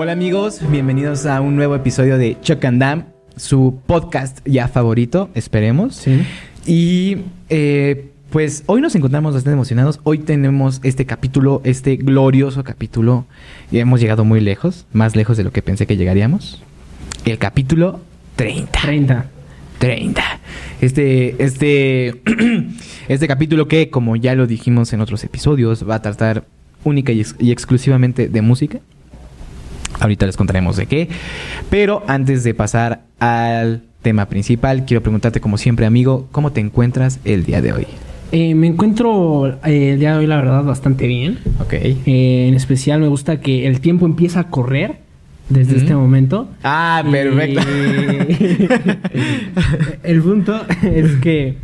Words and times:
Hola 0.00 0.12
amigos, 0.12 0.60
bienvenidos 0.70 1.26
a 1.26 1.40
un 1.40 1.56
nuevo 1.56 1.74
episodio 1.74 2.18
de 2.18 2.36
Chuck 2.40 2.64
and 2.66 2.78
Dam, 2.80 3.06
su 3.34 3.80
podcast 3.84 4.38
ya 4.46 4.68
favorito, 4.68 5.28
esperemos. 5.34 5.96
Sí. 5.96 6.22
Y 6.66 7.16
eh, 7.48 8.10
pues 8.30 8.62
hoy 8.66 8.80
nos 8.80 8.94
encontramos 8.94 9.34
bastante 9.34 9.54
emocionados. 9.54 9.98
Hoy 10.04 10.18
tenemos 10.18 10.78
este 10.84 11.04
capítulo, 11.04 11.62
este 11.64 11.96
glorioso 11.96 12.62
capítulo. 12.62 13.26
Y 13.72 13.78
hemos 13.78 13.98
llegado 14.00 14.24
muy 14.24 14.40
lejos, 14.40 14.86
más 14.92 15.16
lejos 15.16 15.36
de 15.36 15.42
lo 15.42 15.50
que 15.50 15.62
pensé 15.62 15.88
que 15.88 15.96
llegaríamos. 15.96 16.62
El 17.24 17.38
capítulo 17.38 17.98
30. 18.36 18.80
30. 18.80 19.26
30. 19.80 20.22
Este, 20.80 21.42
este, 21.42 22.22
este 23.08 23.26
capítulo 23.26 23.66
que, 23.66 23.90
como 23.90 24.14
ya 24.14 24.36
lo 24.36 24.46
dijimos 24.46 24.92
en 24.92 25.00
otros 25.00 25.24
episodios, 25.24 25.88
va 25.90 25.96
a 25.96 26.02
tratar 26.02 26.44
única 26.84 27.10
y, 27.10 27.18
ex- 27.20 27.34
y 27.40 27.50
exclusivamente 27.50 28.28
de 28.28 28.42
música. 28.42 28.78
Ahorita 30.00 30.26
les 30.26 30.36
contaremos 30.36 30.76
de 30.76 30.86
qué. 30.86 31.08
Pero 31.70 32.02
antes 32.06 32.44
de 32.44 32.54
pasar 32.54 33.02
al 33.18 33.82
tema 34.02 34.26
principal, 34.26 34.84
quiero 34.84 35.02
preguntarte, 35.02 35.40
como 35.40 35.58
siempre, 35.58 35.86
amigo, 35.86 36.28
¿cómo 36.32 36.52
te 36.52 36.60
encuentras 36.60 37.20
el 37.24 37.44
día 37.44 37.60
de 37.60 37.72
hoy? 37.72 37.86
Eh, 38.30 38.54
me 38.54 38.66
encuentro 38.66 39.58
eh, 39.64 39.92
el 39.92 39.98
día 39.98 40.12
de 40.12 40.18
hoy, 40.18 40.26
la 40.26 40.36
verdad, 40.36 40.62
bastante 40.62 41.06
bien. 41.06 41.38
Ok. 41.60 41.72
Eh, 41.72 42.48
en 42.48 42.54
especial 42.54 43.00
me 43.00 43.08
gusta 43.08 43.40
que 43.40 43.66
el 43.66 43.80
tiempo 43.80 44.04
empieza 44.04 44.40
a 44.40 44.50
correr 44.50 44.98
desde 45.48 45.78
este 45.78 45.94
momento. 45.94 46.48
Ah, 46.62 47.02
perfecto. 47.10 47.62
el 50.02 50.22
punto 50.22 50.60
es 50.82 51.12
que 51.22 51.56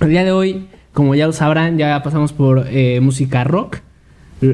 el 0.00 0.08
día 0.08 0.24
de 0.24 0.32
hoy, 0.32 0.66
como 0.92 1.14
ya 1.14 1.26
lo 1.26 1.32
sabrán, 1.32 1.78
ya 1.78 2.02
pasamos 2.02 2.32
por 2.32 2.66
música 3.00 3.44
rock. 3.44 3.78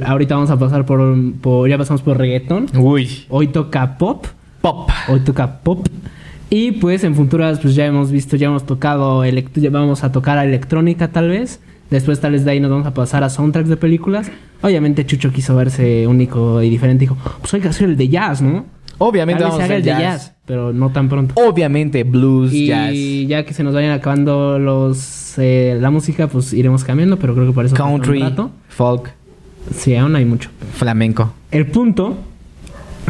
Ahorita 0.04 0.34
vamos 0.34 0.50
a 0.50 0.58
pasar 0.58 0.84
por, 0.86 1.00
por- 1.40 1.68
ya 1.68 1.78
pasamos 1.78 2.02
por 2.02 2.18
reggaeton. 2.18 2.66
Uy. 2.78 3.24
Hoy 3.28 3.48
toca 3.48 3.98
pop. 3.98 4.26
Pop. 4.60 4.90
Hoy 5.08 5.20
toca 5.20 5.60
pop. 5.60 5.86
Y 6.50 6.72
pues 6.72 7.04
en 7.04 7.14
futuras 7.14 7.60
pues 7.60 7.74
ya 7.74 7.86
hemos 7.86 8.10
visto, 8.10 8.36
ya 8.36 8.48
hemos 8.48 8.66
tocado, 8.66 9.24
ya 9.24 9.70
vamos 9.70 10.02
a 10.02 10.10
tocar 10.12 10.36
a 10.38 10.44
electrónica 10.44 11.08
tal 11.08 11.28
vez. 11.28 11.60
Después 11.90 12.20
tal 12.20 12.32
vez 12.32 12.44
de 12.44 12.52
ahí 12.52 12.60
nos 12.60 12.70
vamos 12.70 12.86
a 12.86 12.94
pasar 12.94 13.24
a 13.24 13.30
soundtracks 13.30 13.68
de 13.68 13.76
películas. 13.76 14.30
Obviamente 14.62 15.04
Chucho 15.06 15.32
quiso 15.32 15.56
verse 15.56 16.06
único 16.06 16.62
y 16.62 16.70
diferente. 16.70 17.00
Dijo, 17.02 17.16
pues 17.40 17.54
hay 17.54 17.60
que 17.60 17.68
hacer 17.68 17.88
el 17.88 17.96
de 17.96 18.08
jazz, 18.08 18.42
¿no? 18.42 18.64
Obviamente 18.98 19.42
vamos 19.42 19.58
a 19.60 19.64
hacer 19.64 19.76
el 19.76 19.82
de 19.82 19.90
jazz. 19.90 20.00
jazz, 20.00 20.34
pero 20.44 20.72
no 20.72 20.90
tan 20.90 21.08
pronto. 21.08 21.34
Obviamente 21.36 22.04
blues, 22.04 22.52
y 22.52 22.66
jazz, 22.66 22.92
ya 23.28 23.44
que 23.44 23.54
se 23.54 23.64
nos 23.64 23.72
vayan 23.72 23.92
acabando 23.92 24.58
los 24.58 25.38
eh, 25.38 25.78
la 25.80 25.90
música, 25.90 26.26
pues 26.26 26.52
iremos 26.52 26.84
cambiando, 26.84 27.16
pero 27.18 27.34
creo 27.34 27.46
que 27.46 27.52
para 27.52 27.66
eso 27.66 27.76
falta 27.76 27.90
un 27.92 28.00
country, 28.00 28.20
rato. 28.20 28.50
folk, 28.68 29.10
Sí, 29.74 29.94
aún 29.96 30.16
hay 30.16 30.24
mucho. 30.24 30.50
flamenco, 30.74 31.32
El 31.50 31.66
punto, 31.66 32.16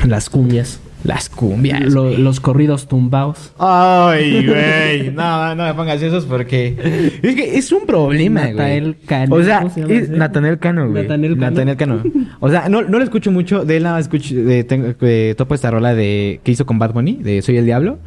las 0.07 0.29
cumbias, 0.31 0.81
las 1.05 1.29
cumbias. 1.29 1.81
lo- 1.93 2.05
güey. 2.05 2.17
los 2.19 2.41
corridos 2.41 2.87
tumbados. 2.89 3.53
Ay, 3.59 4.47
güey. 4.47 5.11
No, 5.15 5.55
no 5.55 5.65
me 5.65 5.75
pongas 5.75 6.01
esos 6.03 6.25
porque. 6.27 6.77
Es 7.23 7.35
que 7.35 7.57
es 7.59 7.73
un 7.73 7.87
problema, 7.87 8.41
güey. 8.43 8.53
Natanael 8.53 8.97
Cano. 9.07 9.35
O 9.37 9.43
sea, 9.43 9.59
¿Cómo 9.61 9.71
se 9.75 9.81
llama 9.81 9.95
es? 9.95 10.11
Natanel 10.11 10.59
Cano, 10.59 10.91
güey. 10.91 11.03
Natanael 11.03 11.35
Cano. 11.39 11.51
Natanael 11.51 11.77
Cano. 11.77 12.03
O 12.41 12.51
sea, 12.51 12.69
no, 12.69 12.83
no 12.83 12.99
lo 12.99 13.05
escucho 13.05 13.31
mucho. 13.31 13.65
De 13.65 13.77
él 13.79 13.83
nada 13.83 13.97
más 13.97 14.05
escucho. 14.07 14.35
De, 14.35 14.65
tengo, 14.65 14.95
eh, 15.01 15.35
topo 15.37 15.55
esta 15.55 15.71
rola 15.71 15.95
de 15.95 16.41
que 16.45 16.53
hizo 16.53 16.67
con 16.67 16.79
Bad 16.79 16.93
Bunny, 16.93 17.15
de 17.23 17.43
Soy 17.43 17.57
el 17.57 17.65
Diablo. 17.65 17.99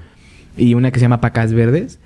Y 0.57 0.73
una 0.75 0.91
que 0.91 0.99
se 0.99 1.05
llama 1.05 1.19
Pacas 1.21 1.53
Verdes. 1.53 1.99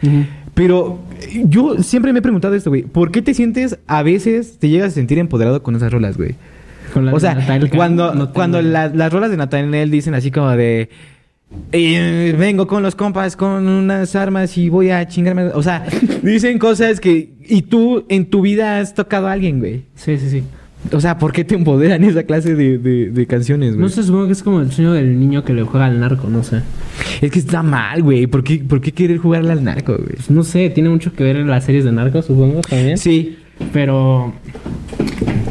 Pero 0.54 1.00
yo 1.46 1.84
siempre 1.84 2.14
me 2.14 2.20
he 2.20 2.22
preguntado 2.22 2.54
esto, 2.56 2.70
güey. 2.70 2.84
¿Por 2.84 3.12
qué 3.12 3.22
te 3.22 3.34
sientes, 3.34 3.78
a 3.88 4.04
veces, 4.04 4.58
te 4.58 4.70
llegas 4.70 4.90
a 4.90 4.96
sentir 4.96 5.20
empoderado 5.20 5.62
con 5.64 5.76
esas 5.76 5.92
rolas, 5.92 6.18
güey? 6.18 6.36
O 7.14 7.20
sea, 7.20 7.36
cuando, 7.76 8.16
no 8.16 8.32
cuando 8.34 8.62
la- 8.62 8.88
las 8.88 9.12
rolas 9.14 9.30
de 9.30 9.38
Nathaniel 9.38 9.92
dicen 9.92 10.14
así 10.16 10.32
como 10.32 10.50
de... 10.52 10.90
"Eh, 11.72 12.36
vengo 12.38 12.66
con 12.68 12.82
los 12.84 12.96
compas 12.96 13.36
con 13.36 13.68
unas 13.68 14.16
armas 14.16 14.58
y 14.58 14.70
voy 14.70 14.90
a 14.90 15.08
chingarme... 15.08 15.46
O 15.54 15.62
sea, 15.62 15.86
dicen 16.24 16.58
cosas 16.60 17.00
que... 17.00 17.34
Y 17.48 17.64
tú 17.64 18.06
en 18.10 18.26
tu 18.30 18.42
vida 18.42 18.80
has 18.80 18.94
tocado 18.94 19.28
a 19.28 19.34
alguien, 19.34 19.60
güey. 19.60 19.84
Sí, 19.96 20.18
sí, 20.18 20.30
sí. 20.30 20.44
O 20.94 21.02
sea, 21.02 21.18
¿por 21.18 21.34
qué 21.34 21.44
te 21.44 21.56
empoderan 21.56 22.04
esa 22.04 22.24
clase 22.24 22.56
de, 22.56 22.78
de- 22.78 23.10
de 23.12 23.26
canciones, 23.28 23.72
güey? 23.72 23.82
No 23.82 23.90
sé, 23.90 24.04
supongo 24.04 24.28
que 24.28 24.32
es 24.34 24.44
como 24.44 24.62
el 24.62 24.72
sueño 24.72 24.94
del 24.94 25.20
niño 25.20 25.44
que 25.44 25.54
le 25.54 25.64
juega 25.64 25.88
al 25.88 26.00
narco, 26.00 26.30
no 26.30 26.44
sé. 26.44 26.62
Es 27.22 27.32
que 27.32 27.40
está 27.40 27.62
mal, 27.64 28.04
güey. 28.04 28.28
¿Por 28.28 28.44
qué, 28.44 28.60
¿Por 28.60 28.80
qué 28.80 28.92
querer 28.92 29.18
jugarle 29.18 29.52
al 29.52 29.64
narco, 29.64 29.94
güey? 29.96 30.16
Pues 30.16 30.30
no 30.32 30.44
sé, 30.44 30.70
tiene 30.70 30.90
mucho 30.90 31.12
que 31.14 31.24
ver 31.24 31.36
en 31.38 31.48
las 31.48 31.66
series 31.66 31.84
de 31.84 31.92
narcos, 31.92 32.26
supongo 32.26 32.62
también. 32.62 32.98
Sí. 32.98 33.38
Pero. 33.74 34.34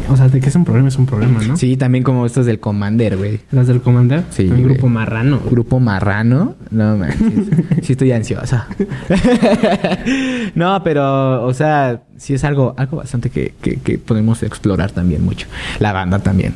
O 0.09 0.17
sea, 0.17 0.29
de 0.29 0.41
que 0.41 0.49
es 0.49 0.55
un 0.55 0.65
problema, 0.65 0.89
es 0.89 0.97
un 0.97 1.07
problema, 1.07 1.43
¿no? 1.43 1.57
Sí, 1.57 1.77
también 1.77 2.05
como 2.05 2.25
estos 2.27 2.47
del 2.47 2.61
Commander, 2.61 3.17
güey. 3.17 3.41
Las 3.51 3.67
del 3.67 3.81
Commander. 3.81 4.23
Sí, 4.31 4.45
Un 4.47 4.63
grupo 4.63 4.89
marrano. 4.89 5.39
güey. 5.41 5.51
Grupo 5.51 5.81
marrano. 5.81 6.55
No 6.71 6.97
manches. 6.97 7.47
sí 7.83 7.93
estoy 7.93 8.13
ansiosa. 8.13 8.69
no, 10.55 10.83
pero, 10.85 11.45
o 11.45 11.53
sea, 11.55 12.03
sí 12.17 12.35
es 12.35 12.45
algo, 12.45 12.75
algo 12.79 12.99
bastante 12.99 13.31
que, 13.31 13.55
que, 13.61 13.77
que 13.77 13.99
podemos 13.99 14.43
explorar 14.43 14.91
también 14.93 15.25
mucho. 15.25 15.49
La 15.81 15.93
banda 15.93 16.19
también. 16.21 16.55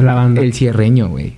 La 0.00 0.14
banda. 0.14 0.40
El 0.40 0.52
cierreño, 0.52 1.08
güey. 1.08 1.34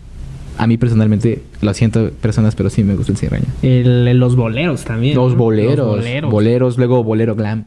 A 0.59 0.67
mí 0.67 0.77
personalmente, 0.79 1.43
lo 1.61 1.75
siento 1.75 2.11
personas, 2.11 2.55
pero 2.55 2.71
sí 2.71 2.83
me 2.85 2.95
gusta 2.95 3.13
el 3.13 3.19
cierreño. 3.19 3.47
El- 3.63 4.09
el- 4.09 4.19
los 4.19 4.37
boleros 4.37 4.85
también. 4.85 5.15
Los 5.17 5.33
¿no? 5.33 5.39
boleros. 5.39 5.77
Los 5.77 5.97
boleros. 5.97 6.31
Boleros, 6.31 6.79
luego 6.79 7.03
bolero 7.05 7.35
glam. 7.35 7.65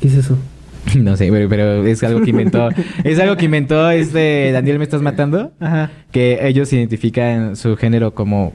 ¿Qué 0.00 0.08
es 0.08 0.14
eso? 0.14 0.36
No 0.96 1.16
sé, 1.16 1.28
pero, 1.30 1.48
pero 1.48 1.84
es 1.86 2.02
algo 2.04 2.20
que 2.22 2.30
inventó. 2.30 2.68
es 3.04 3.18
algo 3.18 3.36
que 3.36 3.46
inventó 3.46 3.90
este 3.90 4.50
Daniel 4.52 4.78
Me 4.78 4.84
Estás 4.84 5.02
Matando. 5.02 5.52
Ajá. 5.60 5.90
Que 6.12 6.46
ellos 6.46 6.72
identifican 6.72 7.56
su 7.56 7.76
género 7.76 8.14
como, 8.14 8.52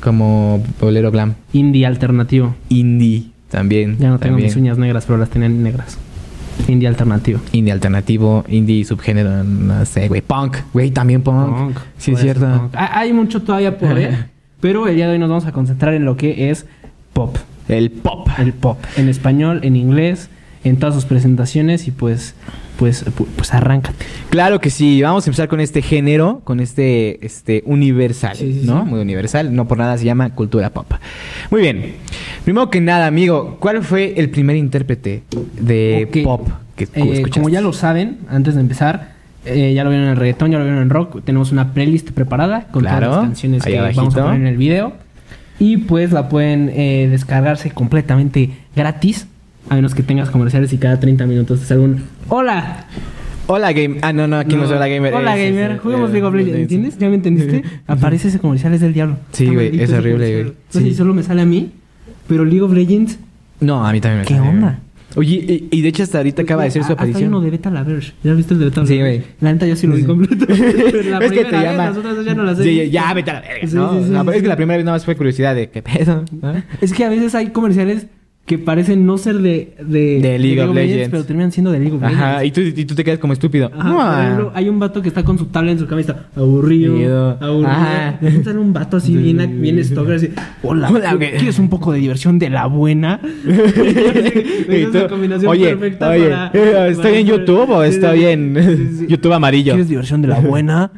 como 0.00 0.62
bolero 0.80 1.10
glam. 1.10 1.34
Indie 1.52 1.86
alternativo. 1.86 2.54
Indie 2.68 3.30
también. 3.50 3.96
Ya 3.98 4.08
no 4.08 4.18
tengo 4.18 4.30
también. 4.36 4.46
mis 4.48 4.56
uñas 4.56 4.78
negras, 4.78 5.04
pero 5.06 5.18
las 5.18 5.30
tenían 5.30 5.62
negras. 5.62 5.98
Indie 6.68 6.88
alternativo. 6.88 7.40
Indie 7.52 7.72
alternativo, 7.72 8.44
indie 8.48 8.84
subgénero, 8.84 9.44
no 9.44 9.84
sé, 9.84 10.08
güey. 10.08 10.22
Punk, 10.22 10.56
güey, 10.72 10.90
también 10.90 11.22
punk. 11.22 11.56
Punk, 11.56 11.76
Sí, 11.98 12.12
es 12.12 12.20
cierto. 12.20 12.46
punk. 12.46 12.74
Ha- 12.74 12.98
Hay 12.98 13.12
mucho 13.12 13.42
todavía 13.42 13.76
por 13.78 13.94
ver. 13.94 14.28
pero 14.60 14.88
el 14.88 14.96
día 14.96 15.06
de 15.06 15.12
hoy 15.12 15.18
nos 15.18 15.28
vamos 15.28 15.44
a 15.46 15.52
concentrar 15.52 15.92
en 15.94 16.04
lo 16.06 16.16
que 16.16 16.50
es 16.50 16.66
pop. 17.12 17.36
El 17.68 17.90
pop. 17.90 18.26
El 18.38 18.52
pop. 18.54 18.78
En 18.96 19.08
español, 19.08 19.60
en 19.64 19.76
inglés, 19.76 20.30
en 20.66 20.76
todas 20.78 20.94
sus 20.94 21.04
presentaciones 21.04 21.86
y 21.88 21.90
pues, 21.90 22.34
pues, 22.78 23.04
pu- 23.06 23.26
pues 23.36 23.54
arráncate. 23.54 24.04
Claro 24.30 24.60
que 24.60 24.70
sí. 24.70 25.00
Vamos 25.02 25.26
a 25.26 25.30
empezar 25.30 25.48
con 25.48 25.60
este 25.60 25.80
género, 25.82 26.40
con 26.44 26.60
este, 26.60 27.24
este 27.24 27.62
universal, 27.66 28.36
Sí, 28.36 28.60
sí, 28.60 28.66
¿no? 28.66 28.84
sí. 28.84 28.90
Muy 28.90 29.00
universal. 29.00 29.54
No 29.54 29.66
por 29.68 29.78
nada 29.78 29.96
se 29.98 30.04
llama 30.04 30.30
cultura 30.34 30.70
pop. 30.70 30.92
Muy 31.50 31.60
bien. 31.60 31.94
Primero 32.44 32.68
que 32.70 32.80
nada, 32.80 33.06
amigo, 33.06 33.56
¿cuál 33.60 33.82
fue 33.82 34.14
el 34.16 34.30
primer 34.30 34.56
intérprete 34.56 35.22
de 35.60 36.08
pop 36.24 36.48
que 36.76 36.84
Eh, 36.84 36.88
escuchaste? 36.94 37.30
como 37.30 37.48
ya 37.48 37.60
lo 37.60 37.72
saben, 37.72 38.18
antes 38.28 38.54
de 38.54 38.60
empezar, 38.60 39.12
eh, 39.44 39.72
ya 39.74 39.84
lo 39.84 39.90
vieron 39.90 40.06
en 40.08 40.12
el 40.12 40.18
reggaetón, 40.18 40.50
ya 40.50 40.58
lo 40.58 40.64
vieron 40.64 40.82
en 40.82 40.90
rock, 40.90 41.22
tenemos 41.24 41.52
una 41.52 41.72
playlist 41.72 42.10
preparada 42.10 42.66
con 42.72 42.82
Claro, 42.82 43.06
todas 43.06 43.16
las 43.22 43.26
canciones 43.28 43.64
que 43.64 43.80
vamos 43.80 44.16
a 44.16 44.22
poner 44.24 44.40
en 44.40 44.46
el 44.48 44.56
video. 44.56 44.92
Y 45.58 45.78
pues 45.78 46.12
la 46.12 46.28
pueden 46.28 46.68
eh, 46.74 47.08
descargarse 47.10 47.70
completamente 47.70 48.50
gratis, 48.74 49.26
a 49.68 49.74
menos 49.74 49.94
que 49.94 50.02
tengas 50.02 50.30
comerciales 50.30 50.72
y 50.72 50.78
cada 50.78 50.98
30 51.00 51.26
minutos 51.26 51.60
te 51.60 51.66
salga 51.66 51.84
un 51.84 52.02
¡Hola! 52.28 52.86
Hola, 53.48 53.72
game. 53.72 53.98
Ah, 54.02 54.12
no, 54.12 54.26
no, 54.26 54.38
aquí 54.38 54.56
no, 54.56 54.64
es 54.64 54.70
Hola 54.70 54.88
Gamer. 54.88 55.14
Hola 55.14 55.36
es, 55.38 55.50
gamer, 55.52 55.70
es, 55.72 55.80
juguemos 55.80 56.10
eh, 56.10 56.12
League 56.14 56.26
of 56.26 56.34
Legends, 56.34 56.54
es- 56.56 56.62
¿entiendes? 56.62 56.98
¿Ya 56.98 57.08
me 57.08 57.14
entendiste? 57.14 57.62
Aparece 57.86 58.26
ese 58.28 58.40
comercial, 58.40 58.74
es 58.74 58.80
del 58.80 58.92
diablo. 58.92 59.18
Sí, 59.32 59.46
güey, 59.46 59.80
es 59.80 59.92
horrible, 59.92 60.32
güey. 60.32 60.44
No 60.44 60.50
sé 60.70 60.78
Sí. 60.80 60.84
si 60.90 60.94
solo 60.94 61.14
me 61.14 61.22
sale 61.22 61.42
a 61.42 61.46
mí, 61.46 61.70
pero 62.26 62.44
League 62.44 62.62
of 62.62 62.72
Legends 62.72 63.18
No, 63.60 63.86
a 63.86 63.92
mí 63.92 64.00
también 64.00 64.20
me 64.22 64.26
¿Qué 64.26 64.34
sale, 64.34 64.48
onda? 64.48 64.66
güey. 64.66 64.86
Oye, 65.18 65.68
y, 65.70 65.78
y 65.78 65.80
de 65.80 65.88
hecho 65.88 66.02
hasta 66.02 66.18
ahorita 66.18 66.42
acaba 66.42 66.64
de 66.64 66.70
ser 66.72 66.82
su 66.82 66.90
Hasta 66.92 67.04
hay 67.04 67.10
aparición. 67.10 67.32
uno 67.34 67.40
de 67.40 67.50
Beta 67.50 67.70
la 67.70 67.84
Verge. 67.84 68.12
¿Ya 68.22 68.34
viste 68.34 68.52
el 68.52 68.58
de 68.60 68.64
Beta 68.66 68.80
la 68.82 68.86
Sí, 68.88 68.98
güey. 68.98 69.22
La 69.40 69.52
neta 69.52 69.66
yo 69.66 69.76
sí 69.76 69.86
lo 69.86 69.94
vi 69.94 70.00
Sí. 70.00 70.06
completo. 70.06 70.44
Pero 70.48 71.10
la 71.10 71.18
es 71.24 71.32
que 71.32 71.44
te 71.44 71.50
vez, 71.52 71.62
llama. 71.62 71.86
Las 71.86 71.96
otras 71.96 72.16
dos 72.16 72.24
ya 72.26 72.34
no 72.34 72.42
las 72.42 72.58
he 72.58 72.64
Sí, 72.64 72.90
ya, 72.90 73.14
vete 73.14 73.30
a 73.30 73.34
la 73.34 73.40
verga. 73.40 73.66
Sí, 73.66 73.76
¿no? 73.76 73.92
sí, 73.92 74.04
sí, 74.04 74.10
No, 74.10 74.18
sí, 74.20 74.24
pero 74.26 74.36
es 74.36 74.42
que 74.42 74.48
la 74.48 74.56
primera 74.56 74.76
vez 74.76 74.84
nada 74.84 74.96
más 74.96 75.04
fue 75.06 75.16
curiosidad 75.16 75.54
de 75.54 75.70
qué 75.70 75.80
pedo. 75.82 76.24
¿no? 76.42 76.62
Es 76.82 76.92
que 76.92 77.04
a 77.04 77.08
veces 77.08 77.34
hay 77.34 77.46
comerciales 77.50 78.08
que 78.46 78.58
parecen 78.58 79.04
no 79.06 79.18
ser 79.18 79.38
de... 79.38 79.74
De, 79.84 80.20
De 80.20 80.38
League 80.38 80.60
of 80.62 80.72
Legends. 80.72 81.08
Pero 81.10 81.24
terminan 81.24 81.50
siendo 81.50 81.72
de 81.72 81.80
League 81.80 81.94
of 81.96 82.00
Legends. 82.00 82.20
Ajá, 82.22 82.44
y 82.44 82.52
tú, 82.52 82.60
y 82.60 82.84
tú 82.84 82.94
te 82.94 83.02
quedas 83.02 83.18
como 83.18 83.32
estúpido. 83.32 83.70
Ajá, 83.76 83.88
No, 83.88 83.96
por 83.98 84.22
ejemplo, 84.22 84.52
hay 84.54 84.68
un 84.68 84.78
vato 84.78 85.02
que 85.02 85.08
está 85.08 85.24
con 85.24 85.36
su 85.36 85.46
tabla 85.46 85.72
en 85.72 85.80
su 85.80 85.86
cama 85.88 86.00
y 86.00 86.02
está 86.02 86.26
aburrido, 86.36 86.92
Aburrido. 86.92 87.38
aburrido. 87.40 87.66
Ajá. 87.68 88.18
De 88.20 88.44
sale 88.44 88.58
un 88.60 88.72
vato 88.72 88.98
así 88.98 89.16
bien, 89.16 89.60
bien 89.60 89.84
stalker 89.84 90.14
así, 90.14 90.30
hola, 90.62 90.90
Hola. 90.90 91.16
¿quieres 91.18 91.58
un 91.58 91.68
poco 91.68 91.92
de 91.92 91.98
diversión 91.98 92.38
de 92.38 92.48
la 92.50 92.66
buena? 92.66 93.20
Es 94.68 94.92
la 94.94 95.08
combinación 95.08 95.50
oye, 95.50 95.68
perfecta 95.76 96.08
oye, 96.10 96.28
para- 96.28 96.50
eh, 96.54 96.88
¿estoy 96.90 97.04
para- 97.04 97.18
en 97.18 97.26
YouTube 97.26 97.70
o 97.70 97.82
estoy 97.82 98.24
en 98.26 98.96
sí. 98.98 99.06
YouTube 99.08 99.32
amarillo? 99.32 99.72
¿Quieres 99.72 99.88
diversión 99.88 100.22
de 100.22 100.28
la 100.28 100.38
buena? 100.40 100.90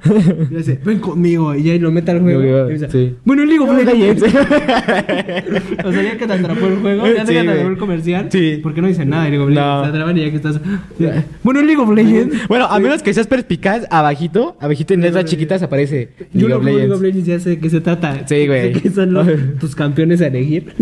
Y 0.50 0.54
dice, 0.54 0.78
ven 0.84 0.98
conmigo. 0.98 1.54
Y 1.54 1.62
ya 1.64 1.74
lo 1.76 1.90
mete 1.90 2.10
al 2.10 2.20
juego. 2.20 2.40
Yo 2.42 2.46
digo, 2.46 2.70
Y 2.70 2.72
dice, 2.74 2.90
sí. 2.90 3.14
Bueno, 3.24 3.44
League 3.44 3.60
of 3.60 3.70
Legends. 3.74 4.22
Legends. 4.22 5.84
o 5.84 5.92
sea, 5.92 6.02
ya 6.02 6.16
que 6.18 6.26
te 6.26 6.32
atrapó 6.32 6.66
el 6.66 6.76
juego, 6.76 7.06
ya 7.06 7.26
Sí, 7.26 7.34
Llegan 7.40 7.49
a 7.49 7.52
güey. 7.52 7.62
ver 7.64 7.73
el 7.73 7.79
comercial. 7.79 8.29
Sí. 8.31 8.61
¿Por 8.62 8.75
qué 8.75 8.81
no 8.82 8.88
dicen 8.88 9.08
nada 9.11 9.25
de 9.25 9.31
League 9.31 9.43
of 9.44 9.50
Legends? 9.50 9.67
No. 9.69 9.82
Se 9.85 9.88
atraban 9.90 10.19
y 10.19 10.20
ya 10.23 10.31
que 10.31 10.37
estás. 10.37 10.61
Bueno, 11.43 11.62
League 11.62 11.81
of 11.81 11.90
Legends. 11.94 12.49
Bueno, 12.49 12.67
a 12.67 12.79
menos 12.79 13.02
que 13.02 13.14
seas 13.14 13.26
perspicaz, 13.26 13.87
abajito, 13.90 14.56
abajito 14.61 14.94
en 14.94 15.00
letras 15.00 15.25
chiquitas 15.25 15.62
aparece 15.62 16.11
Yo 16.32 16.49
League 16.49 16.55
of 16.55 16.62
juego 16.62 16.79
League 16.79 16.93
of 16.93 17.00
Legends. 17.02 17.26
Legends, 17.26 17.26
ya 17.26 17.40
sé 17.40 17.50
de 17.50 17.58
qué 17.58 17.70
se 17.70 17.81
trata. 17.81 18.26
Sí, 18.26 18.46
güey. 18.46 18.75
Sé 18.75 18.81
que 18.82 18.90
son 18.90 19.12
los, 19.12 19.26
tus 19.61 19.75
campeones 19.75 20.20
a 20.20 20.26
elegir. 20.26 20.73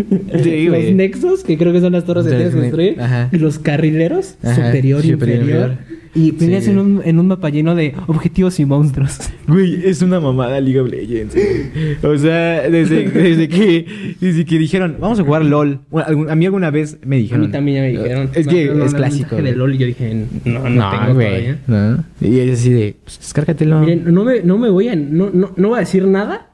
Sí, 0.43 0.65
los 0.65 0.75
güey. 0.75 0.93
nexos, 0.93 1.43
que 1.43 1.57
creo 1.57 1.71
que 1.73 1.81
son 1.81 1.93
las 1.93 2.05
torres 2.05 2.25
que 2.25 2.31
tienes 2.31 2.49
que 2.49 2.55
sí. 2.55 2.61
destruir. 2.61 3.01
Ajá. 3.01 3.29
Y 3.31 3.37
los 3.37 3.59
carrileros, 3.59 4.35
Ajá, 4.43 4.55
superior, 4.55 5.01
superior, 5.01 5.39
inferior. 5.39 5.69
inferior. 5.71 5.96
Y 6.17 6.31
peleas 6.31 6.63
Sí, 6.63 6.71
en, 6.71 6.75
güey. 6.77 6.87
un, 6.97 7.01
en 7.05 7.19
un 7.19 7.27
mapa 7.27 7.49
lleno 7.49 7.75
de 7.75 7.93
objetivos 8.07 8.59
y 8.59 8.65
monstruos. 8.65 9.19
Güey, 9.47 9.85
es 9.87 10.01
una 10.01 10.19
mamada 10.19 10.59
League 10.59 10.79
of 10.79 10.89
Legends. 10.89 11.33
güey. 11.35 12.13
O 12.13 12.17
sea, 12.17 12.69
desde, 12.69 13.09
desde 13.09 13.47
que 13.47 14.15
desde 14.19 14.43
que 14.45 14.57
dijeron, 14.57 14.97
vamos 14.99 15.19
a 15.19 15.23
jugar 15.23 15.45
LOL. 15.45 15.79
Bueno, 15.89 16.07
algún- 16.07 16.29
a 16.29 16.35
mí 16.35 16.45
alguna 16.45 16.71
vez 16.71 16.97
me 17.05 17.15
A 17.17 17.19
dijeron. 17.19 17.41
mí 17.45 17.51
también 17.51 17.75
ya 17.77 17.81
me 17.83 17.89
dijeron. 18.03 18.29
Es 18.33 18.45
No, 18.47 18.51
que 18.51 18.65
no, 18.65 18.73
no, 18.73 18.85
es 18.85 18.91
no, 18.93 18.97
clásico. 18.97 19.35
de 19.35 19.41
güey. 19.43 19.53
LOL 19.55 19.75
y 19.75 19.77
yo 19.77 19.85
dije, 19.85 20.25
no, 20.45 20.69
no, 20.69 20.89
tengo 20.91 21.13
todavía. 21.13 21.59
No. 21.67 22.03
Y 22.19 22.39
es 22.39 22.59
así 22.59 22.71
de, 22.71 22.95
pues 23.03 23.19
descárgatelo. 23.19 23.79
Miren, 23.79 24.13
no 24.13 24.23
me, 24.25 24.41
no 24.41 24.57
me 24.57 24.69
voy 24.69 24.87
a. 24.89 24.95
No, 24.95 25.29
no, 25.31 25.51
no 25.55 25.67
voy 25.69 25.77
a 25.77 25.79
decir 25.81 26.05
nada. 26.07 26.49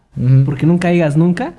Porque 0.46 0.68
nunca 0.68 0.90
digas 0.90 1.18
nunca. 1.18 1.56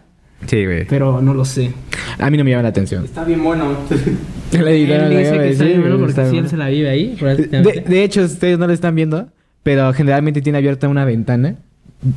Sí, 0.46 0.64
güey. 0.64 0.84
Pero 0.86 1.20
no 1.20 1.34
lo 1.34 1.44
sé. 1.44 1.72
A 2.18 2.30
mí 2.30 2.36
no 2.36 2.44
me 2.44 2.50
llama 2.50 2.64
la 2.64 2.68
atención. 2.70 3.04
Está 3.04 3.24
bien 3.24 3.42
bueno. 3.42 3.76
La 4.52 4.70
editora 4.70 5.08
Él 5.08 5.14
me 5.14 5.18
dice 5.18 5.32
que 5.38 5.50
está 5.50 5.64
bien 5.64 5.80
bueno 5.80 5.98
porque 5.98 6.20
bueno. 6.20 6.38
él 6.38 6.48
se 6.48 6.56
la 6.56 6.68
vive 6.68 6.88
ahí. 6.88 7.16
De, 7.16 7.84
de 7.86 8.04
hecho, 8.04 8.22
ustedes 8.22 8.56
no 8.56 8.68
lo 8.68 8.72
están 8.72 8.94
viendo, 8.94 9.28
pero 9.64 9.92
generalmente 9.92 10.42
tiene 10.42 10.58
abierta 10.58 10.88
una 10.88 11.04
ventana 11.04 11.56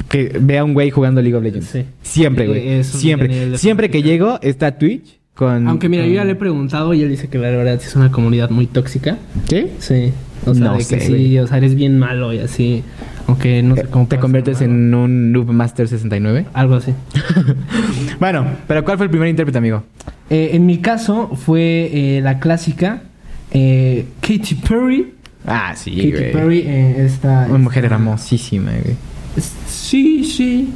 que 0.10 0.38
vea 0.40 0.62
a 0.62 0.64
un 0.64 0.74
güey 0.74 0.92
jugando 0.92 1.22
League 1.22 1.36
of 1.36 1.44
Legends. 1.44 1.68
Sí. 1.68 1.86
Siempre, 2.02 2.48
güey. 2.48 2.84
Siempre. 2.84 3.58
Siempre 3.58 3.90
que 3.90 4.04
llego 4.04 4.40
está 4.42 4.78
Twitch 4.78 5.20
con. 5.34 5.68
Aunque 5.68 5.90
mira, 5.90 6.06
yo 6.06 6.14
ya 6.14 6.26
le 6.26 6.34
he 6.34 6.36
preguntado 6.36 6.94
y 6.94 7.02
él 7.02 7.10
dice 7.10 7.28
que 7.28 7.38
la 7.38 7.50
verdad 7.50 7.76
es 7.76 7.96
una 7.96 8.12
comunidad 8.12 8.50
muy 8.50 8.68
tóxica. 8.68 9.18
¿Sí? 9.50 9.68
Sí. 9.80 10.14
O 10.46 10.54
sea, 10.54 10.64
No 10.66 10.72
de 10.74 10.78
que 10.80 10.84
sé, 10.84 11.00
sí, 11.02 11.08
güey. 11.10 11.40
o 11.40 11.48
sea, 11.48 11.58
eres 11.58 11.76
bien 11.76 11.98
malo 12.00 12.32
y 12.34 12.40
así. 12.40 12.84
Aunque 13.28 13.62
no 13.62 13.76
sé 13.76 13.84
cómo 13.86 14.08
¿Te 14.08 14.18
conviertes 14.20 14.62
en 14.62 14.94
un 14.94 15.32
Noob 15.34 15.52
Master 15.52 15.88
69? 15.88 16.46
Algo 16.54 16.76
así. 16.76 16.94
bueno, 18.20 18.46
pero 18.68 18.86
¿cuál 18.86 18.98
fue 18.98 19.06
el 19.06 19.10
primer 19.10 19.28
intérprete, 19.28 19.58
amigo? 19.58 19.84
Eh, 20.30 20.52
en 20.54 20.66
mi 20.66 20.78
caso 20.80 21.32
fue 21.36 21.90
eh, 21.94 22.22
la 22.22 22.40
clásica 22.40 23.02
eh, 23.52 24.06
Katy 24.22 24.56
Perry. 24.68 25.14
Ah, 25.46 25.74
sí, 25.76 25.92
Katy 25.96 26.12
güey. 26.12 26.32
Perry, 26.32 26.60
eh, 26.66 27.06
esta. 27.06 27.48
Una 27.50 27.58
mujer 27.60 27.84
esta- 27.86 27.96
hermosísima, 27.96 28.72
güey. 28.72 28.96
Sí, 29.68 30.24
sí. 30.24 30.70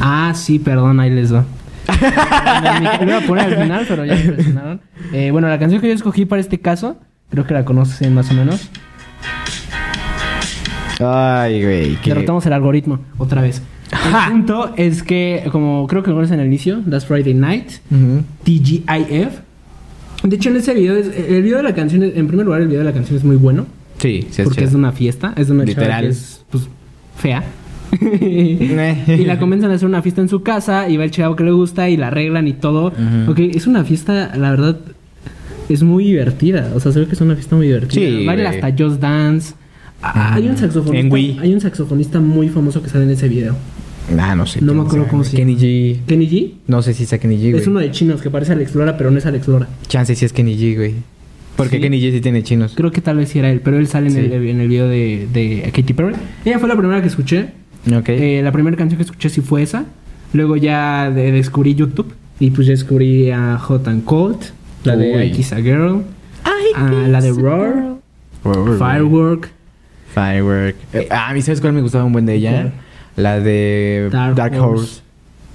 Ah, 0.00 0.32
sí, 0.34 0.58
perdón, 0.58 1.00
ahí 1.00 1.10
les 1.10 1.32
va. 1.34 1.44
Lo 3.00 3.06
iba 3.06 3.18
a 3.18 3.20
poner 3.22 3.44
al 3.46 3.62
final, 3.62 3.84
pero 3.88 4.04
ya 4.04 4.14
me 4.14 4.32
presionaron. 4.32 4.80
Eh, 5.12 5.30
bueno, 5.30 5.48
la 5.48 5.58
canción 5.58 5.80
que 5.80 5.88
yo 5.88 5.94
escogí 5.94 6.24
para 6.24 6.40
este 6.40 6.58
caso, 6.60 6.98
creo 7.30 7.46
que 7.46 7.54
la 7.54 7.64
conocen 7.64 8.14
más 8.14 8.30
o 8.30 8.34
menos. 8.34 8.68
Ay, 11.00 11.62
güey. 11.62 11.96
qué- 11.96 12.10
Derrotamos 12.10 12.46
el 12.46 12.52
algoritmo 12.52 13.00
otra 13.18 13.42
vez. 13.42 13.60
El 13.92 14.32
punto 14.32 14.72
es 14.76 15.02
que, 15.02 15.44
como 15.52 15.86
creo 15.86 16.02
que 16.02 16.10
lo 16.10 16.16
conocen 16.16 16.34
en 16.34 16.40
el 16.40 16.46
inicio, 16.46 16.80
Last 16.86 17.06
Friday 17.08 17.34
Night, 17.34 17.70
Ujú. 17.90 18.22
TGIF. 18.44 19.28
De 20.22 20.36
hecho, 20.36 20.48
en 20.50 20.56
ese 20.56 20.74
video, 20.74 20.96
es- 20.96 21.08
el 21.28 21.42
video 21.42 21.58
de 21.58 21.62
la 21.62 21.74
canción, 21.74 22.02
es- 22.02 22.16
en 22.16 22.26
primer 22.26 22.46
lugar, 22.46 22.62
el 22.62 22.68
video 22.68 22.80
de 22.80 22.86
la 22.86 22.92
canción 22.92 23.16
es 23.18 23.24
muy 23.24 23.36
bueno. 23.36 23.66
Sí, 23.98 24.26
sí, 24.30 24.42
porque 24.42 24.56
chido. 24.56 24.66
es 24.66 24.72
de 24.72 24.78
una 24.78 24.92
fiesta, 24.92 25.32
es 25.36 25.46
de 25.48 25.52
una 25.54 25.64
Literal. 25.64 26.02
que 26.04 26.08
es, 26.10 26.44
pues, 26.50 26.64
fea. 27.16 27.44
y 28.00 29.24
la 29.24 29.38
convencen 29.38 29.70
a 29.70 29.74
hacer 29.74 29.86
una 29.88 30.02
fiesta 30.02 30.20
en 30.20 30.28
su 30.28 30.42
casa 30.42 30.88
y 30.88 30.96
va 30.96 31.04
el 31.04 31.10
chavo 31.10 31.36
que 31.36 31.44
le 31.44 31.52
gusta 31.52 31.88
y 31.88 31.96
la 31.96 32.08
arreglan 32.08 32.48
y 32.48 32.52
todo. 32.54 32.88
Ujú. 32.88 33.30
Ok, 33.30 33.38
es 33.38 33.66
una 33.66 33.84
fiesta, 33.84 34.32
la 34.36 34.50
verdad, 34.50 34.78
es 35.68 35.82
muy 35.82 36.04
divertida. 36.04 36.72
O 36.74 36.80
sea, 36.80 36.92
se 36.92 37.00
ve 37.00 37.06
que 37.06 37.14
es 37.14 37.20
una 37.20 37.34
fiesta 37.34 37.56
muy 37.56 37.66
divertida. 37.66 38.06
Sí, 38.06 38.24
Baila 38.26 38.50
hasta 38.50 38.70
Just 38.76 39.00
Dance. 39.00 39.54
Ah, 40.02 40.34
Hay 40.34 40.44
un 40.44 40.50
En 40.50 40.58
saxofonista. 40.58 41.14
Wii. 41.14 41.38
Hay 41.40 41.54
un 41.54 41.60
saxofonista 41.60 42.20
muy 42.20 42.48
famoso 42.48 42.82
que 42.82 42.88
sale 42.88 43.04
en 43.04 43.10
ese 43.10 43.28
video. 43.28 43.56
Ah, 44.18 44.36
no 44.36 44.46
sé. 44.46 44.60
No 44.60 44.72
me 44.74 44.82
acuerdo 44.82 45.02
sea, 45.04 45.10
cómo 45.10 45.24
se 45.24 45.36
Kenny 45.36 45.56
G. 45.56 46.00
Kenny 46.06 46.28
G. 46.28 46.52
No 46.68 46.80
sé 46.82 46.94
si 46.94 47.04
es 47.04 47.10
Kenny 47.10 47.36
G, 47.38 47.50
güey. 47.50 47.56
Es 47.62 47.66
uno 47.66 47.80
de 47.80 47.90
chinos 47.90 48.22
que 48.22 48.30
parece 48.30 48.52
Alex 48.52 48.74
Lora, 48.74 48.96
pero 48.96 49.10
no 49.10 49.18
es 49.18 49.26
Alex 49.26 49.48
Lora. 49.48 49.68
Chance 49.88 50.14
si 50.14 50.24
es 50.24 50.32
Kenny 50.32 50.56
G, 50.56 50.76
güey. 50.76 50.94
Porque 51.56 51.76
Sí. 51.76 51.82
Kenny 51.82 51.98
G 52.00 52.12
sí 52.12 52.20
tiene 52.20 52.42
chinos. 52.42 52.74
Creo 52.76 52.92
que 52.92 53.00
tal 53.00 53.16
vez 53.16 53.30
sí 53.30 53.38
era 53.40 53.50
él, 53.50 53.60
pero 53.64 53.78
él 53.78 53.88
sale 53.88 54.10
en, 54.10 54.16
el, 54.16 54.32
en 54.48 54.60
el 54.60 54.68
video 54.68 54.86
de, 54.88 55.26
de 55.32 55.72
Katy 55.74 55.92
Perry. 55.94 56.14
Ella 56.44 56.58
fue 56.58 56.68
la 56.68 56.76
primera 56.76 57.00
que 57.00 57.08
escuché. 57.08 57.48
Ok. 57.92 58.10
Eh, 58.10 58.42
la 58.44 58.52
primera 58.52 58.76
canción 58.76 58.98
que 58.98 59.04
escuché 59.04 59.28
sí 59.30 59.40
fue 59.40 59.62
esa. 59.62 59.86
Luego 60.34 60.56
ya 60.56 61.10
de- 61.10 61.32
descubrí 61.32 61.74
YouTube. 61.74 62.12
Y 62.38 62.50
pues 62.50 62.66
ya 62.66 62.72
descubrí 62.74 63.30
a 63.30 63.56
Hot 63.58 63.88
and 63.88 64.04
Cold. 64.04 64.36
La 64.86 64.96
de 64.96 65.16
Uy. 65.16 65.22
I 65.24 65.32
Kiss 65.32 65.52
a 65.52 65.60
Girl. 65.60 66.02
ah, 66.44 66.90
la 67.08 67.20
de 67.20 67.32
Roar. 67.32 67.96
Firework. 68.78 69.50
Firework. 70.14 70.76
Eh, 70.92 71.08
ah, 71.10 71.28
a 71.28 71.34
mí, 71.34 71.42
¿sabes 71.42 71.60
cuál 71.60 71.72
me 71.72 71.82
gustaba 71.82 72.04
un 72.04 72.12
buen 72.12 72.26
de 72.26 72.34
ella? 72.34 72.72
La 73.16 73.40
de 73.40 74.08
Dark 74.12 74.34
Dark, 74.34 74.52
Horse. 74.54 74.64
Horse. 74.64 75.00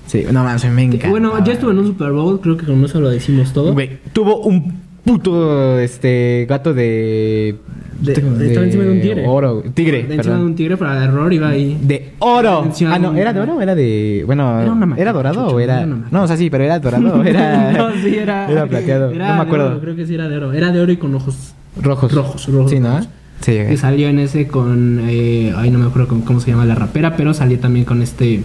Sí, 0.07 0.25
no 0.31 0.43
mames, 0.43 0.65
me 0.65 0.83
encanta. 0.83 1.09
Bueno, 1.09 1.43
ya 1.43 1.53
estuve 1.53 1.71
en 1.71 1.79
un 1.79 1.87
Super 1.87 2.11
Bowl. 2.11 2.41
Creo 2.41 2.57
que 2.57 2.65
con 2.65 2.83
eso 2.83 2.99
lo 2.99 3.09
decimos 3.09 3.53
todo. 3.53 3.73
Güey, 3.73 3.99
tuvo 4.11 4.41
un 4.41 4.81
puto 5.05 5.79
este 5.79 6.45
gato 6.49 6.73
de. 6.73 7.55
De- 8.01 8.47
estaba 8.47 8.65
encima 8.65 8.83
de 8.83 8.91
un 8.91 9.01
tigre. 9.01 9.25
Oro. 9.27 9.63
Tigre, 9.73 10.03
De 10.03 10.15
encima 10.15 10.35
de 10.37 10.43
un 10.43 10.55
tigre 10.55 10.77
para 10.77 10.99
de 10.99 11.07
Roar 11.07 11.31
iba 11.33 11.49
ahí. 11.49 11.77
De 11.81 12.13
oro. 12.19 12.65
Ah, 12.87 12.93
de 12.93 12.99
no, 12.99 13.15
¿era 13.15 13.31
de 13.33 13.39
oro 13.39 13.55
o 13.55 13.61
era 13.61 13.75
de.? 13.75 14.23
Bueno, 14.25 14.59
Era 14.61 14.71
una 14.71 14.85
maqueta, 14.85 15.13
dorado 15.13 15.47
o 15.47 15.59
era.? 15.59 15.77
era. 15.83 15.85
No, 16.11 16.23
o 16.23 16.27
sea, 16.27 16.35
sí, 16.37 16.49
pero 16.49 16.63
era 16.63 16.79
dorado 16.79 17.23
era. 17.25 17.71
no, 17.71 17.91
sí, 18.01 18.15
era. 18.15 18.51
Era 18.51 18.65
plateado. 18.65 19.11
era 19.11 19.27
no 19.27 19.33
me 19.33 19.39
de 19.39 19.45
acuerdo. 19.45 19.67
oro, 19.67 19.79
creo 19.81 19.95
que 19.95 20.05
sí 20.07 20.15
era 20.15 20.27
de 20.27 20.37
oro. 20.37 20.53
Era 20.53 20.71
de 20.71 20.79
oro 20.81 20.91
y 20.91 20.97
con 20.97 21.13
ojos 21.15 21.53
Rojos. 21.81 22.11
Rojos, 22.13 22.47
rojos, 22.47 22.71
Sí, 22.71 22.79
¿no? 22.79 22.89
rojos. 22.89 23.07
Sí, 23.41 23.53
que 23.53 23.77
salió 23.77 24.07
en 24.09 24.19
ese 24.19 24.47
con. 24.47 24.99
Eh, 25.07 25.53
ay, 25.55 25.71
no 25.71 25.79
me 25.79 25.85
acuerdo 25.85 26.07
cómo, 26.09 26.25
cómo 26.25 26.39
se 26.39 26.51
llama 26.51 26.65
la 26.65 26.75
rapera, 26.75 27.15
pero 27.17 27.33
salió 27.33 27.57
también 27.59 27.85
con 27.85 28.01
este. 28.01 28.43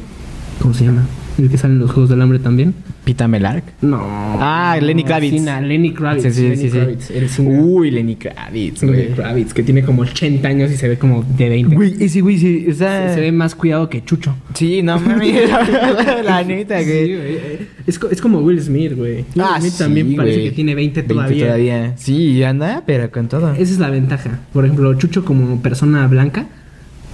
¿Cómo 0.62 0.72
se 0.74 0.84
llama? 0.84 1.02
El 1.38 1.50
que 1.50 1.58
sale 1.58 1.74
en 1.74 1.80
los 1.80 1.90
Juegos 1.90 2.08
del 2.08 2.22
Hambre 2.22 2.38
también. 2.38 2.72
Pita 3.04 3.28
Melark. 3.28 3.62
No. 3.82 4.00
Ah, 4.02 4.78
Lenny 4.80 5.04
Kravitz. 5.04 5.34
Sí, 5.34 5.40
na, 5.40 5.60
Lenny 5.60 5.92
Kravitz. 5.92 6.22
Sí, 6.24 6.32
sí, 6.32 6.42
Lenny 6.42 6.56
sí, 6.56 6.70
sí. 6.70 6.78
Kravitz. 6.78 7.38
Uy, 7.40 7.90
Lenny 7.90 8.16
Kravitz, 8.16 8.82
Lenny. 8.82 9.14
Kravitz, 9.14 9.52
que 9.54 9.62
tiene 9.62 9.82
como 9.82 10.02
80 10.02 10.48
años 10.48 10.70
y 10.70 10.76
se 10.76 10.88
ve 10.88 10.98
como 10.98 11.22
de 11.36 11.48
20. 11.48 11.74
Güey, 11.76 11.94
ese 12.00 12.20
güey 12.22 12.38
sí, 12.38 12.66
o 12.70 12.74
sea... 12.74 13.08
se, 13.10 13.14
se 13.16 13.20
ve 13.20 13.32
más 13.32 13.54
cuidado 13.54 13.88
que 13.90 14.02
Chucho. 14.04 14.34
Sí, 14.54 14.82
no 14.82 14.98
mames, 14.98 15.50
la 16.24 16.42
neta, 16.42 16.76
güey. 16.82 17.12
eh, 17.12 17.66
Es, 17.86 18.00
es 18.10 18.20
como 18.20 18.38
Will 18.40 18.60
Smith, 18.62 18.94
güey. 18.96 19.24
Ah, 19.38 19.56
Smith 19.60 19.72
sí, 19.72 19.78
también 19.78 20.16
parece 20.16 20.42
que 20.42 20.50
tiene 20.52 20.74
20 20.74 21.02
todavía. 21.02 21.44
todavía. 21.46 21.92
Sí, 21.96 22.42
anda, 22.42 22.82
pero 22.86 23.10
con 23.10 23.28
todo. 23.28 23.52
Esa 23.52 23.62
es 23.62 23.78
la 23.78 23.90
ventaja. 23.90 24.40
Por 24.52 24.64
ejemplo, 24.64 24.92
Chucho 24.94 25.25
como 25.25 25.61
persona 25.61 26.06
blanca. 26.06 26.46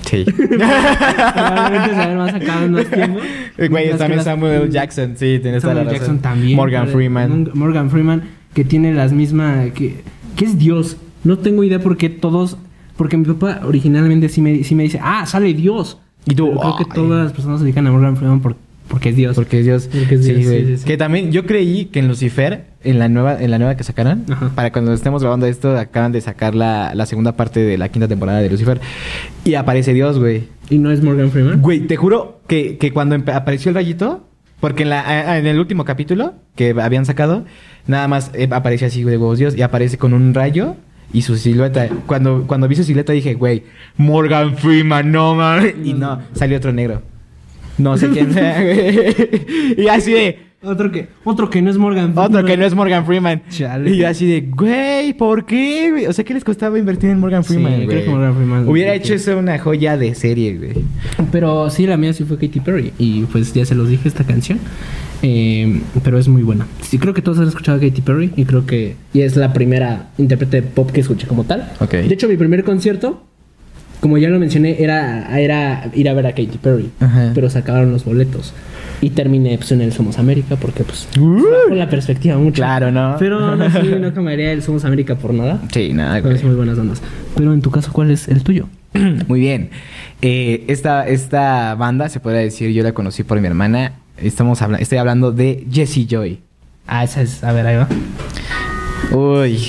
Sí. 0.05 0.25
Probablemente 1.33 1.91
se 1.91 2.15
más 2.17 2.35
acá 2.35 2.65
en 2.65 2.73
más 2.73 2.87
tiempo. 2.87 3.21
Güey, 3.71 3.97
también 3.97 4.23
Samuel 4.23 4.71
Jackson, 4.71 5.15
sí, 5.17 5.39
tienes 5.41 5.63
la 5.65 5.71
Samuel 5.71 5.85
razón. 5.87 5.99
Jackson 5.99 6.19
también. 6.21 6.57
Morgan 6.57 6.89
Freeman. 6.89 7.51
Morgan 7.55 7.91
Freeman, 7.91 8.23
que 8.55 8.65
tiene 8.65 8.93
las 8.95 9.13
mismas. 9.13 9.71
Que, 9.73 10.03
que 10.37 10.45
es 10.45 10.59
Dios. 10.59 10.97
No 11.25 11.39
tengo 11.39 11.65
idea 11.65 11.79
por 11.79 11.97
qué 11.97 12.09
todos. 12.09 12.57
Porque 12.97 13.17
mi 13.17 13.25
papá 13.25 13.61
originalmente 13.65 14.29
sí 14.29 14.43
me, 14.43 14.63
sí 14.65 14.75
me 14.75 14.83
dice, 14.85 15.01
ah, 15.03 15.25
sale 15.27 15.55
Dios. 15.55 15.99
Y 16.27 16.35
tú, 16.35 16.49
Pero 16.49 16.61
creo 16.61 16.77
que 16.77 16.85
ay. 16.85 16.95
todas 16.95 17.25
las 17.25 17.33
personas 17.33 17.59
se 17.59 17.65
dedican 17.65 17.87
a 17.87 17.91
Morgan 17.93 18.17
Freeman 18.17 18.41
por- 18.41 18.57
porque 18.93 19.09
es 19.09 19.17
Dios. 19.17 19.35
Porque 19.37 19.61
es 19.61 19.65
Dios. 19.65 19.89
Porque 19.91 20.17
es 20.17 20.25
sí, 20.27 20.35
Dios, 20.35 20.43
sí, 20.43 20.49
güey. 20.51 20.67
sí, 20.67 20.77
sí. 20.77 20.85
Que 20.85 20.99
también 20.99 21.33
yo 21.33 21.47
creí 21.47 21.87
que 21.87 21.99
en 22.01 22.09
Lucifer, 22.09 22.67
en 22.85 22.99
la 22.99 23.09
nueva, 23.09 23.43
en 23.43 23.51
la 23.51 23.59
nueva 23.59 23.75
que 23.75 23.85
sacaron, 23.85 24.27
Ajá. 24.31 24.51
para 24.55 24.71
cuando 24.71 24.93
estemos 24.93 25.23
grabando 25.23 25.47
esto, 25.47 25.79
acaban 25.79 26.13
de 26.13 26.21
sacar 26.21 26.55
la, 26.55 26.95
la 26.95 27.07
segunda 27.07 27.33
parte 27.35 27.61
de 27.61 27.79
la 27.79 27.89
quinta 27.89 28.07
temporada 28.07 28.41
de 28.41 28.51
Lucifer. 28.51 28.83
Y 29.47 29.55
aparece 29.55 29.95
Dios, 29.95 30.19
güey. 30.19 30.45
¿Y 30.69 30.77
no 30.77 30.91
es 30.91 31.03
Morgan 31.03 31.31
Freeman? 31.31 31.63
Güey, 31.63 31.87
te 31.87 31.97
juro 31.97 32.43
que, 32.47 32.77
que 32.77 32.93
cuando 32.93 33.17
apareció 33.33 33.71
el 33.71 33.77
rayito, 33.77 34.29
porque 34.61 34.83
en, 34.83 34.91
la, 34.91 35.39
en 35.39 35.47
el 35.47 35.59
último 35.59 35.87
capítulo 35.87 36.35
que 36.55 36.75
habían 36.79 37.07
sacado, 37.07 37.47
nada 37.87 38.07
más 38.09 38.31
eh, 38.35 38.47
aparece 38.51 38.85
así 38.85 39.03
de 39.05 39.17
huevos 39.17 39.39
Dios 39.39 39.57
y 39.57 39.63
aparece 39.63 39.97
con 39.97 40.13
un 40.13 40.35
rayo 40.35 40.77
y 41.15 41.23
su 41.23 41.39
silueta. 41.39 41.89
Cuando, 42.07 42.45
cuando 42.47 42.69
vi 42.69 42.77
su 42.77 42.85
silueta 42.85 43.15
dije, 43.15 43.33
güey, 43.33 43.63
Morgan 43.97 44.59
Freeman, 44.59 45.11
no 45.11 45.35
mames. 45.35 45.77
Y 45.83 45.95
no, 45.95 46.21
salió 46.35 46.59
otro 46.59 46.75
negro. 46.75 47.01
No 47.79 47.97
sé 47.97 48.09
quién 48.11 48.33
sea, 48.33 48.63
güey. 48.63 48.99
Y 49.79 49.89
así 49.89 50.13
de, 50.13 50.39
Otro 50.63 50.93
que, 50.93 51.09
otro 51.25 51.51
que 51.51 51.61
no 51.63 51.71
es 51.71 51.77
Morgan 51.79 52.13
Freeman. 52.15 52.25
otro 52.37 52.45
que 52.45 52.57
no 52.57 52.65
es 52.65 52.75
Morgan 52.75 53.05
Freeman. 53.07 53.43
Chale. 53.49 53.91
Y 53.91 53.97
yo 53.97 54.07
así 54.09 54.27
de, 54.27 54.43
güey, 54.43 55.13
¿por 55.15 55.45
qué, 55.47 55.91
güey? 55.91 56.07
O 56.07 56.13
sea, 56.13 56.25
¿qué 56.25 56.35
les 56.35 56.45
costaba 56.45 56.79
invertir 56.79 57.11
en 57.11 57.19
Morgan 57.19 57.43
Sí, 57.43 57.55
Freeman, 57.55 57.87
creo 57.87 58.05
que 58.05 58.11
Morgan 58.11 58.35
Freeman- 58.37 58.69
Hubiera 58.69 58.95
hecho 58.95 59.15
eso 59.15 59.37
una 59.39 59.59
joya 59.59 59.97
de 59.97 60.15
serie, 60.15 60.57
güey. 60.57 60.85
Pero 61.33 61.69
sí, 61.71 61.87
la 61.87 61.97
mía 61.97 62.13
sí 62.13 62.25
fue 62.25 62.37
Katy 62.39 62.61
Perry. 62.61 62.93
Y 62.99 63.23
pues 63.25 63.53
ya 63.55 63.65
se 63.65 63.75
los 63.75 63.89
dije 63.89 64.07
esta 64.09 64.25
canción. 64.25 64.59
Eh, 65.25 65.81
pero 66.03 66.19
es 66.19 66.29
muy 66.29 66.43
buena. 66.43 66.67
Sí, 66.81 66.99
creo 66.99 67.15
que 67.15 67.23
todos 67.23 67.39
han 67.39 67.49
escuchado 67.49 67.79
a 67.79 67.81
Katy 67.81 68.01
Perry. 68.03 68.33
Y 68.37 68.45
creo 68.45 68.67
que 68.67 68.97
y 69.15 69.23
es 69.23 69.37
la 69.37 69.53
primera 69.53 70.11
intérprete 70.19 70.61
de 70.61 70.63
pop 70.69 70.91
que 70.91 71.01
escuché 71.01 71.27
como 71.27 71.45
tal. 71.45 71.73
De 71.91 72.07
hecho, 72.13 72.29
mi 72.29 72.37
primer 72.37 72.63
concierto 72.65 73.25
como 74.03 74.19
ya 74.19 74.29
lo 74.29 74.41
mencioné, 74.41 74.83
era, 74.83 75.39
era 75.39 75.89
ir 75.95 76.09
a 76.09 76.13
ver 76.13 76.27
a 76.27 76.31
Katy 76.31 76.59
Perry. 76.61 76.91
Ajá. 76.99 77.31
Pero 77.37 77.49
se 77.49 77.59
acabaron 77.61 77.93
los 77.93 78.05
boletos. 78.05 78.53
Y 79.01 79.11
terminé 79.11 79.57
pues, 79.57 79.71
en 79.71 79.81
el 79.81 79.93
Somos 79.93 80.19
América 80.19 80.57
porque, 80.57 80.83
pues, 80.83 81.07
con 81.15 81.79
la 81.79 81.89
perspectiva 81.89 82.37
mucho. 82.37 82.57
Claro, 82.57 82.91
¿no? 82.91 83.15
Pero 83.21 83.55
no, 83.55 83.71
sí, 83.71 83.95
no 84.01 84.13
cambiaría 84.13 84.51
el 84.51 84.61
Somos 84.65 84.85
América 84.85 85.15
por 85.15 85.33
nada. 85.33 85.61
Sí, 85.73 85.93
nada, 85.93 86.21
Con 86.21 86.33
güey. 86.33 86.45
muy 86.45 86.57
buenas 86.57 86.77
ondas. 86.79 87.01
Pero 87.37 87.55
en 87.55 87.63
tu 87.63 87.71
caso, 87.71 87.93
¿cuál 87.93 88.11
es 88.11 88.27
el 88.27 88.43
tuyo? 88.43 88.67
Muy 89.29 89.39
bien. 89.39 89.71
Eh, 90.21 90.65
esta, 90.67 91.07
esta 91.07 91.77
banda, 91.77 92.09
se 92.09 92.19
podría 92.19 92.41
decir, 92.41 92.73
yo 92.73 92.83
la 92.83 92.93
conocí 92.93 93.23
por 93.23 93.41
mi 93.41 93.47
hermana. 93.47 93.93
Estamos 94.19 94.63
habla 94.63 94.79
estoy 94.79 94.99
hablando 94.99 95.31
de 95.31 95.65
Jessie 95.71 96.09
Joy. 96.11 96.41
Ah, 96.89 97.05
esa 97.05 97.23
es. 97.23 97.45
A 97.45 97.53
ver, 97.53 97.69
ahí 97.69 97.77
va. 97.77 97.89
Uy. 99.17 99.61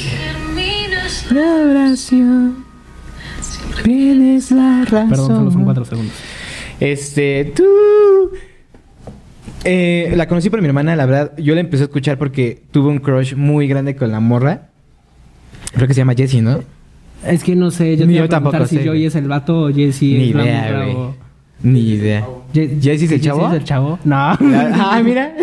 La 1.32 1.56
oración. 1.70 2.73
Tienes 3.84 4.52
la 4.52 4.86
razón. 4.86 5.10
Perdón, 5.10 5.28
solo 5.28 5.52
son 5.52 5.64
cuatro 5.64 5.86
segundos. 5.86 6.16
Este, 6.80 7.54
tú. 7.56 7.64
Eh, 9.66 10.14
la 10.16 10.28
conocí 10.28 10.50
por 10.50 10.62
mi 10.62 10.68
hermana, 10.68 10.96
la 10.96 11.06
verdad. 11.06 11.34
Yo 11.38 11.56
la 11.56 11.62
empecé 11.62 11.84
a 11.84 11.86
escuchar 11.86 12.18
porque 12.18 12.64
tuve 12.72 12.90
un 12.90 13.00
crush 13.00 13.36
muy 13.36 13.68
grande 13.68 13.96
con 13.96 14.12
la 14.12 14.20
morra. 14.20 14.70
Creo 15.74 15.88
que 15.88 15.94
se 15.94 16.02
llama 16.02 16.14
Jessie, 16.14 16.42
¿no? 16.42 16.62
Es 17.26 17.44
que 17.44 17.56
no 17.56 17.72
sé, 17.72 17.96
yo 17.96 18.06
Ni 18.06 18.14
te 18.14 18.18
iba 18.20 18.26
yo 18.26 18.26
a 18.26 18.30
tampoco 18.30 18.66
si 18.66 18.78
sé, 18.78 18.86
Joey 18.86 19.06
es 19.06 19.16
el 19.16 19.28
vato 19.28 19.64
o 19.64 19.74
Jesse 19.74 20.02
Ni 20.02 20.30
es 20.30 20.36
la 20.36 20.44
idea, 20.44 20.88
o... 20.96 21.16
Ni 21.64 21.80
idea. 21.80 22.28
¿Jesse 22.54 23.04
es 23.04 23.12
el 23.12 23.22
chavo? 23.22 23.42
¿Jesse 23.42 23.54
es 23.54 23.60
el 23.60 23.64
chavo? 23.66 24.00
No. 24.04 24.16
ah, 24.16 25.02
mira. 25.04 25.34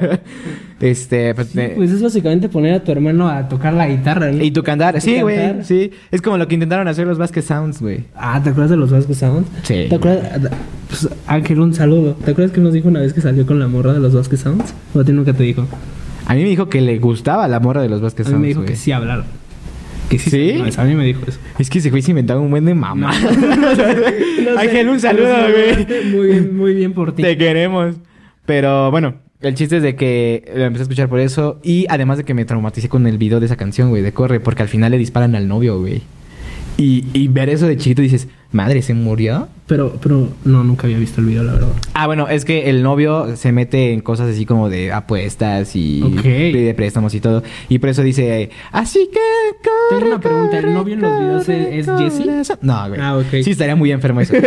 este, 0.80 1.34
pues, 1.34 1.48
Sí, 1.48 1.60
eh, 1.60 1.72
pues 1.76 1.90
es 1.90 2.02
básicamente 2.02 2.48
poner 2.48 2.74
a 2.74 2.84
tu 2.84 2.92
hermano 2.92 3.28
a 3.28 3.48
tocar 3.48 3.72
la 3.74 3.88
guitarra, 3.88 4.30
¿no? 4.30 4.42
y 4.42 4.50
tu 4.50 4.62
cantar. 4.62 5.00
Sí, 5.00 5.20
güey. 5.20 5.62
Sí. 5.64 5.90
Es 6.10 6.22
como 6.22 6.38
lo 6.38 6.46
que 6.48 6.54
intentaron 6.54 6.86
hacer 6.88 7.06
los 7.06 7.18
Vasquez 7.18 7.44
Sounds, 7.44 7.80
güey. 7.80 8.04
Ah, 8.14 8.40
¿te 8.42 8.50
acuerdas 8.50 8.70
de 8.70 8.76
los 8.76 8.90
Vasco 8.90 9.14
Sounds? 9.14 9.48
Sí. 9.62 9.86
¿Te 9.88 9.94
acuerdas? 9.96 10.50
Pues, 10.88 11.08
Ángel, 11.26 11.60
un 11.60 11.74
saludo. 11.74 12.14
¿Te 12.24 12.30
acuerdas 12.30 12.52
que 12.52 12.60
nos 12.60 12.72
dijo 12.72 12.88
una 12.88 13.00
vez 13.00 13.12
que 13.12 13.20
salió 13.20 13.44
con 13.46 13.58
la 13.58 13.68
morra 13.68 13.92
de 13.92 14.00
los 14.00 14.14
Vasco 14.14 14.36
Sounds? 14.36 14.74
¿O 14.94 15.00
a 15.00 15.04
ti 15.04 15.12
nunca 15.12 15.32
te 15.32 15.42
dijo? 15.42 15.66
A 16.26 16.34
mí 16.34 16.42
me 16.42 16.48
dijo 16.48 16.68
que 16.68 16.80
le 16.80 16.98
gustaba 16.98 17.46
la 17.48 17.60
morra 17.60 17.82
de 17.82 17.88
los 17.88 18.00
Vasquez 18.00 18.26
A 18.26 18.30
mí 18.30 18.32
Sounds. 18.34 18.42
me 18.42 18.48
dijo 18.48 18.64
que 18.64 18.76
sí 18.76 18.92
hablaron. 18.92 19.24
Que 20.08 20.18
sí. 20.18 20.30
¿Sí? 20.30 20.62
a 20.76 20.84
mí 20.84 20.94
me 20.94 21.04
dijo 21.04 21.22
eso. 21.26 21.38
Es 21.58 21.70
que 21.70 21.78
ese 21.78 21.90
güey 21.90 22.02
se 22.02 22.10
inventaba 22.10 22.40
un 22.40 22.50
buen 22.50 22.64
de 22.64 22.74
mamá. 22.74 23.10
Ángel, 24.58 24.88
un 24.88 25.00
saludo, 25.00 25.34
güey. 25.50 26.04
Muy 26.12 26.26
bien, 26.26 26.56
muy 26.56 26.74
bien 26.74 26.92
por 26.92 27.14
ti. 27.14 27.22
Te 27.22 27.36
queremos. 27.36 27.96
Pero 28.46 28.90
bueno, 28.90 29.14
el 29.40 29.54
chiste 29.54 29.78
es 29.78 29.82
de 29.82 29.96
que 29.96 30.50
lo 30.54 30.64
empecé 30.64 30.82
a 30.82 30.84
escuchar 30.84 31.08
por 31.08 31.20
eso. 31.20 31.60
Y 31.62 31.86
además 31.88 32.18
de 32.18 32.24
que 32.24 32.34
me 32.34 32.44
traumaticé 32.44 32.88
con 32.88 33.06
el 33.06 33.18
video 33.18 33.40
de 33.40 33.46
esa 33.46 33.56
canción, 33.56 33.90
güey, 33.90 34.02
de 34.02 34.12
Corre, 34.12 34.40
porque 34.40 34.62
al 34.62 34.68
final 34.68 34.90
le 34.90 34.98
disparan 34.98 35.34
al 35.34 35.48
novio, 35.48 35.80
güey. 35.80 36.02
Y, 36.76 37.04
y 37.12 37.28
ver 37.28 37.48
eso 37.48 37.66
de 37.66 37.76
chiquito 37.76 38.02
dices, 38.02 38.28
madre, 38.52 38.82
¿se 38.82 38.94
murió? 38.94 39.48
Pero, 39.66 39.98
pero 40.02 40.28
no, 40.44 40.62
nunca 40.62 40.86
había 40.86 40.98
visto 40.98 41.22
el 41.22 41.26
video, 41.28 41.42
la 41.42 41.54
verdad. 41.54 41.68
Ah, 41.94 42.06
bueno, 42.06 42.28
es 42.28 42.44
que 42.44 42.68
el 42.68 42.82
novio 42.82 43.34
se 43.36 43.50
mete 43.50 43.92
en 43.94 44.00
cosas 44.02 44.28
así 44.28 44.44
como 44.44 44.68
de 44.68 44.92
apuestas 44.92 45.74
y 45.74 46.02
Ok. 46.02 46.20
pide 46.22 46.74
préstamos 46.74 47.14
y 47.14 47.20
todo. 47.20 47.42
Y 47.70 47.78
por 47.78 47.88
eso 47.88 48.02
dice, 48.02 48.50
así 48.72 49.08
que 49.10 49.20
corre, 49.62 50.00
Tengo 50.00 50.06
una 50.14 50.20
pregunta, 50.20 50.58
¿el 50.58 50.64
corre, 50.64 50.74
novio 50.74 50.94
en 50.94 51.00
los 51.00 51.18
videos 51.18 51.46
corre, 51.46 51.78
es- 51.78 51.86
Jesse? 52.46 52.58
No, 52.60 52.88
güey. 52.88 53.00
Ah, 53.00 53.16
ok. 53.16 53.42
Sí, 53.42 53.52
estaría 53.52 53.74
muy 53.74 53.90
enfermo 53.90 54.20
eso. 54.20 54.34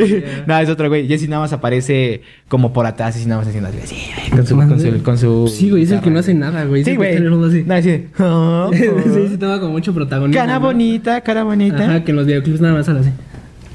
Sí. 0.00 0.22
no, 0.46 0.58
es 0.58 0.68
otro 0.68 0.88
güey. 0.88 1.08
Jesse 1.08 1.28
nada 1.28 1.42
más 1.42 1.52
aparece 1.52 2.22
como 2.48 2.72
por 2.72 2.86
atrás 2.86 3.20
y 3.20 3.26
nada 3.26 3.40
más 3.40 3.48
haciendo 3.48 3.70
así, 3.70 3.96
con 4.30 4.46
su, 4.46 4.56
con 4.56 4.80
su, 4.80 5.02
con 5.02 5.18
su 5.18 5.48
Sí, 5.48 5.70
güey, 5.70 5.82
es 5.82 5.90
el 5.90 6.00
que 6.00 6.10
no 6.10 6.20
hace 6.20 6.34
nada, 6.34 6.64
güey. 6.64 6.84
Sí, 6.84 6.94
güey. 6.94 7.16
el 7.16 7.26
así. 7.44 7.64
No, 7.66 7.74
así 7.74 8.02
oh, 8.20 8.70
sí, 8.72 9.28
sí, 9.30 9.36
toma 9.36 9.58
como 9.58 9.72
mucho 9.72 9.92
protagonismo. 9.92 10.40
Cara 10.40 10.54
¿no? 10.54 10.66
bonita, 10.66 11.20
cara 11.22 11.42
bonita. 11.42 11.84
Ajá, 11.84 12.04
que 12.04 12.12
en 12.12 12.16
los 12.16 12.26
videoclips 12.26 12.60
nada 12.60 12.74
más 12.74 12.86
sale 12.86 13.00
así. 13.00 13.10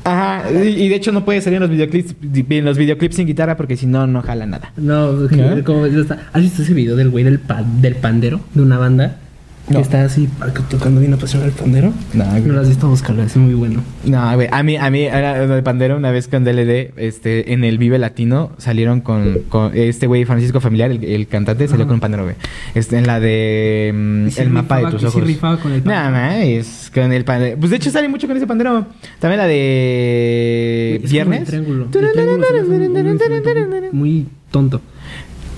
Ajá, 0.06 0.44
y 0.52 0.68
y 0.84 0.88
de 0.90 0.96
hecho 0.96 1.12
no 1.12 1.26
puede 1.26 1.42
salir 1.42 1.58
en 1.58 1.62
los 1.64 1.70
videoclips, 1.72 2.16
en 2.50 2.66
los 2.66 2.78
videoclips 2.78 3.16
sin 3.16 3.26
guitarra 3.28 3.58
porque 3.58 3.76
si 3.76 3.88
no, 3.88 4.06
no 4.08 4.22
jala 4.22 4.46
nada. 4.46 4.72
No, 4.78 5.28
que- 5.28 5.36
¿No? 5.36 5.64
como 5.64 5.88
ya 5.88 6.00
está. 6.00 6.20
¿Has 6.32 6.42
visto 6.44 6.62
ese 6.62 6.74
video 6.74 6.96
del 6.96 7.10
güey 7.10 7.24
del, 7.24 7.40
pa- 7.40 7.64
del 7.82 7.96
pandero? 7.96 8.40
De 8.54 8.62
una 8.62 8.78
banda. 8.78 9.18
No. 9.68 9.78
Que 9.78 9.82
está 9.82 10.06
así 10.06 10.30
tocando 10.70 11.02
bien 11.02 11.12
apasionado 11.16 11.50
el 11.50 11.58
pandero. 11.58 11.92
No, 12.14 12.24
güey. 12.26 12.42
No 12.44 12.54
lo 12.54 12.62
has 12.62 12.70
visto, 12.70 12.88
búscalo, 12.88 13.24
es 13.24 13.36
muy 13.36 13.56
bueno. 13.56 13.82
No, 14.06 14.36
güey, 14.36 14.48
a 14.52 14.62
mí, 14.62 14.78
a 14.78 14.92
mí, 14.92 15.00
de 15.06 15.62
Pandero, 15.64 15.98
una 15.98 16.12
vez 16.12 16.28
con 16.28 16.44
DLD, 16.44 16.92
este, 16.98 17.52
en 17.52 17.64
el 17.64 17.80
Vive 17.80 17.98
Latino, 17.98 18.52
salieron 18.60 19.02
con, 19.02 19.40
con 19.50 19.76
este 19.76 20.06
güey 20.06 20.24
Francisco 20.26 20.62
Familiar, 20.62 20.92
el, 20.92 21.04
el 21.04 21.28
cantante, 21.28 21.68
salió 21.68 21.88
con 21.88 22.00
Pandero, 22.00 22.26
güey. 22.26 22.36
Este, 22.76 23.00
en 23.00 23.08
la 23.08 23.20
de 23.20 23.92
mm, 23.92 24.28
El 24.40 24.50
mapa 24.52 24.76
de 24.78 24.82
rifaba- 24.84 24.92
tus 24.92 25.04
ojos. 25.06 25.24
rifaba 25.24 25.58
con 25.60 25.72
el 25.72 25.84
Nada 25.84 26.12
Pandero. 26.12 26.58
más, 26.60 26.92
con 26.94 27.12
el 27.12 27.26
Pandero. 27.26 27.58
Pues 27.58 27.72
de 27.72 27.78
hecho 27.78 27.90
sale 27.90 28.08
mucho 28.08 28.28
con 28.28 28.38
ese 28.38 28.46
Pandero. 28.46 28.86
También 29.20 29.40
la 29.40 29.48
de 29.48 31.02
Es 31.04 31.12
Viernes. 31.12 31.40
El 31.42 31.46
triángulo. 31.48 31.86
El 31.86 31.90
triángulo 31.92 32.44
se 32.46 32.62
un- 32.62 32.98
un 33.08 33.90
muy 34.00 34.28
tonto. 34.52 34.82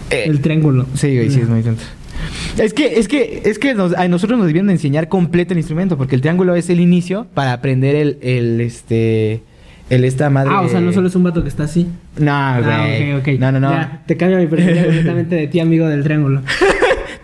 Eh, 0.09 0.23
El 0.27 0.39
triángulo. 0.39 0.85
Sí, 0.93 1.13
güey, 1.13 1.29
sí, 1.29 1.41
es 1.41 1.49
muy 1.49 1.61
tonto. 1.61 1.83
Es 2.57 2.73
que, 2.73 2.99
es 2.99 3.07
que, 3.07 3.41
es 3.45 3.59
que 3.59 3.73
nos- 3.73 3.93
a 3.95 4.07
nosotros 4.07 4.37
nos 4.37 4.47
debieron 4.47 4.67
de 4.67 4.73
enseñar 4.73 5.07
completo 5.09 5.53
el 5.53 5.59
instrumento, 5.59 5.97
porque 5.97 6.15
el 6.15 6.21
triángulo 6.21 6.55
es 6.55 6.69
el 6.69 6.79
inicio 6.79 7.27
para 7.33 7.53
aprender 7.53 7.95
el, 7.95 8.17
el 8.21 8.61
este, 8.61 9.41
el 9.89 10.03
esta 10.03 10.29
madre. 10.29 10.51
Ah, 10.53 10.61
o 10.61 10.69
sea, 10.69 10.81
no 10.81 10.91
solo 10.91 11.07
es 11.07 11.15
un 11.15 11.23
vato 11.23 11.43
que 11.43 11.49
está 11.49 11.63
así. 11.63 11.87
No, 12.17 12.55
güey. 12.63 13.11
Ah, 13.11 13.17
ok, 13.17 13.21
ok. 13.21 13.39
No, 13.39 13.51
no, 13.51 13.59
no. 13.59 13.71
Ya, 13.71 14.03
te 14.05 14.17
cambia 14.17 14.37
mi 14.39 14.47
perspectiva 14.47 14.85
completamente 14.85 15.35
de 15.35 15.47
ti, 15.47 15.59
amigo 15.59 15.87
del 15.87 16.03
triángulo. 16.03 16.41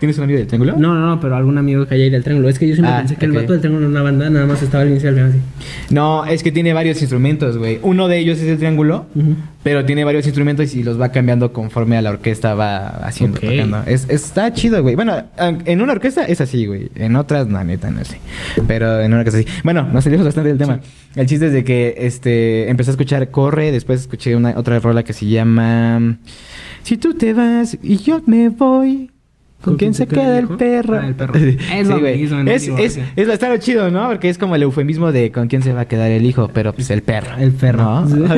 ¿Tienes 0.04 0.18
un 0.18 0.24
amigo 0.24 0.38
del 0.38 0.46
triángulo? 0.48 0.74
No, 0.76 0.92
no, 0.94 1.06
no, 1.06 1.18
pero 1.18 1.34
algún 1.34 1.56
amigo 1.56 1.86
que 1.86 1.94
haya 1.94 2.04
ido 2.04 2.18
al 2.18 2.22
triángulo. 2.22 2.50
Es 2.50 2.58
que 2.58 2.68
yo 2.68 2.74
siempre 2.74 2.92
Ah, 2.92 2.98
pensé 2.98 3.16
que 3.16 3.24
el 3.24 3.32
vato 3.32 3.52
del 3.52 3.60
triángulo 3.62 3.86
en 3.86 3.92
una 3.92 4.02
banda 4.02 4.28
nada 4.28 4.44
más 4.44 4.62
estaba 4.62 4.82
al 4.82 4.90
inicio 4.90 5.10
del 5.14 5.24
así. 5.30 5.38
No, 5.88 6.26
es 6.26 6.42
que 6.42 6.52
tiene 6.52 6.74
varios 6.74 7.00
instrumentos, 7.00 7.56
güey. 7.56 7.78
Uno 7.80 8.06
de 8.06 8.18
ellos 8.18 8.38
es 8.38 8.48
el 8.48 8.58
triángulo, 8.58 9.06
pero 9.62 9.86
tiene 9.86 10.04
varios 10.04 10.26
instrumentos 10.26 10.74
y 10.74 10.82
los 10.82 11.00
va 11.00 11.08
cambiando 11.08 11.54
conforme 11.54 11.96
a 11.96 12.02
la 12.02 12.10
orquesta 12.10 12.52
va 12.52 12.86
haciendo. 12.86 13.40
Tocando. 13.40 13.82
Es, 13.86 14.06
está 14.10 14.52
chido, 14.52 14.82
güey. 14.82 14.94
Bueno, 14.94 15.24
en 15.38 15.80
una 15.80 15.94
orquesta 15.94 16.26
es 16.26 16.42
así, 16.42 16.66
güey. 16.66 16.90
En 16.96 17.16
otras, 17.16 17.46
no, 17.46 17.64
neta, 17.64 17.90
no 17.90 18.04
sé. 18.04 18.18
Pero 18.68 19.00
en 19.00 19.06
una 19.10 19.20
orquesta 19.20 19.40
sí. 19.40 19.46
Bueno, 19.64 19.88
nos 19.90 20.04
salimos 20.04 20.26
bastante 20.26 20.50
del 20.50 20.58
tema. 20.58 20.80
El 21.16 21.24
chiste 21.26 21.46
es 21.46 21.52
de 21.54 21.64
que 21.64 21.94
este 21.96 22.68
empecé 22.68 22.90
a 22.90 22.92
escuchar 22.92 23.30
Corre, 23.30 23.72
después 23.72 24.02
escuché 24.02 24.36
una 24.36 24.50
otra 24.58 24.78
rola 24.80 25.02
que 25.02 25.14
se 25.14 25.24
llama 25.24 26.18
Si 26.82 26.98
tú 26.98 27.14
te 27.14 27.32
vas 27.32 27.78
y 27.82 27.96
yo 27.96 28.20
me 28.26 28.50
voy. 28.50 29.10
¿Con 29.64 29.76
quién 29.76 29.94
se 29.94 30.06
queda 30.06 30.38
el 30.38 30.48
perro? 30.48 30.98
Ah, 31.00 31.06
el 31.06 31.14
perro. 31.14 31.34
Es 31.74 31.88
lo 31.88 32.00
güey. 32.00 32.20
mismo, 32.20 32.42
no 32.42 32.50
Es, 32.50 32.68
es, 32.68 32.98
chido, 33.60 33.90
¿no? 33.90 34.08
Porque 34.08 34.28
es 34.28 34.38
como 34.38 34.54
el 34.56 34.62
eufemismo 34.62 35.12
de 35.12 35.30
con 35.32 35.48
quién 35.48 35.62
se 35.62 35.72
va 35.72 35.82
a 35.82 35.88
quedar 35.88 36.10
el 36.10 36.24
hijo, 36.26 36.50
pero 36.52 36.72
pues 36.72 36.90
el 36.90 37.02
perro. 37.02 37.36
El 37.38 37.52
perro. 37.52 38.02
¿No? 38.02 38.26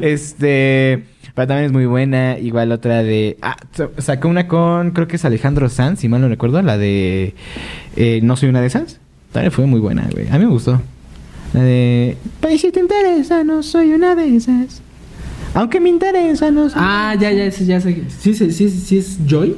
este. 0.00 1.04
Pero 1.34 1.46
también 1.46 1.66
es 1.66 1.72
muy 1.72 1.86
buena. 1.86 2.38
Igual 2.38 2.72
otra 2.72 3.02
de. 3.02 3.36
Ah, 3.42 3.56
sa- 3.72 3.90
sacó 3.98 4.28
una 4.28 4.48
con. 4.48 4.90
Creo 4.92 5.06
que 5.06 5.16
es 5.16 5.24
Alejandro 5.24 5.68
Sanz, 5.68 6.00
si 6.00 6.08
mal 6.08 6.20
no 6.20 6.28
recuerdo. 6.28 6.60
La 6.62 6.78
de. 6.78 7.34
eh, 7.96 8.20
no 8.22 8.36
soy 8.36 8.48
una 8.48 8.60
de 8.60 8.66
esas. 8.66 9.00
También 9.32 9.52
fue 9.52 9.66
muy 9.66 9.80
buena, 9.80 10.08
güey. 10.10 10.28
A 10.28 10.32
mí 10.38 10.44
me 10.44 10.50
gustó. 10.50 10.80
La 11.52 11.62
de. 11.62 12.16
Pues 12.40 12.60
si 12.60 12.72
te 12.72 12.80
interesa, 12.80 13.44
no 13.44 13.62
soy 13.62 13.92
una 13.92 14.14
de 14.14 14.36
esas. 14.36 14.82
Aunque 15.54 15.80
me 15.80 15.88
interesa, 15.88 16.50
no 16.50 16.68
soy. 16.68 16.80
Ah, 16.82 17.14
ya, 17.18 17.30
ya, 17.32 17.50
sí, 17.50 17.64
ya 17.66 17.80
sé. 17.80 18.02
Sí, 18.20 18.34
sí, 18.34 18.50
sí, 18.52 18.68
sí 18.70 18.98
es 18.98 19.18
Joy. 19.26 19.56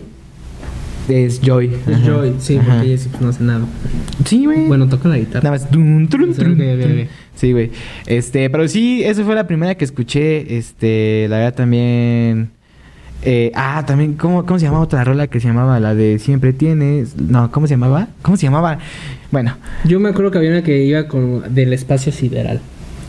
Es 1.08 1.40
Joy. 1.40 1.72
Es 1.88 1.94
Ajá. 1.96 2.04
Joy, 2.06 2.34
sí, 2.38 2.56
Ajá. 2.56 2.72
porque 2.74 2.86
ella 2.88 2.98
sí 2.98 3.08
pues, 3.10 3.22
no 3.22 3.28
hace 3.30 3.42
nada. 3.44 3.64
Sí, 4.24 4.44
güey. 4.44 4.66
Bueno, 4.68 4.88
toca 4.88 5.08
la 5.08 5.18
guitarra. 5.18 5.42
Nada 5.42 5.56
más. 5.56 5.70
Dun, 5.70 6.08
trun, 6.08 6.34
Sí, 6.34 6.40
trun. 6.40 7.08
Sí, 7.34 7.52
güey. 7.52 7.70
Este, 8.06 8.48
pero 8.50 8.68
sí, 8.68 9.02
esa 9.04 9.24
fue 9.24 9.34
la 9.34 9.46
primera 9.46 9.74
que 9.74 9.84
escuché. 9.84 10.56
Este, 10.56 11.26
la 11.28 11.38
verdad 11.38 11.54
también. 11.54 12.50
eh, 13.22 13.50
ah, 13.54 13.82
también, 13.86 14.14
¿cómo, 14.14 14.46
¿cómo 14.46 14.58
se 14.58 14.66
llamaba 14.66 14.84
otra 14.84 15.02
rola 15.04 15.26
que 15.26 15.40
se 15.40 15.48
llamaba? 15.48 15.80
La 15.80 15.94
de 15.94 16.18
Siempre 16.18 16.52
tienes. 16.52 17.16
No, 17.16 17.50
¿cómo 17.50 17.66
se 17.66 17.74
llamaba? 17.74 18.08
¿Cómo 18.22 18.36
se 18.36 18.44
llamaba? 18.46 18.78
Bueno. 19.32 19.56
Yo 19.84 19.98
me 20.00 20.10
acuerdo 20.10 20.30
que 20.30 20.38
había 20.38 20.50
una 20.50 20.62
que 20.62 20.84
iba 20.84 21.08
con 21.08 21.52
del 21.54 21.72
espacio 21.72 22.12
sideral. 22.12 22.60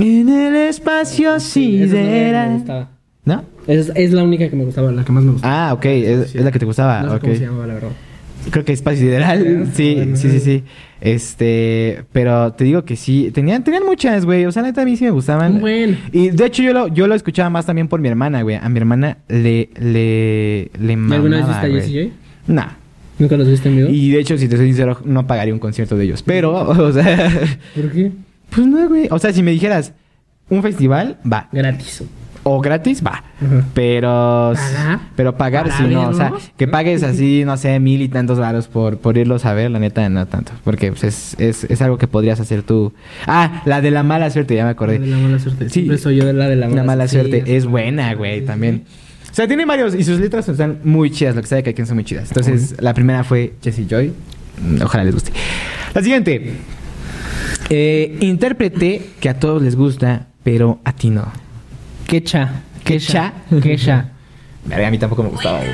En 0.02 0.30
el 0.30 0.56
espacio 0.56 1.40
Sí, 1.40 1.80
sideral. 1.88 2.88
¿No? 3.24 3.44
Es, 3.68 3.92
es 3.96 4.12
la 4.14 4.24
única 4.24 4.50
que 4.50 4.56
me 4.56 4.66
gustaba, 4.66 4.92
la 4.92 5.06
que 5.06 5.12
más 5.12 5.24
me 5.24 5.32
gustaba. 5.34 5.70
Ah, 5.70 5.74
ok. 5.74 5.86
Es, 5.86 6.30
Sí. 6.32 6.38
es 6.40 6.44
la 6.44 6.52
que 6.52 6.60
te 6.60 6.66
gustaba. 6.66 7.02
no 7.04 7.10
sé 7.12 7.16
ok. 7.18 7.22
cómo 7.22 7.36
se 7.36 7.42
llamaba, 7.46 7.68
la 7.68 7.74
verdad. 7.76 7.90
Creo 8.50 8.66
que 8.66 8.74
Espacio 8.74 9.02
Sideral. 9.02 9.68
Sí, 9.74 9.94
Bueno, 9.96 10.16
sí, 10.16 10.32
sí, 10.32 10.40
sí. 10.40 10.64
Este, 11.00 12.04
pero 12.12 12.54
te 12.54 12.64
digo 12.64 12.84
que 12.86 12.96
sí. 12.96 13.30
Tenían, 13.32 13.64
tenían 13.64 13.86
muchas, 13.86 14.26
güey. 14.26 14.46
O 14.46 14.52
sea, 14.52 14.64
neta, 14.64 14.82
a 14.82 14.86
mí 14.86 14.98
sí 14.98 15.04
me 15.04 15.12
gustaban. 15.12 15.60
Bueno. 15.60 15.96
Y 16.12 16.30
de 16.30 16.46
hecho, 16.48 16.64
yo 16.64 16.74
lo, 16.74 16.88
yo 16.88 17.06
lo 17.06 17.14
escuchaba 17.14 17.52
más 17.52 17.68
también 17.68 17.88
por 17.88 18.00
mi 18.02 18.08
hermana, 18.08 18.42
güey. 18.42 18.56
A 18.56 18.68
mi 18.70 18.80
hermana 18.80 19.20
le, 19.28 19.70
le, 19.80 20.72
le 20.80 20.94
¿Y 20.94 20.96
mamaba, 20.96 21.16
¿Alguna 21.18 21.38
vez 21.38 21.48
viste 21.48 21.68
a. 21.68 21.70
Jessie 21.70 22.04
J? 22.06 22.16
Nah. 22.54 22.68
¿Nunca 23.20 23.38
los 23.38 23.48
viste 23.48 23.70
en 23.70 23.76
vivo? 23.78 23.90
Y 23.92 24.10
de 24.10 24.20
hecho, 24.20 24.36
si 24.40 24.48
te 24.48 24.58
soy 24.58 24.66
sincero, 24.68 24.98
no 25.06 25.28
pagaría 25.28 25.54
un 25.54 25.60
concierto 25.60 25.96
de 25.96 26.06
ellos. 26.06 26.24
Pero, 26.24 26.54
o 26.68 26.92
sea, 26.92 27.30
¿Por 27.76 27.92
qué? 27.92 28.12
Pues 28.54 28.68
no, 28.68 28.88
güey. 28.88 29.08
O 29.12 29.18
sea, 29.20 29.34
si 29.34 29.42
me 29.44 29.52
dijeras 29.52 29.94
un 30.50 30.62
festival, 30.62 31.18
va. 31.32 31.48
Gratis. 31.52 32.04
o 32.44 32.60
gratis, 32.60 33.04
va. 33.06 33.24
Ujú. 33.40 33.64
Pero, 33.74 34.54
¿Pagar? 34.56 35.00
pero 35.16 35.38
pagar 35.38 35.66
¿Para 35.70 35.78
sí, 35.78 35.84
no. 35.94 36.10
O 36.10 36.14
sea, 36.14 36.34
que 36.58 36.68
pagues 36.68 37.04
así, 37.04 37.44
no 37.46 37.56
sé, 37.58 37.80
mil 37.80 38.02
y 38.02 38.10
tantos 38.10 38.40
varos 38.40 38.68
por, 38.68 38.98
por 38.98 39.18
irlos 39.18 39.46
a 39.46 39.54
ver, 39.54 39.70
la 39.72 39.80
neta, 39.80 40.08
no 40.10 40.26
tanto. 40.28 40.52
Porque 40.64 40.92
pues, 40.92 41.04
es, 41.04 41.36
es, 41.40 41.64
es 41.66 41.82
algo 41.82 41.98
que 41.98 42.08
podrías 42.08 42.40
hacer 42.40 42.64
tú. 42.64 42.94
Ah, 43.28 43.62
la 43.66 43.80
de 43.82 43.92
la 43.92 44.04
mala 44.04 44.30
suerte, 44.32 44.56
ya 44.56 44.64
me 44.66 44.72
acordé. 44.72 45.00
La 45.00 45.06
de 45.06 45.12
la 45.12 45.18
mala 45.18 45.40
suerte. 45.40 45.66
Sí. 45.66 45.72
Siempre 45.72 45.98
soy 45.98 46.16
yo 46.18 46.26
de 46.26 46.34
la 46.34 46.50
de 46.50 46.56
la 46.56 46.68
mala, 46.68 46.82
La 46.82 46.88
mala 46.88 47.08
suerte 47.08 47.44
es 47.56 47.66
buena, 47.66 48.14
güey, 48.16 48.44
también. 48.44 48.84
O 49.32 49.34
sea, 49.34 49.48
tiene 49.48 49.66
varios 49.66 49.96
y 49.96 50.04
sus 50.04 50.20
letras 50.20 50.50
están 50.50 50.80
muy 50.84 51.10
chidas, 51.12 51.36
lo 51.36 51.42
que 51.42 51.48
sabe 51.48 51.64
que 51.64 51.70
aquí 51.70 51.86
son 51.86 51.96
muy 51.96 52.04
chidas. 52.04 52.30
Entonces, 52.32 52.76
la 52.82 52.94
primera 52.94 53.24
fue 53.24 53.54
Jessie 53.64 53.86
Joy. 53.88 54.12
Mm, 54.62 54.82
Ojalá 54.82 55.04
les 55.06 55.14
guste. 55.14 55.32
La 55.94 56.02
siguiente. 56.02 56.54
Eh, 57.70 58.18
intérprete 58.22 59.02
que 59.20 59.30
a 59.30 59.40
todos 59.40 59.62
les 59.62 59.76
gusta, 59.76 60.28
pero 60.44 60.80
a 60.84 60.94
ti 60.94 61.10
no. 61.10 61.32
Quecha. 62.08 62.64
Quecha. 62.84 63.34
Quecha. 63.62 64.10
Verga, 64.66 64.88
a 64.88 64.92
mí 64.92 64.98
tampoco 64.98 65.24
me 65.24 65.30
gustaba, 65.30 65.60
güey. 65.60 65.70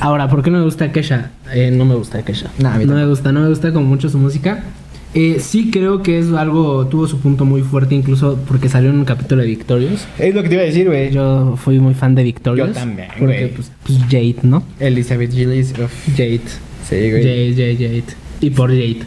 Ahora, 0.00 0.28
¿por 0.28 0.42
qué 0.42 0.50
no 0.50 0.58
me 0.58 0.64
gusta 0.64 0.92
Kesha? 0.92 1.30
Eh, 1.52 1.70
no 1.72 1.84
me 1.84 1.94
gusta 1.94 2.24
Kesha. 2.24 2.50
A 2.64 2.78
mí 2.78 2.84
no 2.84 2.94
me 2.94 3.06
gusta, 3.06 3.32
no 3.32 3.40
me 3.40 3.48
gusta 3.48 3.72
como 3.72 3.86
mucho 3.86 4.08
su 4.08 4.18
música. 4.18 4.62
Eh, 5.14 5.38
sí 5.40 5.70
creo 5.70 6.02
que 6.02 6.18
es 6.18 6.30
algo, 6.32 6.86
tuvo 6.86 7.08
su 7.08 7.18
punto 7.18 7.44
muy 7.44 7.62
fuerte 7.62 7.94
incluso 7.94 8.38
porque 8.46 8.68
salió 8.68 8.90
en 8.90 8.98
un 8.98 9.04
capítulo 9.04 9.40
de 9.42 9.48
Victorious. 9.48 10.06
Es 10.18 10.34
lo 10.34 10.42
que 10.42 10.48
te 10.50 10.54
iba 10.54 10.62
a 10.62 10.66
decir, 10.66 10.86
güey. 10.86 11.10
Yo 11.10 11.56
fui 11.56 11.80
muy 11.80 11.94
fan 11.94 12.14
de 12.14 12.22
Victorious. 12.22 12.68
Yo 12.68 12.74
también, 12.74 13.08
Porque 13.18 13.52
pues, 13.56 13.72
pues 13.84 13.98
Jade, 14.04 14.36
¿no? 14.42 14.62
Elizabeth 14.78 15.32
Gillies. 15.32 15.72
uf. 15.78 15.92
Jade. 16.16 16.40
Sí, 16.88 17.10
güey. 17.10 17.22
Jade, 17.22 17.52
Jade, 17.52 17.76
Jade. 17.76 18.16
Y 18.40 18.50
por 18.50 18.70
Jade. 18.70 19.00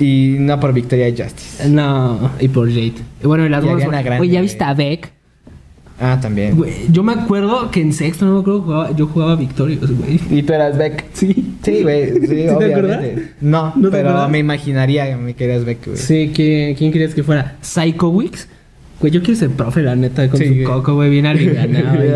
Y 0.00 0.36
no 0.38 0.58
por 0.60 0.72
Victoria 0.72 1.08
Justice. 1.10 1.68
No, 1.68 2.30
y 2.40 2.48
por 2.48 2.68
Jade. 2.68 2.94
Bueno, 3.22 3.46
y 3.46 3.48
las 3.48 3.62
dos. 3.62 3.82
Oye, 4.20 4.30
¿ya 4.30 4.40
viste 4.40 4.64
a 4.64 4.74
Beck? 4.74 5.12
Ah, 6.00 6.18
también. 6.20 6.56
Güey, 6.56 6.72
yo 6.92 7.02
me 7.02 7.12
acuerdo 7.12 7.70
que 7.72 7.80
en 7.80 7.92
sexto, 7.92 8.24
no 8.24 8.34
me 8.34 8.40
acuerdo, 8.40 8.62
jugaba, 8.62 8.92
yo 8.94 9.06
jugaba 9.08 9.34
Victorious, 9.34 9.90
güey. 9.90 10.20
Y 10.30 10.42
tú 10.42 10.52
eras 10.52 10.78
Beck. 10.78 11.06
Sí. 11.12 11.56
Sí, 11.62 11.82
güey. 11.82 12.12
Sí, 12.20 12.26
te 12.26 12.50
obviamente. 12.54 13.32
No, 13.40 13.72
¿No 13.74 13.90
te 13.90 13.96
pero 13.96 14.28
me 14.28 14.38
imaginaría 14.38 15.06
que 15.06 15.16
me 15.16 15.34
querías 15.34 15.64
Beck, 15.64 15.86
güey. 15.86 15.96
Sí, 15.96 16.30
¿quién, 16.34 16.74
quién 16.76 16.92
querías 16.92 17.14
que 17.14 17.24
fuera? 17.24 17.56
¿Psycho 17.60 18.10
Wix? 18.10 18.48
Güey, 19.00 19.12
yo 19.12 19.22
quiero 19.22 19.38
ser 19.38 19.50
profe, 19.50 19.82
la 19.82 19.94
neta, 19.94 20.28
con 20.28 20.38
Sí, 20.40 20.46
su 20.46 20.54
güey. 20.54 20.64
coco, 20.64 20.94
güey, 20.94 21.08
bien 21.10 21.26
alivianado, 21.26 21.96
güey. 21.96 22.10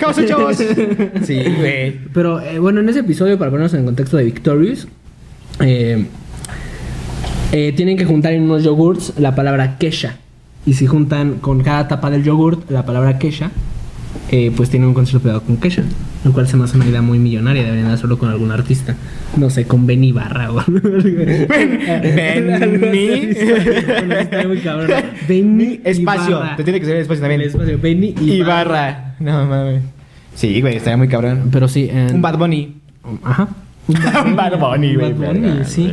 ¿Cómo 0.00 0.12
son, 0.12 0.26
chavos? 0.26 0.56
sí, 1.24 1.42
güey. 1.58 1.98
Pero 2.12 2.40
eh, 2.40 2.58
bueno, 2.58 2.80
en 2.80 2.88
ese 2.88 3.00
episodio, 3.00 3.38
para 3.38 3.50
ponernos 3.50 3.72
en 3.74 3.80
el 3.80 3.86
contexto 3.86 4.16
de 4.18 4.24
Victorious, 4.24 4.88
eh, 5.60 6.04
eh, 7.52 7.72
tienen 7.74 7.96
que 7.96 8.04
juntar 8.04 8.32
en 8.34 8.42
unos 8.42 8.62
yogurts 8.62 9.14
la 9.18 9.34
palabra 9.34 9.78
Kesha. 9.78 10.16
Y 10.66 10.74
si 10.74 10.86
juntan 10.86 11.34
con 11.40 11.62
cada 11.62 11.88
tapa 11.88 12.10
del 12.10 12.22
yogurt 12.24 12.70
la 12.70 12.84
palabra 12.84 13.18
Kesha, 13.18 13.50
eh, 14.30 14.52
pues 14.56 14.70
tienen 14.70 14.88
un 14.88 14.94
concierto 14.94 15.22
pegado 15.22 15.42
con 15.42 15.56
Kesha. 15.56 15.82
Lo 16.24 16.32
cual 16.32 16.46
se 16.46 16.56
me 16.56 16.64
hace 16.64 16.76
una 16.76 16.86
idea 16.86 17.02
muy 17.02 17.18
millonaria. 17.18 17.64
Deberían 17.64 17.90
hacerlo 17.90 18.18
con 18.18 18.28
algún 18.28 18.52
artista. 18.52 18.94
No 19.36 19.50
sé, 19.50 19.64
con 19.64 19.86
Benny 19.86 20.12
Barra 20.12 20.52
o. 20.52 20.60
Benny. 20.66 21.46
Benny 25.28 25.80
Espacio. 25.84 26.42
Te 26.56 26.64
tiene 26.64 26.80
que 26.80 26.86
ser 26.86 26.96
espacio 26.96 27.20
también. 27.22 27.40
El 27.40 27.48
espacio, 27.48 27.78
Benny 27.80 28.14
Ibarra. 28.20 28.34
Ibarra. 28.34 29.14
No 29.20 29.46
mames. 29.46 29.82
Sí, 30.34 30.60
güey, 30.60 30.76
estaría 30.76 30.96
muy 30.96 31.08
cabrón. 31.08 31.48
Pero 31.52 31.68
sí. 31.68 31.88
en- 31.90 32.14
Un 32.14 32.22
Bad 32.22 32.38
Bunny. 32.38 32.74
Ajá. 33.22 33.48
Un 33.88 34.36
Bad 34.36 34.58
Bunny, 34.58 34.94
güey, 34.94 35.12
sí. 35.64 35.92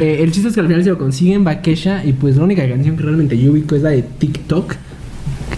Eh, 0.00 0.18
el 0.22 0.32
chiste 0.32 0.48
es 0.48 0.54
que 0.54 0.60
al 0.60 0.66
final 0.66 0.82
se 0.82 0.90
lo 0.90 0.98
consiguen, 0.98 1.46
va 1.46 1.60
Kesha, 1.62 2.04
y 2.04 2.12
pues 2.12 2.36
la 2.36 2.44
única 2.44 2.68
canción 2.68 2.96
que 2.96 3.02
realmente 3.04 3.38
yo 3.38 3.52
ubico 3.52 3.76
es 3.76 3.82
la 3.82 3.90
de 3.90 4.02
TikTok. 4.02 4.74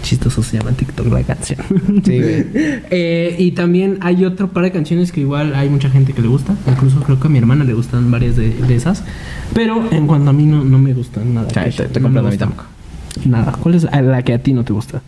Chistoso 0.01 0.41
se 0.43 0.57
llama 0.57 0.71
TikTok 0.71 1.07
la 1.07 1.23
canción. 1.23 1.59
Sí, 2.03 2.19
güey. 2.19 2.45
Eh, 2.93 3.35
y 3.39 3.51
también 3.51 3.97
hay 4.01 4.25
otro 4.25 4.49
par 4.49 4.63
de 4.63 4.71
canciones 4.71 5.11
que 5.11 5.21
igual 5.21 5.55
hay 5.55 5.69
mucha 5.69 5.89
gente 5.89 6.13
que 6.13 6.21
le 6.21 6.27
gusta. 6.27 6.55
Incluso 6.67 6.99
creo 7.01 7.19
que 7.19 7.27
a 7.27 7.29
mi 7.29 7.37
hermana 7.37 7.63
le 7.63 7.73
gustan 7.73 8.11
varias 8.11 8.35
de, 8.35 8.49
de 8.49 8.75
esas. 8.75 9.03
Pero 9.53 9.87
en 9.91 10.07
cuanto 10.07 10.29
a 10.29 10.33
mí 10.33 10.45
no, 10.45 10.63
no 10.63 10.77
me 10.79 10.93
gustan 10.93 11.33
nada. 11.33 11.47
Te- 11.47 11.71
te 11.71 11.99
no 11.99 12.09
me 12.09 12.15
comprendo, 12.15 12.27
a 12.27 12.31
mí 12.31 12.37
tampoco. 12.37 12.65
Nada. 13.25 13.51
¿Cuál 13.61 13.75
es 13.75 13.83
la 13.83 14.21
que 14.23 14.33
a 14.33 14.39
ti 14.41 14.53
no 14.53 14.63
te 14.65 14.73
gusta? 14.73 15.01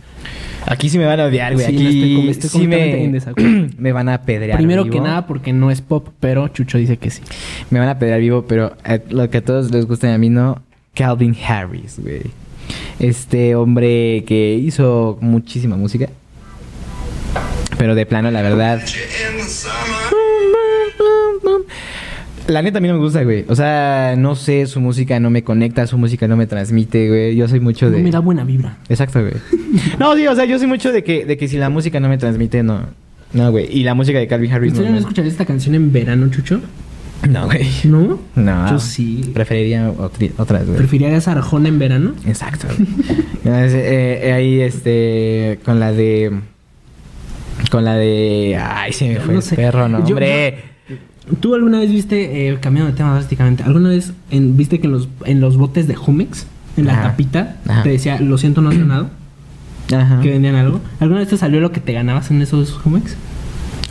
Aquí 0.66 0.88
sí 0.88 0.96
me 0.98 1.04
van 1.04 1.20
a 1.20 1.24
odiar, 1.26 1.52
güey. 1.54 1.66
Sí, 1.66 1.74
Aquí 1.74 1.82
no 1.84 1.90
estoy 1.90 2.28
estoy 2.30 2.50
sí 2.50 2.58
completamente 2.60 3.42
en 3.42 3.62
me, 3.68 3.74
me 3.78 3.92
van 3.92 4.08
a 4.08 4.22
pedrear 4.22 4.56
Primero 4.56 4.84
vivo. 4.84 4.94
que 4.94 5.00
nada 5.02 5.26
porque 5.26 5.52
no 5.52 5.70
es 5.70 5.82
pop, 5.82 6.08
pero 6.20 6.48
Chucho 6.48 6.78
dice 6.78 6.96
que 6.96 7.10
sí. 7.10 7.20
Me 7.70 7.78
van 7.80 7.88
a 7.88 7.98
pedrear 7.98 8.20
vivo, 8.20 8.46
pero 8.48 8.74
eh, 8.86 9.02
lo 9.10 9.28
que 9.28 9.38
a 9.38 9.44
todos 9.44 9.70
les 9.70 9.86
gusta 9.86 10.08
y 10.08 10.12
a 10.14 10.18
mí 10.18 10.30
no. 10.30 10.62
Calvin 10.94 11.36
Harris, 11.46 11.98
güey. 12.00 12.22
Este 12.98 13.54
hombre 13.54 14.24
que 14.26 14.54
hizo 14.54 15.18
muchísima 15.20 15.76
música. 15.76 16.08
Pero 17.78 17.94
de 17.94 18.06
plano, 18.06 18.30
la 18.30 18.40
verdad. 18.42 18.80
La 22.46 22.60
neta 22.60 22.76
a 22.78 22.80
mí 22.82 22.88
no 22.88 22.94
me 22.94 23.00
gusta, 23.00 23.22
güey. 23.24 23.44
O 23.48 23.56
sea, 23.56 24.14
no 24.18 24.34
sé, 24.34 24.66
su 24.66 24.78
música 24.78 25.18
no 25.18 25.30
me 25.30 25.42
conecta, 25.42 25.86
su 25.86 25.96
música 25.96 26.28
no 26.28 26.36
me 26.36 26.46
transmite, 26.46 27.08
güey. 27.08 27.36
Yo 27.36 27.48
soy 27.48 27.58
mucho 27.60 27.90
de... 27.90 27.98
No 27.98 28.04
me 28.04 28.10
da 28.10 28.18
buena 28.20 28.44
vibra. 28.44 28.76
Exacto, 28.88 29.20
güey. 29.20 29.32
No, 29.98 30.14
sí, 30.14 30.26
o 30.26 30.34
sea, 30.36 30.44
yo 30.44 30.58
soy 30.58 30.68
mucho 30.68 30.92
de 30.92 31.02
que, 31.02 31.24
de 31.24 31.36
que 31.38 31.48
si 31.48 31.56
la 31.56 31.68
música 31.70 31.98
no 32.00 32.08
me 32.08 32.18
transmite, 32.18 32.62
no. 32.62 32.82
No, 33.32 33.50
güey. 33.50 33.66
Y 33.70 33.82
la 33.82 33.94
música 33.94 34.18
de 34.18 34.28
Calvin 34.28 34.52
Harris 34.52 34.72
¿En 34.74 34.78
no. 34.80 34.84
no 34.84 34.90
no- 34.92 34.98
escucharías 34.98 35.32
esta 35.32 35.46
canción 35.46 35.74
en 35.74 35.90
verano, 35.90 36.28
Chucho? 36.30 36.60
No, 37.28 37.46
güey. 37.46 37.66
¿No? 37.84 38.18
No. 38.36 38.70
Yo 38.70 38.78
sí. 38.78 39.30
Preferiría 39.32 39.90
otras, 40.36 40.66
güey. 40.66 40.76
¿Preferirías 40.78 41.26
Arjona 41.28 41.68
en 41.68 41.78
verano? 41.78 42.12
Exacto. 42.26 42.66
Eh, 43.46 44.32
ahí, 44.34 44.60
este, 44.62 45.58
con 45.66 45.78
la 45.78 45.92
de... 45.92 46.32
Con 47.70 47.84
la 47.84 47.94
de... 47.94 48.58
Ay, 48.58 48.92
se 48.94 49.06
me 49.08 49.20
fue 49.20 49.34
No 49.34 49.40
el 49.40 49.46
perro, 49.56 49.86
no, 49.88 49.98
Yo- 50.06 50.14
hombre. 50.14 50.58
¿Tú 51.40 51.54
alguna 51.54 51.80
vez 51.80 51.90
viste, 51.90 52.48
eh, 52.48 52.58
cambiando 52.60 52.90
de 52.90 52.96
tema 52.96 53.12
drásticamente, 53.14 53.62
alguna 53.62 53.90
vez 53.90 54.12
en- 54.30 54.56
viste 54.56 54.78
que 54.80 54.86
en 54.86 54.92
los, 54.92 55.08
en 55.26 55.40
los 55.40 55.56
botes 55.58 55.86
de 55.86 55.94
Jumex, 55.94 56.46
en 56.76 56.86
la 56.86 56.92
Ajá. 56.94 57.02
tapita, 57.10 57.56
Ajá. 57.68 57.82
te 57.82 57.90
decía, 57.90 58.18
lo 58.20 58.36
siento, 58.38 58.60
no 58.62 58.70
has 58.70 58.78
ganado? 58.78 59.10
Ajá. 59.94 60.20
Que 60.20 60.30
vendían 60.30 60.54
algo. 60.54 60.80
¿Alguna 61.00 61.20
vez 61.20 61.28
te 61.28 61.36
salió 61.36 61.60
lo 61.60 61.70
que 61.72 61.80
te 61.80 61.92
ganabas 61.92 62.30
en 62.30 62.40
esos 62.42 62.72
Jumex? 62.72 63.16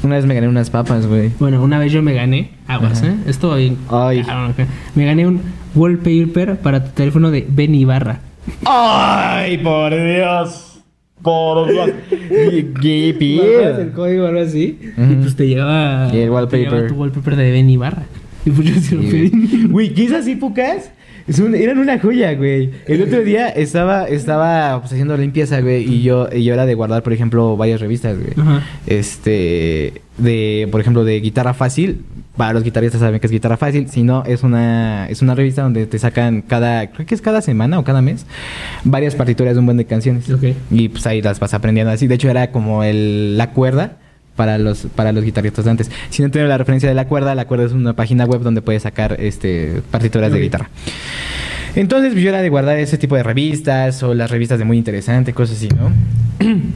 Una 0.04 0.16
vez 0.16 0.26
me 0.26 0.34
gané 0.36 0.48
unas 0.48 0.70
papas, 0.70 1.08
güey. 1.08 1.32
Bueno, 1.40 1.64
una 1.64 1.80
vez 1.80 1.92
yo 1.92 2.02
me 2.04 2.14
gané, 2.14 2.52
aguas, 2.74 3.02
Ajá. 3.04 3.12
¿eh? 3.12 3.16
Esto 3.28 3.56
bien. 3.56 3.78
Ay. 3.90 4.24
cabrón, 4.24 4.52
acá. 4.52 4.68
Me 4.96 5.06
gané 5.06 5.28
un 5.28 5.42
wallpaper 5.76 6.58
para 6.58 6.84
tu 6.84 6.92
teléfono 6.92 7.32
de 7.32 7.46
Ben 7.50 7.74
Ibarra. 7.76 8.20
¡Ay, 8.66 9.58
por 9.60 9.92
Dios! 9.92 10.70
Por 11.22 11.72
Dios. 11.72 11.90
¿Qué 12.82 13.10
el 13.80 13.92
código 13.92 14.26
o 14.26 14.28
algo 14.28 14.42
así. 14.42 14.78
Y 14.98 15.16
pues 15.22 15.36
te 15.36 15.48
llegaba. 15.48 16.10
Y 16.14 16.18
el 16.18 16.24
te 16.26 16.30
wallpaper. 16.30 16.88
tu 16.88 16.96
wallpaper 16.96 17.36
de 17.38 17.52
Ben 17.52 17.70
Ibarra. 17.70 18.04
Y 18.46 18.50
pues 18.52 18.68
yo 18.68 18.82
sí 18.82 18.96
lo 18.96 19.02
pedí. 19.02 19.68
güey. 19.68 19.94
¿qué 19.94 20.04
esas 20.06 20.28
épocas? 20.28 20.92
Es 21.26 21.40
un- 21.40 21.56
eran 21.56 21.78
una 21.78 21.98
joya, 22.00 22.34
güey. 22.34 22.72
El 22.86 23.02
otro 23.04 23.24
día 23.24 23.48
estaba, 23.48 24.04
estaba 24.10 24.82
pues, 24.82 24.92
haciendo 24.92 25.16
limpieza, 25.16 25.62
güey, 25.62 25.84
y 25.90 26.02
yo, 26.04 26.28
y 26.30 26.44
yo 26.44 26.54
era 26.54 26.66
de 26.66 26.74
guardar, 26.74 27.02
por 27.04 27.14
ejemplo, 27.14 27.56
varias 27.56 27.80
revistas, 27.80 28.18
güey. 28.20 28.34
Ajá. 28.36 28.62
Este, 28.86 30.02
de, 30.18 30.68
por 30.70 30.82
ejemplo, 30.82 31.06
de 31.06 31.22
guitarra 31.22 31.54
fácil. 31.54 32.02
Para 32.38 32.54
los 32.54 32.64
guitarristas 32.64 33.00
saben 33.00 33.20
que 33.20 33.28
es 33.28 33.32
guitarra 33.32 33.58
fácil. 33.58 33.90
Si 33.90 34.02
no, 34.02 34.24
es 34.26 34.42
una, 34.42 35.08
es 35.08 35.22
una 35.22 35.36
revista 35.36 35.62
donde 35.62 35.86
te 35.86 36.00
sacan 36.00 36.42
cada, 36.42 36.88
creo 36.90 37.06
que 37.06 37.14
es 37.14 37.22
cada 37.22 37.42
semana 37.42 37.78
o 37.78 37.84
cada 37.84 38.02
mes, 38.02 38.26
varias 38.84 39.16
partituras 39.16 39.54
de 39.54 39.60
un 39.60 39.66
buen 39.66 39.78
de 39.78 39.86
canciones. 39.86 40.30
Ok. 40.30 40.44
Y 40.72 40.90
pues 40.90 41.06
ahí 41.06 41.22
las 41.22 41.40
vas 41.40 41.54
aprendiendo 41.54 41.92
así. 41.92 42.08
De 42.08 42.16
hecho, 42.16 42.30
era 42.30 42.52
como 42.52 42.84
el, 42.84 43.38
la 43.38 43.52
cuerda 43.52 43.98
para 44.36 44.58
los, 44.58 44.88
para 44.96 45.12
los 45.12 45.24
guitarristas 45.24 45.66
de 45.66 45.72
antes. 45.72 45.92
Si 46.10 46.24
no 46.24 46.32
tienen 46.32 46.50
la 46.50 46.58
referencia 46.58 46.90
de 46.90 46.96
la 46.96 47.08
cuerda, 47.08 47.36
la 47.36 47.46
cuerda 47.46 47.66
es 47.66 47.72
una 47.72 47.94
página 47.94 48.26
web 48.26 48.42
donde 48.42 48.62
puedes 48.62 48.84
sacar 48.84 49.18
este, 49.20 49.82
partituras 49.92 50.32
de 50.32 50.40
guitarra. 50.40 50.70
Entonces, 51.76 52.14
pues, 52.14 52.24
yo 52.24 52.30
era 52.30 52.42
de 52.42 52.50
guardar 52.50 52.78
ese 52.78 52.98
tipo 52.98 53.16
de 53.16 53.24
revistas 53.24 54.04
o 54.04 54.14
las 54.14 54.30
revistas 54.30 54.60
de 54.60 54.66
muy 54.66 54.78
interesante, 54.78 55.34
cosas 55.34 55.58
así, 55.58 55.70
¿no? 55.70 55.92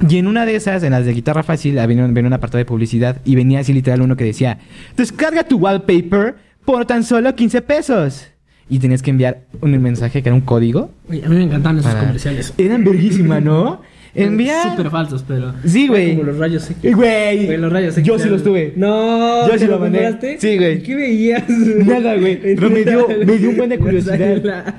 Y 0.10 0.18
en 0.18 0.28
una 0.28 0.46
de 0.46 0.56
esas, 0.56 0.84
en 0.84 0.92
las 0.92 1.06
de 1.06 1.14
guitarra 1.14 1.44
fácil, 1.44 1.76
venía, 1.88 2.06
un- 2.06 2.14
venía 2.14 2.28
un 2.28 2.34
apartado 2.34 2.60
de 2.60 2.66
publicidad 2.66 3.18
y 3.26 3.36
venía 3.36 3.60
así 3.60 3.74
literal 3.74 4.02
uno 4.02 4.16
que 4.16 4.24
decía, 4.24 4.58
descarga 4.96 5.44
tu 5.44 5.58
wallpaper 5.58 6.36
por 6.66 6.86
tan 6.86 7.04
solo 7.04 7.34
15 7.36 7.62
pesos. 7.62 8.28
Y 8.70 8.80
tenías 8.80 9.02
que 9.02 9.12
enviar 9.12 9.44
un 9.62 9.72
mensaje 9.82 10.22
que 10.22 10.28
era 10.30 10.36
un 10.36 10.42
código. 10.42 10.92
Oye, 11.10 11.24
a 11.26 11.30
mí 11.30 11.36
me 11.38 11.44
encantaban 11.44 11.78
esos 11.80 11.92
para- 11.92 12.02
comerciales. 12.06 12.54
Eran 12.58 12.84
verguísima, 12.84 13.40
¿no? 13.40 13.82
Envía... 14.24 14.64
Súper 14.72 14.90
falsos, 14.90 15.24
pero. 15.28 15.54
Sí, 15.66 15.88
güey. 15.88 16.12
Como 16.16 16.24
los 16.24 16.38
rayos 16.38 16.70
X. 16.70 16.78
Eh, 16.84 16.94
Güey. 16.94 17.46
Güey, 17.46 17.58
los 17.58 17.72
rayos 17.72 17.98
X. 17.98 18.06
Yo 18.08 18.18
sí 18.20 18.28
los 18.30 18.44
tuve. 18.44 18.74
No. 18.76 19.48
Yo 19.48 19.54
sí 19.54 19.60
¿te 19.60 19.68
lo 19.68 19.80
mandé. 19.80 20.00
compraste? 20.00 20.38
Sí, 20.40 20.58
güey. 20.58 20.82
¿Qué 20.84 20.96
veías? 20.96 21.44
Nada, 21.86 22.16
güey. 22.16 22.40
Pero 22.56 22.70
me 22.70 22.84
dio- 22.84 23.08
me 23.26 23.38
dio 23.38 23.50
un 23.52 23.58
buen 23.58 23.70
de 23.70 23.78
curiosidad. 23.80 24.42
La, 24.44 24.76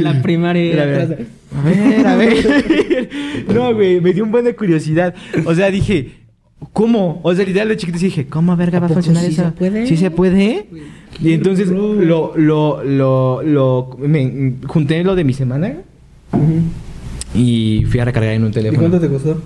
la 0.00 0.22
primaria. 0.22 0.62
Mira, 0.72 0.86
mira. 0.86 1.18
A 1.56 1.62
ver, 1.64 2.06
a 2.06 2.16
ver. 2.16 3.08
No, 3.54 3.74
güey, 3.74 4.00
me 4.00 4.12
dio 4.12 4.24
un 4.24 4.30
buen 4.30 4.44
de 4.44 4.54
curiosidad. 4.54 5.14
O 5.44 5.54
sea, 5.54 5.70
dije, 5.70 6.10
¿cómo? 6.72 7.20
O 7.22 7.34
sea, 7.34 7.44
literal 7.44 7.68
de 7.68 7.76
chiquito 7.76 7.98
dije, 7.98 8.26
¿cómo 8.26 8.56
verga 8.56 8.80
va 8.80 8.86
a 8.86 8.90
funcionar 8.90 9.22
sí 9.22 9.30
eso? 9.32 9.44
se 9.44 9.50
puede? 9.52 9.86
¿Sí 9.86 9.96
se 9.96 10.10
puede? 10.10 10.66
Y 11.22 11.32
entonces 11.32 11.68
lo, 11.68 11.94
lo, 11.94 12.82
lo, 12.84 13.42
lo, 13.42 13.96
me 14.00 14.54
junté 14.66 15.04
lo 15.04 15.14
de 15.14 15.22
mi 15.24 15.32
semana. 15.32 15.74
Y 17.34 17.84
fui 17.88 18.00
a 18.00 18.04
recargar 18.04 18.32
en 18.34 18.42
un 18.44 18.50
¿Y 18.50 18.52
teléfono. 18.52 18.80
cuánto 18.88 19.00
te 19.00 19.08
costó? 19.08 19.40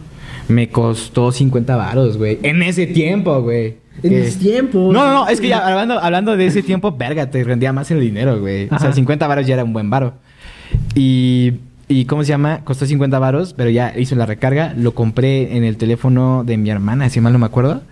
Me 0.48 0.68
costó 0.68 1.32
50 1.32 1.76
varos, 1.76 2.16
güey. 2.18 2.38
En 2.42 2.62
ese 2.62 2.86
tiempo, 2.86 3.40
güey. 3.42 3.76
En 4.02 4.10
Que- 4.10 4.26
ese 4.26 4.38
tiempo. 4.38 4.90
No, 4.92 5.04
no, 5.04 5.12
no, 5.12 5.28
es 5.28 5.40
que 5.40 5.48
ya 5.48 5.58
hablando, 5.66 5.98
hablando 5.98 6.36
de 6.36 6.46
ese 6.46 6.62
tiempo, 6.62 6.92
verga, 6.96 7.30
te 7.30 7.42
rendía 7.44 7.72
más 7.72 7.90
el 7.90 8.00
dinero, 8.00 8.40
güey. 8.40 8.66
O 8.66 8.78
sea, 8.78 8.88
Ajá. 8.88 8.92
50 8.92 9.26
varos 9.26 9.46
ya 9.46 9.54
era 9.54 9.64
un 9.64 9.72
buen 9.72 9.90
varo. 9.90 10.14
Y, 10.94 11.54
y, 11.88 12.04
¿cómo 12.04 12.22
se 12.24 12.28
llama? 12.28 12.60
Costó 12.64 12.86
50 12.86 13.18
varos, 13.18 13.54
pero 13.54 13.70
ya 13.70 13.92
hizo 13.98 14.14
la 14.14 14.26
recarga. 14.26 14.74
Lo 14.76 14.92
compré 14.94 15.56
en 15.56 15.64
el 15.64 15.76
teléfono 15.76 16.44
de 16.44 16.56
mi 16.56 16.70
hermana, 16.70 17.08
si 17.10 17.20
mal 17.20 17.32
no 17.32 17.38
me 17.38 17.46
acuerdo. 17.46 17.82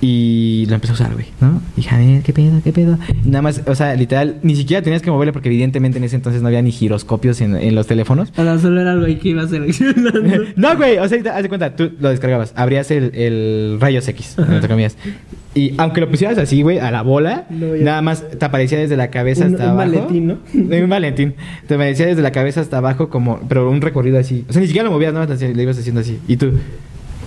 Y 0.00 0.64
lo 0.68 0.74
empecé 0.76 0.92
a 0.92 0.94
usar, 0.94 1.12
güey, 1.14 1.26
¿no? 1.40 1.60
Dije, 1.76 1.92
a 1.92 1.98
ver, 1.98 2.22
¿qué 2.22 2.32
pedo, 2.32 2.60
qué 2.62 2.72
pedo? 2.72 2.98
Nada 3.24 3.42
más, 3.42 3.62
o 3.66 3.74
sea, 3.74 3.96
literal, 3.96 4.36
ni 4.44 4.54
siquiera 4.54 4.80
tenías 4.80 5.02
que 5.02 5.10
moverle 5.10 5.32
porque 5.32 5.48
evidentemente 5.48 5.98
en 5.98 6.04
ese 6.04 6.14
entonces 6.14 6.40
no 6.40 6.46
había 6.46 6.62
ni 6.62 6.70
giroscopios 6.70 7.40
en, 7.40 7.56
en 7.56 7.74
los 7.74 7.88
teléfonos. 7.88 8.30
Sea, 8.34 8.58
solo 8.60 8.80
era 8.80 8.92
algo 8.92 9.06
ahí 9.06 9.16
que 9.16 9.30
iba 9.30 9.46
seleccionando. 9.48 10.20
No, 10.56 10.76
güey, 10.76 10.98
o 10.98 11.08
sea, 11.08 11.18
haz 11.34 11.42
de 11.42 11.48
cuenta, 11.48 11.74
tú 11.74 11.90
lo 12.00 12.10
descargabas, 12.10 12.52
abrías 12.56 12.90
el, 12.92 13.12
el 13.14 13.78
rayos 13.80 14.06
X, 14.06 14.36
entre 14.38 14.68
comillas. 14.68 14.96
Y 15.54 15.72
aunque 15.78 16.00
lo 16.00 16.08
pusieras 16.08 16.38
así, 16.38 16.62
güey, 16.62 16.78
a 16.78 16.90
la 16.92 17.02
bola, 17.02 17.46
No, 17.50 17.74
nada 17.76 18.00
más 18.00 18.24
te 18.38 18.44
aparecía 18.44 18.78
desde 18.78 18.96
la 18.96 19.10
cabeza 19.10 19.46
Un- 19.46 19.54
hasta 19.54 19.64
un 19.64 19.70
abajo. 19.80 19.90
maletín, 19.90 20.26
¿no? 20.28 20.38
Un 20.54 20.88
Valentín. 20.88 21.34
Te 21.66 21.74
aparecía 21.74 22.06
desde 22.06 22.22
la 22.22 22.30
cabeza 22.30 22.60
hasta 22.60 22.78
abajo 22.78 23.08
como, 23.08 23.40
pero 23.48 23.68
un 23.68 23.80
recorrido 23.80 24.18
así. 24.20 24.44
O 24.48 24.52
sea, 24.52 24.60
ni 24.60 24.68
siquiera 24.68 24.84
lo 24.86 24.92
movías, 24.92 25.12
nada 25.12 25.26
más 25.26 25.40
le 25.40 25.60
ibas 25.62 25.76
haciendo 25.78 26.02
así. 26.02 26.18
Y 26.28 26.36
tú, 26.36 26.52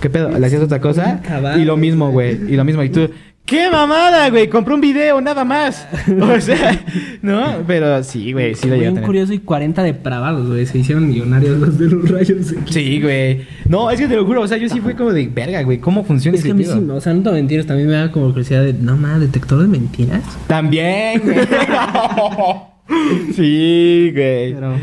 ¿qué 0.02 0.10
pedo? 0.10 0.36
¿Le 0.38 0.46
hacías 0.46 0.60
otra 0.62 0.80
cosa? 0.80 1.22
Y 1.56 1.64
lo 1.64 1.78
mismo, 1.78 2.10
güey, 2.10 2.38
y 2.52 2.56
lo 2.56 2.64
mismo. 2.64 2.82
Y 2.82 2.90
tú, 2.90 3.08
¡qué 3.46 3.70
mamada, 3.70 4.28
güey! 4.30 4.48
Compré 4.48 4.74
un 4.74 4.80
video, 4.80 5.20
nada 5.20 5.44
más. 5.44 5.86
O 6.20 6.40
sea, 6.40 6.78
¿no? 7.22 7.58
Pero 7.66 8.02
sí, 8.02 8.32
güey, 8.32 8.54
sí 8.54 8.68
lo 8.68 8.74
llegué 8.74 8.88
a 8.88 8.90
tener. 8.90 9.04
curioso 9.04 9.32
y 9.32 9.38
40 9.38 9.82
depravados, 9.84 10.48
güey. 10.48 10.66
Se 10.66 10.78
hicieron 10.78 11.08
millonarios 11.08 11.58
los 11.58 11.78
de 11.78 11.86
los 11.88 12.10
rayos. 12.10 12.54
Sí, 12.66 13.00
güey. 13.00 13.42
No, 13.68 13.90
es 13.90 14.00
que 14.00 14.08
te 14.08 14.16
lo 14.16 14.26
juro, 14.26 14.42
o 14.42 14.48
sea, 14.48 14.58
yo 14.58 14.68
sí 14.68 14.80
fui 14.80 14.94
como 14.94 15.12
de 15.12 15.26
verga, 15.28 15.62
güey. 15.62 15.78
¿Cómo 15.78 16.04
funciona 16.04 16.36
Es 16.36 16.42
que 16.42 16.48
ese 16.50 16.52
a 16.52 16.58
mí 16.58 16.64
sí, 16.86 16.90
o 16.90 17.00
sea, 17.00 17.14
no 17.14 17.22
te 17.22 17.30
mentiras, 17.30 17.64
también 17.66 17.88
me 17.88 17.94
da 17.94 18.10
como 18.10 18.26
curiosidad 18.28 18.64
de, 18.64 18.74
no 18.74 18.96
mames, 18.96 19.20
detector 19.20 19.60
de 19.60 19.68
mentiras. 19.68 20.22
También, 20.48 21.22
güey. 21.24 21.38
sí, 23.34 24.10
güey. 24.12 24.54
Pero, 24.54 24.74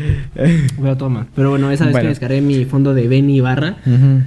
pero 0.80 0.96
toma. 0.96 1.26
Pero 1.34 1.50
bueno, 1.50 1.70
esa 1.70 1.84
vez 1.84 1.92
Bueno. 1.92 2.04
que 2.04 2.08
descargué 2.08 2.40
mi 2.40 2.64
fondo 2.64 2.94
de 2.94 3.06
Benny 3.08 3.36
Ibarra, 3.36 3.76
Ujú. 3.86 4.22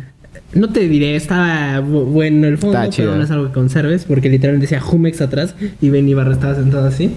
No 0.56 0.70
te 0.70 0.88
diré, 0.88 1.16
estaba 1.16 1.80
bu- 1.82 2.06
bueno 2.06 2.48
el 2.48 2.58
fondo, 2.58 2.80
pero 2.96 3.16
no 3.16 3.24
es 3.24 3.32
algo 3.32 3.48
que 3.48 3.54
conserves, 3.54 4.06
porque 4.06 4.30
literalmente 4.30 4.66
decía 4.66 4.80
Jumex 4.82 5.22
atrás 5.22 5.56
y 5.82 5.90
Benny 5.90 6.12
Ibarra 6.12 6.34
estaba 6.34 6.56
sentado 6.56 6.88
así. 6.88 7.12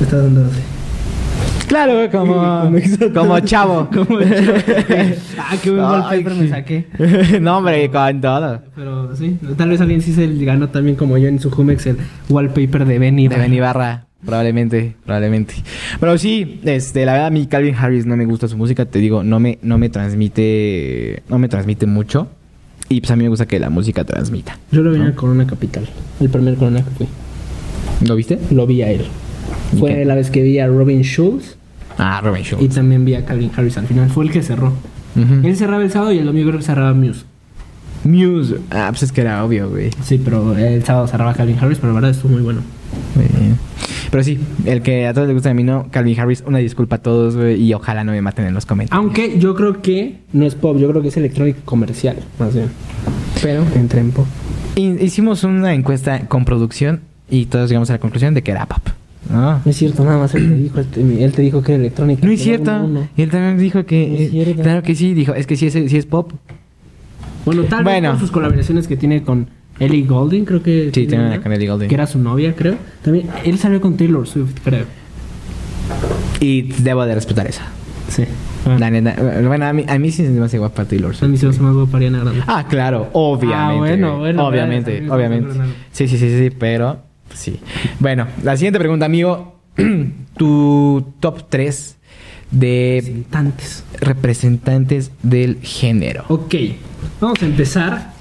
Estaba 0.00 0.22
sentado 0.24 0.46
así. 0.46 0.60
Claro, 1.68 2.08
como, 2.12 2.70
como 3.14 3.40
chavo. 3.40 3.88
Como 3.92 4.20
chavo. 4.20 4.52
ah, 5.38 5.54
qué 5.62 5.70
buen 5.70 5.84
Ay, 5.84 6.00
wallpaper 6.22 6.34
me 6.34 6.48
saqué. 6.48 6.86
no, 7.40 7.58
hombre, 7.58 7.90
con 7.90 8.20
todo. 8.20 8.62
Pero 8.76 9.16
sí, 9.16 9.36
tal 9.56 9.70
vez 9.70 9.80
alguien 9.80 10.00
sí 10.00 10.12
se 10.12 10.26
ganó 10.44 10.68
también 10.68 10.94
como 10.96 11.18
yo 11.18 11.28
en 11.28 11.40
su 11.40 11.50
Jumex 11.50 11.86
el 11.86 11.96
wallpaper 12.28 12.84
de 12.84 12.98
Benny 12.98 13.28
De 13.28 13.36
Benny 13.36 13.58
Barra. 13.60 14.04
Probablemente, 14.24 14.94
probablemente. 15.04 15.54
Pero 16.00 16.16
sí, 16.18 16.60
este, 16.64 17.04
la 17.04 17.12
verdad 17.12 17.26
a 17.28 17.30
mí 17.30 17.46
Calvin 17.46 17.74
Harris 17.76 18.06
no 18.06 18.16
me 18.16 18.24
gusta 18.26 18.48
su 18.48 18.56
música, 18.56 18.84
te 18.86 18.98
digo, 18.98 19.22
no 19.22 19.38
me, 19.38 19.58
no 19.62 19.76
me 19.78 19.88
transmite, 19.88 21.22
no 21.28 21.38
me 21.38 21.48
transmite 21.48 21.86
mucho. 21.86 22.28
Y 22.88 23.00
pues 23.00 23.10
a 23.10 23.16
mí 23.16 23.24
me 23.24 23.28
gusta 23.28 23.46
que 23.46 23.58
la 23.58 23.68
música 23.70 24.04
transmita. 24.04 24.58
Yo 24.70 24.82
lo 24.82 24.90
vi 24.92 24.96
en 24.96 25.06
el 25.06 25.14
Corona 25.14 25.46
Capital, 25.46 25.88
el 26.20 26.28
primer 26.28 26.54
Corona 26.56 26.84
que 26.84 26.90
fui. 26.90 27.08
¿Lo 28.06 28.14
viste? 28.14 28.38
Lo 28.50 28.66
vi 28.66 28.82
a 28.82 28.90
él. 28.90 29.02
¿Y 29.74 29.76
Fue 29.78 30.04
la 30.04 30.14
vez 30.14 30.30
que 30.30 30.42
vi 30.42 30.58
a 30.58 30.66
Robin 30.68 31.02
Schulz 31.02 31.56
Ah, 31.98 32.20
Robin 32.22 32.42
y 32.42 32.44
Schulz. 32.44 32.74
también 32.74 33.04
vi 33.04 33.14
a 33.14 33.24
Calvin 33.24 33.50
Harris 33.56 33.76
al 33.78 33.86
final. 33.86 34.08
Fue 34.10 34.24
el 34.24 34.30
que 34.30 34.42
cerró. 34.42 34.72
Él 35.16 35.56
cerraba 35.56 35.82
el 35.82 35.90
sábado 35.90 36.12
y 36.12 36.18
el 36.18 36.26
domingo 36.26 36.48
creo 36.48 36.60
que 36.60 36.66
cerraba 36.66 36.92
Muse. 36.92 37.22
Muse. 38.04 38.56
Ah, 38.70 38.88
pues 38.90 39.02
es 39.04 39.12
que 39.12 39.22
era 39.22 39.42
obvio, 39.44 39.70
güey. 39.70 39.90
Sí, 40.04 40.20
pero 40.22 40.56
el 40.56 40.84
sábado 40.84 41.06
cerraba 41.08 41.32
Calvin 41.34 41.58
Harris, 41.58 41.78
pero 41.78 41.88
la 41.92 42.00
verdad 42.00 42.10
estuvo 42.10 42.32
muy 42.32 42.42
bueno. 42.42 42.60
Muy 43.14 43.24
bien. 43.24 43.56
Pero 44.10 44.22
sí, 44.24 44.38
el 44.64 44.82
que 44.82 45.06
a 45.06 45.12
todos 45.14 45.26
les 45.26 45.34
gusta 45.34 45.50
a 45.50 45.54
mí 45.54 45.62
no, 45.64 45.88
Calvin 45.90 46.18
Harris, 46.18 46.42
una 46.46 46.58
disculpa 46.58 46.96
a 46.96 46.98
todos, 47.02 47.36
güey, 47.36 47.60
y 47.62 47.74
ojalá 47.74 48.04
no 48.04 48.12
me 48.12 48.22
maten 48.22 48.46
en 48.46 48.54
los 48.54 48.64
comentarios. 48.66 49.02
Aunque 49.04 49.38
yo 49.38 49.54
creo 49.54 49.82
que 49.82 50.18
no 50.32 50.46
es 50.46 50.54
pop, 50.54 50.76
yo 50.78 50.88
creo 50.90 51.02
que 51.02 51.08
es 51.08 51.16
electrónico 51.16 51.58
comercial, 51.64 52.16
más 52.38 52.54
bien. 52.54 52.68
Pero 53.42 53.64
entra 53.74 54.00
en 54.00 54.12
pop. 54.12 54.26
Hi- 54.76 54.98
Hicimos 55.00 55.42
una 55.44 55.74
encuesta 55.74 56.26
con 56.28 56.44
producción 56.44 57.00
y 57.30 57.46
todos 57.46 57.68
llegamos 57.68 57.90
a 57.90 57.94
la 57.94 57.98
conclusión 57.98 58.34
de 58.34 58.42
que 58.42 58.50
era 58.52 58.66
pop. 58.66 58.82
No, 59.30 59.54
No 59.54 59.60
es 59.66 59.76
cierto, 59.76 60.04
nada 60.04 60.18
más 60.18 60.34
él 60.36 60.48
te 60.48 60.54
dijo, 60.56 60.78
él 60.78 60.86
te, 60.86 61.24
él 61.24 61.32
te 61.32 61.42
dijo 61.42 61.60
que 61.62 61.72
era 61.72 61.80
electrónico. 61.82 62.24
no 62.24 62.30
es 62.30 62.40
cierto. 62.40 62.70
uno, 62.76 62.84
uno. 62.84 63.08
Y 63.16 63.22
él 63.22 63.30
también 63.30 63.58
dijo 63.58 63.84
que... 63.84 64.06
No 64.32 64.40
es 64.42 64.48
eh, 64.48 64.56
claro 64.62 64.82
que 64.84 64.94
sí, 64.94 65.14
dijo, 65.14 65.34
es 65.34 65.46
que 65.48 65.56
sí 65.56 65.66
es, 65.66 65.72
sí 65.72 65.96
es 65.96 66.06
pop. 66.06 66.30
Bueno, 67.44 67.64
tal 67.64 67.82
Bueno. 67.84 68.08
vez 68.10 68.10
por 68.12 68.20
sus 68.20 68.30
colaboraciones 68.30 68.86
que 68.86 68.96
tiene 68.96 69.22
con 69.22 69.48
Ellie 69.78 70.04
Goulding, 70.04 70.44
creo 70.44 70.62
que. 70.62 70.90
Sí, 70.92 71.06
tiene 71.06 71.26
una, 71.26 71.40
con 71.42 71.52
Ellie 71.52 71.68
Goulding. 71.68 71.88
Que 71.88 71.94
era 71.94 72.06
su 72.06 72.18
novia, 72.18 72.54
creo. 72.54 72.76
También, 73.02 73.28
él 73.44 73.58
salió 73.58 73.80
con 73.80 73.96
Taylor 73.96 74.26
Swift, 74.26 74.54
creo. 74.64 74.84
Y 76.40 76.62
debo 76.82 77.04
de 77.06 77.14
respetar 77.14 77.46
eso. 77.46 77.62
Sí. 78.08 78.24
La 78.78 78.90
neta, 78.90 79.14
bueno, 79.46 79.64
a 79.66 79.72
mí, 79.72 79.84
a 79.88 79.96
mí 79.98 80.10
sí 80.10 80.24
se 80.24 80.30
me 80.30 80.44
hace 80.44 80.58
guapa 80.58 80.84
Taylor 80.86 81.12
A 81.12 81.14
Swift. 81.14 81.30
mí 81.30 81.36
se 81.36 81.46
me 81.46 81.50
hace 81.50 81.60
más 81.60 81.74
guapa 81.74 81.96
Ariana 81.98 82.18
Grande. 82.20 82.42
Ah, 82.48 82.66
claro, 82.68 83.10
obviamente. 83.12 83.54
Ah, 83.54 83.74
bueno, 83.78 84.18
bueno, 84.18 84.46
Obviamente, 84.46 85.08
obviamente. 85.08 85.54
sí, 85.92 86.08
sí, 86.08 86.18
sí, 86.18 86.36
sí, 86.36 86.50
pero 86.50 86.98
sí. 87.32 87.60
Bueno, 88.00 88.26
la 88.42 88.56
siguiente 88.56 88.78
pregunta, 88.80 89.06
amigo. 89.06 89.54
tu 90.36 91.12
top 91.20 91.44
3 91.48 91.96
de 92.50 92.96
Representantes. 93.04 93.84
representantes 94.00 95.10
del 95.22 95.58
género. 95.62 96.24
Ok, 96.28 96.54
vamos 97.20 97.40
a 97.42 97.46
empezar 97.46 98.12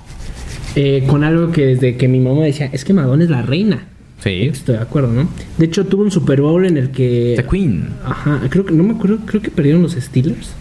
eh, 0.76 1.04
con 1.08 1.24
algo 1.24 1.52
que 1.52 1.66
desde 1.66 1.96
que 1.98 2.08
mi 2.08 2.20
mamá 2.20 2.44
decía, 2.44 2.70
es 2.72 2.84
que 2.86 2.94
Madonna 2.94 3.24
es 3.24 3.30
la 3.30 3.42
reina. 3.42 3.86
Sí. 4.22 4.44
Estoy 4.52 4.76
de 4.78 4.82
acuerdo, 4.82 5.12
¿no? 5.12 5.28
De 5.58 5.66
hecho, 5.66 5.86
tuvo 5.86 6.04
un 6.04 6.12
Super 6.12 6.42
Bowl 6.42 6.66
en 6.66 6.78
el 6.78 6.90
que. 6.92 7.34
The 7.38 7.44
Queen. 7.46 7.90
Ajá, 8.04 8.42
creo 8.50 8.66
que, 8.66 8.74
no 8.74 8.84
me 8.84 8.94
acuerdo, 8.94 9.20
creo 9.26 9.42
que 9.42 9.52
perdieron 9.52 9.82
los 9.84 9.94
Steelers. 9.94 10.54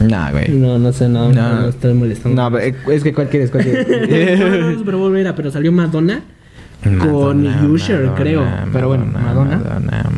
No, 0.00 0.30
güey. 0.32 0.48
No, 0.50 0.78
no 0.78 0.92
sé, 0.92 1.08
no, 1.08 1.32
no, 1.32 1.60
no 1.62 1.68
estoy 1.68 1.94
molestando. 1.94 2.50
No, 2.50 2.58
eh, 2.58 2.74
es 2.90 3.02
que 3.02 3.12
cuál 3.12 3.28
quieres, 3.28 3.50
cuál 3.50 3.64
no, 4.62 4.70
no. 4.72 4.78
Super 4.78 4.96
Bowl 4.96 5.16
era, 5.16 5.34
pero 5.34 5.50
salió 5.50 5.72
Madonna 5.72 6.22
con 6.82 6.96
Madonna, 6.98 7.66
Usher, 7.68 8.00
Madonna, 8.00 8.14
creo. 8.16 8.44
pero 8.72 8.88
bueno, 8.88 9.06
Madonna. 9.06 9.56
Madonna. 9.58 10.10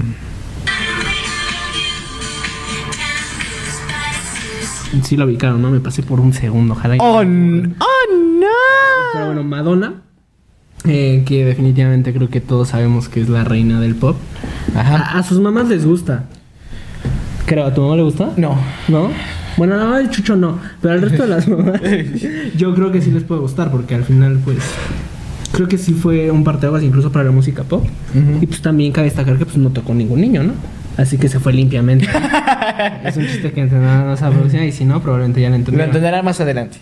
Sí 5.02 5.16
lo 5.16 5.24
ubicaron, 5.26 5.60
¿no? 5.60 5.70
Me 5.70 5.80
pasé 5.80 6.02
por 6.02 6.20
un 6.20 6.32
segundo, 6.32 6.74
ojalá. 6.74 6.96
y- 6.96 6.98
Oh. 7.00 7.22
Pero 9.14 9.26
bueno, 9.26 9.44
Madonna, 9.44 9.94
eh, 10.86 11.22
que 11.24 11.44
definitivamente 11.44 12.12
creo 12.12 12.28
que 12.28 12.40
todos 12.40 12.68
sabemos 12.68 13.08
que 13.08 13.20
es 13.22 13.28
la 13.28 13.44
reina 13.44 13.80
del 13.80 13.94
pop. 13.94 14.16
Ajá. 14.74 14.96
A, 14.96 15.18
a 15.18 15.22
sus 15.22 15.40
mamás 15.40 15.68
les 15.68 15.86
gusta. 15.86 16.24
Creo, 17.46 17.64
¿a 17.66 17.72
tu 17.74 17.80
mamá 17.82 17.96
le 17.96 18.02
gusta? 18.02 18.30
No. 18.36 18.56
¿No? 18.88 19.10
Bueno, 19.56 19.74
a 19.74 19.76
la 19.78 19.84
mamá 19.84 19.98
de 20.00 20.10
Chucho 20.10 20.34
no, 20.34 20.58
pero 20.82 20.94
al 20.94 21.02
resto 21.02 21.22
de 21.22 21.28
las 21.28 21.46
mamás 21.46 21.80
yo 22.56 22.74
creo 22.74 22.90
que 22.90 23.00
sí 23.00 23.12
les 23.12 23.22
puede 23.22 23.40
gustar 23.40 23.70
porque 23.70 23.94
al 23.94 24.02
final 24.02 24.40
pues 24.44 24.58
creo 25.52 25.68
que 25.68 25.78
sí 25.78 25.92
fue 25.92 26.30
un 26.32 26.42
parteaguas 26.42 26.82
incluso 26.82 27.12
para 27.12 27.24
la 27.26 27.30
música 27.30 27.62
pop. 27.62 27.86
Y 28.40 28.46
pues 28.46 28.60
también 28.62 28.90
cabe 28.92 29.06
destacar 29.06 29.38
que 29.38 29.44
pues 29.46 29.56
no 29.56 29.70
tocó 29.70 29.94
ningún 29.94 30.20
niño, 30.20 30.42
¿no? 30.42 30.52
Así 30.96 31.18
que 31.18 31.28
se 31.28 31.38
fue 31.38 31.52
limpiamente. 31.52 32.06
es 33.04 33.16
un 33.16 33.26
chiste 33.26 33.52
que 33.52 33.60
entenderán 33.62 34.10
esa 34.10 34.30
producción 34.30 34.64
y 34.64 34.72
si 34.72 34.84
no, 34.84 35.00
probablemente 35.00 35.40
ya 35.40 35.48
lo 35.48 35.52
Lo 35.52 35.56
entendieron. 35.58 35.88
entenderá 35.90 36.22
más 36.22 36.40
adelante. 36.40 36.78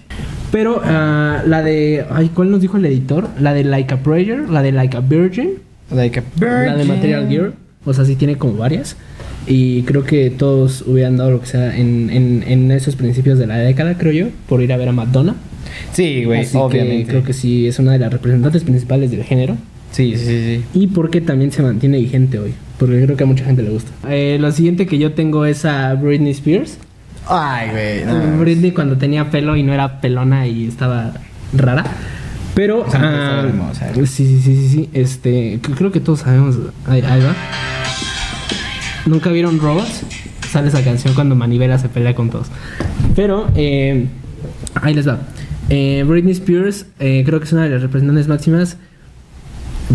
Pero 0.53 0.81
ah, 0.85 1.43
la 1.47 1.63
de. 1.63 2.05
Ay, 2.11 2.31
¿cuál 2.33 2.51
nos 2.51 2.61
dijo 2.61 2.77
el 2.77 2.85
editor? 2.85 3.29
La 3.41 3.55
de 3.55 3.65
Like 3.65 3.95
a 3.95 4.03
Prayer, 4.03 4.49
la 4.49 4.63
de 4.63 4.71
Like 4.71 4.97
a 4.97 5.01
Virgin, 5.01 5.55
Like 5.91 6.21
a 6.21 6.25
la 6.41 6.77
de 6.77 6.85
Material 6.85 7.29
Girl. 7.29 7.55
O 7.85 7.93
sea, 7.93 8.05
sí 8.05 8.15
tiene 8.15 8.37
como 8.37 8.55
varias. 8.55 8.97
Y 9.47 9.83
creo 9.83 10.05
que 10.05 10.31
todos 10.31 10.83
hubieran 10.87 11.17
dado 11.17 11.33
lo 11.33 11.41
que 11.41 11.47
sea 11.47 11.77
en, 11.77 12.11
en, 12.11 12.45
en 12.47 12.71
esos 12.71 12.95
principios 12.95 13.41
de 13.41 13.49
la 13.49 13.57
década, 13.57 13.99
creo 13.99 14.13
yo, 14.13 14.27
por 14.49 14.63
ir 14.63 14.73
a 14.73 14.77
ver 14.77 14.89
a 14.89 14.93
Madonna. 14.93 15.35
Sí, 15.93 16.25
güey, 16.25 16.43
Así 16.43 16.53
que 16.53 16.59
obviamente. 16.59 17.07
creo 17.09 17.25
que 17.25 17.33
sí 17.33 17.67
es 17.67 17.79
una 17.79 17.93
de 17.93 17.99
las 17.99 18.13
representantes 18.13 18.63
principales 18.63 19.11
del 19.11 19.25
género. 19.25 19.57
Sí, 19.91 20.15
sí, 20.17 20.25
sí, 20.25 20.59
sí. 20.73 20.79
Y 20.79 20.87
porque 20.89 21.21
también 21.21 21.51
se 21.51 21.63
mantiene 21.63 21.99
vigente 21.99 22.39
hoy. 22.39 22.53
Porque 22.79 23.03
creo 23.05 23.17
que 23.17 23.25
a 23.25 23.27
mucha 23.27 23.45
gente 23.45 23.63
le 23.63 23.71
gusta. 23.71 23.91
Eh, 24.09 24.39
lo 24.41 24.53
siguiente 24.53 24.87
que 24.87 24.99
yo 24.99 25.13
tengo 25.13 25.45
es 25.45 25.65
a 25.65 25.95
Britney 25.95 26.33
Spears. 26.33 26.79
Ay, 27.29 27.71
güey. 27.71 28.05
no. 28.05 28.39
Britney 28.39 28.73
cuando 28.73 28.97
tenía 28.99 29.31
pelo 29.31 29.57
y 29.57 29.63
no 29.63 29.73
era 29.73 30.01
pelona 30.01 30.47
y 30.47 30.67
estaba 30.67 31.13
rara. 31.53 31.85
Pero. 32.55 32.81
O 32.87 32.91
sea, 32.91 33.01
ah, 33.03 33.47
sí, 33.97 34.07
sí, 34.07 34.41
sí, 34.43 34.57
sí, 34.57 34.69
sí. 34.69 34.91
Este. 34.93 35.61
Creo 35.77 35.91
que 35.93 36.01
todos 36.01 36.21
sabemos. 36.21 36.59
Ahí, 36.87 37.01
ahí 37.03 37.23
va. 37.23 37.35
¿Nunca 39.07 39.31
vieron 39.31 39.59
Robots? 39.59 40.03
Sale 40.51 40.69
esa 40.69 40.83
canción 40.85 41.15
cuando 41.15 41.35
Manivela 41.35 41.79
se 41.79 41.89
pelea 41.89 42.15
con 42.15 42.31
todos. 42.31 42.49
Pero. 43.17 43.51
eh, 43.55 44.07
ahí 44.81 44.95
les 44.95 45.09
va. 45.09 45.19
Eh, 45.71 46.05
Britney 46.07 46.33
Spears, 46.33 46.87
eh, 47.01 47.23
creo 47.25 47.39
que 47.39 47.47
es 47.47 47.53
una 47.53 47.65
de 47.65 47.71
las 47.71 47.83
representantes 47.83 48.29
máximas. 48.29 48.77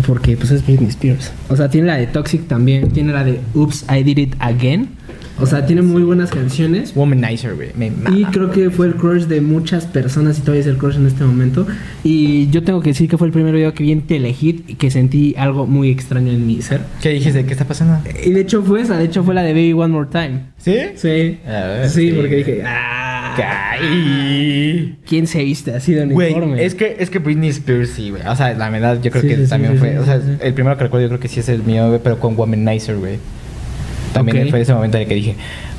Porque 0.06 0.36
pues 0.36 0.50
es 0.50 0.64
Britney 0.64 0.88
Spears. 0.88 1.32
O 1.48 1.56
sea, 1.56 1.68
tiene 1.68 1.88
la 1.88 1.96
de 1.96 2.06
Toxic 2.06 2.46
también. 2.48 2.90
Tiene 2.90 3.12
la 3.12 3.24
de 3.24 3.40
Oops, 3.54 3.84
I 3.90 4.02
Did 4.02 4.18
It 4.18 4.34
Again. 4.38 4.97
O 5.40 5.46
sea, 5.46 5.64
tiene 5.66 5.82
muy 5.82 6.02
buenas 6.02 6.30
canciones. 6.30 6.92
Womanizer, 6.96 7.54
güey. 7.54 7.70
Y 8.16 8.24
creo 8.24 8.50
que 8.50 8.70
fue 8.70 8.86
el 8.86 8.94
crush 8.94 9.24
de 9.24 9.40
muchas 9.40 9.86
personas 9.86 10.38
y 10.38 10.40
todavía 10.42 10.60
es 10.62 10.66
el 10.66 10.76
crush 10.78 10.96
en 10.96 11.06
este 11.06 11.24
momento. 11.24 11.66
Y 12.02 12.48
yo 12.50 12.62
tengo 12.64 12.80
que 12.80 12.90
decir 12.90 13.08
que 13.08 13.16
fue 13.18 13.26
el 13.28 13.32
primer 13.32 13.54
video 13.54 13.72
que 13.74 13.84
vi 13.84 13.92
en 13.92 14.02
Telehit 14.02 14.68
y 14.70 14.74
que 14.74 14.90
sentí 14.90 15.34
algo 15.38 15.66
muy 15.66 15.90
extraño 15.90 16.32
en 16.32 16.46
mi 16.46 16.60
ser. 16.62 16.80
¿Qué 17.02 17.10
dijiste? 17.10 17.44
¿Qué 17.44 17.52
está 17.52 17.64
pasando? 17.66 17.98
Y 18.24 18.30
de 18.30 18.40
hecho 18.40 18.62
fue 18.62 18.80
esa, 18.82 18.98
de 18.98 19.04
hecho 19.04 19.22
fue 19.22 19.34
la 19.34 19.42
de 19.42 19.52
Baby 19.52 19.72
One 19.74 19.88
More 19.92 20.08
Time. 20.10 20.40
¿Sí? 20.58 20.76
Sí. 20.96 21.38
A 21.46 21.50
ver, 21.66 21.88
sí, 21.90 22.10
sí. 22.10 22.16
porque 22.16 22.36
dije, 22.36 22.62
ah. 22.66 23.76
¿quién 25.06 25.26
se 25.26 25.44
viste 25.44 25.72
así 25.72 25.92
de 25.94 26.06
Güey, 26.06 26.32
uniforme? 26.32 26.64
es 26.64 26.74
que, 26.74 26.96
es 26.98 27.10
que 27.10 27.18
Britney 27.20 27.50
Spears 27.50 27.90
sí, 27.90 28.10
güey. 28.10 28.22
O 28.26 28.34
sea, 28.36 28.54
la 28.54 28.68
verdad, 28.70 29.00
yo 29.00 29.10
creo 29.10 29.22
Sí, 29.22 29.28
que 29.28 29.36
sí, 29.36 29.48
también 29.48 29.78
fue. 29.78 29.98
o 29.98 30.04
sea, 30.04 30.20
el 30.40 30.54
primero 30.54 30.76
que 30.76 30.84
recuerdo, 30.84 31.04
yo 31.04 31.08
creo 31.10 31.20
que 31.20 31.28
sí 31.28 31.40
es 31.40 31.48
el 31.48 31.62
mío, 31.62 31.88
güey, 31.88 32.00
pero 32.02 32.18
con 32.18 32.36
Womanizer, 32.36 32.96
güey. 32.96 33.18
También 34.12 34.44
Ok. 34.44 34.50
fue 34.50 34.60
ese 34.62 34.74
momento 34.74 34.96
en 34.96 35.02
el 35.04 35.08
que 35.08 35.14
dije, 35.14 35.34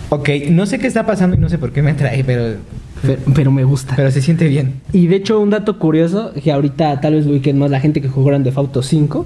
ok, 0.10 0.30
no 0.52 0.66
sé 0.66 0.80
qué 0.80 0.88
está 0.88 1.06
pasando 1.06 1.36
y 1.36 1.40
no 1.40 1.50
sé 1.50 1.58
por 1.58 1.72
qué 1.72 1.82
me 1.82 1.94
trae, 1.94 2.24
pero, 2.24 2.56
Pero, 3.02 3.18
pero 3.34 3.52
me 3.52 3.64
gusta. 3.64 3.96
pero 3.96 4.12
se 4.12 4.22
siente 4.22 4.48
bien. 4.48 4.74
Y 4.94 5.08
de 5.08 5.16
hecho, 5.18 5.40
un 5.40 5.50
dato 5.50 5.80
curioso, 5.80 6.32
que 6.42 6.52
ahorita 6.52 7.00
tal 7.02 7.14
vez 7.16 7.26
lo 7.26 7.32
ubiquen 7.32 7.58
más 7.58 7.72
la 7.72 7.80
gente 7.80 8.02
que 8.02 8.08
jugó 8.10 8.28
Grand 8.28 8.44
Theft 8.44 8.58
Auto 8.58 8.82
5, 8.84 9.26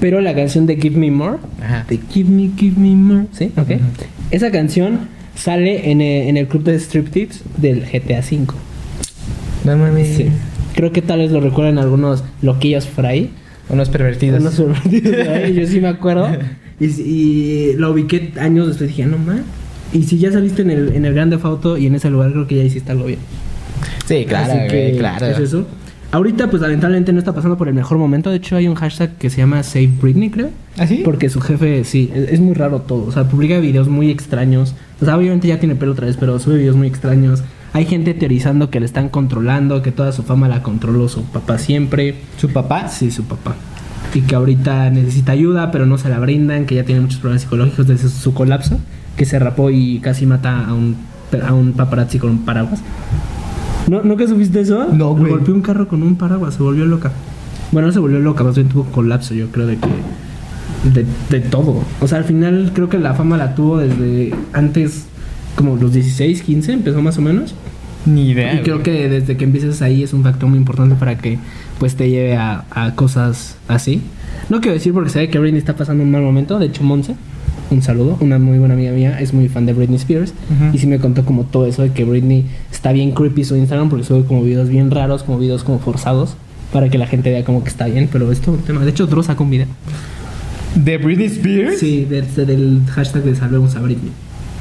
pero 0.00 0.20
la 0.20 0.34
canción 0.34 0.66
de 0.66 0.76
Give 0.76 0.96
Me 0.98 1.10
More, 1.10 1.38
Ajá. 1.62 1.84
de 1.88 1.98
Give 2.10 2.28
Me, 2.30 2.50
Give 2.56 2.76
Me 2.80 2.94
More, 2.96 3.26
¿sí? 3.32 3.52
Ok. 3.56 3.72
Esa 4.30 4.50
canción 4.50 5.08
sale 5.34 5.90
en 5.90 6.00
el, 6.00 6.28
en 6.28 6.36
el 6.36 6.46
club 6.48 6.64
de 6.64 6.78
striptease 6.78 7.40
del 7.56 7.82
GTA 7.84 8.22
5. 8.22 8.54
No 9.64 9.76
mames. 9.76 10.08
Sí. 10.16 10.26
Creo 10.74 10.90
que 10.92 11.02
tal 11.02 11.18
vez 11.20 11.30
lo 11.30 11.40
recuerdan 11.40 11.78
algunos 11.78 12.24
loquillos 12.40 12.86
por 12.86 13.06
ahí. 13.06 13.30
Unos 13.68 13.90
pervertidos. 13.90 14.40
Unos 14.40 14.54
pervertidos 14.56 15.26
por 15.26 15.34
ahí, 15.34 15.54
yo 15.54 15.66
sí 15.66 15.80
me 15.80 15.88
acuerdo. 15.88 16.28
Y, 16.80 16.86
y 16.86 17.72
lo 17.76 17.92
ubiqué 17.92 18.32
años 18.40 18.66
después 18.68 18.88
dije, 18.88 19.06
no 19.06 19.18
más. 19.18 19.40
Y 19.92 20.04
si 20.04 20.18
ya 20.18 20.32
saliste 20.32 20.62
en 20.62 20.70
el, 20.70 20.92
en 20.94 21.04
el 21.04 21.14
Grand 21.14 21.30
Theft 21.32 21.44
Auto 21.44 21.76
y 21.76 21.86
en 21.86 21.94
ese 21.94 22.10
lugar, 22.10 22.32
creo 22.32 22.46
que 22.46 22.56
ya 22.56 22.64
hiciste 22.64 22.92
algo 22.92 23.04
bien. 23.04 23.18
Sí, 24.06 24.24
claro, 24.26 24.52
Así 24.52 24.68
que 24.68 24.96
claro. 24.98 25.26
es 25.26 25.38
eso. 25.38 25.66
Ahorita, 26.12 26.50
pues 26.50 26.60
lamentablemente 26.60 27.12
no 27.12 27.18
está 27.18 27.34
pasando 27.34 27.56
por 27.56 27.68
el 27.68 27.74
mejor 27.74 27.96
momento. 27.96 28.30
De 28.30 28.36
hecho, 28.36 28.56
hay 28.56 28.68
un 28.68 28.74
hashtag 28.74 29.16
que 29.16 29.30
se 29.30 29.38
llama 29.38 29.62
Save 29.62 29.90
Britney, 30.00 30.28
creo. 30.28 30.50
¿Ah, 30.76 30.86
sí? 30.86 31.00
Porque 31.04 31.30
su 31.30 31.40
jefe, 31.40 31.84
sí, 31.84 32.10
es, 32.14 32.32
es 32.32 32.40
muy 32.40 32.54
raro 32.54 32.80
todo. 32.82 33.06
O 33.06 33.12
sea, 33.12 33.24
publica 33.24 33.58
videos 33.60 33.88
muy 33.88 34.10
extraños. 34.10 34.74
O 35.00 35.04
sea, 35.06 35.16
obviamente 35.16 35.48
ya 35.48 35.58
tiene 35.58 35.74
pelo 35.74 35.92
otra 35.92 36.06
vez, 36.06 36.16
pero 36.18 36.38
sube 36.38 36.58
videos 36.58 36.76
muy 36.76 36.86
extraños. 36.86 37.42
Hay 37.72 37.86
gente 37.86 38.12
teorizando 38.12 38.68
que 38.68 38.80
le 38.80 38.86
están 38.86 39.08
controlando, 39.08 39.80
que 39.80 39.92
toda 39.92 40.12
su 40.12 40.22
fama 40.22 40.48
la 40.48 40.62
controló 40.62 41.08
su 41.08 41.22
papá 41.24 41.56
siempre. 41.58 42.16
¿Su 42.36 42.50
papá? 42.50 42.88
Sí, 42.88 43.10
su 43.10 43.24
papá. 43.24 43.56
Y 44.14 44.20
que 44.20 44.34
ahorita 44.34 44.90
necesita 44.90 45.32
ayuda, 45.32 45.70
pero 45.70 45.86
no 45.86 45.96
se 45.98 46.08
la 46.08 46.18
brindan, 46.18 46.66
que 46.66 46.74
ya 46.74 46.84
tiene 46.84 47.00
muchos 47.00 47.18
problemas 47.18 47.42
psicológicos 47.42 47.86
desde 47.86 48.08
su 48.08 48.34
colapso, 48.34 48.78
que 49.16 49.24
se 49.24 49.38
rapó 49.38 49.70
y 49.70 50.00
casi 50.00 50.26
mata 50.26 50.66
a 50.66 50.74
un, 50.74 50.96
a 51.46 51.54
un 51.54 51.72
paparazzi 51.72 52.18
con 52.18 52.30
un 52.30 52.44
paraguas. 52.44 52.82
¿No, 53.88 54.02
¿No 54.02 54.16
que 54.16 54.28
supiste 54.28 54.60
eso? 54.60 54.86
No, 54.92 55.14
güey. 55.14 55.32
Golpeó 55.32 55.54
un 55.54 55.62
carro 55.62 55.88
con 55.88 56.02
un 56.02 56.16
paraguas, 56.16 56.54
se 56.54 56.62
volvió 56.62 56.84
loca. 56.84 57.10
Bueno, 57.72 57.88
no 57.88 57.92
se 57.92 58.00
volvió 58.00 58.18
loca, 58.18 58.44
más 58.44 58.54
bien 58.54 58.68
tuvo 58.68 58.84
colapso, 58.84 59.34
yo 59.34 59.48
creo, 59.48 59.66
de 59.66 59.76
que... 59.76 59.88
De, 60.92 61.06
de 61.30 61.40
todo. 61.40 61.82
O 62.00 62.08
sea, 62.08 62.18
al 62.18 62.24
final 62.24 62.72
creo 62.74 62.88
que 62.88 62.98
la 62.98 63.14
fama 63.14 63.36
la 63.36 63.54
tuvo 63.54 63.78
desde 63.78 64.34
antes, 64.52 65.06
como 65.56 65.76
los 65.76 65.92
16, 65.92 66.42
15, 66.42 66.72
empezó 66.72 67.00
más 67.02 67.18
o 67.18 67.22
menos. 67.22 67.54
Ni 68.06 68.30
idea. 68.30 68.54
Y 68.54 68.58
creo 68.62 68.82
que 68.82 69.08
desde 69.08 69.36
que 69.36 69.44
empieces 69.44 69.80
ahí 69.82 70.02
es 70.02 70.12
un 70.12 70.22
factor 70.22 70.48
muy 70.48 70.58
importante 70.58 70.94
para 70.96 71.18
que 71.18 71.38
pues 71.78 71.94
te 71.96 72.10
lleve 72.10 72.36
a, 72.36 72.64
a 72.70 72.94
cosas 72.94 73.56
así. 73.68 74.00
No 74.48 74.60
quiero 74.60 74.74
decir 74.74 74.92
porque 74.92 75.10
sabe 75.10 75.28
que 75.30 75.38
Britney 75.38 75.58
está 75.58 75.76
pasando 75.76 76.02
un 76.02 76.10
mal 76.10 76.22
momento. 76.22 76.58
De 76.58 76.66
hecho, 76.66 76.82
Monse, 76.82 77.14
un 77.70 77.80
saludo, 77.82 78.16
una 78.20 78.38
muy 78.38 78.58
buena 78.58 78.74
amiga 78.74 78.92
mía, 78.92 79.18
es 79.20 79.32
muy 79.32 79.48
fan 79.48 79.66
de 79.66 79.72
Britney 79.72 79.96
Spears. 79.96 80.34
Y 80.72 80.78
sí 80.78 80.86
me 80.86 80.98
contó 80.98 81.24
como 81.24 81.44
todo 81.44 81.66
eso 81.66 81.82
de 81.82 81.90
que 81.92 82.04
Britney 82.04 82.46
está 82.72 82.92
bien 82.92 83.12
creepy 83.12 83.44
su 83.44 83.56
Instagram 83.56 83.88
porque 83.88 84.04
sube 84.04 84.24
como 84.24 84.42
videos 84.42 84.68
bien 84.68 84.90
raros, 84.90 85.22
como 85.22 85.38
videos 85.38 85.62
como 85.64 85.78
forzados. 85.78 86.34
Para 86.72 86.88
que 86.88 86.96
la 86.98 87.06
gente 87.06 87.30
vea 87.30 87.44
como 87.44 87.62
que 87.62 87.68
está 87.68 87.84
bien, 87.86 88.08
pero 88.10 88.32
es 88.32 88.40
todo 88.40 88.54
un 88.54 88.62
tema. 88.62 88.82
De 88.82 88.90
hecho, 88.90 89.06
Dross 89.06 89.26
sacó 89.26 89.44
un 89.44 89.50
video. 89.50 89.66
¿De 90.74 90.96
Britney 90.98 91.26
Spears? 91.26 91.78
Sí, 91.78 92.04
de- 92.06 92.22
de- 92.22 92.46
del 92.46 92.80
hashtag 92.90 93.22
de 93.24 93.34
salvemos 93.36 93.76
a 93.76 93.80
Britney. 93.80 94.10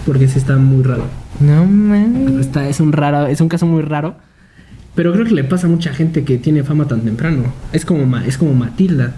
Porque 0.06 0.28
sí 0.28 0.38
está 0.40 0.58
muy 0.58 0.84
raro. 0.84 1.04
No 1.40 1.66
mames. 1.66 2.40
Está, 2.40 2.68
es 2.68 2.80
un 2.80 2.92
raro, 2.92 3.28
es 3.28 3.40
un 3.42 3.50
caso 3.50 3.66
muy 3.66 3.82
raro. 3.84 4.16
Pero 4.96 5.14
creo 5.14 5.26
que 5.26 5.34
le 5.34 5.44
pasa 5.44 5.68
a 5.68 5.70
mucha 5.70 5.94
gente 5.94 6.24
que 6.24 6.38
tiene 6.38 6.64
fama 6.64 6.86
tan 6.88 7.02
temprano. 7.02 7.44
Es 7.72 7.86
como 7.86 8.18
es 8.18 8.38
como 8.38 8.54
Matilda. 8.54 9.14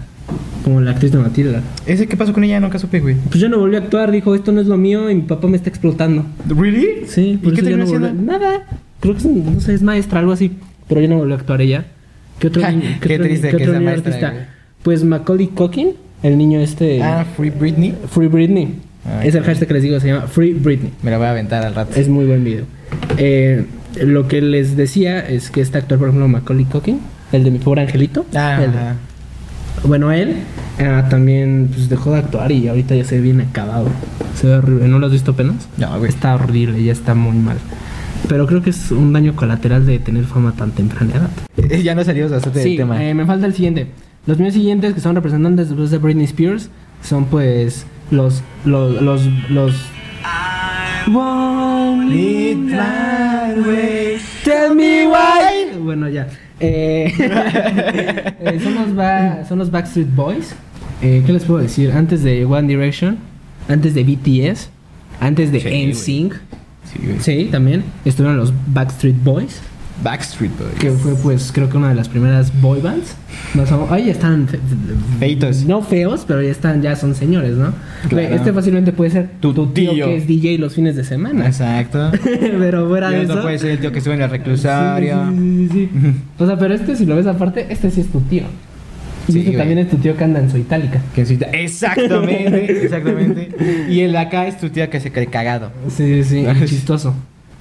Como 0.62 0.80
la 0.80 0.92
actriz 0.92 1.12
de 1.12 1.18
Matilda. 1.18 1.62
¿Ese 1.84 2.06
qué 2.06 2.16
pasó 2.16 2.32
con 2.32 2.44
ella? 2.44 2.58
Nunca 2.60 2.78
supe, 2.78 3.00
güey. 3.00 3.16
Pues 3.28 3.40
ya 3.40 3.48
no 3.48 3.58
volvió 3.58 3.78
a 3.78 3.82
actuar, 3.82 4.10
dijo, 4.10 4.34
esto 4.34 4.52
no 4.52 4.60
es 4.62 4.66
lo 4.66 4.78
mío 4.78 5.10
y 5.10 5.14
mi 5.14 5.22
papá 5.22 5.46
me 5.48 5.56
está 5.56 5.68
explotando. 5.68 6.24
¿Really? 6.48 7.06
Sí, 7.06 7.32
¿Y 7.32 7.36
por 7.36 7.52
qué 7.52 7.62
terminó 7.62 7.78
no 7.78 7.84
haciendo? 7.84 8.12
Nada. 8.14 8.64
Creo 9.00 9.12
que 9.14 9.18
es, 9.20 9.26
no 9.26 9.60
sé, 9.60 9.74
es 9.74 9.82
maestra, 9.82 10.20
algo 10.20 10.32
así. 10.32 10.52
Pero 10.88 11.00
ya 11.02 11.08
no 11.08 11.16
volvió 11.18 11.34
a 11.34 11.38
actuar 11.38 11.60
ella. 11.60 11.84
¿Qué 12.38 12.46
otro, 12.46 12.62
niño- 12.70 12.82
qué 13.00 13.14
otro- 13.14 13.24
triste 13.26 13.50
qué 13.50 13.56
que 13.58 13.62
otro 13.64 13.72
sea 13.72 13.80
niño 13.80 13.90
maestra, 13.90 14.12
artista? 14.14 14.30
güey. 14.32 14.44
Pues 14.82 15.04
Macaulay 15.04 15.48
Culkin, 15.48 15.90
el 16.22 16.38
niño 16.38 16.60
este... 16.60 17.02
Ah, 17.02 17.26
Free 17.36 17.50
Britney. 17.50 17.94
Free 18.08 18.28
Britney. 18.28 18.74
Ah, 19.06 19.24
es 19.24 19.34
el 19.34 19.42
hashtag 19.44 19.68
que 19.68 19.74
les 19.74 19.82
digo, 19.82 20.00
se 20.00 20.08
llama 20.08 20.22
Free 20.28 20.54
Britney. 20.54 20.92
Me 21.02 21.10
la 21.10 21.18
voy 21.18 21.26
a 21.26 21.30
aventar 21.30 21.64
al 21.64 21.74
rato. 21.74 21.92
Es 21.98 22.08
muy 22.08 22.24
buen 22.24 22.42
video. 22.44 22.64
Eh, 23.18 23.64
lo 24.02 24.28
que 24.28 24.40
les 24.40 24.76
decía 24.76 25.20
es 25.20 25.50
que 25.50 25.60
este 25.60 25.78
actor, 25.78 25.98
por 25.98 26.08
ejemplo, 26.08 26.26
Macaulay 26.28 26.64
Culkin, 26.64 27.00
el 27.32 27.44
de 27.44 27.50
mi 27.50 27.58
pobre 27.58 27.82
angelito, 27.82 28.24
Ah, 28.34 28.60
el 28.64 28.72
de- 28.72 28.78
ajá. 28.78 28.94
bueno, 29.84 30.10
él 30.10 30.36
ah, 30.80 31.06
también 31.10 31.68
pues, 31.72 31.88
dejó 31.88 32.12
de 32.12 32.18
actuar 32.18 32.50
y 32.52 32.66
ahorita 32.68 32.94
ya 32.94 33.04
se 33.04 33.16
ve 33.16 33.22
bien 33.22 33.40
acabado. 33.42 33.88
Se 34.40 34.46
ve 34.46 34.54
horrible. 34.54 34.88
¿No 34.88 34.98
lo 34.98 35.06
has 35.06 35.12
visto 35.12 35.32
apenas? 35.32 35.68
No, 35.76 35.98
güey. 35.98 36.08
Está 36.08 36.34
horrible, 36.34 36.82
ya 36.82 36.92
está 36.92 37.14
muy 37.14 37.36
mal. 37.36 37.56
Pero 38.28 38.46
creo 38.46 38.62
que 38.62 38.70
es 38.70 38.90
un 38.90 39.12
daño 39.12 39.36
colateral 39.36 39.84
de 39.84 39.98
tener 39.98 40.24
fama 40.24 40.52
tan 40.52 40.70
temprana 40.70 41.12
edad. 41.14 41.78
Ya 41.82 41.94
no 41.94 42.02
salió 42.04 42.28
bastante 42.30 42.62
Sí, 42.62 42.70
del 42.70 42.78
tema. 42.78 43.04
eh, 43.04 43.12
me 43.14 43.26
falta 43.26 43.46
el 43.46 43.52
siguiente. 43.54 43.88
Los 44.26 44.38
míos 44.38 44.54
siguientes 44.54 44.94
que 44.94 45.00
son 45.00 45.14
representantes 45.14 45.68
de 45.90 45.98
Britney 45.98 46.24
Spears 46.24 46.70
son 47.02 47.26
pues 47.26 47.84
los 48.10 48.42
los 48.64 49.00
los 49.02 49.22
los. 49.50 49.74
Tell 54.44 54.74
me 54.74 55.06
why. 55.06 55.78
Bueno, 55.78 56.08
ya. 56.08 56.28
Eh, 56.60 57.12
eh, 57.18 58.60
son, 58.62 58.74
los 58.74 58.94
ba- 58.94 59.44
son 59.48 59.58
los 59.58 59.70
Backstreet 59.70 60.14
Boys. 60.14 60.54
Eh, 61.02 61.22
¿Qué 61.26 61.32
les 61.32 61.44
puedo 61.44 61.60
decir? 61.60 61.92
Antes 61.92 62.22
de 62.22 62.44
One 62.44 62.68
Direction, 62.68 63.18
antes 63.68 63.94
de 63.94 64.04
BTS, 64.04 64.68
antes 65.20 65.52
de. 65.52 65.58
NSYNC, 65.90 66.34
Sí, 66.84 67.16
sí, 67.20 67.48
también 67.50 67.82
estuvieron 68.04 68.36
los 68.38 68.52
Backstreet 68.68 69.16
Boys. 69.24 69.60
Backstreet 70.02 70.50
Boys. 70.58 70.74
Que 70.80 70.90
fue 70.90 71.14
pues 71.14 71.50
creo 71.54 71.68
que 71.70 71.76
una 71.76 71.88
de 71.90 71.94
las 71.94 72.08
primeras 72.08 72.50
boy 72.60 72.80
bands. 72.80 73.14
No 73.54 73.64
son, 73.66 73.86
ahí 73.90 74.06
ya 74.06 74.12
están 74.12 74.48
fe- 74.48 74.58
Feitos. 75.20 75.64
No 75.64 75.82
feos, 75.82 76.24
pero 76.26 76.42
ya 76.42 76.50
están, 76.50 76.82
ya 76.82 76.96
son 76.96 77.14
señores, 77.14 77.52
¿no? 77.56 77.72
Claro. 78.08 78.34
Este 78.34 78.52
fácilmente 78.52 78.92
puede 78.92 79.10
ser 79.10 79.28
Tu 79.40 79.52
tío. 79.68 79.92
que 79.92 80.16
es 80.16 80.26
DJ 80.26 80.58
los 80.58 80.74
fines 80.74 80.96
de 80.96 81.04
semana. 81.04 81.46
Exacto. 81.46 82.10
pero 82.58 82.88
fuera 82.88 83.10
de 83.10 83.22
eso. 83.22 83.40
puede 83.42 83.58
ser 83.58 83.70
el 83.70 83.78
tío 83.78 83.92
que 83.92 83.98
estuvo 83.98 84.14
en 84.14 84.22
el 84.22 84.30
reclusorio. 84.30 85.30
Sí, 85.30 85.68
sí, 85.72 85.88
sí. 85.92 86.14
O 86.38 86.46
sea, 86.46 86.58
pero 86.58 86.74
este 86.74 86.96
si 86.96 87.06
lo 87.06 87.16
ves 87.16 87.26
aparte, 87.26 87.66
este 87.70 87.90
sí 87.90 88.00
es 88.00 88.08
tu 88.08 88.20
tío. 88.22 88.42
Y 89.28 89.32
Sí, 89.32 89.38
este 89.40 89.56
también 89.56 89.78
es 89.78 89.88
tu 89.88 89.96
tío 89.96 90.16
que 90.16 90.24
anda 90.24 90.40
en 90.40 90.50
su 90.50 90.58
itálica. 90.58 91.00
Que 91.14 91.24
sí, 91.24 91.38
Exactamente, 91.52 92.82
exactamente. 92.84 93.48
Y 93.88 94.00
el 94.00 94.12
de 94.12 94.18
acá 94.18 94.46
es 94.46 94.58
tu 94.58 94.68
tía 94.70 94.90
que 94.90 95.00
se 95.00 95.12
cree 95.12 95.28
cagado. 95.28 95.70
Sí, 95.88 96.22
sí, 96.24 96.44
sí, 96.44 96.46
chistoso. 96.66 97.14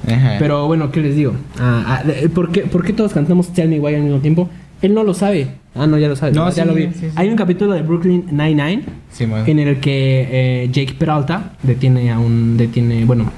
Ajá. 0.08 0.36
Pero 0.40 0.68
bueno, 0.68 0.92
¿qué 0.92 1.02
les 1.02 1.16
digo? 1.16 1.34
Ah, 1.60 2.00
ah, 2.02 2.04
de- 2.04 2.30
¿por, 2.30 2.52
qué, 2.52 2.62
por 2.62 2.84
qué 2.84 2.94
todos 2.94 3.14
cantamos 3.14 3.54
Tell 3.54 3.70
Me 3.70 3.80
Why 3.80 3.96
al 3.96 4.02
mismo 4.02 4.20
tiempo? 4.20 4.50
Él 4.82 4.94
no 4.94 5.04
lo 5.04 5.14
sabe. 5.14 5.48
Ah, 5.76 5.88
no, 5.88 5.98
ya 5.98 6.08
lo 6.10 6.16
sabe. 6.16 6.34
No, 6.34 6.50
ya 6.50 6.64
sí, 6.64 6.68
lo 6.70 6.76
vi. 6.76 6.88
sí, 6.88 7.00
sí. 7.02 7.08
Hay 7.16 7.30
un 7.30 7.36
capítulo 7.38 7.72
de 7.74 7.82
Brooklyn 7.84 8.26
Nine-Nine 8.32 8.84
en 9.48 9.60
el 9.60 9.80
que 9.80 10.28
eh, 10.64 10.70
Jake 10.72 10.94
Peralta 11.00 11.54
detiene 11.64 12.12
a 12.12 12.20
un. 12.20 12.58
detiene. 12.58 13.06
Bueno, 13.06 13.32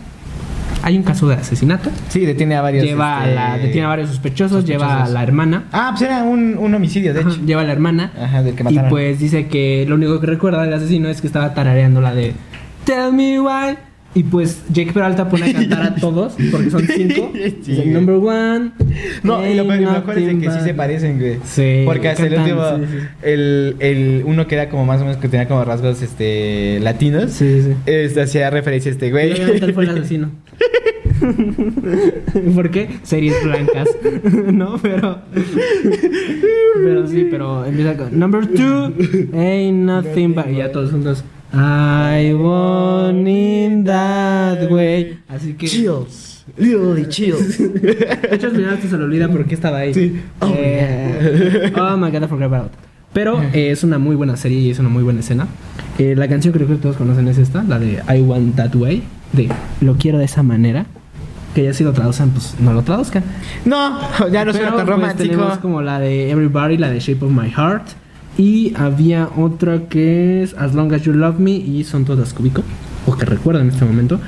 hay 0.82 0.98
un 0.98 1.04
caso 1.04 1.28
de 1.28 1.36
asesinato. 1.36 1.92
Sí, 2.10 2.26
detiene 2.26 2.56
a 2.56 2.62
varios. 2.62 2.84
lleva 2.84 3.22
a 3.22 3.24
este, 3.26 3.36
la, 3.36 3.58
detiene 3.60 3.86
a 3.86 3.90
varios 3.90 4.10
sospechosos, 4.10 4.66
lleva 4.66 5.04
a 5.04 5.08
la 5.08 5.22
hermana. 5.22 5.66
Ah, 5.72 5.90
pues 5.92 6.02
era 6.02 6.24
un, 6.24 6.58
un 6.58 6.74
homicidio, 6.74 7.14
de 7.14 7.20
Ajá, 7.22 7.30
hecho. 7.30 7.42
lleva 7.46 7.62
a 7.62 7.66
la 7.66 7.74
hermana. 7.74 8.12
Ajá, 8.20 8.42
del 8.42 8.56
que 8.56 8.62
Y 8.62 8.66
mataron. 8.66 8.90
pues 8.90 9.20
dice 9.20 9.46
que 9.48 9.86
lo 9.88 9.96
único 9.96 10.20
que 10.20 10.26
recuerda 10.28 10.64
del 10.64 10.74
asesino 10.74 11.10
es 11.10 11.22
que 11.22 11.28
estaba 11.28 11.54
tarareando 11.54 12.02
la 12.02 12.14
de 12.16 12.34
Tell 12.86 13.14
me 13.14 13.40
why. 13.40 13.78
Y 14.16 14.24
pues 14.24 14.64
Jake 14.72 14.94
Peralta 14.94 15.28
pone 15.28 15.50
a 15.50 15.54
cantar 15.60 15.84
a 15.84 15.96
todos, 15.96 16.36
porque 16.50 16.70
son 16.72 16.88
cinco. 16.88 17.32
Sí, 17.62 17.84
number 17.86 18.16
one. 18.16 18.72
No, 19.24 19.46
y 19.46 19.56
lo, 19.56 19.66
mejor 19.66 20.18
es 20.18 20.36
que 20.40 20.52
sí 20.52 20.60
se 20.64 20.74
parecen, 20.74 21.20
güey. 21.20 21.38
Sí, 21.44 21.82
Porque 21.86 22.10
hasta 22.10 22.26
el 22.26 22.40
último, 22.40 22.78
sí, 22.78 22.84
sí. 22.92 22.98
El, 23.24 23.76
el 23.80 24.24
uno 24.26 24.48
que 24.48 24.56
era 24.56 24.70
como 24.70 24.86
más 24.86 25.02
o 25.02 25.06
menos 25.06 25.18
que 25.18 25.28
tenía 25.28 25.48
como 25.48 25.66
rasgos 25.66 26.02
este 26.02 26.80
latinos. 26.80 27.32
Sí, 27.32 27.62
sí. 27.62 27.74
Este, 27.86 28.22
hacía 28.22 28.50
referencia 28.50 28.90
a 28.90 28.94
este 28.94 29.08
Y 29.08 29.12
güey. 29.12 29.32
él 29.32 29.74
fue 29.74 29.84
el 29.84 29.90
asesino. 29.90 30.32
¿Por 32.56 32.72
qué? 32.72 32.90
Series 33.04 33.44
blancas. 33.44 33.90
no, 34.52 34.78
pero. 34.82 35.20
Pero 36.76 37.08
sí, 37.08 37.28
pero 37.30 37.66
empieza 37.66 37.98
con. 37.98 38.18
Number 38.18 38.48
two. 38.48 38.94
Ain't 39.34 39.80
nothing 39.86 40.34
but. 40.34 40.48
Y 40.50 40.58
ya 40.58 40.72
todos 40.72 40.92
juntos. 40.92 41.24
I 41.56 42.34
want 42.34 43.28
in 43.28 43.84
that 43.86 44.70
way. 44.70 45.20
Así 45.30 45.54
que. 45.54 45.68
Chills. 45.68 46.44
Really 46.58 47.08
chills. 47.10 47.58
De 47.58 48.30
hecho, 48.32 48.48
al 48.48 48.54
final 48.56 48.74
hasta 48.76 48.88
se 48.90 48.98
le 48.98 49.04
olvida 49.04 49.28
por 49.30 49.46
qué 49.46 49.56
estaba 49.56 49.80
ahí. 49.80 49.94
Sí. 49.94 50.22
Oh, 50.40 50.52
Eh, 50.56 51.74
oh 51.76 51.98
my 51.98 52.12
god, 52.12 52.24
I 52.24 52.28
forgot 52.28 52.54
about 52.54 52.66
it. 52.68 52.72
Pero 53.14 53.42
eh, 53.42 53.72
es 53.72 53.84
una 53.84 53.98
muy 53.98 54.16
buena 54.16 54.36
serie 54.36 54.60
y 54.60 54.70
es 54.70 54.80
una 54.80 54.90
muy 54.90 55.02
buena 55.02 55.22
escena. 55.22 55.48
Eh, 55.98 56.16
la 56.18 56.28
canción 56.28 56.52
que 56.52 56.60
creo 56.60 56.70
que 56.70 56.76
todos 56.82 56.98
conocen 56.98 57.28
es 57.30 57.38
esta, 57.38 57.64
la 57.64 57.80
de 57.80 58.02
I 58.14 58.22
Want 58.22 58.56
That 58.58 58.76
Way, 58.76 59.04
de 59.32 59.50
Lo 59.82 59.96
quiero 59.96 60.18
de 60.18 60.26
esa 60.26 60.44
manera. 60.44 60.86
Que 61.54 61.64
ya 61.64 61.74
si 61.74 61.86
lo 61.86 61.94
traducen, 61.94 62.32
pues 62.32 62.56
no 62.60 62.74
lo 62.74 62.82
traduzcan. 62.82 63.24
No, 63.64 63.98
ya 64.30 64.44
no 64.44 64.52
suena 64.52 64.68
tan 64.76 64.86
pues, 64.86 64.88
romántico. 64.88 65.30
tenemos 65.30 65.58
como 65.60 65.82
la 65.82 66.00
de 66.02 66.30
Everybody, 66.30 66.78
la 66.78 66.90
de 66.90 67.00
Shape 67.00 67.24
of 67.24 67.32
My 67.32 67.50
Heart. 67.50 67.88
Y 68.38 68.74
había 68.76 69.30
otra 69.38 69.88
que 69.88 70.44
es 70.44 70.54
As 70.56 70.74
Long 70.74 70.94
As 70.94 71.04
You 71.04 71.14
Love 71.14 71.40
Me 71.40 71.52
y 71.52 71.84
son 71.84 72.06
todas 72.06 72.34
cúbico, 72.34 72.64
o 73.06 73.16
que 73.16 73.26
recuerdo 73.26 73.62
en 73.62 73.70
este 73.70 73.86
momento. 73.86 74.20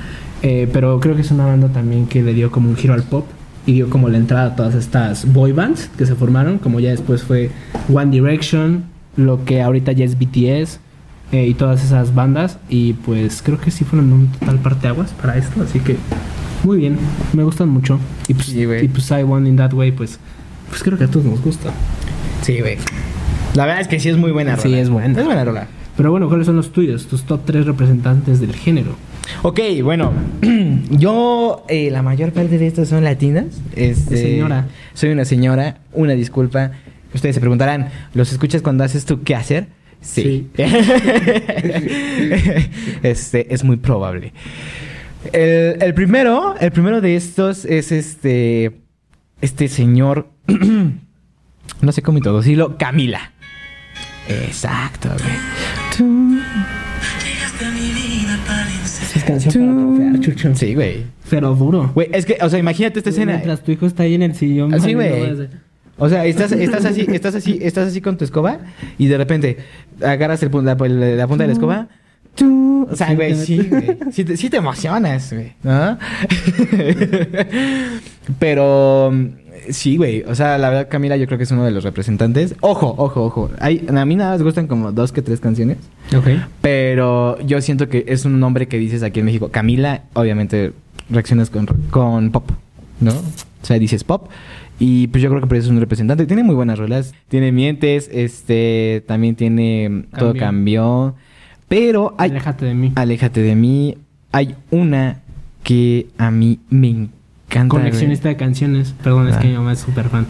Eh, 0.42 0.68
pero 0.72 0.98
creo 1.00 1.14
que 1.14 1.22
es 1.22 1.30
una 1.30 1.46
banda 1.46 1.68
también 1.68 2.06
que 2.06 2.22
le 2.22 2.32
dio 2.32 2.50
como 2.50 2.70
un 2.70 2.76
giro 2.76 2.94
al 2.94 3.02
pop 3.02 3.26
y 3.66 3.72
dio 3.72 3.90
como 3.90 4.08
la 4.08 4.18
entrada 4.18 4.46
a 4.46 4.56
todas 4.56 4.74
estas 4.74 5.30
boy 5.32 5.52
bands 5.52 5.90
que 5.98 6.06
se 6.06 6.14
formaron, 6.14 6.58
como 6.58 6.80
ya 6.80 6.90
después 6.90 7.22
fue 7.22 7.50
One 7.92 8.10
Direction, 8.10 8.84
lo 9.16 9.44
que 9.44 9.60
ahorita 9.62 9.92
ya 9.92 10.04
es 10.04 10.18
BTS 10.18 10.80
eh, 11.32 11.46
y 11.48 11.54
todas 11.54 11.84
esas 11.84 12.14
bandas. 12.14 12.58
Y 12.70 12.94
pues 12.94 13.42
creo 13.42 13.60
que 13.60 13.70
sí 13.70 13.84
fueron 13.84 14.12
un 14.12 14.28
total 14.28 14.58
parteaguas 14.60 15.10
para 15.12 15.36
esto, 15.36 15.62
así 15.62 15.80
que 15.80 15.96
muy 16.64 16.78
bien, 16.78 16.98
me 17.34 17.44
gustan 17.44 17.68
mucho. 17.68 17.98
Y 18.26 18.34
pues, 18.34 18.46
Sí, 18.46 18.62
y 18.62 18.88
pues 18.88 19.10
I 19.10 19.22
Want 19.22 19.46
in 19.46 19.56
That 19.56 19.72
Way, 19.72 19.92
pues, 19.92 20.18
pues 20.68 20.82
creo 20.82 20.96
que 20.96 21.04
a 21.04 21.08
todos 21.08 21.26
nos 21.26 21.40
gusta. 21.42 21.70
Sí, 22.42 22.60
güey. 22.60 22.78
La 23.58 23.66
verdad 23.66 23.80
es 23.80 23.88
que 23.88 23.98
sí 23.98 24.08
es 24.08 24.16
muy 24.16 24.30
buena 24.30 24.56
Sí, 24.56 24.68
rola. 24.68 24.78
es 24.80 24.88
buena. 24.88 25.18
Es 25.18 25.24
buena 25.26 25.44
rola. 25.44 25.66
Pero 25.96 26.12
bueno, 26.12 26.28
¿cuáles 26.28 26.46
son 26.46 26.54
los 26.54 26.70
tuyos? 26.70 27.08
Tus 27.08 27.24
top 27.24 27.40
3 27.44 27.66
representantes 27.66 28.38
del 28.38 28.54
género. 28.54 28.94
Ok, 29.42 29.58
bueno, 29.82 30.12
yo 30.90 31.64
eh, 31.68 31.90
la 31.90 32.02
mayor 32.02 32.30
parte 32.30 32.56
de 32.56 32.68
estas 32.68 32.88
son 32.88 33.02
latinas. 33.02 33.60
Este, 33.74 34.16
señora. 34.16 34.68
Soy 34.94 35.10
una 35.10 35.24
señora, 35.24 35.78
una 35.92 36.12
disculpa. 36.12 36.70
Ustedes 37.12 37.34
se 37.34 37.40
preguntarán, 37.40 37.88
¿los 38.14 38.30
escuchas 38.30 38.62
cuando 38.62 38.84
haces 38.84 39.04
tú 39.04 39.24
qué 39.24 39.34
hacer? 39.34 39.66
Sí. 40.02 40.48
este, 43.02 43.52
es 43.52 43.64
muy 43.64 43.78
probable. 43.78 44.34
El, 45.32 45.82
el 45.82 45.94
primero, 45.94 46.54
el 46.60 46.70
primero 46.70 47.00
de 47.00 47.16
estos 47.16 47.64
es 47.64 47.90
este, 47.90 48.76
este 49.40 49.66
señor, 49.66 50.28
no 51.82 51.90
sé 51.90 52.02
cómo 52.02 52.18
introducirlo, 52.18 52.78
Camila. 52.78 53.32
Exacto, 54.28 55.08
güey. 55.08 55.36
Tú- 55.96 56.38
Es 59.14 59.24
canción 59.24 59.54
para 59.66 59.74
confiar, 59.84 60.20
Chucho. 60.20 60.54
Sí, 60.54 60.74
güey. 60.74 61.04
Pero 61.30 61.54
duro. 61.54 61.90
Güey, 61.94 62.08
es 62.12 62.24
que, 62.26 62.38
o 62.40 62.48
sea, 62.48 62.58
imagínate 62.58 62.98
esta 63.00 63.10
escena. 63.10 63.32
Mientras 63.32 63.62
tu 63.62 63.72
hijo 63.72 63.86
está 63.86 64.02
ahí 64.04 64.14
en 64.14 64.22
el 64.22 64.34
sillón. 64.34 64.72
Así, 64.74 64.94
valiendo 64.94 65.36
güey. 65.36 65.48
O 66.00 66.08
sea, 66.08 66.24
estás, 66.26 66.52
estás 66.52 66.84
así, 66.84 67.06
estás 67.12 67.34
así, 67.34 67.58
estás 67.60 67.88
así 67.88 68.00
con 68.00 68.16
tu 68.16 68.24
escoba 68.24 68.58
y 68.98 69.08
de 69.08 69.16
repente 69.18 69.56
agarras 70.00 70.40
el, 70.44 70.50
la, 70.64 70.74
la- 70.76 70.86
la 71.16 71.26
punta 71.26 71.42
de 71.42 71.48
la 71.48 71.52
escoba. 71.52 71.88
tú, 72.36 72.86
O 72.88 72.94
sea, 72.94 73.12
güey, 73.14 73.34
sí, 73.34 73.58
güey. 73.68 73.98
Sí 74.12 74.24
te, 74.24 74.36
sí 74.36 74.48
te 74.48 74.58
emocionas, 74.58 75.32
güey. 75.32 75.54
¿no? 75.64 75.98
Pero 78.38 79.12
sí, 79.70 79.96
güey. 79.96 80.22
O 80.22 80.34
sea, 80.34 80.58
la 80.58 80.70
verdad, 80.70 80.88
Camila, 80.90 81.16
yo 81.16 81.26
creo 81.26 81.38
que 81.38 81.44
es 81.44 81.50
uno 81.50 81.64
de 81.64 81.70
los 81.70 81.84
representantes. 81.84 82.54
Ojo, 82.60 82.94
ojo, 82.96 83.24
ojo. 83.24 83.50
Hay, 83.60 83.86
a 83.88 84.04
mí 84.04 84.16
nada 84.16 84.32
más 84.32 84.42
gustan 84.42 84.66
como 84.66 84.92
dos 84.92 85.12
que 85.12 85.22
tres 85.22 85.40
canciones. 85.40 85.78
Ok. 86.16 86.28
Pero 86.60 87.40
yo 87.40 87.60
siento 87.60 87.88
que 87.88 88.04
es 88.08 88.24
un 88.24 88.38
nombre 88.40 88.68
que 88.68 88.78
dices 88.78 89.02
aquí 89.02 89.20
en 89.20 89.26
México. 89.26 89.48
Camila, 89.50 90.02
obviamente, 90.14 90.72
reaccionas 91.10 91.50
con, 91.50 91.66
con 91.90 92.30
pop, 92.30 92.50
¿no? 93.00 93.12
O 93.12 93.66
sea, 93.66 93.78
dices 93.78 94.04
pop. 94.04 94.28
Y 94.78 95.08
pues 95.08 95.22
yo 95.22 95.28
creo 95.28 95.40
que 95.40 95.46
por 95.48 95.56
eso 95.56 95.66
es 95.66 95.72
un 95.72 95.80
representante. 95.80 96.26
Tiene 96.26 96.44
muy 96.44 96.54
buenas 96.54 96.78
rolas. 96.78 97.14
Tiene 97.28 97.50
Mientes, 97.50 98.08
este, 98.12 99.02
también 99.06 99.34
tiene 99.34 100.04
Todo 100.16 100.34
Cambió. 100.34 100.40
cambió. 100.40 101.14
Pero 101.68 102.14
hay... 102.16 102.30
Aléjate 102.30 102.64
de 102.64 102.74
mí. 102.74 102.92
Aléjate 102.94 103.42
de 103.42 103.54
mí. 103.56 103.98
Hay 104.30 104.54
una 104.70 105.20
que 105.64 106.06
a 106.16 106.30
mí 106.30 106.60
me 106.70 106.88
encanta. 106.88 107.17
Coleccionista 107.68 108.28
de 108.28 108.36
canciones. 108.36 108.94
Perdón, 109.02 109.28
es 109.28 109.36
Ah. 109.36 109.40
que 109.40 109.48
mi 109.48 109.54
mamá 109.54 109.72
es 109.72 109.78
súper 109.78 110.08
fan. 110.10 110.26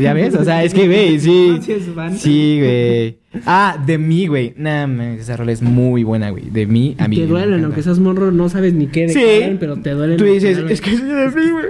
¿Ya 0.00 0.12
ves? 0.12 0.34
O 0.34 0.44
sea, 0.44 0.64
es 0.64 0.74
que, 0.74 0.86
güey, 0.86 1.20
sí. 1.20 1.58
Sí 1.62 1.72
es 1.72 1.84
fan. 1.94 2.18
Sí, 2.18 2.58
güey. 2.60 3.18
Ah, 3.46 3.82
de 3.86 3.96
mí, 3.96 4.26
güey. 4.26 4.52
Nah, 4.56 4.86
man, 4.88 5.16
esa 5.20 5.36
rola 5.36 5.52
es 5.52 5.62
muy 5.62 6.02
buena, 6.04 6.30
güey. 6.30 6.50
De 6.50 6.66
mí 6.66 6.96
a 6.98 7.06
mí. 7.08 7.16
te 7.16 7.26
duelen, 7.26 7.64
aunque 7.64 7.82
seas 7.82 7.98
morro, 8.00 8.32
no 8.32 8.48
sabes 8.48 8.74
ni 8.74 8.88
qué 8.88 9.06
de 9.06 9.12
Sí. 9.12 9.56
pero 9.60 9.76
te 9.76 9.90
duelen. 9.92 10.16
Tú 10.18 10.24
dices, 10.24 10.58
es 10.68 10.80
que 10.80 10.96
soy 10.96 11.06
de 11.08 11.28
mí, 11.28 11.50
güey. 11.52 11.66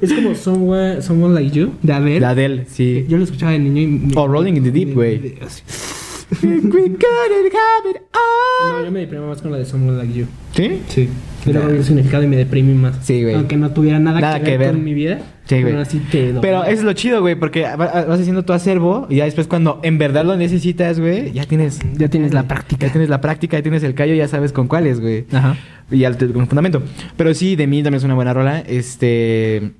Es 0.00 0.12
como 0.12 0.34
Someone, 0.34 1.00
Someone 1.00 1.34
Like 1.34 1.56
You, 1.56 1.72
de 1.82 1.92
Adele. 1.92 2.20
La 2.20 2.34
de 2.34 2.44
él, 2.44 2.64
sí. 2.66 3.06
Yo 3.08 3.16
lo 3.18 3.24
escuchaba 3.24 3.52
de 3.52 3.60
niño 3.60 3.80
y... 3.82 3.86
me- 3.86 4.12
O 4.16 4.26
Rolling 4.26 4.54
in 4.56 4.64
the 4.64 4.70
Deep, 4.72 4.94
güey. 4.94 5.18
We 6.42 6.48
couldn't 6.60 7.54
have 7.54 7.90
it 7.90 8.02
all. 8.14 8.78
No, 8.78 8.84
yo 8.84 8.90
me 8.90 9.00
deprimí 9.00 9.24
más 9.26 9.40
con 9.42 9.52
la 9.52 9.58
de 9.58 9.64
Someone 9.66 9.98
Like 9.98 10.12
You. 10.18 10.26
¿Sí? 10.56 10.80
Sí. 10.88 11.08
Y 11.44 11.52
luego 11.52 11.68
vi 11.68 11.76
el 11.78 11.84
significado 11.84 12.22
y 12.22 12.26
me 12.28 12.36
deprimí 12.36 12.72
más. 12.74 12.96
Sí, 13.02 13.22
güey. 13.22 13.34
Aunque 13.34 13.56
no 13.56 13.70
tuviera 13.70 13.98
nada, 13.98 14.20
Nada 14.20 14.38
que, 14.38 14.44
que 14.44 14.50
ver 14.52 14.58
ver. 14.60 14.70
con 14.72 14.84
mi 14.84 14.94
vida. 14.94 15.18
Sí, 15.46 15.56
güey. 15.60 15.64
Pero 15.72 15.80
así 15.80 15.98
te 15.98 16.34
Pero 16.40 16.62
eso 16.62 16.72
es 16.72 16.82
lo 16.84 16.92
chido, 16.92 17.20
güey, 17.20 17.34
porque 17.34 17.62
va- 17.62 17.76
vas 17.76 18.20
haciendo 18.20 18.44
tu 18.44 18.52
acervo 18.52 19.06
y 19.10 19.16
ya 19.16 19.24
después 19.24 19.48
cuando 19.48 19.80
en 19.82 19.98
verdad 19.98 20.24
lo 20.24 20.36
necesitas, 20.36 21.00
güey, 21.00 21.32
ya 21.32 21.44
tienes... 21.44 21.80
Ya 21.96 22.08
tienes 22.08 22.32
la 22.32 22.44
práctica. 22.46 22.86
Ya 22.86 22.92
tienes 22.92 23.08
la 23.10 23.20
práctica, 23.20 23.56
ya 23.58 23.62
tienes 23.62 23.82
el 23.82 23.94
callo, 23.94 24.14
ya 24.14 24.28
sabes 24.28 24.52
con 24.52 24.68
cuáles, 24.68 25.00
güey. 25.00 25.24
Ajá. 25.32 25.56
Y 25.90 25.98
ya 25.98 26.12
te- 26.12 26.28
con 26.28 26.46
fundamento. 26.46 26.82
Pero 27.16 27.34
sí, 27.34 27.56
de 27.56 27.66
mí 27.66 27.82
también 27.82 27.98
es 27.98 28.04
una 28.04 28.14
buena 28.14 28.32
rola. 28.32 28.60
Este. 28.60 29.72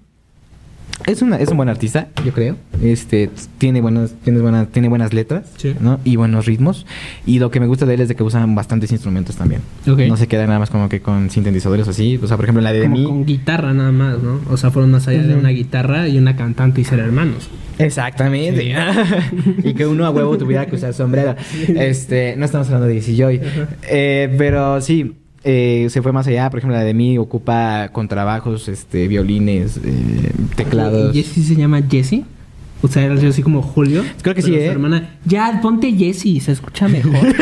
Es, 1.07 1.21
una, 1.21 1.37
es 1.37 1.49
un 1.49 1.57
buen 1.57 1.69
artista, 1.69 2.09
yo 2.25 2.33
creo. 2.33 2.57
Este 2.83 3.29
tiene 3.59 3.81
buenas, 3.81 4.13
tiene 4.23 4.41
buenas, 4.41 4.69
tiene 4.69 4.89
buenas 4.89 5.13
letras, 5.13 5.47
Sí. 5.57 5.75
¿no? 5.81 5.99
Y 6.05 6.17
buenos 6.17 6.47
ritmos. 6.47 6.87
Y 7.27 7.39
lo 7.41 7.51
que 7.51 7.59
me 7.61 7.67
gusta 7.67 7.87
de 7.87 7.95
él 7.95 8.01
es 8.03 8.09
de 8.09 8.15
que 8.15 8.23
usan 8.23 8.55
bastantes 8.55 8.93
instrumentos 8.93 9.37
también. 9.37 9.63
Ok. 9.89 10.01
No 10.09 10.17
se 10.17 10.29
queda 10.29 10.47
nada 10.47 10.59
más 10.61 10.71
como 10.71 10.89
que 10.89 11.01
con 11.01 11.29
sintetizadores 11.31 11.87
o 11.89 11.91
así. 11.91 12.19
O 12.23 12.27
sea, 12.29 12.37
por 12.37 12.45
ejemplo, 12.45 12.63
la 12.63 12.73
de 12.73 12.83
Como 12.83 12.97
mí. 12.97 13.05
con 13.05 13.25
guitarra 13.27 13.73
nada 13.75 13.91
más, 13.93 14.23
¿no? 14.23 14.41
O 14.51 14.57
sea, 14.57 14.71
fueron 14.71 14.91
más 14.93 15.09
allá 15.09 15.23
de 15.23 15.31
Ujú. 15.31 15.41
una 15.41 15.49
guitarra 15.51 16.07
y 16.09 16.19
una 16.19 16.37
cantante 16.37 16.81
y 16.81 16.85
ser 16.85 17.01
hermanos. 17.01 17.49
Exactamente. 17.79 18.75
y 19.65 19.75
que 19.75 19.87
uno 19.87 20.07
a 20.07 20.11
huevo 20.11 20.39
tuviera 20.39 20.67
que 20.67 20.77
usar 20.77 20.95
sombrero. 20.95 21.35
Este, 21.69 22.37
no 22.37 22.45
estamos 22.45 22.69
hablando 22.69 22.87
de 22.87 22.95
Easy 22.97 23.17
Joy. 23.17 23.41
Eh, 23.89 24.33
pero 24.39 24.81
sí, 24.81 25.17
eh, 25.45 25.87
se 25.91 26.03
fue 26.03 26.13
más 26.13 26.27
allá. 26.27 26.49
Por 26.51 26.59
ejemplo, 26.59 26.77
la 26.77 26.85
de 26.85 26.95
mí 26.95 27.19
ocupa 27.19 27.89
contrabajos, 27.93 28.69
este, 28.69 29.09
violines, 29.09 29.79
eh, 29.85 30.33
teclados. 30.57 31.15
¿Y 31.15 31.23
Jessie 31.23 31.43
se 31.43 31.57
llama 31.57 31.83
Jessie? 31.83 32.25
O 32.83 32.89
sea, 32.89 33.05
era 33.05 33.15
así 33.15 33.43
como 33.43 33.63
Julio. 33.63 34.03
Creo 34.23 34.35
que 34.35 34.43
sí, 34.43 34.55
¿eh? 34.57 34.67
Su 34.67 34.73
hermana, 34.73 35.11
ya, 35.25 35.61
ponte 35.63 35.93
Jessie, 35.93 36.41
se 36.41 36.51
escucha 36.53 36.89
mejor. 36.89 37.15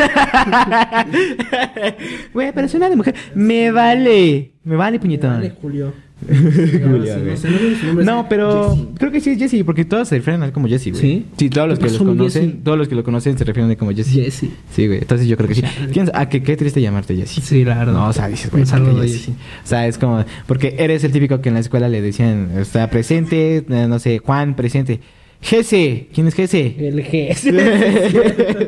Güey, 2.33 2.51
pero 2.53 2.67
suena 2.67 2.89
de 2.89 2.95
mujer. 2.95 3.15
Me 3.33 3.71
vale. 3.71 4.51
Me 4.63 4.75
vale, 4.75 4.99
puñetón. 4.99 5.31
Vale, 5.31 5.51
Julio. 5.59 5.93
No, 6.29 8.15
güey. 8.17 8.25
pero 8.29 8.89
creo 8.97 9.11
que 9.11 9.19
sí 9.21 9.31
es 9.31 9.39
Jesse, 9.39 9.63
porque 9.65 9.85
todos 9.85 10.07
se 10.07 10.17
refieren 10.17 10.43
a 10.43 10.45
él 10.47 10.51
como 10.51 10.67
Jesse, 10.67 10.89
güey. 10.91 11.01
¿Sí? 11.01 11.25
Sí, 11.37 11.49
todos 11.49 11.67
los 11.67 11.79
¿Qué 11.79 11.85
que 11.85 11.91
los 11.91 11.97
conocen, 12.01 12.51
Jesse? 12.51 12.63
todos 12.63 12.77
los 12.77 12.87
que 12.87 12.95
lo 12.95 13.03
conocen 13.03 13.37
se 13.37 13.43
refieren 13.43 13.69
a 13.69 13.73
él 13.73 13.77
como 13.77 13.91
Jesse. 13.91 14.11
Jessie. 14.13 14.51
Sí, 14.71 14.87
güey. 14.87 14.99
Entonces 14.99 15.27
yo 15.27 15.37
creo 15.37 15.47
que 15.49 15.55
sí. 15.55 15.63
¿Quién- 15.91 16.11
ah, 16.13 16.29
qué, 16.29 16.41
qué 16.43 16.55
triste 16.57 16.81
llamarte 16.81 17.15
Jesse. 17.15 17.41
Sí, 17.43 17.63
la 17.65 17.77
verdad. 17.79 17.93
No, 17.93 18.07
o 18.07 18.13
sea, 18.13 18.27
dices, 18.27 18.51
güey, 18.51 18.61
Un 18.63 18.67
saludo 18.67 18.91
¿para 18.93 19.03
a 19.03 19.07
Jessie. 19.07 19.33
O 19.33 19.67
sea, 19.67 19.87
es 19.87 19.97
como, 19.97 20.23
porque 20.47 20.75
eres 20.77 21.03
el 21.03 21.11
típico 21.11 21.41
que 21.41 21.49
en 21.49 21.55
la 21.55 21.61
escuela 21.61 21.89
le 21.89 22.01
decían, 22.01 22.51
está 22.59 22.89
presente, 22.89 23.57
eh, 23.57 23.87
no 23.87 23.99
sé, 23.99 24.19
Juan, 24.19 24.55
presente. 24.55 24.99
Jesse, 25.43 26.05
¿quién 26.13 26.27
es 26.27 26.35
Jesse? 26.35 26.53
El 26.77 27.03
G. 27.03 27.35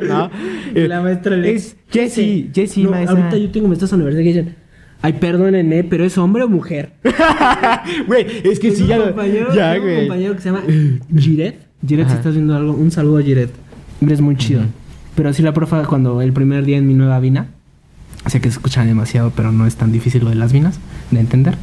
¿No? 0.07 0.31
La 0.73 1.01
maestra 1.01 1.35
le 1.37 1.51
Es 1.53 1.75
Jessie, 1.91 2.49
Jessie, 2.53 2.83
no, 2.83 2.89
maestra. 2.91 3.15
Ahorita 3.19 3.37
yo 3.37 3.51
tengo 3.51 3.67
maestras 3.67 3.93
en 3.93 3.99
la 3.99 4.05
universidad 4.05 4.23
que 4.33 4.39
dicen, 4.39 4.55
ay, 5.03 5.13
perdónenme, 5.13 5.83
pero 5.83 6.03
es 6.05 6.17
hombre 6.17 6.43
o 6.43 6.49
mujer. 6.49 6.93
Güey, 8.07 8.25
es 8.43 8.59
que 8.59 8.71
sí, 8.71 8.87
ya 8.87 8.97
un 8.99 9.07
compañero, 9.09 9.53
Ya, 9.53 9.73
tengo 9.73 9.85
un 9.87 9.99
compañero 9.99 10.35
que 10.35 10.41
se 10.41 10.49
llama 10.49 10.63
Giret. 11.15 11.59
Giret, 11.85 12.07
si 12.09 12.15
estás 12.15 12.33
viendo 12.33 12.55
algo, 12.55 12.73
un 12.73 12.89
saludo 12.89 13.17
a 13.19 13.21
Giret. 13.21 13.51
Es 14.09 14.21
muy 14.21 14.35
chido. 14.37 14.61
Pero 15.15 15.31
sí, 15.33 15.43
la 15.43 15.53
profa, 15.53 15.83
cuando 15.85 16.21
el 16.21 16.33
primer 16.33 16.65
día 16.65 16.77
en 16.77 16.87
mi 16.87 16.93
nueva 16.93 17.19
vina, 17.19 17.47
sé 18.25 18.39
que 18.41 18.49
se 18.49 18.53
escuchan 18.57 18.87
demasiado, 18.87 19.31
pero 19.35 19.51
no 19.51 19.67
es 19.67 19.75
tan 19.75 19.91
difícil 19.91 20.23
lo 20.23 20.29
de 20.29 20.35
las 20.35 20.51
vinas 20.53 20.79
de 21.11 21.19
entender. 21.19 21.55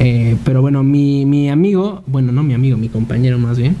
Eh, 0.00 0.36
pero 0.44 0.62
bueno, 0.62 0.82
mi, 0.82 1.26
mi 1.26 1.50
amigo, 1.50 2.02
bueno, 2.06 2.32
no 2.32 2.42
mi 2.42 2.54
amigo, 2.54 2.76
mi 2.76 2.88
compañero 2.88 3.38
más 3.38 3.58
bien. 3.58 3.76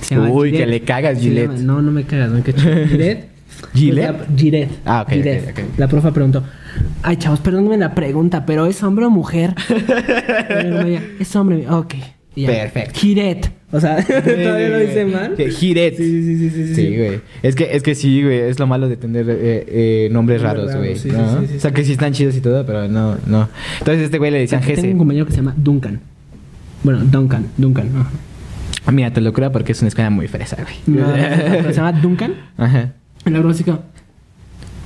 se 0.00 0.14
llama 0.14 0.30
Uy, 0.30 0.52
que 0.52 0.66
le 0.66 0.80
cagas, 0.80 1.18
Gillette. 1.20 1.50
llama- 1.52 1.62
no, 1.62 1.82
no 1.82 1.92
me 1.92 2.04
cagas, 2.04 2.30
no, 2.30 2.42
que 2.42 2.52
Giret. 2.52 3.28
¿Gillette? 3.74 4.16
Pues 4.26 4.52
la-. 4.52 4.68
Ah, 4.84 5.02
ok, 5.02 5.08
ok, 5.08 5.14
Giret. 5.14 5.48
ok. 5.50 5.78
La 5.78 5.88
profa 5.88 6.12
preguntó, 6.12 6.42
ay 7.02 7.16
chavos, 7.16 7.40
perdónenme 7.40 7.76
la 7.78 7.94
pregunta, 7.94 8.44
pero 8.46 8.66
¿es 8.66 8.82
hombre 8.82 9.04
o 9.06 9.10
mujer? 9.10 9.54
Es 11.20 11.34
hombre, 11.36 11.68
ok. 11.68 11.94
Ya, 12.36 12.48
Perfecto. 12.48 13.00
Giret. 13.00 13.50
O 13.72 13.80
sea, 13.80 13.96
todavía 14.06 14.68
lo 14.68 14.82
hice 14.82 15.04
mal. 15.06 15.34
It. 15.38 15.50
Sí, 15.52 15.74
sí, 15.74 15.96
sí, 15.96 16.50
sí, 16.50 16.50
sí. 16.50 16.74
Sí, 16.74 16.96
güey. 16.96 17.20
Es 17.42 17.54
que, 17.56 17.68
es 17.74 17.82
que 17.82 17.94
sí, 17.94 18.22
güey. 18.22 18.40
Es 18.40 18.58
lo 18.58 18.66
malo 18.66 18.88
de 18.88 18.96
tener 18.96 19.26
eh, 19.28 19.64
eh, 19.68 20.08
nombres 20.12 20.42
raros, 20.42 20.74
güey. 20.76 20.96
sí, 20.96 21.10
sí, 21.10 21.16
¿no? 21.16 21.40
sí, 21.40 21.46
sí, 21.48 21.56
o 21.56 21.60
sea, 21.60 21.70
que 21.72 21.82
sí 21.84 21.92
están 21.92 22.12
chidos 22.12 22.36
y 22.36 22.40
todo, 22.40 22.64
pero 22.66 22.86
no, 22.88 23.16
no. 23.26 23.48
Entonces, 23.78 24.04
este 24.04 24.18
güey 24.18 24.30
le 24.30 24.40
decían 24.40 24.60
Tengo 24.60 24.74
un 24.74 24.82
Jesse. 24.84 24.98
compañero 24.98 25.26
que 25.26 25.32
se 25.32 25.38
llama 25.38 25.54
Duncan. 25.56 26.00
Bueno, 26.84 27.00
Duncan, 27.04 27.46
Duncan. 27.56 27.90
ajá. 27.96 28.92
Mira, 28.92 29.10
te 29.12 29.20
lo 29.20 29.32
creo 29.32 29.50
porque 29.50 29.72
es 29.72 29.80
una 29.80 29.88
escuela 29.88 30.10
muy 30.10 30.28
fresa, 30.28 30.58
güey. 30.62 30.76
No, 30.86 31.12
se 31.14 31.72
llama 31.72 31.92
Duncan. 32.00 32.34
Ajá. 32.56 32.92
En 33.24 33.32
la 33.32 33.40
básica. 33.40 33.80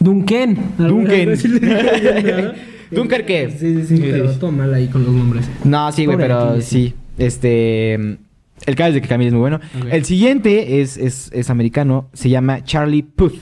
Duncan. 0.01 0.57
Duncan. 0.79 1.35
¿Duncan 2.91 3.23
qué? 3.25 3.51
Sí, 3.57 3.85
sí, 3.87 3.97
sí, 3.97 4.03
pero 4.03 4.33
todo 4.33 4.51
mal 4.51 4.75
ahí 4.75 4.89
con 4.89 5.05
los 5.05 5.15
nombres. 5.15 5.49
No, 5.63 5.93
sí, 5.93 6.07
güey, 6.07 6.19
pero 6.19 6.41
Aquiles, 6.41 6.65
sí. 6.65 6.95
Este. 7.19 7.95
El 7.95 8.75
caso 8.75 8.89
es 8.89 8.95
de 8.95 9.03
que 9.03 9.09
Camille 9.09 9.29
es 9.29 9.35
muy 9.35 9.41
bueno. 9.41 9.57
Ok. 9.57 9.87
El 9.93 10.05
siguiente 10.05 10.81
es, 10.81 10.97
es, 10.97 11.31
es 11.33 11.51
americano. 11.51 12.09
Se 12.13 12.29
llama 12.29 12.65
Charlie 12.65 13.03
Puth. 13.03 13.39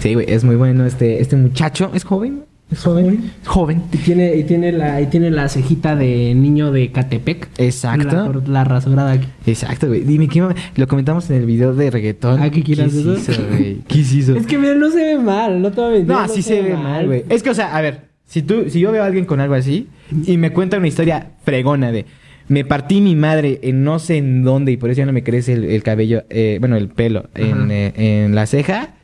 Sí, 0.00 0.14
güey, 0.14 0.26
es 0.28 0.44
muy 0.44 0.56
bueno 0.56 0.84
este, 0.86 1.20
este 1.20 1.36
muchacho. 1.36 1.90
¿Es 1.94 2.04
joven? 2.04 2.44
¿Es 2.70 2.82
joven? 2.82 3.30
Es 3.42 3.48
joven. 3.48 3.82
Y 3.92 3.98
tiene, 3.98 4.34
y 4.36 4.42
tiene 4.42 4.72
la, 4.72 5.00
y 5.00 5.06
tiene 5.06 5.30
la 5.30 5.48
cejita 5.48 5.94
de 5.94 6.34
niño 6.34 6.72
de 6.72 6.90
Catepec. 6.90 7.48
Exacto. 7.58 8.32
La, 8.46 8.52
la 8.52 8.64
rasurada 8.64 9.12
aquí. 9.12 9.28
Exacto, 9.46 9.86
güey. 9.86 10.00
Dime, 10.00 10.26
¿qué 10.28 10.46
Lo 10.74 10.88
comentamos 10.88 11.30
en 11.30 11.36
el 11.36 11.46
video 11.46 11.74
de 11.74 11.90
reggaetón. 11.90 12.40
Ah, 12.42 12.50
¿qué 12.50 12.64
quieras 12.64 12.90
se 12.90 13.00
eso? 13.00 13.14
hizo, 13.14 13.32
güey? 13.50 13.82
¿Qué 13.86 13.98
hizo? 13.98 14.36
Es 14.36 14.46
que 14.46 14.58
mira, 14.58 14.74
no 14.74 14.90
se 14.90 14.96
ve 14.96 15.18
mal, 15.18 15.62
no 15.62 15.70
te 15.70 15.80
voy 15.80 15.90
a 15.90 15.92
mentir, 15.98 16.16
No, 16.16 16.28
sí 16.28 16.42
se 16.42 16.60
ve 16.60 16.76
mal, 16.76 17.06
güey. 17.06 17.24
Es 17.28 17.44
que, 17.44 17.50
o 17.50 17.54
sea, 17.54 17.76
a 17.76 17.80
ver, 17.80 18.08
si 18.26 18.42
tú, 18.42 18.64
si 18.68 18.80
yo 18.80 18.90
veo 18.90 19.04
a 19.04 19.06
alguien 19.06 19.26
con 19.26 19.40
algo 19.40 19.54
así 19.54 19.86
y 20.26 20.36
me 20.36 20.50
cuenta 20.50 20.78
una 20.78 20.88
historia 20.88 21.32
fregona 21.44 21.92
de 21.92 22.04
me 22.48 22.64
partí 22.64 23.00
mi 23.00 23.16
madre 23.16 23.60
en 23.62 23.82
no 23.84 23.98
sé 23.98 24.18
en 24.18 24.42
dónde 24.44 24.72
y 24.72 24.76
por 24.76 24.90
eso 24.90 24.98
ya 24.98 25.06
no 25.06 25.12
me 25.12 25.22
crece 25.22 25.52
el, 25.52 25.64
el 25.64 25.82
cabello, 25.82 26.24
eh, 26.30 26.58
bueno, 26.60 26.76
el 26.76 26.88
pelo 26.88 27.28
en, 27.34 27.70
eh, 27.70 28.24
en 28.24 28.34
la 28.34 28.46
ceja, 28.46 28.95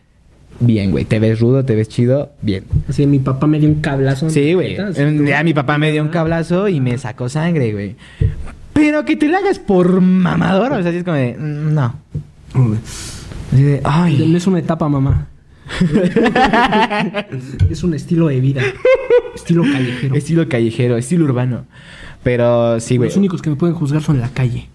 bien, 0.66 0.90
güey. 0.90 1.04
Te 1.04 1.18
ves 1.18 1.40
rudo, 1.40 1.64
te 1.64 1.74
ves 1.74 1.88
chido, 1.88 2.32
bien. 2.42 2.64
Así, 2.88 3.06
mi 3.06 3.18
papá 3.18 3.46
me 3.46 3.58
dio 3.58 3.68
un 3.68 3.80
cablazo. 3.80 4.30
Sí, 4.30 4.54
güey. 4.54 4.76
¿no? 4.76 5.24
Ya 5.24 5.42
mi 5.42 5.54
papá 5.54 5.78
me 5.78 5.92
dio 5.92 6.02
un 6.02 6.08
cablazo 6.08 6.68
y 6.68 6.80
me 6.80 6.96
sacó 6.98 7.28
sangre, 7.28 7.72
güey. 7.72 7.96
Pero 8.72 9.04
que 9.04 9.16
te 9.16 9.28
la 9.28 9.38
hagas 9.38 9.58
por 9.58 10.00
mamador, 10.00 10.72
o 10.72 10.80
sea, 10.80 10.88
así 10.88 10.98
es 10.98 11.04
como 11.04 11.16
de, 11.16 11.36
mm, 11.38 11.74
no. 11.74 11.94
Así 13.52 13.62
de, 13.62 13.80
No 13.82 13.90
ay. 13.90 14.34
es 14.36 14.46
una 14.46 14.58
etapa, 14.58 14.88
mamá. 14.88 15.28
es 17.70 17.82
un 17.82 17.94
estilo 17.94 18.28
de 18.28 18.40
vida. 18.40 18.62
Estilo 19.34 19.62
callejero. 19.62 20.14
Estilo 20.14 20.48
callejero, 20.48 20.96
estilo 20.96 21.24
urbano. 21.24 21.66
Pero 22.22 22.78
sí, 22.80 22.96
güey. 22.96 23.08
Los 23.08 23.16
únicos 23.16 23.42
que 23.42 23.50
me 23.50 23.56
pueden 23.56 23.74
juzgar 23.74 24.02
son 24.02 24.20
la 24.20 24.28
calle. 24.28 24.68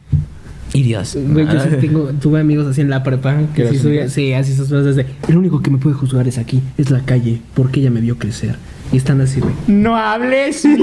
Y 0.73 0.83
Dios. 0.83 1.17
Güey, 1.29 1.45
yo 1.45 1.59
sí 1.61 1.69
tengo, 1.79 2.07
tuve 2.21 2.39
amigos 2.39 2.67
así 2.67 2.81
en 2.81 2.89
la 2.89 3.01
prepa 3.03 3.37
¿Que 3.55 3.69
sí, 3.69 3.77
subía- 3.79 4.09
sí, 4.09 4.33
así 4.33 4.51
esas 4.51 4.67
frases 4.69 4.95
de 4.95 5.05
el 5.27 5.37
único 5.37 5.61
que 5.61 5.71
me 5.71 5.77
puede 5.77 5.95
juzgar 5.95 6.27
es 6.27 6.37
aquí, 6.37 6.61
es 6.77 6.89
la 6.91 7.01
calle, 7.01 7.41
porque 7.53 7.79
ella 7.79 7.89
me 7.91 8.01
vio 8.01 8.17
crecer. 8.17 8.55
Y 8.91 8.97
están 8.97 9.19
así, 9.21 9.39
güey. 9.39 9.53
No 9.67 9.95
hables 9.97 10.63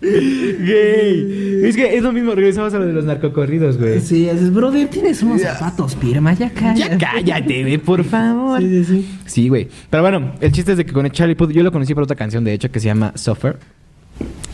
Gay. 0.00 1.60
Es 1.64 1.74
que 1.76 1.96
es 1.96 2.02
lo 2.02 2.12
mismo, 2.12 2.34
regresamos 2.34 2.72
a 2.74 2.78
lo 2.78 2.86
de 2.86 2.92
los 2.92 3.04
narcocorridos, 3.04 3.78
güey. 3.78 4.00
Sí, 4.00 4.28
haces, 4.28 4.52
brother, 4.52 4.88
tienes 4.88 5.22
unos 5.22 5.40
zapatos, 5.42 5.94
pirma, 5.94 6.34
ya 6.34 6.50
cállate. 6.50 6.98
Ya 6.98 6.98
cállate, 6.98 7.62
güey, 7.62 7.78
por 7.78 8.04
favor. 8.04 8.60
Sí, 8.60 8.68
sí, 8.68 8.84
sí. 8.84 9.08
Sí, 9.24 9.48
güey. 9.48 9.68
Pero 9.88 10.02
bueno, 10.02 10.32
el 10.40 10.52
chiste 10.52 10.72
es 10.72 10.78
de 10.78 10.84
que 10.84 10.92
con 10.92 11.06
el 11.06 11.12
Charlie 11.12 11.34
Puth, 11.34 11.50
yo 11.50 11.62
lo 11.62 11.72
conocí 11.72 11.94
por 11.94 12.02
otra 12.02 12.14
canción, 12.16 12.44
de 12.44 12.52
hecho, 12.52 12.70
que 12.70 12.78
se 12.80 12.86
llama 12.86 13.12
Suffer. 13.16 13.58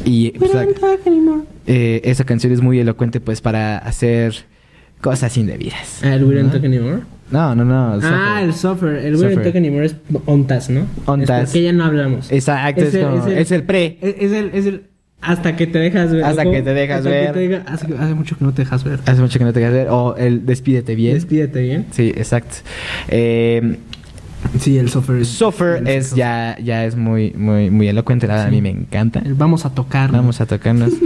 Y 0.04 0.30
pues, 0.32 0.52
la- 0.54 0.66
eh, 1.66 2.00
esa 2.04 2.24
canción 2.24 2.52
es 2.52 2.60
muy 2.60 2.78
elocuente, 2.80 3.20
pues, 3.20 3.40
para 3.40 3.78
hacer 3.78 4.34
cosas 5.00 5.36
indebidas. 5.36 6.00
Ah, 6.02 6.14
el 6.14 6.24
We 6.24 6.34
Don't 6.34 6.46
¿No? 6.46 6.52
Talk 6.52 6.64
Anymore. 6.64 7.00
No, 7.30 7.54
no, 7.54 7.64
no. 7.64 7.98
Ah, 8.02 8.40
Suffer. 8.40 8.44
el 8.44 8.54
Suffer. 8.54 8.94
El 9.06 9.16
We 9.16 9.30
Don't. 9.34 9.42
Talk 9.42 9.56
Anymore 9.56 9.86
es 9.86 9.96
Ontas, 10.26 10.70
¿no? 10.70 10.86
Ontas. 11.06 11.44
Es 11.44 11.48
porque 11.50 11.62
ya 11.62 11.72
no 11.72 11.84
hablamos. 11.84 12.30
Exacto, 12.30 12.82
es, 12.84 12.96
como- 12.96 13.26
es 13.26 13.50
el 13.50 13.62
pre. 13.64 13.98
Es, 14.00 14.14
es 14.18 14.32
el, 14.32 14.50
es 14.54 14.66
el. 14.66 14.82
Hasta 15.20 15.54
que 15.54 15.68
te 15.68 15.78
dejas 15.78 16.12
ver. 16.12 16.24
Hasta 16.24 16.42
¿cómo? 16.42 16.56
que 16.56 16.62
te 16.62 16.74
dejas 16.74 16.98
Hasta 16.98 17.10
ver. 17.10 17.26
que 17.28 17.32
te 17.32 17.40
diga- 17.48 17.64
hace, 17.66 17.86
que- 17.86 17.94
hace 17.94 18.14
mucho 18.14 18.36
que 18.36 18.44
no 18.44 18.52
te 18.52 18.62
dejas 18.62 18.82
ver. 18.82 18.98
Hace 19.06 19.20
mucho 19.20 19.38
que 19.38 19.44
no 19.44 19.52
te 19.52 19.60
quedas 19.60 19.72
ver. 19.72 19.88
O 19.88 20.16
el 20.16 20.44
despídete 20.44 20.96
bien. 20.96 21.14
Despídete 21.14 21.60
bien. 21.62 21.86
Sí, 21.92 22.12
exacto. 22.16 22.56
Eh, 23.08 23.76
Sí, 24.58 24.78
el 24.78 24.86
es. 24.86 25.28
Suffer 25.28 25.86
es 25.88 26.14
ya, 26.14 26.56
ya 26.62 26.84
es 26.84 26.96
muy, 26.96 27.32
muy, 27.36 27.70
muy 27.70 27.88
elocuente. 27.88 28.26
La 28.26 28.34
verdad, 28.34 28.48
a 28.48 28.50
mí 28.50 28.60
me 28.62 28.70
encanta. 28.70 29.20
El 29.24 29.34
Vamos 29.34 29.64
a 29.64 29.74
tocar. 29.74 30.12
Vamos 30.12 30.40
a 30.40 30.46
tocarnos. 30.46 30.92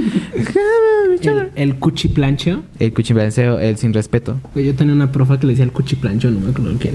El, 1.22 1.48
el 1.54 1.74
cuchiplancho. 1.76 2.62
el 2.78 2.92
cuchimbalanceo, 2.92 3.58
el 3.58 3.78
sin 3.78 3.94
respeto. 3.94 4.38
Yo 4.54 4.74
tenía 4.74 4.92
una 4.92 5.10
profa 5.12 5.40
que 5.40 5.46
le 5.46 5.54
decía 5.54 5.64
el 5.64 5.72
cuchiplancho, 5.72 6.30
no 6.30 6.40
me 6.40 6.50
acuerdo 6.50 6.76
quién. 6.78 6.94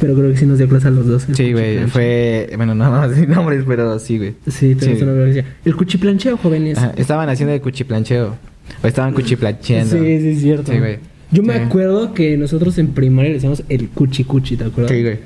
Pero 0.00 0.14
creo 0.14 0.30
que 0.30 0.36
sí 0.36 0.46
nos 0.46 0.58
dio 0.58 0.68
clase 0.68 0.88
a 0.88 0.90
los 0.92 1.06
dos. 1.06 1.26
Sí, 1.32 1.52
güey. 1.52 1.86
Fue. 1.88 2.48
Bueno, 2.56 2.74
no, 2.74 2.88
no, 3.08 3.12
sin 3.14 3.28
nombres, 3.28 3.64
pero 3.66 3.98
sí, 3.98 4.18
güey. 4.18 4.34
Sí, 4.46 4.74
tenemos 4.76 4.98
Sí. 4.98 5.04
una 5.04 5.12
profa 5.12 5.26
que 5.26 5.32
decía. 5.34 5.44
El 5.64 5.76
cuchiplancheo, 5.76 6.36
jóvenes. 6.36 6.78
Ajá, 6.78 6.92
Estaban 6.96 7.28
haciendo 7.28 7.54
el 7.54 7.60
cuchiplancheo. 7.60 8.36
O 8.82 8.86
estaban 8.86 9.12
cuchiplancheando. 9.14 9.96
Sí, 9.96 10.20
sí, 10.20 10.28
es 10.28 10.40
cierto. 10.40 10.72
Sí, 10.72 10.78
güey. 10.78 10.98
Yo 11.32 11.42
me 11.42 11.54
acuerdo 11.54 12.14
que 12.14 12.36
nosotros 12.36 12.78
en 12.78 12.88
primaria 12.88 13.30
le 13.30 13.34
decíamos 13.34 13.64
el 13.68 13.88
cuchi 13.88 14.22
cuchi, 14.24 14.56
¿te 14.56 14.64
acuerdas? 14.64 14.92
Sí, 14.92 15.02
güey. 15.02 15.18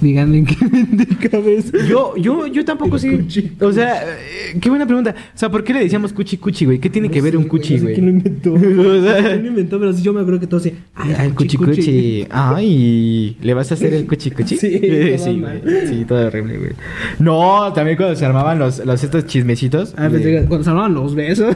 Díganme 0.00 0.38
en 0.38 0.46
qué 0.46 0.56
mente 0.72 1.28
cabeza. 1.28 1.72
Yo, 1.88 2.16
yo, 2.16 2.46
yo 2.46 2.64
tampoco 2.64 2.98
sé. 2.98 3.24
O 3.60 3.72
sea, 3.72 4.02
eh, 4.04 4.58
qué 4.60 4.68
buena 4.70 4.86
pregunta. 4.86 5.14
O 5.34 5.38
sea, 5.38 5.50
¿por 5.50 5.62
qué 5.64 5.72
le 5.72 5.80
decíamos 5.80 6.12
cuchi 6.12 6.36
cuchi, 6.36 6.64
güey? 6.64 6.78
¿Qué 6.78 6.90
tiene 6.90 7.08
que 7.10 7.20
ver 7.20 7.36
un 7.36 7.44
cuchi, 7.44 7.74
No 7.74 7.78
sé 7.78 7.82
güey? 7.84 7.94
quién 7.94 8.06
lo 8.06 8.12
inventó. 8.12 8.52
O 8.54 9.02
sea- 9.02 9.22
¿Quién 9.22 9.42
lo 9.42 9.48
inventó? 9.48 9.78
Pero 9.78 9.92
sí, 9.92 10.02
yo 10.02 10.12
me 10.12 10.20
acuerdo 10.20 10.40
que 10.40 10.46
todos 10.46 10.64
así. 10.66 10.74
Ay, 10.94 11.14
el 11.26 11.34
cuchi 11.34 11.56
cuchi. 11.56 12.26
Ay, 12.30 13.36
¿le 13.40 13.54
vas 13.54 13.70
a 13.70 13.74
hacer 13.74 13.94
el 13.94 14.06
cuchi 14.06 14.30
cuchi? 14.30 14.56
Sí, 14.58 14.80
todo 15.16 15.24
sí, 15.24 15.36
mal. 15.38 15.60
güey. 15.62 15.86
Sí, 15.86 16.04
todo 16.06 16.26
horrible, 16.26 16.58
güey. 16.58 16.70
No, 17.18 17.72
también 17.72 17.96
cuando 17.96 18.16
se 18.16 18.24
armaban 18.26 18.58
los, 18.58 18.84
los 18.84 19.02
estos 19.04 19.26
chismecitos. 19.26 19.94
Ah, 19.96 20.08
de- 20.08 20.44
cuando 20.46 20.64
se 20.64 20.70
hablaban 20.70 20.94
los 20.94 21.14
besos. 21.14 21.54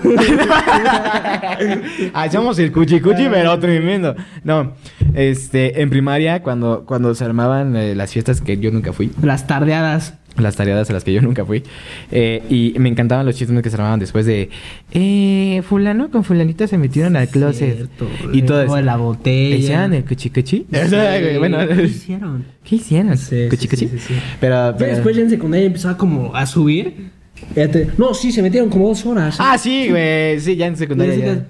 Hacíamos 2.15 2.59
el 2.59 2.73
cuchi 2.73 3.01
cuchi, 3.01 3.27
pero 3.31 3.59
tremendo. 3.59 4.15
No, 4.45 4.73
este, 5.15 5.81
en 5.83 5.91
primaria, 5.91 6.43
cuando, 6.43 6.85
cuando 6.87 7.15
se 7.15 7.25
armaban 7.25 7.77
eh, 7.77 7.95
las 7.95 8.11
fiestas 8.13 8.41
que 8.41 8.57
yo 8.59 8.71
nunca 8.71 8.93
fui, 8.93 9.11
Las 9.23 9.47
tardeadas. 9.47 10.15
las 10.37 10.57
tareas 10.57 10.89
a 10.89 10.93
las 10.95 11.05
que 11.05 11.13
yo 11.13 11.21
nunca 11.21 11.45
fui, 11.45 11.63
eh, 12.11 12.43
y 12.49 12.75
me 12.79 12.89
encantaban 12.89 13.27
los 13.27 13.37
chismes 13.37 13.63
que 13.63 13.69
se 13.69 13.77
armaban 13.77 14.01
después 14.01 14.25
de, 14.25 14.49
eh, 14.93 15.63
fulano 15.69 16.11
con 16.11 16.25
fulanita 16.25 16.67
se 16.67 16.79
metieron 16.79 17.17
al 17.17 17.29
closet. 17.29 17.75
Cierto, 17.77 18.09
y 18.33 18.43
todo 18.43 18.81
la 18.81 18.97
botella. 18.97 19.57
¿Hicieron 19.57 19.93
el 19.95 20.05
güey, 21.21 21.39
bueno, 21.39 21.59
¿Qué 21.69 21.83
hicieron? 21.85 22.45
¿qué 22.65 22.77
hicieron? 22.77 23.17
Sí, 23.19 23.47
¿Cuchi 23.51 23.63
sí, 23.63 23.69
cuchi? 23.69 23.89
sí, 23.89 23.99
sí, 23.99 24.05
sí. 24.09 24.15
Pero, 24.41 24.75
pero- 24.79 24.93
después 24.95 25.17
ya 25.17 25.23
en 25.23 25.31
secundaria 25.31 25.67
empezaba 25.67 25.97
como 25.97 26.35
a 26.35 26.47
subir. 26.47 27.11
Te- 27.55 27.89
No, 27.99 28.15
sí, 28.15 28.31
se 28.33 28.41
metieron 28.41 28.71
como 28.71 28.89
dos 28.89 29.05
horas. 29.05 29.37
Ah, 29.39 29.59
sí, 29.59 29.89
güey, 29.91 30.39
sí, 30.41 30.57
ya 30.57 30.67
en 30.67 30.77
secundaria. 30.77 31.17
Ya. 31.17 31.47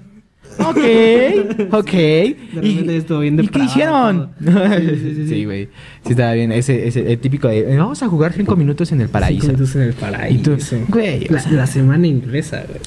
Ok, 0.59 0.77
ok. 1.73 1.91
De 1.91 2.35
repente 2.55 2.85
ya 2.85 2.91
estuvo 2.93 3.19
bien 3.19 3.39
¿Y 3.39 3.47
qué 3.47 3.59
hicieron? 3.59 4.29
Sí, 4.39 4.45
sí, 4.47 4.95
sí, 4.99 5.15
sí. 5.15 5.27
Sí, 5.29 5.45
güey. 5.45 5.65
Sí, 6.05 6.11
estaba 6.11 6.33
bien. 6.33 6.51
Ese, 6.51 6.87
ese 6.87 7.11
el 7.11 7.19
típico 7.19 7.47
de, 7.47 7.59
"Eh, 7.73 7.77
vamos 7.77 8.01
a 8.03 8.07
jugar 8.07 8.33
cinco 8.33 8.55
minutos 8.55 8.91
en 8.91 9.01
el 9.01 9.09
paraíso. 9.09 9.41
Cinco 9.47 9.53
minutos 9.57 9.75
en 9.75 9.81
el 9.83 9.93
paraíso. 9.93 10.57
güey, 10.89 11.27
La, 11.51 11.67
semana 11.67 12.07
inglesa, 12.07 12.63
güey. 12.67 12.79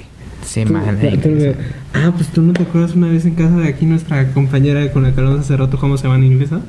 semana. 0.45 0.99
Tú- 1.01 1.17
tú- 1.19 1.29
inglesa. 1.31 1.59
ah, 1.95 2.13
pues 2.17 2.29
tú 2.29 2.43
no 2.43 2.53
te 2.53 2.63
acuerdas 2.63 2.95
una 2.95 3.09
vez 3.09 3.25
en 3.27 3.35
casa 3.35 3.57
de 3.57 3.69
aquí 3.69 3.85
nuestra 3.87 4.31
compañera 4.33 4.91
con 4.93 5.03
la 5.03 5.13
que 5.13 5.21
hablamos 5.21 5.41
hace 5.41 5.57
rato 5.57 5.77
jugamos 5.77 6.01
semana 6.01 6.25
inglesa? 6.25 6.61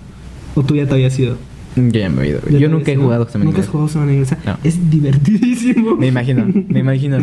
¿O 0.56 0.64
tú 0.64 0.76
ya 0.76 0.86
te 0.88 0.94
habías 0.96 1.18
ido? 1.20 1.38
Yo 1.78 2.00
ya 2.00 2.10
me 2.10 2.24
he 2.24 2.28
oído. 2.28 2.42
¿Ya 2.50 2.60
Yo 2.60 2.70
nunca 2.70 2.92
he 2.92 2.96
ido? 2.96 3.04
jugado 3.04 3.28
semana 3.30 3.46
¿Nunca 3.50 3.62
has 3.62 3.68
jugado 3.68 3.88
semana 3.88 4.12
inglesa? 4.12 4.38
No. 4.46 4.58
Es 4.64 4.90
divertidísimo. 4.90 5.96
Me 5.96 6.08
imagino, 6.08 6.46
me 6.68 6.80
imagino. 6.80 7.18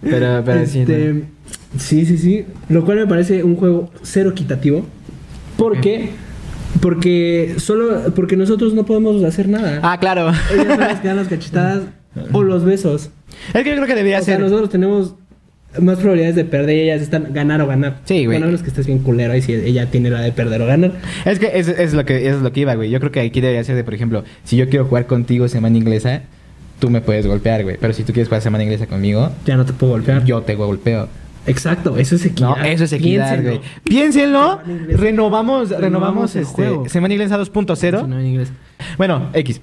Pero, 0.00 0.42
pero 0.44 0.66
sí. 0.66 0.80
Este, 0.80 1.12
no. 1.14 1.22
sí, 1.78 2.06
sí, 2.06 2.18
sí. 2.18 2.44
Lo 2.68 2.84
cual 2.84 2.98
me 2.98 3.06
parece 3.06 3.44
un 3.44 3.56
juego 3.56 3.90
cero 4.02 4.30
equitativo. 4.30 4.84
¿Por 5.56 5.80
qué? 5.80 6.10
Porque 6.80 7.54
solo 7.58 8.12
porque 8.14 8.36
nosotros 8.36 8.74
no 8.74 8.84
podemos 8.84 9.22
hacer 9.24 9.48
nada. 9.48 9.80
Ah, 9.82 9.98
claro. 9.98 10.30
Ellas 10.52 10.66
son 10.68 10.80
las 10.80 11.00
que 11.00 11.08
dan 11.08 11.16
las 11.16 11.28
cachetadas 11.28 11.82
o 12.32 12.42
los 12.42 12.64
besos. 12.64 13.10
Es 13.54 13.62
que 13.64 13.70
yo 13.70 13.76
creo 13.76 13.86
que 13.86 13.94
debería 13.94 14.20
O 14.20 14.22
sea, 14.22 14.38
nosotros 14.38 14.70
tenemos 14.70 15.14
más 15.80 15.98
probabilidades 15.98 16.34
de 16.36 16.44
perder 16.44 16.76
y 16.76 16.80
ellas 16.82 17.02
están 17.02 17.32
ganar 17.32 17.60
o 17.60 17.66
ganar. 17.66 17.98
Sí, 18.04 18.24
güey. 18.24 18.38
Bueno, 18.38 18.46
menos 18.46 18.62
que 18.62 18.68
estés 18.68 18.86
bien 18.86 19.00
culero 19.00 19.36
y 19.36 19.42
si 19.42 19.52
ella 19.52 19.86
tiene 19.90 20.10
la 20.10 20.20
de 20.20 20.32
perder 20.32 20.62
o 20.62 20.66
ganar. 20.66 20.92
Es 21.24 21.38
que 21.38 21.50
es, 21.54 21.68
es 21.68 21.92
lo 21.94 22.04
que 22.04 22.28
es 22.28 22.40
lo 22.40 22.52
que 22.52 22.60
iba, 22.60 22.74
güey. 22.74 22.90
Yo 22.90 22.98
creo 23.00 23.12
que 23.12 23.20
aquí 23.20 23.40
debería 23.40 23.62
ser 23.64 23.76
de, 23.76 23.84
por 23.84 23.94
ejemplo, 23.94 24.24
si 24.44 24.56
yo 24.56 24.68
quiero 24.68 24.86
jugar 24.86 25.06
contigo 25.06 25.46
semana 25.48 25.76
inglesa, 25.76 26.22
tú 26.80 26.90
me 26.90 27.00
puedes 27.00 27.26
golpear, 27.26 27.62
güey. 27.64 27.76
Pero 27.80 27.92
si 27.92 28.02
tú 28.02 28.12
quieres 28.12 28.28
jugar 28.28 28.40
semana 28.42 28.64
inglesa 28.64 28.86
conmigo, 28.86 29.30
Ya 29.46 29.56
no 29.56 29.64
te 29.64 29.72
puedo 29.72 29.92
golpear. 29.92 30.24
yo 30.24 30.40
te 30.42 30.54
golpeo. 30.54 31.08
Exacto, 31.46 31.96
eso 31.96 32.16
es 32.16 32.26
equidad. 32.26 32.48
No, 32.56 32.64
eso 32.64 32.84
es 32.84 32.92
equidad, 32.92 33.30
Piénsenlo. 33.38 33.58
güey. 33.58 33.70
Piénsenlo. 33.84 34.60
Renovamos, 34.98 35.70
renovamos 35.70 35.80
Renovamos 35.80 36.36
el 36.36 36.42
este 36.42 36.54
juego. 36.54 36.88
Semana 36.88 37.14
Inglesa 37.14 37.38
2.0. 37.38 38.06
No, 38.06 38.18
en 38.20 38.26
inglés. 38.26 38.48
Bueno, 38.98 39.30
X. 39.32 39.60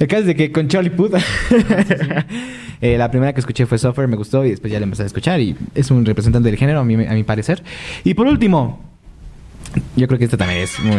El 0.00 0.06
caso 0.08 0.20
es 0.22 0.26
de 0.26 0.34
que 0.34 0.50
con 0.50 0.66
Charlie 0.68 0.90
Puth 0.90 1.12
Eh, 2.80 2.98
la 2.98 3.10
primera 3.10 3.32
que 3.32 3.40
escuché 3.40 3.66
fue 3.66 3.78
Suffer, 3.78 4.08
me 4.08 4.16
gustó 4.16 4.44
y 4.44 4.50
después 4.50 4.72
ya 4.72 4.78
la 4.80 4.84
empecé 4.84 5.02
a 5.04 5.06
escuchar 5.06 5.40
y 5.40 5.56
es 5.74 5.90
un 5.90 6.04
representante 6.04 6.48
del 6.50 6.58
género 6.58 6.80
a 6.80 6.84
mi, 6.84 6.94
a 7.06 7.12
mi 7.12 7.22
parecer. 7.24 7.62
Y 8.04 8.14
por 8.14 8.26
último, 8.26 8.80
yo 9.96 10.06
creo 10.06 10.18
que 10.18 10.24
esta 10.24 10.36
también 10.36 10.60
es 10.60 10.78
muy... 10.80 10.96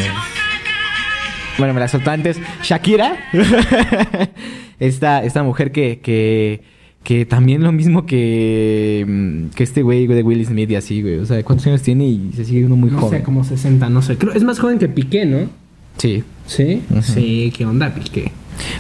Bueno, 1.58 1.74
me 1.74 1.80
la 1.80 1.88
soltó 1.88 2.12
antes. 2.12 2.38
Shakira. 2.64 3.16
esta, 4.80 5.24
esta 5.24 5.44
mujer 5.44 5.72
que, 5.72 6.00
que, 6.02 6.62
que 7.04 7.26
también 7.26 7.64
lo 7.64 7.72
mismo 7.72 8.06
que, 8.06 9.06
mm, 9.08 9.56
que 9.56 9.64
este 9.64 9.82
güey 9.82 10.06
de 10.08 10.22
Will 10.24 10.46
Smith 10.46 10.70
y 10.72 10.76
así, 10.76 11.02
güey. 11.02 11.20
O 11.20 11.26
sea, 11.26 11.42
¿cuántos 11.44 11.66
años 11.68 11.82
tiene? 11.82 12.06
Y 12.08 12.32
se 12.36 12.44
sigue 12.46 12.66
uno 12.66 12.76
muy 12.76 12.92
no 12.92 13.00
joven. 13.00 13.20
sé, 13.20 13.24
como 13.24 13.44
60, 13.44 13.90
no 13.90 14.02
sé. 14.02 14.18
Creo, 14.18 14.34
es 14.34 14.44
más 14.44 14.60
joven 14.60 14.80
que 14.80 14.90
Piqué, 14.90 15.26
¿no? 15.26 15.50
Sí. 15.98 16.24
¿Sí? 16.46 16.82
Ujú. 16.90 17.02
Sí, 17.02 17.54
¿qué 17.56 17.66
onda, 17.66 17.94
Piqué? 17.94 18.32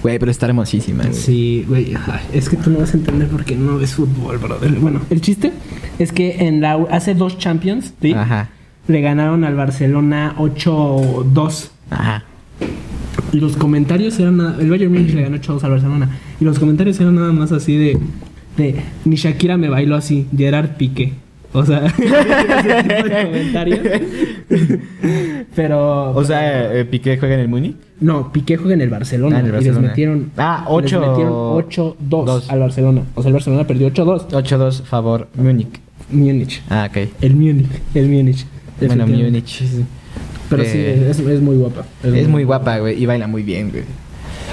Güey, 0.03 0.19
pero 0.19 0.31
está 0.31 0.45
hermosísima. 0.47 1.03
güey. 1.03 1.13
Sí, 1.15 1.65
güey. 1.67 1.93
Es 2.33 2.49
que 2.49 2.57
tú 2.57 2.69
no 2.69 2.79
vas 2.79 2.93
a 2.93 2.97
entender 2.97 3.27
porque 3.27 3.55
no 3.55 3.77
ves 3.77 3.93
fútbol, 3.95 4.37
brother. 4.37 4.71
Bueno, 4.79 5.01
el 5.09 5.21
chiste 5.21 5.51
es 5.99 6.11
que 6.11 6.47
en 6.47 6.61
la 6.61 6.73
hace 6.91 7.13
dos 7.15 7.37
Champions, 7.37 7.93
¿sí? 8.01 8.13
Ajá. 8.13 8.49
Le 8.87 9.01
ganaron 9.01 9.43
al 9.43 9.55
Barcelona 9.55 10.35
8-2. 10.37 11.69
Ajá. 11.89 12.23
Y 13.33 13.39
los 13.39 13.57
comentarios 13.57 14.19
eran 14.19 14.37
nada, 14.37 14.57
el 14.61 14.69
Bayern 14.69 14.93
Múnich 14.93 15.13
le 15.13 15.23
ganó 15.23 15.37
8-2 15.37 15.63
al 15.63 15.71
Barcelona. 15.71 16.09
Y 16.39 16.45
los 16.45 16.59
comentarios 16.59 16.99
eran 16.99 17.15
nada 17.15 17.31
más 17.33 17.51
así 17.51 17.75
de, 17.75 17.97
de 18.57 18.75
ni 19.05 19.15
Shakira 19.15 19.57
me 19.57 19.69
bailó 19.69 19.95
así, 19.95 20.27
Gerard 20.35 20.77
Piqué. 20.77 21.13
O 21.55 21.65
sea, 21.65 21.81
comentarios. 23.25 23.79
Pero 25.55 26.11
O 26.11 26.23
sea, 26.23 26.73
eh, 26.73 26.85
Piqué 26.85 27.17
juega 27.17 27.35
en 27.35 27.41
el 27.41 27.47
Múnich. 27.47 27.75
no, 28.01 28.31
Piqué 28.31 28.57
juega 28.57 28.73
en 28.73 28.81
el 28.81 28.89
Barcelona, 28.89 29.37
Ah, 29.37 29.39
en 29.39 29.45
el 29.45 29.51
y 29.51 29.55
les 29.55 29.65
Barcelona. 29.65 29.87
metieron 29.89 30.31
Ah, 30.37 30.59
les 30.65 30.71
ocho- 30.73 30.99
metieron 30.99 31.33
8-2 31.33 31.95
dos. 32.25 32.49
al 32.49 32.59
Barcelona. 32.59 33.01
O 33.15 33.21
sea, 33.21 33.29
el 33.29 33.33
Barcelona 33.33 33.65
perdió 33.67 33.87
8-2. 33.87 34.27
8-2 34.31 34.83
favor 34.83 35.27
Múnich. 35.35 35.79
Múnich. 36.11 36.61
Ah, 36.69 36.87
ok. 36.89 37.07
El 37.21 37.35
Múnich, 37.35 37.67
el 37.93 38.09
Múnich. 38.09 38.45
Bueno. 38.81 39.07
Múnich. 39.07 39.63
Pero 40.49 40.63
sí, 40.63 40.71
Eh, 40.77 41.07
es, 41.09 41.19
es 41.19 41.41
muy 41.41 41.55
guapa. 41.57 41.85
Es 42.03 42.27
muy 42.27 42.43
guapa, 42.43 42.77
güey. 42.79 43.01
Y 43.01 43.05
baila 43.05 43.27
muy 43.27 43.41
bien, 43.43 43.71
güey. 43.71 43.83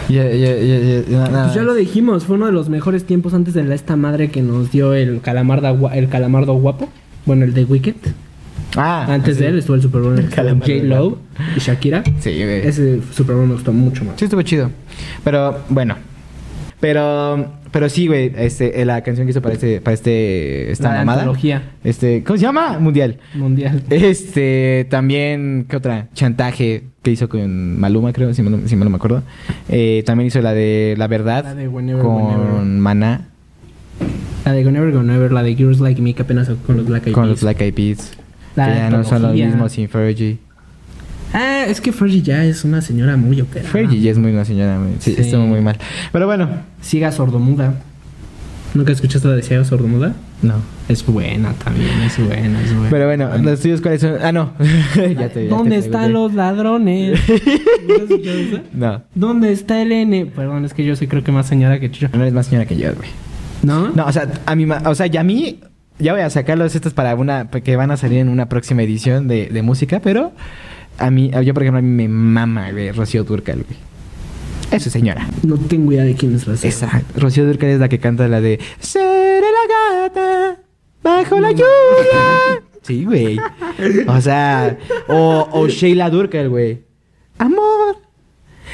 Ya, 0.09 0.25
ya, 0.31 0.57
ya, 0.57 1.19
nada 1.29 1.45
Pues 1.45 1.55
ya 1.55 1.63
lo 1.63 1.75
dijimos, 1.75 2.25
fue 2.25 2.37
uno 2.37 2.47
de 2.47 2.53
los 2.53 2.69
mejores 2.69 3.05
tiempos 3.05 3.35
antes 3.35 3.55
de 3.55 3.65
la, 3.65 3.75
esta 3.75 3.97
madre 3.97 4.31
que 4.31 4.43
nos 4.43 4.71
dio 4.71 4.95
el 4.95 5.21
calamardo, 5.21 5.91
el 5.91 6.09
calamardo 6.09 6.55
guapo. 6.55 6.89
Bueno, 7.25 7.45
el 7.45 7.55
de 7.55 7.65
Wicked. 7.65 7.95
Ah, 8.77 9.07
Antes 9.09 9.37
sí. 9.37 9.43
de 9.43 9.49
él 9.51 9.59
estuvo 9.59 9.77
el 9.77 9.83
Super 9.83 10.01
Bowl 10.01 10.21
J. 10.21 10.43
Lo 10.43 10.55
guapo. 11.11 11.19
y 11.57 11.61
Shakira. 11.61 12.03
Sí. 12.21 12.31
Ese 12.43 13.01
Super 13.13 13.37
Bowl 13.37 13.47
me 13.47 13.55
gustó 13.55 13.73
mucho 13.73 14.05
más. 14.05 14.15
Sí, 14.17 14.25
estuvo 14.25 14.43
chido. 14.43 14.71
Pero, 15.25 15.61
bueno. 15.69 15.97
Pero, 16.81 17.47
pero 17.73 17.89
sí, 17.89 18.07
güey. 18.07 18.31
Este, 18.37 18.81
eh, 18.81 18.85
la 18.85 19.01
canción 19.03 19.27
que 19.27 19.31
hizo 19.33 19.43
para 19.43 19.55
este, 19.55 19.81
para 19.81 19.95
este, 19.95 20.71
esta 20.71 20.91
La 20.93 20.99
mamada. 20.99 21.23
antología 21.23 21.63
Este, 21.83 22.23
¿cómo 22.23 22.37
se 22.37 22.43
llama? 22.43 22.79
Mundial. 22.79 23.19
mundial. 23.35 23.83
Este, 23.91 24.87
también, 24.91 25.67
¿qué 25.69 25.77
otra? 25.77 26.09
Chantaje 26.15 26.85
que 27.03 27.11
hizo 27.11 27.29
con 27.29 27.81
Maluma, 27.81 28.13
creo, 28.13 28.33
si 28.35 28.43
mal, 28.43 28.61
no- 28.63 28.69
si 28.69 28.77
no 28.77 28.89
me 28.89 28.97
acuerdo. 28.97 29.23
Eh, 29.69 30.03
también 30.07 30.29
hizo 30.29 30.41
la 30.41 30.53
de 30.55 30.95
La 30.99 31.09
Verdad 31.09 31.43
La 31.45 31.55
de 31.57 31.67
Whenever, 31.67 32.03
con 32.03 32.15
Whenever. 32.23 32.63
Maná, 32.65 33.29
La 34.45 34.53
de 34.53 34.63
Go 34.65 34.71
Never 34.71 34.93
Go 34.93 35.03
Never, 35.03 35.33
la 35.33 35.43
de 35.43 35.55
Girls 35.55 35.81
Like 35.81 36.01
Me 36.03 36.15
que 36.15 36.23
apenas 36.23 36.49
con 36.67 36.77
los 36.77 36.87
Black 36.87 37.07
Eyed 37.07 37.15
con 37.15 37.25
Peas. 37.25 37.31
los 37.31 37.41
Black 37.43 37.61
Eyed 37.61 37.75
Peas. 37.75 38.13
La 38.55 38.67
que 38.67 38.75
ya 38.75 38.91
no 38.91 39.03
son 39.05 39.23
los 39.23 39.33
mismos 39.35 39.73
sin 39.73 39.89
Fergie. 39.89 40.39
Ah, 41.33 41.65
es 41.67 41.81
que 41.81 41.93
Fergie 41.93 42.23
ya 42.23 42.45
es 42.45 42.65
una 42.65 42.81
señora 42.83 43.17
muy 43.17 43.41
operada. 43.41 43.71
Fergie 43.71 44.01
ya 44.01 44.11
es 44.11 44.19
muy 44.19 44.33
una 44.33 44.45
señora, 44.45 44.79
muy- 44.79 44.97
sí, 44.99 45.15
Sí. 45.15 45.21
estuvo 45.23 45.43
muy 45.47 45.61
mal. 45.61 45.79
Pero 46.13 46.27
bueno, 46.27 46.49
Siga 46.81 47.11
sordomuda. 47.13 47.75
¿Nunca 48.75 48.93
escuchaste 48.93 49.29
la 49.29 49.37
de 49.37 49.43
Siga 49.43 49.65
sordomuda? 49.65 50.15
no. 50.43 50.55
Es 50.89 51.07
buena 51.07 51.53
también, 51.55 51.89
es 52.05 52.19
buena, 52.19 52.61
es 52.63 52.75
buena. 52.75 52.91
Pero 52.91 53.07
bueno, 53.07 53.39
los 53.39 53.61
tuyos 53.61 53.81
cuáles 53.81 54.01
son. 54.03 54.15
Ah, 54.23 54.33
no. 54.33 54.53
ya 55.19 55.29
te, 55.31 55.45
ya 55.45 55.51
¿Dónde 55.57 55.77
te 55.77 55.87
están 55.87 56.11
pregunté. 56.11 56.13
los 56.13 56.35
ladrones? 56.35 57.21
¿No. 58.73 59.03
¿Dónde 59.15 59.53
está 59.53 59.81
el 59.81 59.93
N? 59.93 60.27
Perdón, 60.27 60.65
es 60.65 60.75
que 60.75 60.85
yo 60.85 60.97
soy 60.97 61.07
creo 61.07 61.23
que 61.23 61.33
más 61.33 61.47
señora 61.47 61.79
que 61.81 61.91
Chicho. 61.91 62.09
No 62.13 62.21
eres 62.23 62.33
más 62.35 62.47
señora 62.47 62.67
que 62.67 62.77
yo, 62.77 62.93
güey. 62.95 63.09
¿No? 63.63 63.91
No, 63.91 64.07
o 64.07 64.13
sea, 64.13 64.29
a 64.45 64.55
mí, 64.57 64.67
ma- 64.67 64.83
o 64.87 64.95
sea, 64.95 65.07
ya 65.07 65.21
a 65.21 65.25
mí, 65.25 65.61
ya 65.99 66.13
voy 66.13 66.23
a 66.23 66.31
sacarlos 66.31 66.75
estos 66.75 66.93
para 66.93 67.15
una, 67.15 67.49
que 67.49 67.77
van 67.77 67.91
a 67.91 67.97
salir 67.97 68.19
en 68.19 68.29
una 68.29 68.49
próxima 68.49 68.83
edición 68.83 69.29
de, 69.29 69.47
de 69.49 69.63
música, 69.63 70.01
pero 70.03 70.33
a 70.99 71.11
mí, 71.11 71.31
yo 71.45 71.55
por 71.55 71.63
ejemplo, 71.63 71.79
a 71.79 71.83
mí 71.83 71.89
me 71.89 72.09
mama, 72.09 72.71
güey, 72.73 72.91
Rocío 72.93 73.25
Durcal, 73.25 73.65
güey. 73.65 73.79
Eso, 74.71 74.89
señora. 74.89 75.29
No 75.43 75.57
tengo 75.59 75.93
idea 75.93 76.05
de 76.05 76.15
quién 76.15 76.35
es 76.35 76.47
Rocío. 76.47 76.69
Esa, 76.69 77.03
Rocío 77.17 77.47
Durcal 77.47 77.69
es 77.71 77.79
la 77.81 77.89
que 77.89 77.99
canta 77.99 78.27
la 78.29 78.41
de 78.41 78.59
Seré 78.81 79.41
la 79.41 80.01
gata 80.03 80.57
bajo 81.03 81.39
la 81.41 81.53
lluvia. 81.53 82.63
Sí, 82.83 83.05
güey. 83.05 83.39
O 84.09 84.21
sea, 84.21 84.79
o, 85.09 85.49
o 85.53 85.69
Sheila 85.69 86.09
Durcal, 86.11 86.49
güey. 86.49 86.83
Amor. 87.39 87.97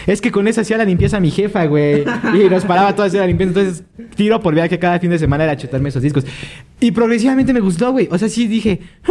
Es 0.07 0.21
que 0.21 0.31
con 0.31 0.47
esa 0.49 0.61
hacía 0.61 0.79
la 0.79 0.85
limpieza 0.85 1.19
mi 1.21 1.31
jefa, 1.31 1.66
güey. 1.66 2.05
Y 2.35 2.49
nos 2.49 2.64
paraba 2.64 2.95
toda 2.95 3.09
hacer 3.09 3.21
la 3.21 3.27
limpieza. 3.27 3.51
Entonces, 3.59 3.85
tiro 4.14 4.41
por 4.41 4.55
viaje 4.55 4.79
cada 4.79 4.99
fin 5.01 5.11
de 5.11 5.19
semana 5.19 5.45
era 5.45 5.57
chutarme 5.57 5.89
esos 5.89 6.03
discos. 6.03 6.25
Y 6.81 6.93
progresivamente 6.93 7.53
me 7.53 7.61
gustó, 7.61 7.91
güey. 7.93 8.09
O 8.11 8.16
sea, 8.16 8.29
sí 8.29 8.47
dije, 8.47 8.81
"Ah, 9.05 9.11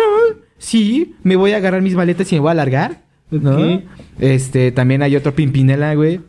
sí, 0.58 1.16
me 1.24 1.36
voy 1.36 1.52
a 1.52 1.58
agarrar 1.58 1.82
mis 1.82 1.96
maletas 1.96 2.32
y 2.32 2.36
me 2.36 2.42
voy 2.42 2.52
a 2.52 2.56
largar. 2.56 3.02
¿No? 3.30 3.82
Este, 4.20 4.72
también 4.72 5.02
hay 5.02 5.16
otro 5.16 5.36
Pimpinela, 5.36 5.94
güey. 5.96 6.22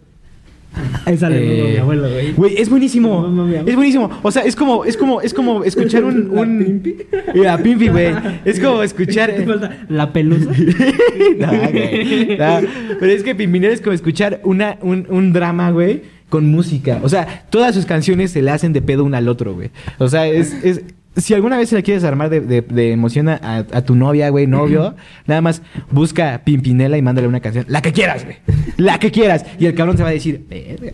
Esa 1.06 1.30
le 1.30 1.70
Eh, 1.70 1.72
mi 1.72 1.76
abuelo, 1.78 2.10
güey. 2.10 2.32
Güey, 2.32 2.60
es 2.60 2.68
buenísimo. 2.68 3.22
No, 3.22 3.46
no. 3.46 3.52
Es 3.52 3.74
buenísimo. 3.74 4.10
O 4.22 4.30
sea, 4.30 4.42
es 4.42 4.54
como, 4.54 4.84
es 4.84 4.96
como, 4.96 5.22
es 5.22 5.32
como 5.32 5.64
escuchar 5.64 6.04
un, 6.04 6.28
¿La 6.34 6.40
un... 6.40 6.58
Pimpi? 6.58 6.96
La 7.34 7.58
Pimpi, 7.58 7.88
güey. 7.88 8.14
Es 8.44 8.60
como 8.60 8.82
escuchar. 8.84 9.32
¿Te 9.34 9.46
falta 9.46 9.86
la 9.88 10.12
pelusa? 10.12 10.50
güey. 11.72 12.36
Pero 12.36 13.12
es 13.12 13.22
que 13.22 13.34
Pimpinela 13.34 13.72
es 13.72 13.80
como 13.80 13.94
escuchar 13.94 14.40
una, 14.44 14.76
un, 14.82 15.06
un 15.08 15.32
drama, 15.32 15.70
güey, 15.70 16.02
con 16.28 16.50
música. 16.50 17.00
O 17.02 17.08
sea, 17.08 17.46
todas 17.50 17.74
sus 17.74 17.86
canciones 17.86 18.30
se 18.32 18.42
le 18.42 18.50
hacen 18.50 18.72
de 18.72 18.82
pedo 18.82 19.04
una 19.04 19.18
al 19.18 19.28
otro, 19.28 19.54
güey. 19.54 19.70
O 19.98 20.08
sea, 20.08 20.26
es. 20.28 20.52
es 20.62 20.82
si 21.18 21.34
alguna 21.34 21.56
vez 21.58 21.68
se 21.68 21.76
la 21.76 21.82
quieres 21.82 22.04
armar 22.04 22.30
de, 22.30 22.40
de, 22.40 22.62
de 22.62 22.92
emoción 22.92 23.28
a, 23.28 23.38
a 23.42 23.82
tu 23.82 23.94
novia, 23.94 24.28
güey, 24.30 24.46
novio, 24.46 24.94
nada 25.26 25.40
más 25.40 25.62
busca 25.90 26.40
Pimpinela 26.44 26.96
y 26.96 27.02
mándale 27.02 27.28
una 27.28 27.40
canción. 27.40 27.64
La 27.68 27.82
que 27.82 27.92
quieras, 27.92 28.24
güey. 28.24 28.36
La 28.76 28.98
que 28.98 29.10
quieras. 29.10 29.44
Y 29.58 29.66
el 29.66 29.74
cabrón 29.74 29.96
se 29.96 30.02
va 30.02 30.08
a 30.08 30.12
decir. 30.12 30.46
"Verga". 30.48 30.92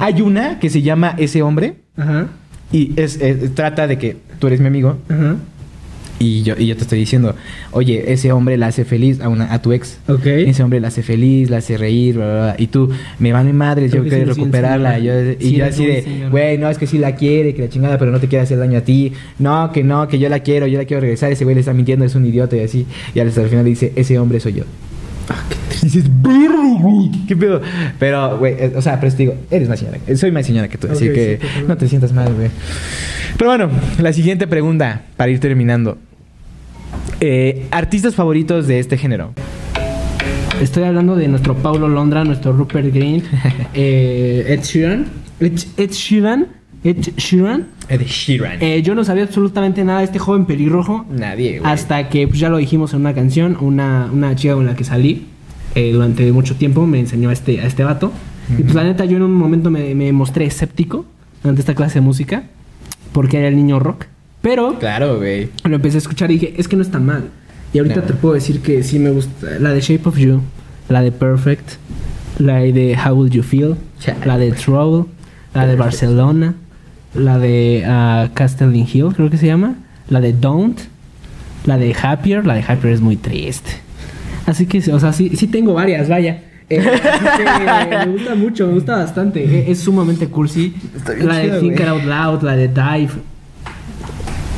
Hay 0.00 0.20
una 0.22 0.58
que 0.58 0.70
se 0.70 0.82
llama 0.82 1.14
Ese 1.18 1.42
hombre. 1.42 1.76
Ajá. 1.96 2.26
Y 2.72 2.92
es, 3.00 3.20
es- 3.20 3.54
trata 3.54 3.86
de 3.86 3.98
que 3.98 4.16
tú 4.38 4.46
eres 4.46 4.60
mi 4.60 4.66
amigo 4.66 4.98
Ajá. 5.08 5.36
Y 6.22 6.42
yo, 6.42 6.54
y 6.58 6.66
yo 6.66 6.76
te 6.76 6.82
estoy 6.82 6.98
diciendo, 6.98 7.34
oye, 7.72 8.12
ese 8.12 8.30
hombre 8.32 8.56
la 8.56 8.68
hace 8.68 8.84
feliz 8.84 9.20
a, 9.20 9.28
una, 9.28 9.52
a 9.52 9.60
tu 9.60 9.72
ex. 9.72 9.98
Ok. 10.08 10.26
Ese 10.26 10.62
hombre 10.62 10.80
la 10.80 10.88
hace 10.88 11.02
feliz, 11.02 11.50
la 11.50 11.58
hace 11.58 11.76
reír, 11.76 12.14
bla, 12.16 12.24
bla, 12.24 12.34
bla. 12.44 12.54
Y 12.58 12.68
tú, 12.68 12.90
me 13.18 13.32
vale 13.32 13.52
madres, 13.52 13.90
Creo 13.90 14.04
yo 14.04 14.08
quiero 14.08 14.32
recuperarla. 14.34 14.98
Yo- 14.98 15.12
y 15.32 15.36
Sí 15.40 15.56
yo 15.56 15.64
así 15.66 15.86
de, 15.86 16.28
güey, 16.30 16.58
no, 16.58 16.68
es 16.70 16.78
que 16.78 16.86
sí 16.86 16.98
la 16.98 17.16
quiere, 17.16 17.54
que 17.54 17.62
la 17.62 17.68
chingada, 17.68 17.98
pero 17.98 18.10
no 18.10 18.20
te 18.20 18.28
quiere 18.28 18.42
hacer 18.44 18.58
daño 18.58 18.78
a 18.78 18.82
ti. 18.82 19.12
No, 19.38 19.70
que 19.72 19.82
no, 19.82 20.06
que 20.08 20.18
yo 20.18 20.28
la 20.28 20.40
quiero, 20.40 20.66
yo 20.66 20.78
la 20.78 20.84
quiero 20.84 21.00
regresar. 21.00 21.32
Ese 21.32 21.44
güey 21.44 21.54
le 21.54 21.60
está 21.60 21.72
mintiendo, 21.72 22.04
es 22.04 22.14
un 22.14 22.24
idiota 22.26 22.56
y 22.56 22.60
así. 22.60 22.86
Y 23.14 23.20
al 23.20 23.28
al 23.28 23.48
final 23.48 23.64
le 23.64 23.70
dice, 23.70 23.92
ese 23.96 24.18
hombre 24.18 24.38
soy 24.40 24.52
yo. 24.54 24.64
Y 25.82 25.86
dices, 25.86 26.04
verga, 26.22 26.78
güey, 26.80 27.10
qué 27.26 27.36
pedo. 27.36 27.60
Pero, 27.98 28.38
güey, 28.38 28.54
eh, 28.58 28.72
o 28.76 28.82
sea, 28.82 29.00
pero 29.00 29.10
te 29.12 29.18
digo, 29.18 29.34
eres 29.50 29.68
más 29.68 29.78
señora. 29.78 29.98
Soy 30.16 30.30
más 30.30 30.46
señora 30.46 30.68
que 30.68 30.78
tú, 30.78 30.88
así 30.90 31.06
que 31.08 31.38
sí, 31.40 31.64
no 31.66 31.76
te 31.76 31.88
sientas 31.88 32.12
mal, 32.12 32.32
güey. 32.34 32.48
Pero 33.38 33.50
bueno, 33.50 33.70
la 33.98 34.12
siguiente 34.12 34.46
pregunta, 34.46 35.02
para 35.16 35.30
ir 35.30 35.40
terminando. 35.40 35.98
Eh, 37.24 37.68
artistas 37.70 38.16
favoritos 38.16 38.66
de 38.66 38.80
este 38.80 38.98
género. 38.98 39.32
Estoy 40.60 40.82
hablando 40.82 41.14
de 41.14 41.28
nuestro 41.28 41.54
Paulo 41.54 41.86
Londra, 41.86 42.24
nuestro 42.24 42.52
Rupert 42.52 42.92
Green, 42.92 43.22
eh, 43.74 44.44
Ed 44.48 44.62
Sheeran. 44.64 45.06
Ed, 45.38 45.52
Ed 45.76 45.90
Sheeran. 45.92 46.48
Ed 46.82 46.96
Sheeran. 47.16 47.68
Ed 47.88 48.00
Sheeran. 48.00 48.60
Eh, 48.60 48.82
yo 48.82 48.96
no 48.96 49.04
sabía 49.04 49.22
absolutamente 49.22 49.84
nada 49.84 50.00
de 50.00 50.06
este 50.06 50.18
joven 50.18 50.46
pelirrojo. 50.46 51.06
Nadie, 51.12 51.60
güey. 51.60 51.72
Hasta 51.72 52.08
que 52.08 52.26
pues, 52.26 52.40
ya 52.40 52.48
lo 52.48 52.56
dijimos 52.56 52.92
en 52.92 53.02
una 53.02 53.14
canción, 53.14 53.56
una, 53.60 54.10
una 54.12 54.34
chica 54.34 54.54
con 54.54 54.66
la 54.66 54.74
que 54.74 54.82
salí 54.82 55.26
eh, 55.76 55.92
durante 55.92 56.32
mucho 56.32 56.56
tiempo 56.56 56.88
me 56.88 56.98
enseñó 56.98 57.28
a 57.28 57.34
este, 57.34 57.60
a 57.60 57.68
este 57.68 57.84
vato. 57.84 58.10
Y 58.58 58.64
pues 58.64 58.74
la 58.74 58.82
neta 58.82 59.04
yo 59.04 59.18
en 59.18 59.22
un 59.22 59.34
momento 59.34 59.70
me, 59.70 59.94
me 59.94 60.10
mostré 60.10 60.46
escéptico 60.46 61.06
ante 61.44 61.60
esta 61.60 61.76
clase 61.76 61.94
de 61.94 62.00
música 62.00 62.42
porque 63.12 63.38
era 63.38 63.46
el 63.46 63.54
niño 63.54 63.78
rock. 63.78 64.06
Pero 64.42 64.78
Claro, 64.78 65.16
güey. 65.18 65.48
lo 65.64 65.76
empecé 65.76 65.96
a 65.96 65.98
escuchar 65.98 66.30
y 66.30 66.34
dije, 66.38 66.54
es 66.58 66.68
que 66.68 66.76
no 66.76 66.82
está 66.82 66.98
mal. 66.98 67.24
Y 67.72 67.78
ahorita 67.78 68.00
No. 68.00 68.02
te 68.02 68.12
puedo 68.14 68.34
decir 68.34 68.60
que 68.60 68.82
sí 68.82 68.98
me 68.98 69.10
gusta 69.10 69.58
la 69.58 69.70
de 69.72 69.80
Shape 69.80 70.08
of 70.08 70.18
You, 70.18 70.42
la 70.88 71.00
de 71.00 71.10
Perfect, 71.12 71.70
la 72.38 72.56
de 72.58 72.96
How 73.02 73.14
Will 73.14 73.30
You 73.30 73.42
Feel, 73.42 73.76
la 74.26 74.36
de 74.38 74.52
Trouble, 74.52 75.06
la 75.54 75.66
de 75.66 75.76
Barcelona, 75.76 76.54
la 77.14 77.38
de 77.38 77.84
ah, 77.86 78.28
Castle 78.34 78.76
in 78.76 78.86
Hill, 78.92 79.14
creo 79.14 79.30
que 79.30 79.36
se 79.38 79.46
llama, 79.46 79.76
la 80.08 80.20
de 80.20 80.32
Don't, 80.32 80.78
la 81.64 81.78
de 81.78 81.94
Happier, 82.02 82.44
la 82.44 82.54
de 82.54 82.62
Happier 82.66 82.92
es 82.92 83.00
muy 83.00 83.16
triste. 83.16 83.70
Así 84.46 84.66
que, 84.66 84.78
o 84.92 84.98
sea, 84.98 85.12
sí, 85.12 85.30
sí 85.36 85.46
tengo 85.46 85.72
varias, 85.74 86.08
vaya. 86.08 86.42
Eh, 86.68 86.80
que 86.80 87.96
me 88.06 88.12
gusta 88.12 88.34
mucho, 88.34 88.66
me 88.66 88.72
gusta 88.74 88.96
bastante. 88.96 89.44
Eh, 89.44 89.70
Es, 89.70 89.80
sumamente 89.80 90.26
cursi. 90.26 90.74
Está 90.96 91.12
bien 91.12 91.28
La 91.28 91.36
de 91.36 91.44
chido, 91.44 91.60
Think. 91.60 91.80
Out 91.82 92.04
Loud, 92.04 92.42
la 92.42 92.56
de 92.56 92.68
Dive. 92.68 93.10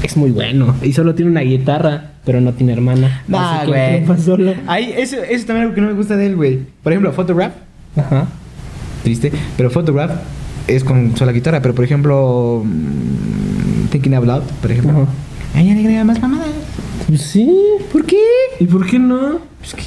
Es 0.05 0.19
muy 0.19 0.31
bueno. 0.33 0.75
Y 0.83 0.93
solo 0.93 1.15
tiene 1.15 1.31
una 1.31 1.41
guitarra, 1.41 2.11
pero 2.27 2.39
no 2.43 2.53
tiene 2.53 2.75
hermana. 2.75 3.23
Que 3.65 3.69
güey. 3.71 4.05
Ahí, 4.67 4.95
eso, 4.99 5.17
eso 5.17 5.47
también 5.47 5.57
es 5.57 5.63
algo 5.63 5.75
que 5.75 5.81
no 5.81 5.87
me 5.87 5.95
gusta 5.95 6.15
de 6.15 6.27
él, 6.27 6.37
güey. 6.37 6.61
Por 6.83 6.93
ejemplo, 6.93 7.11
Photograph, 7.15 7.55
Ajá. 7.97 8.27
triste, 9.03 9.33
pero 9.57 9.71
Photograph 9.71 10.13
es 10.69 10.85
con 10.85 11.17
sola 11.17 11.33
guitarra, 11.33 11.63
pero 11.63 11.75
por 11.75 11.87
ejemplo, 11.87 12.63
mm, 12.67 13.87
Thinking 13.91 14.15
Out 14.15 14.27
Loud, 14.27 14.43
por 14.61 14.71
ejemplo. 14.71 14.93
Ajá. 14.93 15.59
Ahí 15.59 15.69
ya 15.69 15.75
le 15.75 15.81
agrega 15.81 16.05
más 16.05 16.21
mamadas. 16.21 16.49
Pues 17.07 17.21
sí. 17.23 17.51
¿Por 17.93 18.05
qué? 18.05 18.17
¿Y 18.61 18.65
por 18.65 18.87
qué 18.87 18.99
no? 18.99 19.39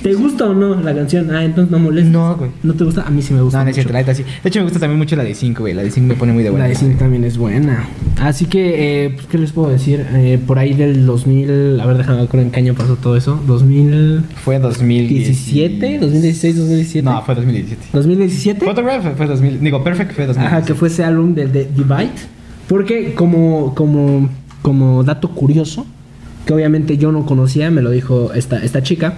¿Te 0.01 0.13
gusta 0.13 0.45
o 0.45 0.53
no 0.53 0.75
la 0.81 0.95
canción? 0.95 1.29
Ah, 1.31 1.43
entonces 1.43 1.71
no 1.71 1.77
molestes. 1.77 2.11
No, 2.11 2.35
güey. 2.35 2.49
¿No 2.63 2.73
te 2.73 2.83
gusta? 2.83 3.03
A 3.03 3.11
mí 3.11 3.21
sí 3.21 3.33
me 3.33 3.41
gusta. 3.41 3.59
No, 3.59 3.63
no 3.65 3.69
es 3.69 3.75
cierto, 3.75 3.93
la 3.93 3.99
neta 3.99 4.13
sí. 4.15 4.23
De 4.23 4.49
hecho, 4.49 4.59
me 4.59 4.63
gusta 4.63 4.79
también 4.79 4.97
mucho 4.97 5.15
la 5.15 5.23
de 5.23 5.35
5, 5.35 5.61
güey. 5.61 5.73
La 5.73 5.83
de 5.83 5.91
5 5.91 6.07
me 6.07 6.15
pone 6.15 6.33
muy 6.33 6.43
de 6.43 6.49
buena. 6.49 6.65
La 6.65 6.69
de 6.69 6.75
Sync 6.75 6.97
también 6.97 7.23
es 7.23 7.37
buena. 7.37 7.87
Así 8.19 8.45
que, 8.45 9.05
eh, 9.05 9.09
pues, 9.11 9.27
¿qué 9.27 9.37
les 9.37 9.51
puedo 9.51 9.69
decir? 9.69 10.05
Eh, 10.13 10.39
por 10.45 10.57
ahí 10.57 10.73
del 10.73 11.05
2000, 11.05 11.79
a 11.79 11.85
ver, 11.85 11.97
déjame 11.97 12.25
ver 12.25 12.41
en 12.41 12.51
qué 12.51 12.59
año 12.59 12.73
pasó 12.73 12.95
todo 12.95 13.15
eso. 13.15 13.39
2017, 13.45 14.35
Fue 14.43 14.55
en 14.55 14.61
2017. 14.63 15.99
2016, 15.99 16.57
2017. 16.57 17.05
No, 17.05 17.21
fue 17.23 17.35
2017. 17.35 17.87
2017. 17.93 18.65
Photograph 18.65 19.05
fue 19.15 19.27
2000. 19.27 19.59
Digo, 19.59 19.83
Perfect 19.83 20.13
fue 20.13 20.25
2017. 20.25 20.55
Ajá, 20.55 20.65
que 20.65 20.73
fue 20.73 20.87
ese 20.87 21.03
álbum 21.03 21.35
de, 21.35 21.47
de 21.47 21.65
Divide. 21.65 22.09
Porque 22.67 23.13
como, 23.13 23.75
como, 23.75 24.29
como 24.61 25.03
dato 25.03 25.29
curioso, 25.29 25.85
que 26.47 26.53
obviamente 26.53 26.97
yo 26.97 27.11
no 27.11 27.25
conocía, 27.27 27.69
me 27.69 27.83
lo 27.83 27.91
dijo 27.91 28.33
esta, 28.33 28.57
esta 28.63 28.81
chica. 28.81 29.13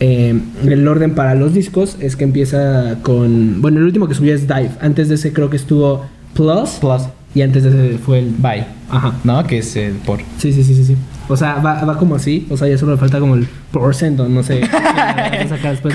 eh, 0.00 0.38
el 0.64 0.86
orden 0.86 1.14
para 1.16 1.34
los 1.34 1.52
discos 1.54 1.96
es 2.00 2.14
que 2.14 2.22
empieza 2.24 2.98
con. 3.02 3.60
Bueno, 3.62 3.78
el 3.78 3.84
último 3.84 4.06
que 4.06 4.14
subió 4.14 4.34
es 4.34 4.46
Dive. 4.46 4.70
Antes 4.80 5.08
de 5.08 5.16
ese 5.16 5.32
creo 5.32 5.50
que 5.50 5.56
estuvo 5.56 6.04
Plus. 6.34 6.70
Plus. 6.80 7.02
Y 7.34 7.42
antes 7.42 7.64
de 7.64 7.70
ese 7.70 7.98
fue 7.98 8.20
el. 8.20 8.30
Bye. 8.38 8.64
Ajá. 8.90 9.14
¿No? 9.24 9.44
Que 9.44 9.58
es 9.58 9.74
el 9.76 9.94
por. 9.94 10.20
Sí, 10.38 10.52
sí, 10.52 10.62
sí, 10.62 10.74
sí, 10.74 10.84
sí. 10.84 10.96
O 11.28 11.36
sea, 11.36 11.54
va, 11.56 11.84
va 11.84 11.96
como 11.96 12.14
así. 12.16 12.46
O 12.50 12.56
sea, 12.56 12.68
ya 12.68 12.76
solo 12.76 12.92
le 12.92 12.98
falta 12.98 13.18
como 13.18 13.34
el 13.34 13.46
percent 13.72 14.20
o 14.20 14.28
no 14.28 14.42
sé. 14.42 14.60
esto. 15.40 15.88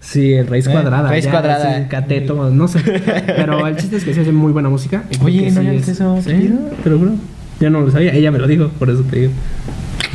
Sí, 0.00 0.32
el 0.34 0.46
raíz 0.46 0.66
Eh, 0.66 0.70
cuadrada. 0.70 1.08
raíz 1.08 1.24
ya, 1.24 1.30
cuadrada. 1.30 1.78
sí, 1.82 1.88
cateto, 1.88 2.50
no 2.50 2.68
sé. 2.68 2.80
Pero 3.26 3.66
el 3.66 3.76
chiste 3.76 3.96
es 3.96 4.04
que 4.04 4.12
se 4.14 4.20
hace 4.20 4.32
muy 4.32 4.52
buena 4.52 4.68
música. 4.68 5.04
Oye, 5.22 5.50
¿no 5.50 5.60
sí 5.62 5.66
es- 5.68 5.88
eso? 5.88 6.18
¿Sí? 6.22 6.52
Te 6.82 6.90
lo 6.90 6.98
juro. 6.98 7.12
Yo 7.60 7.70
no 7.70 7.80
lo 7.80 7.90
sabía. 7.90 8.12
Ella 8.12 8.30
me 8.30 8.38
lo 8.38 8.46
dijo, 8.46 8.68
por 8.78 8.90
eso 8.90 9.02
te 9.10 9.20
digo. 9.20 9.32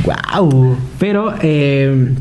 ¡Wow! 0.04 0.76
Pero 0.98 1.34
eh, 1.42 2.14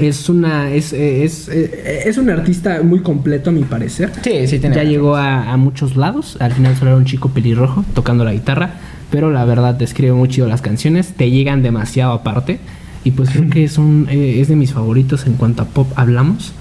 es 0.00 0.28
una 0.28 0.70
es, 0.72 0.92
es, 0.92 1.48
eh, 1.48 2.02
es 2.06 2.18
un 2.18 2.30
artista 2.30 2.82
muy 2.82 3.00
completo 3.00 3.50
a 3.50 3.52
mi 3.52 3.62
parecer. 3.64 4.12
Sí, 4.22 4.46
sí, 4.46 4.58
tiene. 4.58 4.74
Ya 4.76 4.84
llegó 4.84 5.16
a, 5.16 5.52
a 5.52 5.56
muchos 5.56 5.96
lados. 5.96 6.36
Al 6.40 6.52
final 6.52 6.76
solo 6.76 6.90
era 6.92 6.98
un 6.98 7.04
chico 7.04 7.30
pelirrojo 7.30 7.84
tocando 7.94 8.24
la 8.24 8.32
guitarra. 8.32 8.74
Pero 9.10 9.30
la 9.30 9.44
verdad 9.44 9.74
describe 9.74 10.12
muy 10.12 10.28
chido 10.28 10.48
las 10.48 10.62
canciones. 10.62 11.14
Te 11.16 11.30
llegan 11.30 11.62
demasiado 11.62 12.12
aparte. 12.12 12.58
Y 13.04 13.12
pues 13.12 13.30
creo 13.30 13.48
que 13.48 13.62
es, 13.62 13.78
un, 13.78 14.08
eh, 14.10 14.40
es 14.40 14.48
de 14.48 14.56
mis 14.56 14.72
favoritos 14.72 15.26
en 15.26 15.34
cuanto 15.34 15.62
a 15.62 15.66
pop 15.66 15.88
hablamos. 15.94 16.52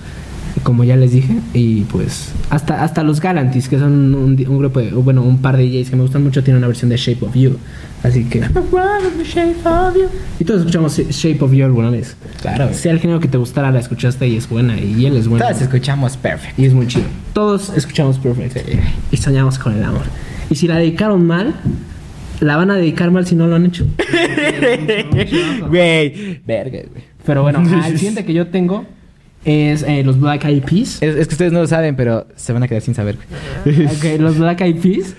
Como 0.64 0.84
ya 0.84 0.96
les 0.96 1.12
dije. 1.12 1.40
Y 1.54 1.82
pues 1.84 2.32
hasta, 2.50 2.84
hasta 2.84 3.04
los 3.04 3.20
Galantis, 3.20 3.68
que 3.68 3.78
son 3.78 4.16
un, 4.16 4.46
un 4.48 4.58
grupo 4.58 4.80
de, 4.80 4.92
bueno, 4.92 5.22
un 5.22 5.40
par 5.42 5.58
de 5.58 5.68
DJs 5.68 5.90
que 5.90 5.96
me 5.96 6.02
gustan 6.04 6.24
mucho, 6.24 6.44
tienen 6.44 6.60
una 6.60 6.68
versión 6.68 6.90
de 6.90 6.98
Shape 6.98 7.26
of 7.26 7.36
You. 7.36 7.58
Así 8.04 8.24
que... 8.26 8.40
Y 10.40 10.46
todos 10.46 10.60
escuchamos 10.60 10.98
Shape 10.98 11.44
of 11.44 11.52
You 11.52 11.66
alguna 11.66 11.90
vez. 11.90 12.16
Claro. 12.42 12.74
Sea 12.74 12.92
el 12.92 13.00
género 13.00 13.20
que 13.20 13.28
te 13.28 13.38
gustara, 13.38 13.72
la 13.72 13.80
escuchaste 13.80 14.28
y 14.28 14.38
es 14.38 14.48
buena. 14.48 14.80
Y 14.80 15.06
él 15.06 15.18
es 15.18 15.28
bueno. 15.28 15.44
Todas 15.44 15.62
escuchamos 15.62 16.16
Perfect. 16.16 16.60
Y 16.60 16.66
es 16.66 16.74
muy 16.74 16.88
chido. 16.88 17.06
Todos 17.34 17.72
escuchamos 17.76 18.20
Perfect. 18.20 18.58
Y 19.12 19.18
soñamos 19.18 19.58
con 19.58 19.74
el 19.74 19.84
amor. 19.84 20.04
Y 20.50 20.56
si 20.56 20.68
la 20.68 20.78
dedicaron 20.78 21.26
mal, 21.26 21.56
la 22.40 22.58
van 22.58 22.70
a 22.70 22.76
dedicar 22.76 23.10
mal 23.12 23.26
si 23.26 23.36
no 23.36 23.48
lo 23.48 23.56
han 23.56 23.66
hecho. 23.66 23.88
Güey. 25.70 26.42
Verga, 26.46 26.80
güey. 26.92 27.04
Pero 27.26 27.42
bueno, 27.42 27.60
el 27.86 27.98
siguiente 27.98 28.24
que 28.24 28.34
yo 28.34 28.48
tengo 28.48 28.86
es 29.46 29.84
eh, 29.84 30.04
los 30.04 30.20
Black 30.20 30.44
Eyed 30.46 30.64
Peas. 30.64 31.02
Es, 31.02 31.16
es 31.16 31.28
que 31.28 31.34
ustedes 31.36 31.52
no 31.54 31.60
lo 31.62 31.68
saben, 31.68 31.96
pero 31.96 32.28
se 32.36 32.52
van 32.54 32.64
a 32.64 32.68
quedar 32.68 32.82
sin 32.82 32.94
saber. 32.96 33.16
Ok, 33.66 34.20
los 34.20 34.38
Black 34.38 34.62
Eyed 34.62 34.78
Peas. 34.82 35.14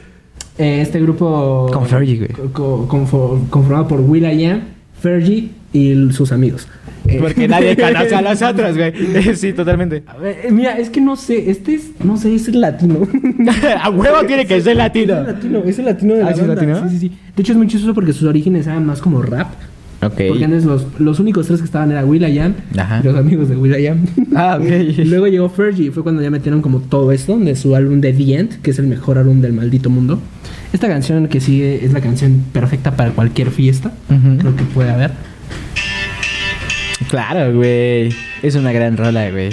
eh, 0.58 0.80
este 0.82 1.00
grupo. 1.00 1.68
Con 1.72 1.86
Fergie, 1.86 2.16
güey. 2.18 2.28
co- 2.30 2.52
co- 2.52 2.88
confo- 2.88 3.48
conformado 3.50 3.86
por 3.88 4.00
Will.i.am, 4.00 4.60
Fergie 5.00 5.50
y 5.72 6.10
sus 6.12 6.32
amigos. 6.32 6.66
Eh, 7.06 7.18
Porque 7.20 7.46
nadie 7.46 7.76
conoce 7.80 8.14
a 8.16 8.22
los 8.22 8.42
otros, 8.42 8.76
güey. 8.76 8.92
Sí, 9.36 9.52
totalmente. 9.52 10.02
a 10.08 10.16
ver, 10.16 10.40
eh, 10.44 10.50
mira, 10.50 10.76
es 10.78 10.90
que 10.90 11.00
no 11.00 11.14
sé, 11.14 11.50
este 11.50 11.74
es, 11.74 11.90
no 12.02 12.16
sé, 12.16 12.34
es 12.34 12.48
el 12.48 12.60
latino. 12.60 13.06
a 13.80 13.90
huevo 13.90 14.24
tiene 14.26 14.44
que 14.46 14.60
ser 14.60 14.72
Es 14.72 14.76
latino. 14.78 15.18
el 15.18 15.26
latino, 15.26 15.58
es 15.64 15.78
el 15.78 15.84
latino 15.84 16.14
de 16.14 16.24
la 16.24 16.30
¿Ah, 16.30 16.34
sí 16.34 16.40
es 16.40 16.46
banda. 16.48 16.62
latino? 16.64 16.88
Sí, 16.90 16.98
sí, 16.98 17.08
sí. 17.08 17.18
De 17.36 17.42
hecho 17.42 17.52
es 17.52 17.58
muy 17.58 17.68
chistoso 17.68 17.94
porque 17.94 18.12
sus 18.12 18.24
orígenes 18.28 18.66
eran 18.66 18.84
más 18.86 19.00
como 19.00 19.22
rap. 19.22 19.48
Ok. 20.02 20.20
Porque 20.28 20.44
antes 20.44 20.64
los, 20.64 20.86
los 20.98 21.20
únicos 21.20 21.46
tres 21.46 21.60
que 21.60 21.64
estaban 21.64 21.90
era 21.90 22.04
Will.i.am 22.04 22.54
y 23.02 23.06
los 23.06 23.16
amigos 23.16 23.48
de 23.48 23.56
Will.i.am. 23.56 24.04
Ah, 24.36 24.58
ok. 24.60 24.66
Y 24.98 25.04
luego 25.04 25.26
llegó 25.26 25.48
Fergie 25.48 25.86
y 25.86 25.90
fue 25.90 26.02
cuando 26.02 26.22
ya 26.22 26.30
metieron 26.30 26.60
como 26.62 26.80
todo 26.80 27.12
esto 27.12 27.38
de 27.38 27.56
su 27.56 27.74
álbum 27.74 28.00
de 28.00 28.12
The 28.12 28.34
End, 28.38 28.60
que 28.62 28.70
es 28.70 28.78
el 28.78 28.86
mejor 28.86 29.18
álbum 29.18 29.40
del 29.40 29.52
maldito 29.52 29.88
mundo. 29.90 30.20
Esta 30.72 30.88
canción 30.88 31.28
que 31.28 31.40
sigue 31.40 31.84
es 31.84 31.92
la 31.92 32.00
canción 32.00 32.44
perfecta 32.52 32.96
para 32.96 33.10
cualquier 33.10 33.50
fiesta. 33.50 33.92
Ujú. 34.10 34.38
Creo 34.38 34.56
que 34.56 34.64
puede 34.64 34.90
haber. 34.90 35.12
Claro, 37.08 37.54
güey. 37.54 38.10
Es 38.42 38.54
una 38.54 38.72
gran 38.72 38.96
rola, 38.96 39.30
güey. 39.30 39.50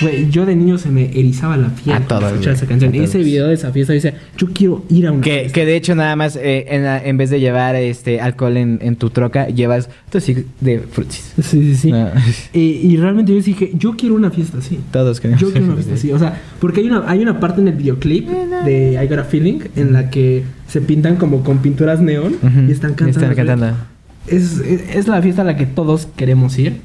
Güey, 0.00 0.28
yo 0.30 0.44
de 0.44 0.56
niño 0.56 0.76
se 0.78 0.90
me 0.90 1.04
erizaba 1.16 1.56
la 1.56 1.68
piel 1.68 1.94
A 1.96 2.00
todos, 2.00 2.24
escuchar 2.24 2.54
esa 2.54 2.66
canción. 2.66 2.94
Ese 2.94 3.18
video 3.18 3.46
de 3.46 3.54
esa 3.54 3.70
fiesta 3.72 3.92
dice, 3.92 4.14
yo 4.36 4.48
quiero 4.52 4.84
ir 4.90 5.06
a 5.06 5.12
una 5.12 5.20
Que, 5.22 5.50
que 5.52 5.64
de 5.64 5.76
hecho 5.76 5.94
nada 5.94 6.16
más 6.16 6.34
eh, 6.36 6.66
en, 6.68 6.82
la- 6.82 7.04
en 7.04 7.16
vez 7.16 7.30
de 7.30 7.38
llevar 7.38 7.76
este 7.76 8.20
alcohol 8.20 8.56
en, 8.56 8.78
en 8.82 8.96
tu 8.96 9.10
troca, 9.10 9.46
llevas 9.48 9.88
stick 10.14 10.46
de 10.60 10.80
frutis. 10.80 11.32
Sí, 11.40 11.62
sí, 11.62 11.74
sí. 11.76 11.92
No. 11.92 12.08
Y, 12.52 12.58
y 12.60 12.96
realmente 12.96 13.32
yo 13.32 13.40
dije, 13.40 13.70
yo 13.74 13.94
quiero 13.96 14.14
una 14.16 14.30
fiesta 14.30 14.58
así. 14.58 14.80
Todos 14.92 15.20
queremos. 15.20 15.40
Yo 15.40 15.50
quiero 15.50 15.66
una 15.66 15.74
fiesta 15.76 15.94
así. 15.94 16.12
O 16.12 16.18
sea, 16.18 16.40
porque 16.60 16.80
hay 16.80 16.86
una, 16.88 17.04
hay 17.08 17.20
una 17.20 17.38
parte 17.40 17.60
en 17.60 17.68
el 17.68 17.74
videoclip 17.74 18.28
de 18.28 19.00
I 19.02 19.08
Got 19.08 19.18
a 19.20 19.24
Feeling 19.24 19.60
en 19.76 19.92
la 19.92 20.10
que 20.10 20.42
se 20.68 20.80
pintan 20.80 21.16
como 21.16 21.42
con 21.44 21.58
pinturas 21.58 22.00
neón 22.00 22.34
y 22.68 22.72
están 22.72 22.94
cantando. 22.94 23.20
Están 23.30 23.34
cantando. 23.46 23.76
Es, 24.26 24.58
es, 24.58 24.82
es 24.96 25.06
la 25.08 25.20
fiesta 25.22 25.42
a 25.42 25.44
la 25.44 25.56
que 25.56 25.66
todos 25.66 26.08
queremos 26.16 26.58
ir. 26.58 26.78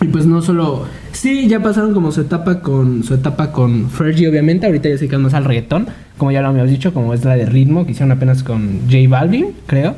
Y 0.00 0.06
pues 0.06 0.24
no 0.26 0.40
solo. 0.42 0.86
Sí, 1.12 1.46
ya 1.46 1.62
pasaron 1.62 1.94
como 1.94 2.10
su 2.10 2.22
etapa 2.22 2.60
con. 2.60 3.04
Su 3.04 3.14
etapa 3.14 3.52
con 3.52 3.90
Fergie, 3.90 4.28
obviamente. 4.28 4.66
Ahorita 4.66 4.88
ya 4.88 4.96
se 4.96 5.00
dedican 5.00 5.22
más 5.22 5.34
al 5.34 5.44
reggaetón. 5.44 5.86
Como 6.16 6.32
ya 6.32 6.40
lo 6.40 6.48
habíamos 6.48 6.70
dicho, 6.70 6.92
como 6.92 7.14
es 7.14 7.24
la 7.24 7.36
de 7.36 7.46
ritmo 7.46 7.84
que 7.84 7.92
hicieron 7.92 8.12
apenas 8.12 8.42
con 8.42 8.80
J 8.90 9.08
Balvin, 9.08 9.48
creo. 9.66 9.94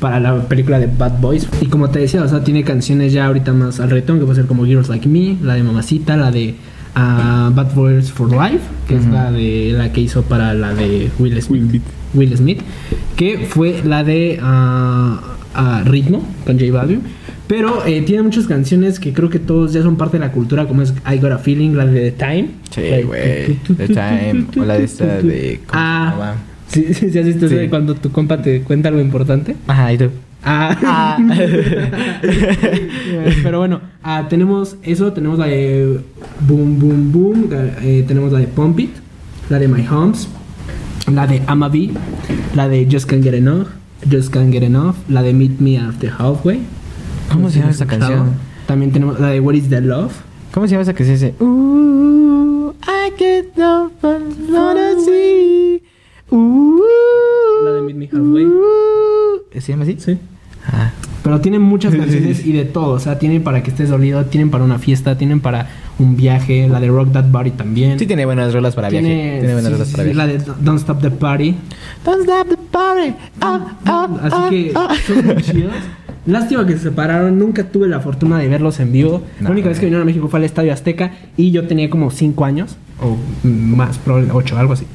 Para 0.00 0.20
la 0.20 0.42
película 0.48 0.78
de 0.78 0.86
Bad 0.86 1.20
Boys. 1.20 1.48
Y 1.60 1.66
como 1.66 1.90
te 1.90 1.98
decía, 2.00 2.22
o 2.22 2.28
sea, 2.28 2.42
tiene 2.42 2.64
canciones 2.64 3.12
ya 3.12 3.26
ahorita 3.26 3.52
más 3.52 3.80
al 3.80 3.90
reggaetón, 3.90 4.18
que 4.18 4.24
puede 4.24 4.36
ser 4.36 4.46
como 4.46 4.64
Girls 4.64 4.88
Like 4.88 5.08
Me, 5.08 5.36
la 5.42 5.54
de 5.54 5.62
Mamacita, 5.62 6.16
la 6.16 6.30
de 6.30 6.54
ah, 6.94 7.50
Bad 7.54 7.74
Boys 7.74 8.10
for 8.10 8.30
Life, 8.30 8.64
que 8.88 8.96
es 8.96 9.06
la 9.06 9.30
de 9.30 9.74
la 9.76 9.92
que 9.92 10.00
hizo 10.00 10.22
para 10.22 10.54
la 10.54 10.74
de 10.74 11.10
Will 11.18 11.40
Smith. 11.40 11.82
Will 12.14 12.36
Smith, 12.36 12.60
que 13.16 13.46
fue 13.48 13.82
la 13.84 14.04
de 14.04 14.38
ah, 14.42 15.20
Ritmo 15.84 16.22
con 16.44 16.58
J 16.58 16.72
Balvin. 16.72 17.02
Pero 17.46 17.84
eh, 17.86 18.00
tiene 18.02 18.22
muchas 18.22 18.46
canciones 18.46 18.98
que 18.98 19.12
creo 19.12 19.28
que 19.28 19.38
todos 19.38 19.72
ya 19.74 19.82
son 19.82 19.96
parte 19.96 20.16
de 20.18 20.24
la 20.24 20.32
cultura, 20.32 20.66
como 20.66 20.80
es 20.82 20.94
I 21.10 21.18
Got 21.18 21.32
a 21.32 21.38
Feeling, 21.38 21.72
la 21.74 21.84
de 21.86 22.10
The 22.10 22.12
Time. 22.12 22.48
Sí, 22.70 22.82
güey. 23.04 23.58
The 23.76 23.88
Time. 23.88 24.46
O 24.60 24.64
la 24.64 24.78
de 24.78 24.84
esta 24.84 25.04
de. 25.18 25.60
¿cómo 25.66 25.72
se 25.72 25.74
Ah, 25.86 26.14
llama? 26.16 26.34
sí, 26.68 26.94
sí, 26.94 27.10
sí, 27.10 27.18
has 27.18 27.26
visto 27.26 27.46
eso 27.46 27.54
Sí. 27.54 27.60
de 27.60 27.68
cuando 27.68 27.94
tu 27.94 28.10
compa 28.10 28.40
te 28.40 28.62
cuenta 28.62 28.88
algo 28.88 29.00
importante. 29.00 29.56
Ajá, 29.66 29.92
¿y 29.92 29.98
tú? 29.98 30.10
Ah. 30.42 30.76
Ah. 30.86 31.18
Pero 33.42 33.58
bueno, 33.58 33.80
ah, 34.02 34.26
tenemos 34.28 34.76
eso, 34.82 35.12
tenemos 35.12 35.38
la 35.38 35.46
de 35.46 36.00
Boom 36.48 36.78
Boom 36.78 37.12
Boom, 37.12 37.48
eh, 37.82 38.04
tenemos 38.06 38.32
la 38.32 38.38
de 38.38 38.46
Pump 38.46 38.78
It, 38.80 38.90
la 39.50 39.58
de 39.58 39.68
My 39.68 39.86
Homes, 39.86 40.28
la 41.12 41.26
de 41.26 41.42
Amavi, 41.46 41.92
la 42.54 42.68
de 42.68 42.86
Just 42.90 43.06
Can't 43.08 43.22
Get 43.22 43.34
Enough, 43.34 43.66
Just 44.10 44.32
Can't 44.32 44.52
Get 44.52 44.62
Enough, 44.62 44.94
la 45.08 45.22
de 45.22 45.32
Meet 45.32 45.60
Me 45.60 45.78
After 45.78 46.10
Halfway. 46.10 46.60
¿Cómo 47.34 47.50
se 47.50 47.58
llama 47.58 47.70
escuchado. 47.72 48.00
canción? 48.00 48.34
También 48.66 48.92
tenemos 48.92 49.20
la 49.20 49.28
de 49.28 49.40
What 49.40 49.54
is 49.54 49.68
the 49.68 49.80
Love. 49.80 50.12
¿Cómo 50.52 50.66
se 50.66 50.72
llama 50.72 50.82
esa 50.82 50.94
que 50.94 51.04
se 51.04 51.12
dice? 51.12 51.34
Ooh, 51.40 52.72
I 52.82 53.12
get 53.18 53.56
no 53.56 53.90
see. 55.04 55.82
Ooh, 56.30 56.80
La 57.64 57.72
de 57.72 57.82
Meet 57.82 57.96
Me 57.96 58.08
Halfway. 58.12 58.46
¿Se 59.60 59.72
llama 59.72 59.82
así? 59.82 59.96
Sí. 59.98 60.18
Ah. 60.66 60.92
Pero 61.24 61.40
tienen 61.40 61.62
muchas 61.62 61.94
canciones 61.96 62.46
y 62.46 62.52
de 62.52 62.64
todo. 62.64 62.92
O 62.92 62.98
sea, 63.00 63.18
tienen 63.18 63.42
para 63.42 63.62
que 63.62 63.70
estés 63.70 63.88
dolido, 63.88 64.24
tienen 64.26 64.50
para 64.50 64.62
una 64.62 64.78
fiesta, 64.78 65.18
tienen 65.18 65.40
para 65.40 65.68
un 65.98 66.16
viaje. 66.16 66.68
La 66.68 66.80
de 66.80 66.88
Rock 66.88 67.12
That 67.12 67.30
Body 67.30 67.50
también. 67.50 67.98
Sí 67.98 68.06
tiene 68.06 68.24
buenas 68.24 68.52
rolas 68.52 68.74
para 68.74 68.90
viaje. 68.90 69.06
Tiene, 69.06 69.52
buenas 69.54 69.64
sí, 69.64 69.72
rolas 69.72 69.88
para 69.88 70.04
sí, 70.04 70.10
viaje. 70.10 70.14
la 70.14 70.26
de 70.26 70.52
Don't 70.60 70.80
Stop 70.80 71.00
the 71.00 71.10
Party. 71.10 71.56
Don't 72.04 72.22
stop 72.22 72.48
the 72.48 72.56
party. 72.70 73.14
Ah, 73.40 73.76
ah, 73.86 74.08
Así 74.22 74.50
que 74.50 74.72
ah. 74.74 74.94
son 75.06 75.26
muy 75.26 75.42
chidos. 75.42 75.72
Lástima 76.26 76.66
que 76.66 76.74
se 76.74 76.84
separaron. 76.84 77.38
Nunca 77.38 77.64
tuve 77.64 77.88
la 77.88 78.00
fortuna 78.00 78.38
de 78.38 78.48
verlos 78.48 78.80
en 78.80 78.92
vivo. 78.92 79.22
No, 79.40 79.48
la 79.48 79.50
única 79.50 79.68
vez 79.68 79.78
que 79.78 79.86
vinieron 79.86 80.02
a 80.02 80.06
México 80.06 80.28
fue 80.28 80.38
al 80.38 80.44
Estadio 80.44 80.72
Azteca 80.72 81.12
y 81.36 81.50
yo 81.50 81.66
tenía 81.66 81.90
como 81.90 82.10
5 82.10 82.44
años. 82.44 82.76
O 83.00 83.16
más, 83.46 83.98
probable 83.98 84.28
8, 84.32 84.58
algo 84.58 84.72
así. 84.72 84.86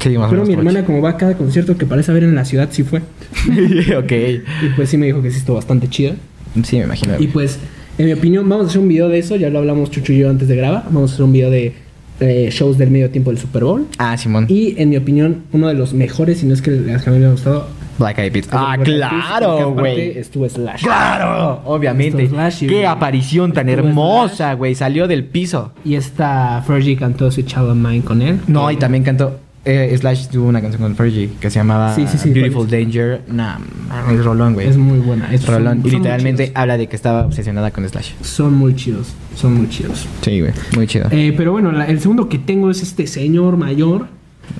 Sí, 0.00 0.18
más 0.18 0.30
Pero 0.30 0.44
mi 0.44 0.52
hermana, 0.52 0.84
como 0.84 1.00
va 1.00 1.10
a 1.10 1.16
cada 1.16 1.36
concierto 1.36 1.76
que 1.78 1.86
parece 1.86 2.10
haber 2.10 2.24
en 2.24 2.34
la 2.34 2.44
ciudad, 2.44 2.68
sí 2.70 2.82
fue. 2.82 3.00
ok. 3.98 4.12
Y 4.12 4.68
pues 4.76 4.90
sí 4.90 4.98
me 4.98 5.06
dijo 5.06 5.22
que 5.22 5.30
sí 5.30 5.38
estuvo 5.38 5.56
bastante 5.56 5.88
chida. 5.88 6.14
Sí, 6.62 6.76
me 6.76 6.84
imagino. 6.84 7.14
Y 7.18 7.28
pues, 7.28 7.58
en 7.98 8.06
mi 8.06 8.12
opinión, 8.12 8.48
vamos 8.48 8.66
a 8.66 8.68
hacer 8.68 8.80
un 8.80 8.88
video 8.88 9.08
de 9.08 9.18
eso. 9.18 9.36
Ya 9.36 9.50
lo 9.50 9.58
hablamos 9.58 9.90
Chucho 9.90 10.12
y 10.12 10.18
yo 10.18 10.30
antes 10.30 10.46
de 10.46 10.56
grabar. 10.56 10.84
Vamos 10.90 11.10
a 11.10 11.14
hacer 11.14 11.24
un 11.24 11.32
video 11.32 11.50
de 11.50 11.72
eh, 12.20 12.48
shows 12.52 12.78
del 12.78 12.90
medio 12.90 13.10
tiempo 13.10 13.30
del 13.30 13.40
Super 13.40 13.64
Bowl. 13.64 13.86
Ah, 13.98 14.16
Simón. 14.16 14.46
Y 14.48 14.74
en 14.78 14.90
mi 14.90 14.96
opinión, 14.96 15.42
uno 15.52 15.68
de 15.68 15.74
los 15.74 15.94
mejores, 15.94 16.38
si 16.38 16.46
no 16.46 16.54
es 16.54 16.62
que 16.62 16.70
las 16.70 17.02
que 17.02 17.10
a 17.10 17.12
mí 17.12 17.18
me 17.18 17.26
ha 17.26 17.30
gustado. 17.30 17.68
Black 17.98 18.18
Eyed 18.18 18.32
Peas. 18.32 18.46
es 18.46 18.52
Ah, 18.52 18.76
claro, 18.82 19.70
güey. 19.72 20.18
Estuvo 20.18 20.48
Slash. 20.48 20.82
Claro, 20.82 21.62
obviamente. 21.64 22.24
Es 22.24 22.30
Slash 22.30 22.66
Qué 22.66 22.86
aparición 22.86 23.52
tan 23.52 23.68
hermosa, 23.68 24.54
güey. 24.54 24.74
Salió 24.74 25.06
del 25.08 25.24
piso. 25.24 25.72
Y 25.84 25.94
esta 25.94 26.62
Fergie 26.66 26.96
cantó 26.96 27.30
Sweet 27.30 27.46
Child 27.46 27.70
of 27.70 27.76
Mine 27.76 28.02
con 28.02 28.22
él. 28.22 28.40
No, 28.46 28.70
y 28.70 28.76
también 28.76 29.04
cantó. 29.04 29.38
eh, 29.66 29.96
Slash 29.98 30.26
tuvo 30.28 30.48
una 30.48 30.60
canción 30.60 30.82
con 30.82 30.94
Fergie 30.94 31.30
que 31.40 31.48
se 31.48 31.58
llamaba 31.58 31.94
Sí, 31.94 32.06
sí, 32.06 32.18
sí, 32.18 32.30
Beautiful 32.32 32.66
¿cuál 32.68 32.82
Danger. 32.84 33.22
Nah, 33.28 33.56
mames, 33.88 34.22
Rolón, 34.22 34.52
güey. 34.54 34.68
Es 34.68 34.76
muy 34.76 34.98
buena. 34.98 35.32
Es, 35.32 35.46
Rolón. 35.46 35.80
son- 35.80 35.86
y 35.88 35.90
literalmente 35.96 36.52
habla 36.54 36.76
de 36.76 36.86
que 36.86 36.96
estaba 36.96 37.24
obsesionada 37.24 37.70
con 37.70 37.88
Slash. 37.88 38.10
Son 38.20 38.52
muy 38.52 38.74
chidos. 38.76 39.14
Son 39.34 39.54
muy 39.54 39.68
chidos. 39.70 40.06
Sí, 40.20 40.40
güey. 40.40 40.52
Muy 40.76 40.86
chido. 40.86 41.06
Eh, 41.10 41.32
pero 41.36 41.52
bueno, 41.52 41.72
la- 41.72 41.86
el 41.86 41.98
segundo 42.00 42.28
que 42.28 42.38
tengo 42.38 42.70
es 42.70 42.82
este 42.82 43.06
señor 43.06 43.56
mayor. 43.56 44.08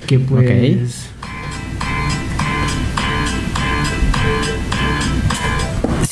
Que 0.07 0.17
pues. 0.17 1.09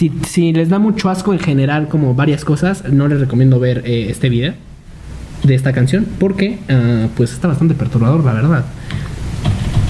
Si, 0.03 0.11
si 0.27 0.51
les 0.51 0.67
da 0.67 0.79
mucho 0.79 1.09
asco 1.09 1.31
en 1.31 1.39
general, 1.39 1.87
como 1.87 2.13
varias 2.13 2.43
cosas, 2.43 2.83
no 2.91 3.07
les 3.07 3.21
recomiendo 3.21 3.57
ver 3.57 3.83
eh, 3.85 4.07
este 4.09 4.27
video 4.27 4.53
de 5.43 5.55
esta 5.55 5.71
canción. 5.71 6.05
Porque, 6.19 6.57
ah, 6.67 7.07
pues, 7.15 7.31
está 7.31 7.47
bastante 7.47 7.73
perturbador, 7.73 8.21
la 8.25 8.33
verdad. 8.33 8.65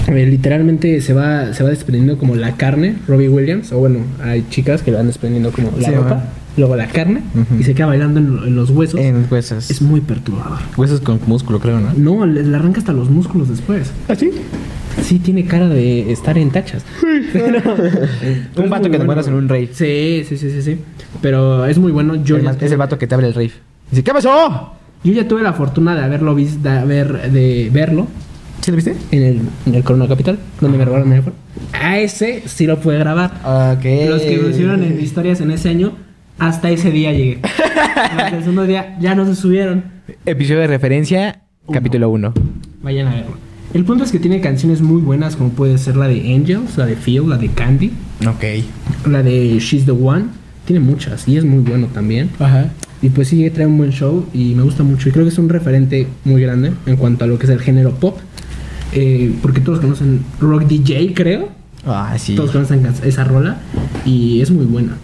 Eh, 0.06 0.24
literalmente 0.26 1.00
se 1.00 1.14
va, 1.14 1.52
se 1.52 1.64
va 1.64 1.70
desprendiendo 1.70 2.16
como 2.16 2.36
la 2.36 2.52
carne, 2.52 2.94
Robbie 3.08 3.28
Williams. 3.28 3.72
O 3.72 3.78
bueno, 3.78 3.98
hay 4.22 4.44
chicas 4.50 4.82
que 4.82 4.92
van 4.92 5.08
desprendiendo 5.08 5.50
como 5.50 5.72
la 5.76 5.88
Sí, 5.88 5.94
ropa. 5.96 6.22
Luego 6.56 6.76
la 6.76 6.86
carne, 6.86 7.22
y 7.58 7.64
se 7.64 7.74
queda 7.74 7.86
bailando 7.86 8.20
en, 8.20 8.26
en 8.48 8.56
los 8.56 8.70
huesos. 8.70 9.00
En 9.00 9.26
huesos. 9.30 9.70
Es 9.70 9.82
muy 9.82 10.00
perturbador. 10.00 10.58
Huesos 10.76 11.00
con 11.00 11.18
músculo, 11.26 11.58
creo, 11.60 11.80
¿no? 11.80 11.92
No, 11.96 12.26
le, 12.26 12.42
le 12.42 12.56
arranca 12.56 12.78
hasta 12.80 12.92
los 12.92 13.10
músculos 13.10 13.48
después. 13.48 13.92
¿Ah, 14.08 14.14
sí? 14.14 14.30
Sí, 15.02 15.18
tiene 15.18 15.44
cara 15.44 15.68
de 15.68 16.12
estar 16.12 16.38
en 16.38 16.50
tachas. 16.50 16.84
Pero- 17.32 17.60
Un 18.56 18.70
vato 18.70 18.84
que 18.90 18.96
te 18.96 19.02
encuentras 19.02 19.26
en 19.28 19.34
un 19.34 19.48
rave. 19.48 19.70
Sí, 19.72 20.24
sí, 20.28 20.36
sí, 20.36 20.50
sí, 20.50 20.62
sí. 20.62 20.78
Pero 21.20 21.64
es 21.66 21.78
muy 21.78 21.90
bueno. 21.92 22.14
Yo, 22.22 22.36
El 22.36 22.42
ya, 22.44 22.52
ma- 22.52 22.56
es 22.60 22.70
el 22.72 22.78
vato 22.78 22.96
que 22.98 23.06
te 23.06 23.14
abre 23.14 23.26
el 23.28 23.34
rave. 23.34 23.50
Dice, 23.90 24.02
¿qué 24.04 24.12
pasó? 24.12 24.72
yo 25.02 25.12
ya 25.12 25.28
tuve 25.28 25.42
la 25.42 25.52
fortuna 25.52 25.94
de 25.94 26.02
haberlo 26.02 26.34
visto, 26.34 26.60
de, 26.66 26.78
haber, 26.78 27.30
de 27.30 27.68
verlo 27.70 28.06
¿Sí 28.62 28.70
lo 28.70 28.76
viste? 28.76 28.96
en 29.10 29.22
el, 29.22 29.40
en 29.66 29.74
el 29.74 29.84
Corona 29.84 30.08
Capital, 30.08 30.38
donde 30.62 30.78
me 30.78 30.84
robaron 30.86 31.12
el 31.12 31.18
iPhone. 31.18 31.34
A 31.74 31.98
ese 31.98 32.42
sí 32.46 32.66
lo 32.66 32.80
pude 32.80 32.98
grabar. 32.98 33.32
Ok. 33.76 33.84
Los 34.08 34.22
que 34.22 34.38
me 34.42 34.48
hicieron 34.48 34.82
en 34.82 34.98
historias 34.98 35.42
en 35.42 35.50
ese 35.50 35.68
año, 35.68 35.92
hasta 36.38 36.70
ese 36.70 36.90
día 36.90 37.12
llegué. 37.12 37.38
Los 38.22 38.32
del 38.32 38.40
segundo 38.40 38.64
día 38.64 38.96
ya 39.00 39.14
no 39.14 39.26
se 39.26 39.34
subieron. 39.34 39.84
Episodio 40.26 40.60
de 40.60 40.66
referencia, 40.66 41.42
Uno. 41.66 41.74
capítulo 41.74 42.10
1. 42.10 42.34
Vayan 42.82 43.06
a 43.08 43.14
verlo. 43.14 43.36
El 43.72 43.84
punto 43.84 44.04
es 44.04 44.12
que 44.12 44.18
tiene 44.20 44.40
canciones 44.40 44.80
muy 44.82 45.00
buenas, 45.00 45.34
como 45.36 45.50
puede 45.50 45.78
ser 45.78 45.96
la 45.96 46.06
de 46.06 46.34
Angels, 46.34 46.76
la 46.76 46.86
de 46.86 46.94
Feel, 46.96 47.28
la 47.28 47.38
de 47.38 47.48
Candy, 47.48 47.90
Ok. 48.26 48.44
la 49.10 49.22
de 49.22 49.58
She's 49.58 49.84
the 49.84 49.90
One. 49.92 50.26
Tiene 50.64 50.80
muchas 50.80 51.26
y 51.28 51.36
es 51.36 51.44
muy 51.44 51.58
bueno 51.60 51.88
también. 51.88 52.30
Ajá. 52.38 52.70
Y 53.02 53.10
pues 53.10 53.28
sí, 53.28 53.50
trae 53.50 53.66
un 53.66 53.76
buen 53.76 53.90
show 53.90 54.26
y 54.32 54.54
me 54.54 54.62
gusta 54.62 54.82
mucho. 54.82 55.08
Y 55.08 55.12
creo 55.12 55.24
que 55.24 55.30
es 55.30 55.38
un 55.38 55.48
referente 55.48 56.06
muy 56.24 56.40
grande 56.40 56.72
en 56.86 56.96
cuanto 56.96 57.24
a 57.24 57.28
lo 57.28 57.38
que 57.38 57.44
es 57.44 57.50
el 57.50 57.60
género 57.60 57.90
pop. 57.92 58.18
Eh, 58.92 59.32
porque 59.42 59.60
todos 59.60 59.80
conocen 59.80 60.20
Rock 60.40 60.64
DJ, 60.66 61.12
creo. 61.12 61.48
Ah, 61.84 62.14
sí. 62.16 62.34
Todos 62.34 62.52
conocen 62.52 62.86
esa 63.04 63.24
rola. 63.24 63.58
Y 64.06 64.40
es 64.40 64.50
muy 64.50 64.64
buena. 64.64 64.96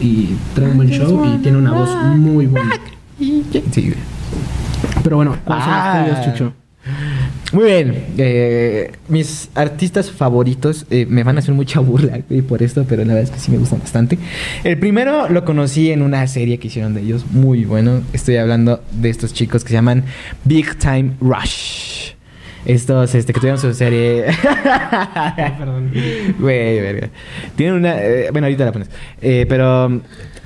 Y 0.00 0.36
trae 0.54 0.68
un 0.70 0.76
buen 0.76 0.90
show 0.90 1.24
y 1.34 1.38
tiene 1.38 1.58
una 1.58 1.72
voz 1.72 1.90
muy 2.16 2.46
buena. 2.46 2.74
Sí. 3.18 3.94
Pero 5.02 5.16
bueno, 5.16 5.36
¿cuáles 5.44 5.64
son 5.64 5.72
Ah. 5.74 6.06
los 6.08 6.20
tuyos, 6.20 6.32
Chucho? 6.38 6.52
Muy 7.52 7.64
bien. 7.64 8.04
eh, 8.18 8.92
mis 9.08 9.48
artistas 9.54 10.10
favoritos 10.10 10.84
eh, 10.90 11.06
me 11.08 11.22
van 11.24 11.36
a 11.36 11.38
hacer 11.40 11.54
mucha 11.54 11.80
burla 11.80 12.20
por 12.46 12.62
esto, 12.62 12.84
pero 12.88 13.04
la 13.04 13.14
verdad 13.14 13.24
es 13.24 13.30
que 13.30 13.40
sí 13.40 13.50
me 13.50 13.56
gustan 13.58 13.80
bastante. 13.80 14.18
El 14.64 14.78
primero 14.78 15.28
lo 15.30 15.44
conocí 15.44 15.90
en 15.90 16.02
una 16.02 16.26
serie 16.26 16.58
que 16.58 16.68
hicieron 16.68 16.94
de 16.94 17.00
ellos, 17.00 17.24
muy 17.30 17.64
bueno. 17.64 18.02
Estoy 18.12 18.36
hablando 18.36 18.82
de 19.00 19.08
estos 19.10 19.32
chicos 19.32 19.64
que 19.64 19.70
se 19.70 19.74
llaman 19.74 20.04
Big 20.44 20.76
Time 20.78 21.12
Rush. 21.20 21.87
Estos 22.68 23.14
este, 23.14 23.32
que 23.32 23.40
tuvieron 23.40 23.58
su 23.60 23.72
serie. 23.74 24.26
Perdón. 25.58 25.90
Güey, 26.38 26.80
verga. 26.80 27.08
Tienen 27.56 27.74
una. 27.76 28.00
eh, 28.00 28.28
bueno, 28.30 28.46
ahorita 28.46 28.64
la 28.66 28.72
pones. 28.72 28.90
Eh, 29.22 29.46
pero. 29.48 30.00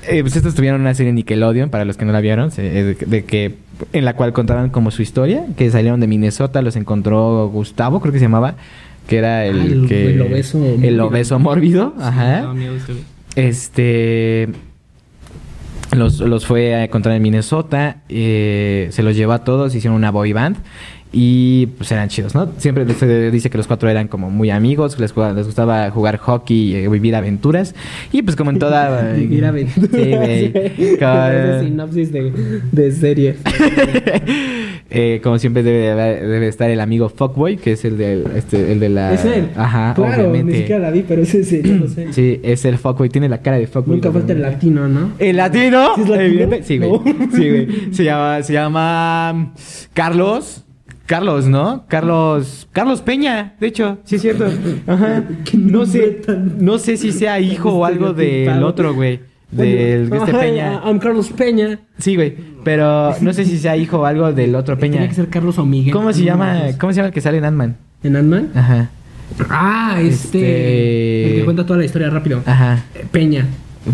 eh, 0.09 0.21
pues 0.23 0.37
estos 0.37 0.55
tuvieron 0.55 0.81
una 0.81 0.95
serie 0.95 1.13
Nickelodeon, 1.13 1.69
para 1.69 1.85
los 1.85 1.97
que 1.97 2.05
no 2.05 2.13
la 2.13 2.21
vieron, 2.21 2.51
se- 2.51 2.63
de, 2.63 2.95
de 2.95 3.25
que. 3.25 3.57
En 3.93 4.05
la 4.05 4.15
cual 4.15 4.33
contaban 4.33 4.71
como 4.71 4.91
su 4.93 5.03
historia, 5.03 5.45
que 5.57 5.69
salieron 5.71 5.99
de 5.99 6.07
Minnesota, 6.07 6.63
los 6.63 6.77
encontró 6.77 7.49
Gustavo, 7.49 8.01
creo 8.01 8.13
que 8.13 8.21
se 8.21 8.27
llamaba, 8.27 8.55
que 9.09 9.17
era 9.19 9.45
el, 9.45 9.61
Ah, 9.61 9.65
el- 9.65 9.87
que. 9.89 10.07
el 10.15 10.21
obeso 10.23 10.59
El 10.59 10.73
mórbido. 10.79 11.07
obeso 11.09 11.39
mórbido, 11.41 11.95
Sí, 11.97 12.03
ajá. 12.05 12.55
Este. 13.35 14.49
Los, 15.97 16.21
los 16.21 16.47
fue 16.47 16.75
a 16.75 16.85
encontrar 16.85 17.15
en 17.17 17.23
Minnesota, 17.23 17.99
eh, 18.09 18.89
se 18.93 19.03
los 19.03 19.15
llevó 19.15 19.33
a 19.33 19.45
todos, 19.45 19.75
hicieron 19.75 19.97
una 19.97 20.11
boy 20.11 20.33
band 20.33 20.57
y 21.13 21.67
pues 21.79 21.93
eran 21.93 22.09
chidos, 22.09 22.35
¿no? 22.35 22.51
Siempre 22.59 22.87
se 22.95 23.31
dice 23.31 23.51
que 23.51 23.59
los 23.59 23.67
cuatro 23.67 23.89
eran 23.91 24.09
como 24.09 24.31
muy 24.31 24.49
amigos, 24.51 24.99
les, 24.99 25.13
jugaba- 25.13 25.35
les 25.35 25.47
gustaba 25.47 25.91
jugar 25.91 26.17
hockey, 26.17 26.75
eh, 26.75 26.89
vivir 26.89 27.15
aventuras 27.15 27.75
y 28.13 28.23
pues 28.23 28.35
como 28.37 28.51
en 28.51 28.59
toda... 28.59 29.13
Vivir 29.17 29.45
aventuras. 29.45 29.91
Sí, 29.93 30.11
güey. 30.17 30.53
Como- 30.99 31.61
sinopsis 31.65 32.13
de, 32.13 32.33
de 32.73 32.93
serie. 32.93 33.37
Eh, 34.95 35.21
como 35.23 35.39
siempre 35.39 35.63
debe, 35.63 35.95
debe 36.27 36.49
estar 36.49 36.69
el 36.69 36.79
amigo 36.79 37.09
Fuckboy, 37.09 37.57
que 37.57 37.73
es 37.73 37.85
el 37.87 37.97
de, 37.97 38.25
este, 38.37 38.73
el 38.73 38.79
de 38.79 38.91
la... 38.91 39.15
Es 39.15 39.25
él. 39.25 39.49
Ajá, 39.57 39.95
claro, 39.95 40.25
obviamente. 40.29 40.53
ni 40.53 40.59
siquiera 40.59 40.81
la 40.83 40.91
vi, 40.91 41.03
pero 41.09 41.25
sí, 41.25 41.41
yo 41.65 41.77
lo 41.77 41.89
sé. 41.89 42.13
Sí, 42.13 42.41
es 42.43 42.63
el 42.67 42.77
Fuckboy, 42.77 43.09
tiene 43.09 43.27
la 43.31 43.39
cara 43.41 43.57
de 43.57 43.67
Fuckboy. 43.67 43.95
Nunca 43.97 44.13
falta 44.13 44.35
el 44.35 44.43
latino, 44.43 44.89
¿no? 44.89 45.13
¿El 45.19 45.37
latino? 45.39 45.95
¿Sí 45.97 46.03
es 46.03 46.09
latino? 46.11 46.57
Sí, 46.63 46.77
güey. 46.79 46.91
No. 46.91 47.03
Sí, 47.35 47.49
güey. 47.49 47.69
Se 47.95 48.05
llama, 48.05 48.43
se 48.43 48.53
llama 48.53 49.33
mm, 49.33 49.47
Carlos. 49.95 50.63
Carlos, 51.13 51.47
¿no? 51.47 51.85
Carlos. 51.89 52.67
Carlos 52.73 53.03
Peña, 53.03 53.53
de 53.61 53.67
hecho, 53.67 53.99
sí 54.05 54.17
es 54.17 54.23
cierto. 54.23 54.47
Ajá. 54.87 55.25
No 55.53 55.85
sé, 55.85 56.23
no 56.59 56.79
sé 56.79 56.97
si 56.97 57.13
sea 57.13 57.39
hijo 57.39 57.69
o 57.71 57.85
algo 57.85 58.15
del 58.15 58.63
otro, 58.63 58.95
güey. 58.95 59.21
Del 59.51 60.09
de 60.09 60.17
este 60.17 60.33
Peña. 60.33 60.81
I'm 60.87 60.99
Carlos 60.99 61.29
Peña. 61.37 61.81
Sí, 61.99 62.17
güey. 62.17 62.35
Pero 62.65 63.15
no 63.21 63.35
sé 63.35 63.45
si 63.45 63.59
sea 63.59 63.77
hijo 63.77 63.99
o 63.99 64.07
algo 64.07 64.33
del 64.33 64.55
otro 64.55 64.79
Peña. 64.79 65.07
que 65.07 65.13
ser 65.13 65.29
Carlos 65.29 65.59
o 65.59 65.67
Miguel. 65.67 65.93
¿Cómo 65.93 66.15
se 66.15 66.25
llama? 66.25 66.63
¿Cómo 66.81 66.93
se 66.95 66.97
llama 66.97 67.09
el 67.09 67.13
que 67.15 67.21
sale 67.21 67.37
en 67.37 67.45
Ant-Man? 67.45 67.77
¿En 68.03 68.17
Ant-Man? 68.17 68.49
Ajá. 68.55 68.89
Ah, 69.51 69.99
este. 70.01 70.39
Este- 70.39 71.27
El 71.33 71.35
que 71.41 71.45
cuenta 71.45 71.67
toda 71.67 71.79
la 71.79 71.85
historia 71.85 72.09
rápido. 72.09 72.41
Ajá. 72.47 72.85
Peña. 73.11 73.47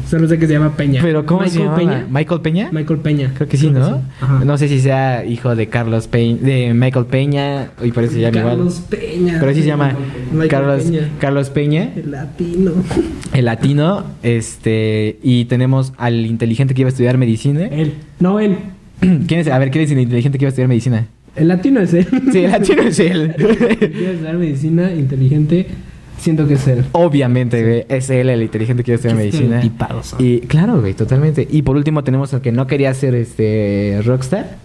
Solo 0.09 0.28
sé 0.28 0.39
que 0.39 0.47
se 0.47 0.53
llama 0.53 0.76
Peña. 0.76 1.01
Pero 1.03 1.24
¿cómo 1.24 1.41
se 1.47 1.59
Michael 1.59 1.64
llama? 1.64 1.76
Peña. 1.76 2.07
¿Michael 2.11 2.41
Peña? 2.41 2.68
Michael 2.72 3.01
Peña. 3.01 3.32
Creo 3.34 3.49
que 3.49 3.57
sí, 3.57 3.70
¿no? 3.70 4.03
No 4.45 4.59
sé 4.59 4.68
si 4.68 4.80
sea 4.80 5.24
hijo 5.24 5.57
de 5.57 5.68
Carlos 5.68 6.09
Peña, 6.09 6.39
de 6.43 6.74
Michael 6.74 7.07
Peña, 7.07 7.70
y 7.82 7.93
por 7.93 8.05
eso 8.05 8.14
se 8.14 8.20
llama 8.20 8.39
igual. 8.39 8.57
Carlos 8.57 8.82
Peña. 8.89 9.36
Pero 9.41 9.55
sí 9.55 9.61
se 9.62 9.66
llama 9.66 9.97
Michael 10.32 10.49
Carlos 10.49 10.84
Peña. 10.84 11.09
Carlos 11.20 11.51
Peña, 11.51 11.93
El 11.97 12.11
latino. 12.11 12.72
el 13.32 13.45
latino, 13.45 14.05
este, 14.22 15.18
y 15.22 15.47
tenemos 15.47 15.93
al 15.97 16.26
inteligente 16.26 16.74
que 16.74 16.82
iba 16.82 16.89
a 16.89 16.91
estudiar 16.91 17.16
medicina. 17.18 17.66
Él. 17.66 17.95
No, 18.20 18.41
él. 18.41 18.57
¿Quién 19.01 19.41
es? 19.41 19.49
A 19.49 19.59
ver, 19.59 19.70
¿quién 19.70 19.84
es 19.84 19.91
el 19.91 20.01
inteligente 20.01 20.39
que 20.39 20.45
iba 20.45 20.49
a 20.49 20.51
estudiar 20.51 20.68
medicina? 20.68 21.07
El 21.36 21.49
latino 21.49 21.80
es 21.80 21.95
él. 21.95 22.07
Sí, 22.32 22.45
el 22.45 22.51
latino 22.51 22.82
es 22.82 22.99
él. 22.99 23.34
Quiere 23.36 24.12
estudiar 24.12 24.36
medicina 24.36 24.93
inteligente. 24.93 25.66
Siento 26.19 26.47
que 26.49 26.55
es 26.55 26.66
él. 26.69 26.85
Obviamente, 26.93 27.62
güey, 27.62 27.87
es 27.89 28.11
él 28.11 28.29
el 28.31 28.43
inteligente 28.43 28.83
que 28.85 28.93
a 28.93 28.95
estudiar 28.97 29.16
Qué 29.16 29.25
medicina. 29.25 29.62
Y 30.19 30.41
claro, 30.41 30.81
güey, 30.81 30.95
totalmente. 30.95 31.47
Y 31.51 31.62
por 31.62 31.77
último 31.77 32.03
tenemos 32.05 32.35
al 32.35 32.41
que 32.41 32.53
no 32.53 32.66
quería 32.66 32.93
ser 32.95 33.14
este 33.14 34.01
rockstar 34.05 34.57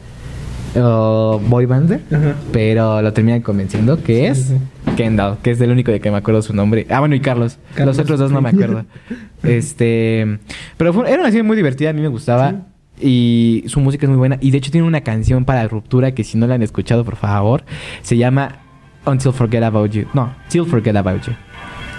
o 0.75 1.39
boy 1.47 1.67
bander, 1.67 2.01
Ajá. 2.11 2.33
pero 2.51 3.01
lo 3.03 3.13
terminan 3.13 3.41
convenciendo 3.41 4.01
que 4.01 4.15
Sí, 4.17 4.25
es 4.25 4.37
sí. 4.47 4.55
Kendall, 4.97 5.37
que 5.43 5.51
es 5.51 5.61
el 5.61 5.69
único 5.69 5.91
de 5.91 5.99
que 5.99 6.09
me 6.09 6.17
acuerdo 6.17 6.41
su 6.41 6.53
nombre. 6.53 6.87
Ah, 6.89 6.99
bueno, 6.99 7.13
y 7.13 7.19
Carlos. 7.19 7.59
Carlos. 7.75 7.95
Los 7.97 8.03
otros 8.03 8.19
dos 8.19 8.31
no 8.31 8.41
me 8.41 8.49
acuerdo. 8.49 8.83
este, 9.43 10.39
pero 10.77 10.91
fue- 10.93 11.07
era 11.11 11.19
una 11.21 11.29
serie 11.29 11.43
muy 11.43 11.55
divertida, 11.55 11.91
a 11.91 11.93
mí 11.93 12.01
me 12.01 12.07
gustaba. 12.07 12.55
Y 12.99 13.63
su 13.67 13.79
música 13.81 14.05
es 14.05 14.09
muy 14.09 14.17
buena. 14.17 14.37
Y 14.39 14.51
de 14.51 14.57
hecho 14.59 14.71
tiene 14.71 14.87
una 14.87 15.01
canción 15.01 15.45
para 15.45 15.67
ruptura 15.67 16.13
que 16.13 16.23
si 16.23 16.37
no 16.37 16.47
la 16.47 16.55
han 16.55 16.61
escuchado, 16.63 17.03
por 17.03 17.15
favor, 17.17 17.63
se 18.01 18.17
llama 18.17 18.59
Until 19.05 19.31
Forget 19.33 19.63
About 19.63 19.91
You. 19.91 20.05
No, 20.13 20.33
Till 20.49 20.65
Forget 20.65 20.95
About 20.95 21.21
You. 21.27 21.33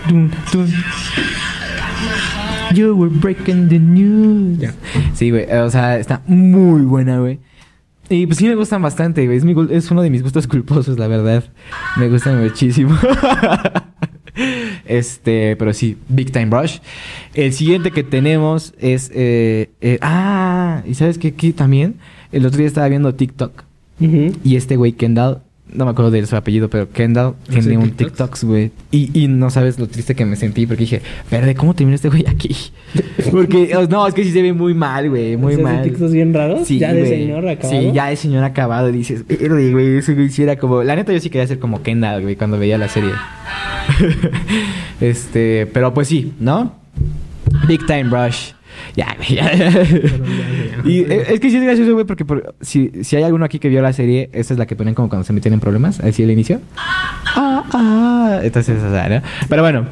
Dun, 0.09 0.31
dun. 0.53 0.73
You 2.75 2.95
were 2.97 3.11
breaking 3.11 3.69
the 3.69 3.79
news. 3.79 4.59
Sí, 5.15 5.31
güey. 5.31 5.47
O 5.53 5.71
sea, 5.71 5.99
está 5.99 6.23
muy 6.27 6.83
buena, 6.83 7.19
güey. 7.19 7.39
Y 8.09 8.27
pues 8.27 8.39
sí 8.39 8.47
me 8.49 8.55
gustan 8.55 8.83
bastante, 8.83 9.25
güey. 9.27 9.39
Es, 9.39 9.45
mi 9.45 9.55
gu- 9.55 9.71
es 9.71 9.91
uno 9.91 10.03
de 10.03 10.11
mis 10.11 10.23
gustos 10.23 10.47
culposos, 10.47 10.99
la 10.99 11.07
verdad. 11.07 11.45
Me 11.97 12.09
gustan 12.09 12.43
muchísimo. 12.43 12.97
este, 14.87 15.57
pero 15.57 15.73
sí, 15.73 15.97
Big 16.09 16.33
Time 16.33 16.47
Rush. 16.51 16.79
El 17.35 17.53
siguiente 17.53 17.91
que 17.93 18.03
tenemos 18.03 18.75
es... 18.79 19.11
eh, 19.15 19.71
eh, 19.81 19.99
ah, 20.03 20.83
¿y 20.87 20.95
sabes 20.95 21.19
qué? 21.19 21.29
Aquí 21.29 21.53
también. 21.53 21.97
El 22.33 22.45
otro 22.47 22.59
día 22.59 22.67
estaba 22.67 22.89
viendo 22.89 23.15
TikTok. 23.15 23.63
Y 24.01 24.57
este 24.57 24.77
güey, 24.77 24.93
Kendall, 24.93 25.39
no 25.73 25.85
me 25.87 25.91
acuerdo 25.91 26.11
de 26.11 26.25
su 26.27 26.37
apellido, 26.37 26.69
pero 26.69 26.91
Kendall 26.91 27.35
¿Hace 27.49 27.61
tiene 27.61 27.79
un 27.79 27.91
TikToks? 27.91 28.45
Güey. 28.45 28.71
Y, 28.91 29.11
y 29.19 29.29
no 29.29 29.51
sabes 29.51 29.79
lo 29.79 29.89
triste 29.89 30.15
que 30.15 30.25
me 30.25 30.37
sentí 30.37 30.67
porque 30.67 30.83
dije, 30.83 31.03
verde, 31.31 31.55
¿cómo 31.55 31.75
terminó 31.75 31.97
este 31.97 32.09
güey 32.09 32.25
aquí? 32.29 32.55
Porque, 33.31 33.77
no, 33.89 34.07
es 34.07 34.15
que 34.15 34.23
sí 34.23 34.31
se 34.31 34.43
ve 34.43 34.53
muy 34.53 34.75
mal, 34.75 35.09
güey, 35.11 35.37
muy 35.37 35.55
¿Se 35.55 35.63
hace 35.63 35.73
mal. 35.73 35.83
TikToks 35.83 36.13
bien 36.13 36.33
raros? 36.33 36.69
Sí, 36.69 36.79
¿Ya 36.79 36.93
de 36.93 37.01
güey. 37.01 37.11
señor 37.11 37.49
acabado? 37.49 37.81
Sí, 37.81 37.93
ya 37.93 38.07
de 38.07 38.17
señor 38.17 38.45
acabado. 38.45 38.89
Y 38.91 38.93
dices, 38.93 39.27
verde, 39.27 39.73
güey, 39.73 39.97
ese 39.97 40.15
güey 40.15 40.29
sí 40.29 40.43
era 40.43 40.57
como. 40.57 40.83
La 40.85 40.95
neta, 40.95 41.13
yo 41.13 41.19
sí 41.19 41.31
quería 41.31 41.47
ser 41.47 41.59
como 41.59 41.83
Kendall, 41.83 42.23
güey, 42.23 42.37
cuando 42.37 42.59
veía 42.59 42.79
la 42.79 42.89
serie. 42.89 43.11
este, 45.01 45.67
pero 45.73 45.93
pues 45.93 46.09
sí, 46.09 46.33
¿no? 46.39 46.75
Big 47.67 47.85
Time 47.87 48.05
Rush. 48.05 48.53
Ya, 48.97 49.15
güey, 49.17 49.35
ya. 49.35 49.51
Y 50.85 51.01
eh, 51.01 51.25
es 51.31 51.41
que 51.41 51.49
sí 51.51 51.57
es 51.57 51.63
gracioso, 51.63 51.95
güey, 51.95 52.05
porque 52.05 52.25
por- 52.27 52.55
si, 52.61 52.91
si 53.05 53.17
hay 53.17 53.23
alguno 53.23 53.45
aquí 53.47 53.59
que 53.59 53.69
vio 53.71 53.81
la 53.81 53.93
serie, 53.95 54.29
esta 54.35 54.53
es 54.53 54.59
la 54.59 54.67
que 54.67 54.77
ponen 54.77 54.95
como 54.95 55.09
cuando 55.09 55.25
se 55.25 55.33
meten 55.33 55.55
en 55.55 55.61
problemas, 55.61 55.99
así 56.01 56.23
el 56.23 56.31
inicio. 56.31 56.61
Ah, 56.77 57.65
ah. 57.73 58.41
Entonces, 58.43 58.83
o 58.83 58.91
sea, 58.91 59.09
¿no? 59.09 59.23
Pero 59.49 59.63
bueno. 59.63 59.87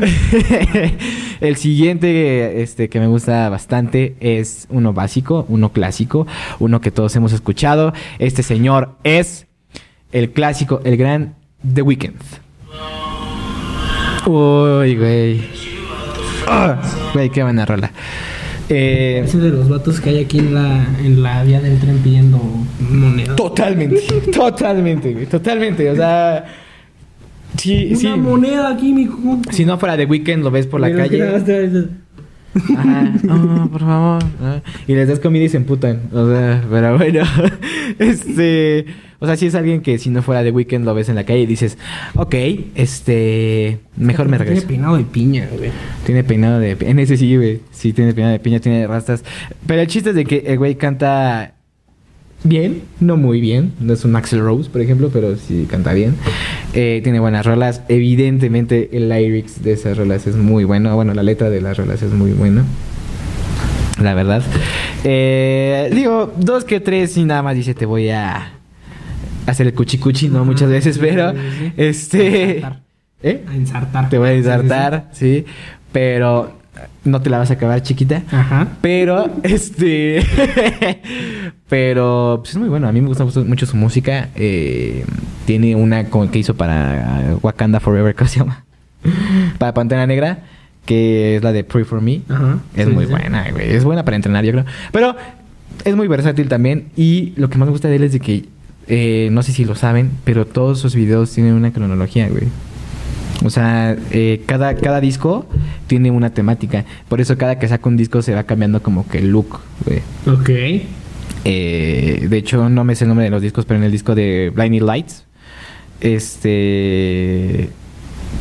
el 1.40 1.56
siguiente 1.56 2.60
este, 2.62 2.88
que 2.88 2.98
me 2.98 3.06
gusta 3.06 3.48
bastante 3.50 4.16
es 4.20 4.66
uno 4.70 4.92
básico, 4.92 5.46
uno 5.48 5.70
clásico, 5.70 6.26
uno 6.58 6.80
que 6.80 6.90
todos 6.90 7.14
hemos 7.16 7.32
escuchado. 7.32 7.92
Este 8.18 8.42
señor 8.42 8.96
es 9.04 9.46
el 10.12 10.32
clásico, 10.32 10.80
el 10.84 10.96
gran 10.96 11.34
The 11.72 11.82
Weeknd. 11.82 12.16
Uy, 14.26 14.96
güey. 14.96 15.40
Ah, 16.46 16.80
Güey, 17.14 17.30
qué 17.30 17.42
buena 17.42 17.64
rola. 17.66 17.90
Eh, 18.68 19.22
Ese 19.24 19.38
de 19.38 19.50
los 19.50 19.68
vatos 19.68 20.00
que 20.00 20.10
hay 20.10 20.18
aquí 20.24 20.38
en 20.38 20.54
la, 20.54 20.86
en 21.02 21.22
la 21.22 21.42
vía 21.42 21.60
del 21.60 21.78
tren 21.80 21.98
pidiendo 21.98 22.38
moneda. 22.80 23.34
Totalmente, 23.36 24.00
totalmente, 24.32 25.12
güey, 25.12 25.26
totalmente. 25.26 25.90
O 25.90 25.96
sea, 25.96 26.44
sí, 27.56 27.88
Una 27.90 27.98
sí. 27.98 28.08
moneda 28.08 28.70
aquí, 28.70 28.92
mijo. 28.92 29.40
Si 29.50 29.64
no 29.64 29.76
fuera 29.78 29.96
de 29.96 30.04
weekend, 30.06 30.44
lo 30.44 30.50
ves 30.52 30.66
por 30.66 30.80
la 30.80 30.92
calle. 30.94 31.22
Ajá. 31.26 31.42
Oh, 33.30 33.68
por 33.70 33.80
favor. 33.80 34.22
Ah, 34.42 34.60
Y 34.88 34.94
les 34.94 35.06
das 35.08 35.20
comida 35.20 35.44
y 35.44 35.48
se 35.48 35.56
emputan. 35.56 36.00
O 36.12 36.28
sea, 36.28 36.62
pero 36.68 36.96
bueno. 36.98 37.22
Este. 37.98 38.86
O 39.22 39.26
sea, 39.26 39.36
si 39.36 39.46
es 39.46 39.54
alguien 39.54 39.82
que 39.82 39.98
si 39.98 40.08
no 40.08 40.22
fuera 40.22 40.42
de 40.42 40.50
weekend 40.50 40.86
lo 40.86 40.94
ves 40.94 41.10
en 41.10 41.14
la 41.14 41.24
calle 41.24 41.40
y 41.40 41.46
dices, 41.46 41.76
ok, 42.16 42.34
este. 42.74 43.78
Mejor 43.96 44.28
me 44.28 44.38
regreso. 44.38 44.62
Tiene 44.62 44.68
peinado 44.68 44.96
de 44.96 45.04
piña, 45.04 45.48
güey. 45.56 45.70
Tiene 46.06 46.24
peinado 46.24 46.58
de 46.58 46.74
piña. 46.74 46.90
En 46.90 46.98
ese 46.98 47.18
sí, 47.18 47.36
güey. 47.36 47.60
Sí, 47.70 47.92
tiene 47.92 48.14
peinado 48.14 48.32
de 48.32 48.40
piña, 48.40 48.60
tiene 48.60 48.86
rastas. 48.86 49.22
Pero 49.66 49.82
el 49.82 49.88
chiste 49.88 50.10
es 50.10 50.16
de 50.16 50.24
que 50.24 50.44
el 50.46 50.56
güey 50.56 50.76
canta 50.76 51.52
bien, 52.44 52.80
no 52.98 53.18
muy 53.18 53.42
bien. 53.42 53.74
No 53.78 53.92
es 53.92 54.06
un 54.06 54.16
Axel 54.16 54.40
Rose, 54.40 54.70
por 54.70 54.80
ejemplo, 54.80 55.10
pero 55.12 55.36
sí 55.36 55.66
canta 55.68 55.92
bien. 55.92 56.16
Eh, 56.72 57.00
tiene 57.04 57.20
buenas 57.20 57.44
rolas. 57.44 57.82
Evidentemente, 57.88 58.88
el 58.92 59.10
lyrics 59.10 59.62
de 59.62 59.72
esas 59.72 59.98
rolas 59.98 60.26
es 60.26 60.36
muy 60.36 60.64
bueno. 60.64 60.94
Bueno, 60.94 61.12
la 61.12 61.22
letra 61.22 61.50
de 61.50 61.60
las 61.60 61.76
rolas 61.76 62.00
es 62.00 62.12
muy 62.12 62.32
buena. 62.32 62.64
La 64.02 64.14
verdad. 64.14 64.42
Eh, 65.04 65.90
digo, 65.94 66.32
dos 66.38 66.64
que 66.64 66.80
tres 66.80 67.18
y 67.18 67.24
nada 67.24 67.42
más 67.42 67.54
dice 67.54 67.74
te 67.74 67.84
voy 67.84 68.08
a 68.08 68.59
hacer 69.50 69.66
el 69.66 69.74
cuchicuchi, 69.74 70.28
no 70.28 70.44
muchas 70.44 70.68
veces, 70.70 70.98
pero 70.98 71.32
este... 71.76 72.56
Ensartar. 72.56 72.80
¿Eh? 73.22 73.44
A 73.48 73.54
ensartar. 73.54 74.08
Te 74.08 74.18
voy 74.18 74.28
a 74.28 74.32
Sí, 74.32 74.38
sí, 74.38 74.42
sí. 74.44 74.48
ensartar, 74.50 75.08
sí, 75.12 75.44
pero 75.92 76.56
no 77.04 77.20
te 77.20 77.28
la 77.30 77.38
vas 77.38 77.50
a 77.50 77.54
acabar 77.54 77.82
chiquita. 77.82 78.22
Ajá. 78.30 78.68
Pero, 78.80 79.28
este. 79.42 80.24
pero, 81.68 82.38
pues 82.42 82.50
es 82.52 82.56
muy 82.56 82.68
bueno. 82.68 82.88
A 82.88 82.92
mí 82.92 83.00
me 83.00 83.08
gusta 83.08 83.24
mucho- 83.24 83.66
su 83.66 83.76
música. 83.76 84.28
Eh, 84.36 85.04
tiene 85.46 85.74
una 85.76 86.04
que 86.04 86.38
hizo 86.38 86.54
para 86.54 87.36
Wakanda 87.42 87.80
Forever, 87.80 88.14
¿cómo 88.16 88.28
se 88.28 88.38
llama? 88.40 88.64
para 89.58 89.72
Pantera 89.74 90.06
Negra, 90.06 90.40
que 90.84 91.36
es 91.36 91.42
la 91.42 91.52
de 91.52 91.64
Pray 91.64 91.84
for 91.84 92.00
Me. 92.00 92.20
Ajá. 92.28 92.58
Es 92.76 92.86
Sí, 92.86 92.92
muy 92.92 93.04
sí. 93.06 93.10
buena, 93.10 93.50
güey. 93.50 93.70
Es 93.74 93.84
buena 93.84 94.04
para 94.04 94.16
entrenar, 94.16 94.44
yo 94.44 94.52
creo. 94.52 94.64
Pero 94.92 95.16
es 95.84 95.96
muy 95.96 96.08
versátil 96.08 96.48
también. 96.48 96.86
Y 96.96 97.32
lo 97.36 97.48
que 97.50 97.58
más 97.58 97.66
me 97.66 97.72
gusta 97.72 97.88
de 97.88 97.96
él 97.96 98.04
es 98.04 98.12
de 98.12 98.20
que, 98.20 98.44
eh, 98.92 99.28
no 99.30 99.44
sé 99.44 99.52
si 99.52 99.64
lo 99.64 99.76
saben, 99.76 100.10
pero 100.24 100.48
todos 100.48 100.80
sus 100.80 100.96
videos 100.96 101.30
tienen 101.30 101.54
una 101.54 101.72
cronología, 101.72 102.28
güey. 102.28 102.48
O 103.44 103.48
sea, 103.48 103.96
eh, 104.10 104.42
cada, 104.46 104.74
cada 104.74 105.00
disco 105.00 105.46
tiene 105.86 106.10
una 106.10 106.30
temática. 106.34 106.84
Por 107.08 107.20
eso 107.20 107.38
cada 107.38 107.56
que 107.60 107.68
saca 107.68 107.88
un 107.88 107.96
disco 107.96 108.20
se 108.20 108.34
va 108.34 108.42
cambiando 108.42 108.82
como 108.82 109.06
que 109.06 109.18
el 109.18 109.30
look, 109.30 109.60
güey. 109.86 110.00
Ok. 110.26 110.50
Eh, 111.44 112.26
de 112.28 112.36
hecho, 112.36 112.68
no 112.68 112.82
me 112.82 112.96
sé 112.96 113.04
el 113.04 113.08
nombre 113.08 113.24
de 113.24 113.30
los 113.30 113.40
discos, 113.40 113.64
pero 113.64 113.78
en 113.78 113.84
el 113.84 113.92
disco 113.92 114.16
de 114.16 114.50
Blinding 114.54 114.84
Lights, 114.84 115.24
este... 116.00 117.70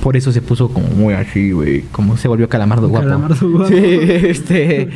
Por 0.02 0.18
eso 0.18 0.32
se 0.32 0.41
puso 0.41 0.70
como 0.70 0.88
muy 0.88 1.14
así, 1.14 1.52
güey. 1.52 1.82
Como 1.91 2.18
se 2.18 2.28
volvió 2.28 2.50
calamardo 2.50 2.89
guapo. 2.89 3.06
Calamardo 3.06 3.50
guapo. 3.52 3.68
Sí, 3.70 3.76
este... 3.76 4.89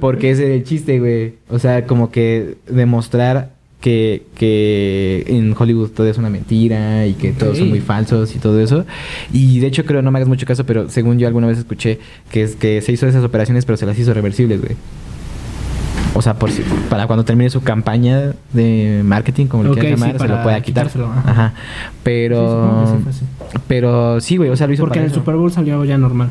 Porque 0.00 0.30
ese 0.30 0.44
es 0.44 0.60
el 0.60 0.64
chiste, 0.64 1.00
güey. 1.00 1.34
O 1.48 1.58
sea, 1.58 1.84
como 1.86 2.12
que 2.12 2.58
demostrar 2.68 3.59
que, 3.80 4.24
que 4.34 5.24
en 5.26 5.54
Hollywood 5.58 5.90
todo 5.90 6.06
es 6.06 6.18
una 6.18 6.30
mentira 6.30 7.06
y 7.06 7.14
que 7.14 7.32
todos 7.32 7.58
son 7.58 7.68
muy 7.68 7.80
falsos 7.80 8.34
y 8.36 8.38
todo 8.38 8.60
eso. 8.60 8.84
Y 9.32 9.60
de 9.60 9.66
hecho 9.66 9.84
creo, 9.84 10.02
no 10.02 10.10
me 10.10 10.18
hagas 10.18 10.28
mucho 10.28 10.46
caso, 10.46 10.64
pero 10.66 10.88
según 10.90 11.18
yo 11.18 11.26
alguna 11.26 11.46
vez 11.46 11.58
escuché 11.58 11.98
que 12.30 12.42
es 12.42 12.56
que 12.56 12.80
se 12.82 12.92
hizo 12.92 13.06
esas 13.06 13.24
operaciones, 13.24 13.64
pero 13.64 13.76
se 13.76 13.86
las 13.86 13.98
hizo 13.98 14.12
reversibles, 14.14 14.60
güey. 14.60 14.76
O 16.12 16.22
sea, 16.22 16.34
por 16.34 16.50
si, 16.50 16.62
para 16.88 17.06
cuando 17.06 17.24
termine 17.24 17.50
su 17.50 17.62
campaña 17.62 18.32
de 18.52 19.00
marketing, 19.04 19.46
como 19.46 19.62
quieras 19.62 19.84
sí, 19.84 19.90
llamar, 19.90 20.18
se 20.20 20.28
lo 20.28 20.42
pueda 20.42 20.60
quitar. 20.60 20.90
ajá. 21.24 21.54
Pero. 22.02 23.00
Sí, 23.04 23.18
sí 23.20 23.24
pero 23.66 24.20
sí, 24.20 24.36
güey, 24.36 24.50
o 24.50 24.56
sea, 24.56 24.66
lo 24.66 24.72
hizo 24.72 24.82
Porque 24.82 24.98
en 24.98 25.04
el 25.04 25.10
eso. 25.10 25.20
Super 25.20 25.36
Bowl 25.36 25.50
salió 25.50 25.84
ya 25.84 25.96
normal. 25.96 26.30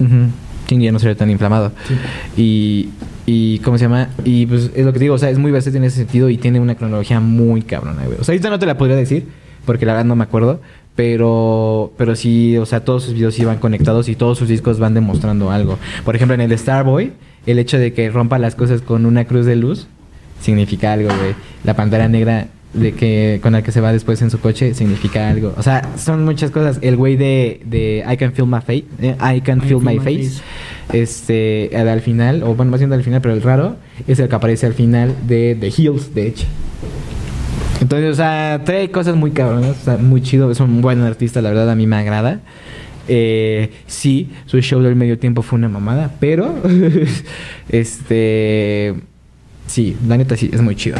Ujú. 0.00 0.30
Sí, 0.66 0.78
ya 0.78 0.92
no 0.92 0.98
sería 0.98 1.16
tan 1.16 1.30
inflamado. 1.30 1.72
Y, 2.36 2.90
y, 3.24 3.60
¿cómo 3.60 3.78
se 3.78 3.84
llama? 3.84 4.08
Y 4.24 4.46
pues 4.46 4.70
es 4.74 4.84
lo 4.84 4.92
que 4.92 4.98
digo, 4.98 5.14
o 5.14 5.18
sea, 5.18 5.30
es 5.30 5.38
muy 5.38 5.52
versátil 5.52 5.78
en 5.78 5.84
ese 5.84 5.98
sentido 5.98 6.28
y 6.28 6.38
tiene 6.38 6.60
una 6.60 6.74
cronología 6.74 7.20
muy 7.20 7.62
cabrona, 7.62 8.04
güey. 8.04 8.18
O 8.20 8.24
sea, 8.24 8.32
ahorita 8.32 8.50
no 8.50 8.58
te 8.58 8.66
la 8.66 8.76
podría 8.76 8.96
decir, 8.96 9.26
porque 9.64 9.86
la 9.86 9.92
verdad 9.92 10.06
no 10.06 10.16
me 10.16 10.24
acuerdo. 10.24 10.60
Pero, 10.96 11.92
pero 11.98 12.16
sí, 12.16 12.56
o 12.56 12.64
sea, 12.64 12.80
todos 12.80 13.04
sus 13.04 13.12
videos 13.12 13.34
sí 13.34 13.44
van 13.44 13.58
conectados 13.58 14.08
y 14.08 14.16
todos 14.16 14.38
sus 14.38 14.48
discos 14.48 14.78
van 14.78 14.94
demostrando 14.94 15.50
algo. 15.50 15.78
Por 16.06 16.16
ejemplo, 16.16 16.34
en 16.34 16.40
el 16.40 16.48
de 16.48 16.56
Starboy, 16.56 17.12
el 17.46 17.58
hecho 17.58 17.78
de 17.78 17.92
que 17.92 18.08
rompa 18.08 18.38
las 18.38 18.54
cosas 18.54 18.80
con 18.80 19.04
una 19.04 19.26
cruz 19.26 19.44
de 19.44 19.56
luz 19.56 19.88
significa 20.40 20.94
algo, 20.94 21.08
güey. 21.08 21.34
La 21.64 21.74
pantera 21.76 22.08
negra 22.08 22.48
de 22.76 22.92
que 22.92 23.40
con 23.42 23.52
la 23.52 23.62
que 23.62 23.72
se 23.72 23.80
va 23.80 23.92
después 23.92 24.20
en 24.22 24.30
su 24.30 24.38
coche 24.38 24.74
significa 24.74 25.28
algo. 25.28 25.54
O 25.56 25.62
sea, 25.62 25.88
son 25.96 26.24
muchas 26.24 26.50
cosas. 26.50 26.78
El 26.82 26.96
güey 26.96 27.16
de, 27.16 27.60
de 27.64 28.04
I 28.08 28.16
Can 28.16 28.32
Feel 28.32 28.46
My 28.46 28.60
Face, 28.60 28.84
eh, 29.00 29.16
I 29.20 29.40
Can 29.40 29.60
Feel 29.62 29.80
My 29.80 29.98
Face, 29.98 30.42
este, 30.92 31.70
al 31.76 32.00
final, 32.00 32.42
o 32.42 32.54
bueno, 32.54 32.70
más 32.70 32.80
bien 32.80 32.92
al 32.92 33.02
final, 33.02 33.20
pero 33.20 33.34
el 33.34 33.42
raro 33.42 33.76
es 34.06 34.18
el 34.18 34.28
que 34.28 34.34
aparece 34.34 34.66
al 34.66 34.74
final 34.74 35.14
de 35.26 35.56
The 35.58 35.72
Hills, 35.76 36.14
de 36.14 36.28
hecho. 36.28 36.46
Entonces, 37.80 38.12
o 38.12 38.14
sea, 38.14 38.62
trae 38.64 38.90
cosas 38.90 39.16
muy 39.16 39.30
cabronas, 39.30 39.76
o 39.82 39.84
sea, 39.84 39.96
muy 39.96 40.22
chido. 40.22 40.50
Es 40.50 40.60
un 40.60 40.80
buen 40.80 41.00
artista, 41.02 41.42
la 41.42 41.50
verdad, 41.50 41.70
a 41.70 41.74
mí 41.74 41.86
me 41.86 41.96
agrada. 41.96 42.40
Eh, 43.08 43.70
sí, 43.86 44.30
su 44.46 44.60
show 44.60 44.80
del 44.80 44.96
medio 44.96 45.18
tiempo 45.18 45.42
fue 45.42 45.58
una 45.58 45.68
mamada, 45.68 46.12
pero 46.18 46.54
este 47.68 48.94
sí, 49.66 49.96
la 50.08 50.16
neta 50.16 50.36
sí, 50.36 50.50
es 50.52 50.60
muy 50.60 50.74
chido. 50.74 50.96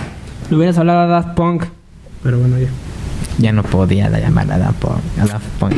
Le 0.50 0.56
hubieras 0.56 0.78
hablado 0.78 1.00
a 1.00 1.06
Daft 1.06 1.34
Punk. 1.34 1.64
Pero 2.22 2.38
bueno, 2.38 2.58
ya. 2.58 2.68
Ya 3.38 3.52
no 3.52 3.62
podía 3.62 4.08
la 4.08 4.20
llamar 4.20 4.50
a 4.50 4.58
Daft 4.58 4.78
Punk, 4.78 5.00
a 5.20 5.26
Daft 5.26 5.46
Punk. 5.58 5.74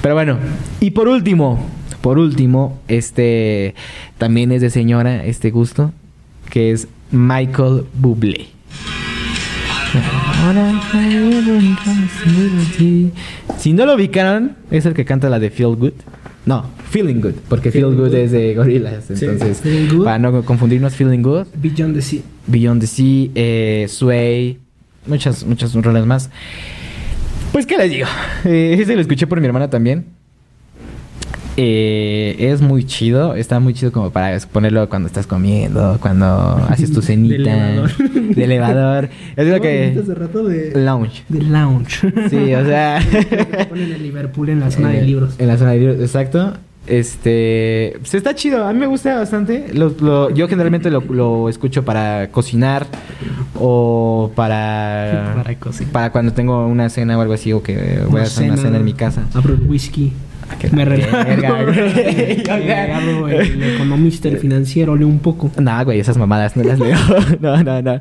Pero 0.00 0.14
bueno, 0.14 0.38
y 0.80 0.90
por 0.92 1.08
último, 1.08 1.58
por 2.00 2.18
último, 2.18 2.80
este 2.88 3.74
también 4.18 4.52
es 4.52 4.62
de 4.62 4.70
señora, 4.70 5.24
este 5.24 5.50
gusto, 5.50 5.92
que 6.48 6.72
es 6.72 6.88
Michael 7.10 7.84
Bublé. 7.94 8.48
Si 13.58 13.72
no 13.72 13.84
lo 13.84 13.94
ubicaron, 13.94 14.56
es 14.70 14.86
el 14.86 14.94
que 14.94 15.04
canta 15.04 15.28
la 15.28 15.38
de 15.38 15.50
Feel 15.50 15.76
Good. 15.76 15.92
No, 16.46 16.64
Feeling 16.90 17.20
Good, 17.20 17.34
porque 17.48 17.70
Feel 17.70 17.84
Feeling 17.84 17.96
Good 17.98 18.08
Good. 18.10 18.14
es 18.16 18.30
de 18.32 18.54
Gorillaz. 18.54 19.04
Sí, 19.14 19.24
Entonces, 19.26 19.62
Good. 19.92 20.04
para 20.04 20.18
no 20.18 20.42
confundirnos, 20.44 20.94
Feeling 20.94 21.22
Good, 21.22 21.46
Beyond 21.54 21.94
the 21.94 22.02
Sea. 22.02 22.20
Beyond 22.46 22.80
the 22.80 22.86
Sea, 22.86 23.28
eh, 23.34 23.86
Sway, 23.88 24.58
muchas, 25.06 25.44
muchas 25.44 25.74
rolas 25.74 26.06
más. 26.06 26.30
Pues, 27.52 27.66
¿qué 27.66 27.76
les 27.76 27.90
digo? 27.90 28.06
Eh, 28.44 28.78
ese 28.80 28.94
lo 28.94 29.00
escuché 29.02 29.26
por 29.26 29.40
mi 29.40 29.46
hermana 29.46 29.68
también. 29.68 30.06
Eh, 31.62 32.36
es 32.38 32.62
muy 32.62 32.84
chido, 32.84 33.34
está 33.34 33.60
muy 33.60 33.74
chido 33.74 33.92
como 33.92 34.10
para 34.10 34.38
ponerlo 34.50 34.88
cuando 34.88 35.08
estás 35.08 35.26
comiendo, 35.26 35.98
cuando 36.00 36.26
haces 36.70 36.90
tu 36.90 37.02
cenita. 37.08 37.82
De 38.34 38.44
elevador. 38.44 39.10
Es 39.36 39.44
lo 39.46 39.52
¿Cómo 39.58 39.62
que... 39.64 39.98
hace 40.02 40.14
rato 40.14 40.44
de... 40.44 40.72
Lounge. 40.74 41.22
De 41.28 41.42
lounge. 41.42 41.98
Sí, 42.30 42.54
o 42.54 42.64
sea... 42.64 42.98
Ponen 43.68 43.92
en 43.92 44.02
Liverpool 44.02 44.48
en 44.48 44.60
la 44.60 44.70
zona 44.70 44.88
de 44.88 45.00
Eh, 45.00 45.02
libros. 45.04 45.34
En 45.38 45.48
la 45.48 45.58
zona 45.58 45.72
de 45.72 45.78
libros, 45.80 46.00
exacto. 46.00 46.54
Este, 46.86 47.92
pues 47.98 48.14
está 48.14 48.34
chido, 48.34 48.66
a 48.66 48.72
mí 48.72 48.78
me 48.78 48.86
gusta 48.86 49.14
bastante. 49.18 49.66
Lo- 49.74 49.94
lo- 50.00 50.30
yo 50.30 50.48
generalmente 50.48 50.90
lo, 50.90 51.00
lo 51.02 51.48
escucho 51.50 51.84
para 51.84 52.28
cocinar 52.30 52.86
o 53.54 54.32
para 54.34 55.34
Para 55.36 55.54
cocinar. 55.56 55.92
para 55.92 56.10
cuando 56.10 56.32
tengo 56.32 56.66
una 56.66 56.88
cena 56.88 57.18
o 57.18 57.20
algo 57.20 57.34
así 57.34 57.52
o 57.52 57.62
que 57.62 58.00
voy 58.08 58.20
a 58.20 58.24
hacer 58.24 58.50
una 58.50 58.56
cena 58.56 58.78
en 58.78 58.84
mi 58.84 58.94
casa. 58.94 59.24
Abro 59.34 59.54
el 59.54 59.60
whisky. 59.68 60.12
Ah, 60.52 60.56
Me 60.72 60.84
la 60.84 60.90
relajo. 60.96 61.16
verga, 61.26 63.00
güey. 63.20 63.36
El 63.36 63.62
economista, 63.74 64.28
el 64.28 64.38
financiero, 64.38 64.96
leo 64.96 65.06
un 65.06 65.20
poco. 65.20 65.50
No, 65.60 65.84
güey, 65.84 66.00
esas 66.00 66.16
mamadas 66.18 66.56
no 66.56 66.64
las 66.64 66.78
leo. 66.78 66.96
no, 67.40 67.62
no, 67.62 67.82
no. 67.82 68.00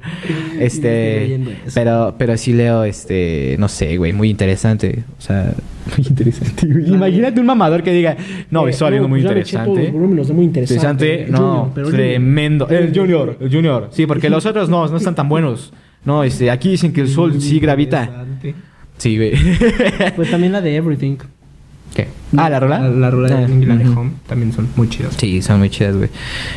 Este, 0.59 1.35
eso. 1.35 1.51
pero 1.73 2.15
pero 2.17 2.37
sí 2.37 2.53
leo 2.53 2.83
este, 2.83 3.55
no 3.59 3.67
sé, 3.67 3.97
güey, 3.97 4.13
muy 4.13 4.29
interesante, 4.29 5.03
o 5.17 5.21
sea, 5.21 5.53
muy 5.97 6.07
interesante. 6.07 6.65
güey. 6.67 6.89
Imagínate 6.93 7.39
un 7.39 7.45
mamador 7.45 7.83
que 7.83 7.91
diga, 7.91 8.17
"No, 8.49 8.67
Eh, 8.67 8.71
estoy 8.71 8.95
algo 8.95 9.07
muy 9.07 9.21
los 9.21 9.31
interesante." 9.31 9.91
muy 10.33 10.45
interesante. 10.45 11.27
No, 11.29 11.71
Junior, 11.75 11.91
tremendo. 11.91 12.67
El 12.69 12.93
Junior, 12.97 13.37
el 13.39 13.51
Junior. 13.51 13.89
Sí, 13.91 14.05
porque 14.05 14.29
los 14.29 14.45
otros 14.45 14.69
no, 14.69 14.87
no 14.87 14.97
están 14.97 15.15
tan 15.15 15.29
buenos. 15.29 15.71
No, 16.05 16.23
este, 16.23 16.49
aquí 16.49 16.69
dicen 16.71 16.93
que 16.93 17.01
el 17.01 17.07
sol 17.09 17.39
sí 17.41 17.59
gravita. 17.59 18.25
Sí, 18.97 19.15
güey. 19.17 19.33
Pues 20.15 20.29
también 20.31 20.51
la 20.51 20.61
de 20.61 20.75
Everything. 20.75 21.17
¿Qué? 21.93 22.07
Ah, 22.37 22.49
la 22.49 22.59
rola. 22.59 22.79
La, 22.79 22.89
la 22.89 23.11
rola 23.11 23.27
de 23.29 23.45
Ah, 23.45 23.49
y 23.49 23.65
la 23.65 23.75
de. 23.75 23.87
Home 23.89 24.11
también 24.27 24.53
son 24.53 24.67
muy 24.75 24.89
chidas. 24.89 25.15
Sí, 25.17 25.41
son 25.41 25.59
muy 25.59 25.69
chidas, 25.69 25.95
güey. 25.95 26.09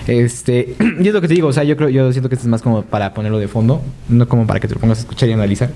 Este, 0.07 0.74
y 1.01 1.09
es 1.09 1.14
lo 1.14 1.20
que 1.20 1.28
te 1.28 1.35
digo, 1.35 1.49
o 1.49 1.53
sea, 1.53 1.64
yo 1.64 1.76
creo, 1.76 1.89
yo 1.89 2.12
siento 2.12 2.28
que 2.28 2.35
esto 2.35 2.47
es 2.47 2.51
más 2.51 2.61
como 2.62 2.83
para 2.83 3.14
ponerlo 3.14 3.39
de 3.39 3.49
fondo, 3.49 3.83
no 4.09 4.28
como 4.28 4.47
para 4.47 4.61
que 4.61 4.68
te 4.68 4.74
lo 4.74 4.80
pongas 4.80 4.99
a 4.99 5.01
escuchar 5.03 5.28
y 5.28 5.33
analizar. 5.33 5.70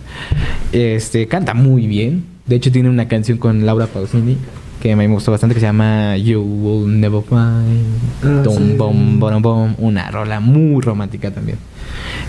Este, 0.72 1.26
canta 1.26 1.54
muy 1.54 1.86
bien. 1.86 2.24
De 2.46 2.56
hecho, 2.56 2.70
tiene 2.70 2.88
una 2.90 3.08
canción 3.08 3.38
con 3.38 3.64
Laura 3.66 3.86
Pausini 3.86 4.36
que 4.82 4.92
a 4.92 4.96
mí 4.96 5.08
me 5.08 5.14
gustó 5.14 5.30
bastante 5.32 5.54
que 5.54 5.60
se 5.60 5.66
llama 5.66 6.16
You 6.18 6.40
Will 6.42 7.00
Never 7.00 7.22
Find. 7.22 7.86
Ah, 8.22 8.42
Dum, 8.44 8.56
sí. 8.58 8.74
bom, 8.76 9.18
borom, 9.18 9.42
bom. 9.42 9.74
Una 9.78 10.10
rola 10.10 10.38
muy 10.38 10.82
romántica 10.82 11.30
también. 11.30 11.56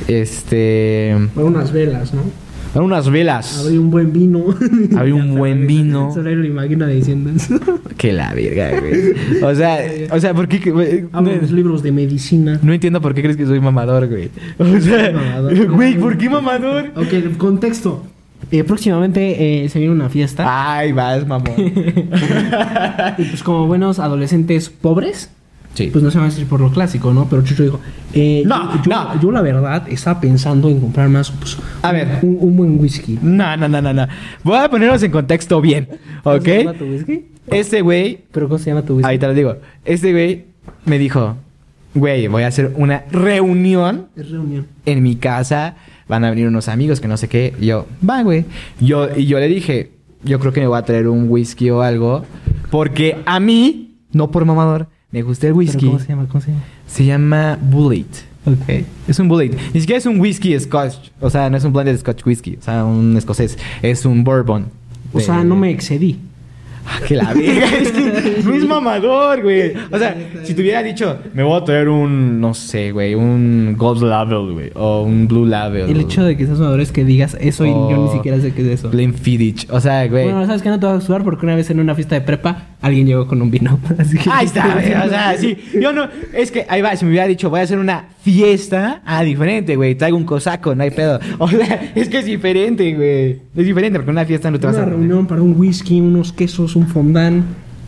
Este, 0.07 1.13
unas 1.35 1.71
velas, 1.73 2.13
¿no? 2.13 2.21
Eran 2.73 2.85
unas 2.85 3.09
velas. 3.09 3.65
Había 3.65 3.79
un 3.79 3.89
buen 3.89 4.13
vino. 4.13 4.45
Había 4.97 5.15
un 5.23 5.35
buen 5.35 5.67
vino. 5.67 6.13
Solo 6.13 6.33
lo 6.33 6.45
imagino 6.45 6.87
diciendo 6.87 7.29
eso. 7.35 7.59
Que 7.97 8.13
la 8.13 8.31
verga, 8.33 8.79
güey. 8.79 9.13
O 9.41 9.55
sea, 9.55 9.79
o 10.11 10.19
sea, 10.19 10.33
¿por 10.35 10.47
qué? 10.47 10.69
güey? 10.69 11.05
Hablo 11.11 11.35
los 11.35 11.51
libros 11.51 11.81
de 11.81 11.91
medicina. 11.91 12.59
No 12.61 12.71
entiendo 12.71 13.01
por 13.01 13.15
qué 13.15 13.23
crees 13.23 13.37
que 13.37 13.47
soy 13.47 13.59
mamador, 13.59 14.07
güey. 14.07 14.29
O 14.59 14.79
sea, 14.79 15.11
Mamador. 15.11 15.67
güey, 15.71 15.97
¿por 15.97 16.15
qué 16.17 16.29
mamador? 16.29 16.91
Ok, 16.95 17.37
contexto. 17.37 18.05
Eh, 18.51 18.63
próximamente 18.63 19.63
eh, 19.63 19.69
se 19.69 19.79
viene 19.79 19.95
una 19.95 20.09
fiesta. 20.09 20.45
Ay, 20.77 20.91
vas, 20.91 21.25
mamón. 21.25 21.55
Y 23.17 23.23
pues 23.23 23.41
como 23.41 23.65
buenos 23.65 23.97
adolescentes 23.97 24.69
pobres, 24.69 25.31
Sí. 25.77 25.89
pues 25.91 26.03
no 26.03 26.09
se 26.11 26.17
van 26.17 26.27
a 26.27 26.29
decir 26.29 26.47
por 26.47 26.59
lo 26.59 26.71
clásico, 26.71 27.13
¿no? 27.13 27.27
Pero 27.29 27.43
Chucho 27.43 27.63
dijo, 27.63 27.79
eh, 28.13 28.43
No, 28.45 28.73
yo, 28.83 28.89
no. 28.89 29.21
yo 29.21 29.31
la 29.31 29.41
verdad 29.41 29.83
estaba 29.89 30.19
pensando 30.19 30.69
en 30.69 30.79
comprar 30.79 31.07
más, 31.09 31.29
pues, 31.31 31.57
A 31.83 31.89
un- 31.89 31.93
ver. 31.95 32.19
un, 32.23 32.37
un 32.41 32.57
buen 32.57 32.79
whisky. 32.79 33.19
No, 33.21 33.55
no, 33.57 33.67
no, 33.67 33.81
no, 33.81 33.93
no. 33.93 34.07
Voy 34.43 34.57
a 34.57 34.69
ponernos 34.69 35.01
en 35.03 35.11
contexto 35.11 35.61
bien, 35.61 35.87
¿Cómo 36.23 36.41
se 36.41 36.57
llama 36.59 36.71
¿ok? 36.71 36.77
tu 36.77 36.85
whisky? 36.85 37.25
Este 37.51 37.81
güey, 37.81 38.19
¿Pero 38.31 38.47
cómo 38.47 38.57
se 38.59 38.69
llama 38.71 38.81
tu 38.81 38.95
whisky? 38.97 39.09
ahí 39.09 39.19
te 39.19 39.27
lo 39.27 39.33
digo. 39.33 39.55
Este 39.85 40.11
güey 40.11 40.45
me 40.85 40.97
dijo, 40.97 41.35
güey, 41.93 42.27
voy 42.27 42.43
a 42.43 42.47
hacer 42.47 42.73
una 42.75 43.03
reunión 43.11 44.07
Es 44.15 44.29
reunión. 44.31 44.65
en 44.85 45.03
mi 45.03 45.15
casa. 45.15 45.75
Van 46.09 46.23
a 46.23 46.29
venir 46.29 46.47
unos 46.47 46.69
amigos 46.69 46.99
que 47.01 47.07
no 47.07 47.17
sé 47.17 47.27
qué. 47.27 47.53
Y 47.59 47.67
yo, 47.67 47.85
va, 48.07 48.23
güey. 48.23 48.45
Yo, 48.79 49.09
y 49.15 49.25
yo 49.25 49.39
le 49.39 49.47
dije, 49.47 49.91
yo 50.23 50.39
creo 50.39 50.53
que 50.53 50.61
me 50.61 50.67
voy 50.67 50.77
a 50.77 50.81
traer 50.83 51.07
un 51.07 51.29
whisky 51.29 51.69
o 51.69 51.81
algo. 51.81 52.23
Porque 52.71 53.17
a 53.25 53.39
mí, 53.39 53.95
no 54.13 54.31
por 54.31 54.45
mamador, 54.45 54.87
me 55.11 55.21
gusta 55.21 55.47
el 55.47 55.53
¿Pero 55.53 55.57
whisky. 55.59 55.85
¿Cómo 55.85 55.99
se 55.99 56.07
llama? 56.07 56.27
¿Cómo 56.27 56.41
se 56.41 56.51
llama? 56.51 56.63
Se 56.87 57.05
llama 57.05 57.57
Bullet. 57.61 58.05
Ok. 58.45 58.83
Es 59.07 59.19
un 59.19 59.27
Bullet. 59.27 59.51
Ni 59.73 59.79
siquiera 59.81 59.97
es 59.99 60.05
un 60.05 60.19
whisky 60.19 60.57
scotch. 60.59 60.95
O 61.19 61.29
sea, 61.29 61.49
no 61.49 61.57
es 61.57 61.63
un 61.63 61.73
blended 61.73 61.97
scotch 61.97 62.25
whisky. 62.25 62.57
O 62.59 62.61
sea, 62.61 62.85
un 62.85 63.15
escocés. 63.17 63.57
Es 63.81 64.05
un 64.05 64.23
bourbon. 64.23 64.67
O 65.13 65.17
De- 65.19 65.23
sea, 65.23 65.43
no 65.43 65.55
me 65.55 65.69
excedí. 65.71 66.19
Ah, 66.89 67.01
que 67.05 67.15
la 67.17 67.33
verga. 67.33 67.65
es 67.81 67.91
que 67.91 68.41
no 68.45 68.53
es 68.53 68.65
mamador, 68.65 69.41
güey. 69.43 69.73
O 69.91 69.97
sea, 69.99 70.15
si 70.45 70.53
te 70.53 70.61
hubiera 70.61 70.81
dicho, 70.81 71.17
me 71.33 71.43
voy 71.43 71.59
a 71.59 71.65
traer 71.65 71.89
un, 71.89 72.39
no 72.39 72.53
sé, 72.53 72.93
güey, 72.93 73.13
un 73.13 73.75
Gold 73.77 74.03
Label, 74.03 74.53
güey. 74.53 74.71
O 74.73 75.01
un 75.03 75.27
Blue 75.27 75.45
Label. 75.45 75.89
El 75.89 75.99
hecho 75.99 76.23
de 76.23 76.37
que 76.37 76.45
seas 76.45 76.59
maduro 76.59 76.81
es 76.81 76.93
que 76.93 77.03
digas 77.03 77.35
eso 77.41 77.65
y 77.65 77.71
yo 77.71 77.89
ni 77.89 77.93
O 77.95 78.13
siquiera 78.13 78.39
sé 78.39 78.53
qué 78.53 78.61
es 78.61 78.79
eso. 78.79 78.89
Glenfiddich. 78.89 79.67
O 79.69 79.81
sea, 79.81 80.07
güey. 80.07 80.23
Bueno, 80.23 80.45
¿sabes 80.45 80.61
qué? 80.61 80.69
No 80.69 80.79
te 80.79 80.85
vas 80.85 81.03
a 81.03 81.05
sudar 81.05 81.25
porque 81.25 81.45
una 81.45 81.55
vez 81.55 81.69
en 81.69 81.81
una 81.81 81.93
fiesta 81.93 82.15
de 82.15 82.21
prepa 82.21 82.67
alguien 82.81 83.07
llegó 83.07 83.27
con 83.27 83.41
un 83.41 83.49
vino. 83.51 83.79
Así 83.97 84.17
que- 84.17 84.29
Ahí 84.31 84.45
está, 84.45 84.73
güey. 84.73 84.93
O 84.93 85.09
sea, 85.09 85.35
sí. 85.37 85.57
Yo 85.79 85.91
no. 85.93 86.07
Es 86.33 86.51
que 86.51 86.65
ahí 86.69 86.81
va. 86.81 86.95
Si 86.95 87.05
me 87.05 87.11
hubiera 87.11 87.27
dicho, 87.27 87.49
voy 87.49 87.59
a 87.59 87.63
hacer 87.63 87.77
una 87.79 88.05
fiesta. 88.21 89.01
Ah, 89.05 89.23
diferente, 89.23 89.75
güey. 89.75 89.95
Traigo 89.95 90.17
un 90.17 90.25
cosaco, 90.25 90.75
no 90.75 90.83
hay 90.83 90.91
pedo. 90.91 91.19
O 91.39 91.47
sea, 91.49 91.91
es 91.95 92.09
que 92.09 92.19
es 92.19 92.25
diferente, 92.25 92.93
güey. 92.93 93.31
Es 93.55 93.65
diferente 93.65 93.97
porque 93.99 94.11
una 94.11 94.25
fiesta 94.25 94.51
no 94.51 94.59
te 94.59 94.67
vas 94.67 94.75
Una 94.75 94.85
a. 94.85 94.89
reunión 94.89 95.27
para 95.27 95.41
un 95.41 95.57
whisky, 95.59 95.99
unos 96.01 96.31
quesos, 96.33 96.75
un 96.75 96.87
fondant. 96.87 97.43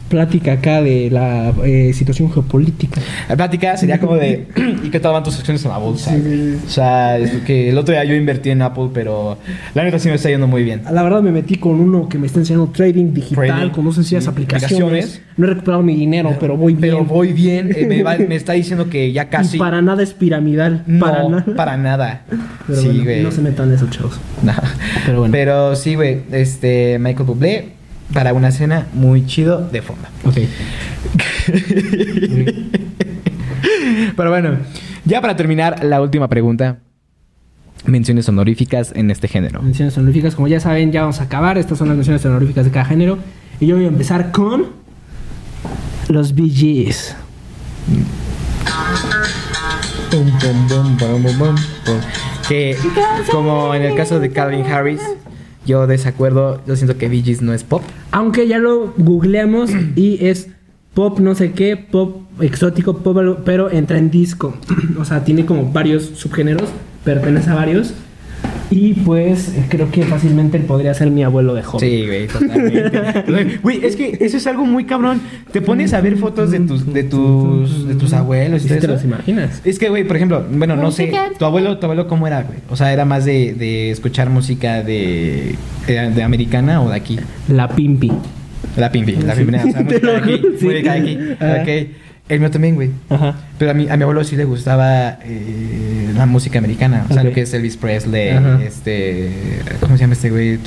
Plática 0.09 0.53
acá 0.53 0.81
de 0.81 1.09
la 1.11 1.53
eh, 1.63 1.91
situación 1.93 2.31
geopolítica. 2.31 2.99
La 3.29 3.35
plática 3.35 3.77
sería 3.77 3.99
como 3.99 4.15
de. 4.15 4.47
¿Y 4.83 4.89
qué 4.89 4.99
tal 4.99 5.13
van 5.13 5.23
tus 5.23 5.37
acciones 5.37 5.63
en 5.65 5.71
la 5.71 5.77
bolsa? 5.77 6.11
Sí, 6.11 6.19
güey? 6.19 6.31
sí, 6.37 6.57
sí. 6.59 6.65
O 6.65 6.69
sea, 6.69 7.17
es 7.17 7.31
que 7.43 7.69
el 7.69 7.77
otro 7.77 7.93
día 7.93 8.03
yo 8.03 8.15
invertí 8.15 8.49
en 8.49 8.61
Apple, 8.63 8.89
pero 8.93 9.37
la 9.75 9.83
neta 9.83 9.99
sí 9.99 10.09
me 10.09 10.15
está 10.15 10.29
yendo 10.29 10.47
muy 10.47 10.63
bien. 10.63 10.81
La 10.91 11.03
verdad 11.03 11.21
me 11.21 11.31
metí 11.31 11.55
con 11.57 11.79
uno 11.79 12.09
que 12.09 12.17
me 12.17 12.25
está 12.27 12.39
enseñando 12.39 12.67
trading 12.71 13.13
digital 13.13 13.47
Trading. 13.47 13.69
con 13.69 13.85
dos 13.85 13.95
sencillas 13.95 14.23
Sí, 14.23 14.29
aplicaciones. 14.29 14.73
aplicaciones. 14.81 15.21
No 15.37 15.45
he 15.45 15.49
recuperado 15.51 15.83
mi 15.83 15.95
dinero, 15.95 16.35
pero 16.39 16.57
voy 16.57 16.73
bien. 16.73 16.81
Pero 16.95 17.05
voy 17.05 17.31
bien. 17.33 17.69
eh, 17.75 17.85
me, 17.85 18.01
va- 18.03 18.17
me 18.17 18.35
está 18.35 18.53
diciendo 18.53 18.89
que 18.89 19.11
ya 19.13 19.29
casi. 19.29 19.57
Y 19.57 19.59
para 19.59 19.81
nada 19.81 20.01
es 20.03 20.13
piramidal. 20.13 20.83
No, 20.87 21.05
para 21.05 21.29
nada. 21.29 21.45
para 21.55 21.77
nada. 21.77 22.21
Pero 22.67 22.81
sí, 22.81 22.87
bueno, 22.87 23.03
güey. 23.03 23.23
no 23.23 23.31
se 23.31 23.41
metan 23.41 23.73
esos 23.73 23.89
chavos. 23.91 24.19
No. 24.43 24.53
Pero 25.05 25.19
bueno. 25.19 25.31
Pero 25.31 25.75
sí, 25.75 25.95
güey. 25.95 26.21
Este, 26.31 26.97
Michael 26.99 27.25
Bublé 27.27 27.78
para 28.13 28.33
una 28.33 28.51
cena 28.51 28.87
muy 28.93 29.25
chido 29.25 29.67
de 29.71 29.81
fondo. 29.81 30.07
Ok. 30.25 30.35
Pero 34.15 34.29
bueno, 34.29 34.57
ya 35.05 35.21
para 35.21 35.35
terminar, 35.35 35.83
la 35.83 36.01
última 36.01 36.27
pregunta. 36.27 36.79
Menciones 37.85 38.27
honoríficas 38.27 38.91
en 38.93 39.09
este 39.09 39.27
género. 39.27 39.61
Menciones 39.61 39.97
honoríficas, 39.97 40.35
como 40.35 40.47
ya 40.47 40.59
saben, 40.59 40.91
ya 40.91 41.01
vamos 41.01 41.21
a 41.21 41.23
acabar. 41.23 41.57
Estas 41.57 41.77
son 41.77 41.87
las 41.87 41.95
menciones 41.95 42.23
honoríficas 42.25 42.65
de 42.65 42.71
cada 42.71 42.85
género. 42.85 43.17
Y 43.59 43.67
yo 43.67 43.75
voy 43.75 43.85
a 43.85 43.87
empezar 43.87 44.31
con 44.31 44.67
los 46.09 46.33
pum. 46.33 46.49
Que 52.47 52.75
como 53.31 53.75
en 53.75 53.83
el 53.83 53.95
caso 53.95 54.19
de 54.19 54.31
Calvin 54.31 54.65
Harris, 54.65 55.01
yo 55.69 55.87
desacuerdo, 55.87 56.61
yo 56.67 56.75
siento 56.75 56.97
que 56.97 57.07
Bee 57.07 57.21
Gees 57.21 57.41
no 57.41 57.53
es 57.53 57.63
pop. 57.63 57.83
Aunque 58.11 58.47
ya 58.47 58.57
lo 58.57 58.93
googleamos 58.97 59.71
y 59.95 60.25
es 60.25 60.49
pop 60.93 61.19
no 61.19 61.35
sé 61.35 61.51
qué, 61.51 61.77
pop 61.77 62.23
exótico, 62.41 62.97
pop 62.97 63.39
pero 63.45 63.71
entra 63.71 63.97
en 63.97 64.09
disco. 64.09 64.57
o 64.99 65.05
sea, 65.05 65.23
tiene 65.23 65.45
como 65.45 65.71
varios 65.71 66.03
subgéneros, 66.15 66.69
pertenece 67.03 67.49
a 67.49 67.55
varios. 67.55 67.93
Y 68.71 68.93
pues 68.93 69.51
creo 69.69 69.89
que 69.91 70.03
fácilmente 70.03 70.57
él 70.57 70.63
podría 70.63 70.93
ser 70.93 71.09
mi 71.09 71.23
abuelo 71.23 71.55
de 71.55 71.63
joven. 71.63 71.89
Sí, 71.89 72.05
güey, 72.05 72.27
totalmente. 72.27 73.59
Güey, 73.63 73.83
es 73.83 73.95
que 73.95 74.17
eso 74.19 74.37
es 74.37 74.45
algo 74.47 74.65
muy 74.65 74.85
cabrón. 74.85 75.21
Te 75.51 75.61
pones 75.61 75.93
a 75.93 76.01
ver 76.01 76.17
fotos 76.17 76.51
de 76.51 76.59
tus 76.59 76.93
de 76.93 77.03
tus 77.03 77.87
de 77.87 77.95
tus 77.95 78.13
abuelos 78.13 78.63
¿Y 78.65 78.67
todo 78.67 78.79
te 78.79 78.87
los 78.87 79.03
imaginas? 79.03 79.61
Es 79.65 79.79
que, 79.79 79.89
güey, 79.89 80.03
por 80.03 80.15
ejemplo, 80.17 80.45
bueno, 80.51 80.75
no 80.75 80.91
sé, 80.91 81.11
tu 81.37 81.45
abuelo, 81.45 81.77
tu 81.79 81.85
abuelo 81.87 82.07
cómo 82.07 82.27
era, 82.27 82.43
güey. 82.43 82.59
O 82.69 82.75
sea, 82.75 82.93
era 82.93 83.05
más 83.05 83.25
de, 83.25 83.53
de 83.53 83.89
escuchar 83.91 84.29
música 84.29 84.83
de, 84.83 85.55
de, 85.87 86.09
de 86.11 86.23
americana 86.23 86.81
o 86.81 86.89
de 86.89 86.95
aquí. 86.95 87.19
La 87.47 87.67
Pimpi. 87.69 88.11
La 88.77 88.91
pimpi, 88.91 89.13
la 89.15 89.35
Sí. 89.35 89.43
pimpi, 89.43 89.55
o 89.57 89.61
sea, 89.71 89.81
música 89.81 90.11
de 90.11 90.15
aquí, 90.17 90.41
sí. 90.59 90.65
música 90.65 90.93
de 90.93 90.99
aquí. 90.99 91.17
Ok. 91.41 91.87
El 92.29 92.39
mío 92.39 92.51
también, 92.51 92.75
güey. 92.75 92.91
Ajá. 93.09 93.35
Pero 93.57 93.71
a 93.71 93.73
mí, 93.73 93.87
a 93.89 93.97
mi 93.97 94.03
abuelo 94.03 94.23
sí 94.23 94.35
le 94.35 94.45
gustaba 94.45 95.17
eh, 95.25 96.11
la 96.15 96.27
música 96.27 96.59
americana. 96.59 97.05
O 97.09 97.13
sea, 97.13 97.23
lo 97.23 97.31
que 97.33 97.41
es 97.41 97.53
Elvis 97.55 97.75
Presley, 97.75 98.29
Ajá. 98.29 98.59
este... 98.63 99.31
¿Cómo 99.79 99.97
se 99.97 100.01
llama 100.01 100.13
este 100.13 100.29
güey? 100.29 100.59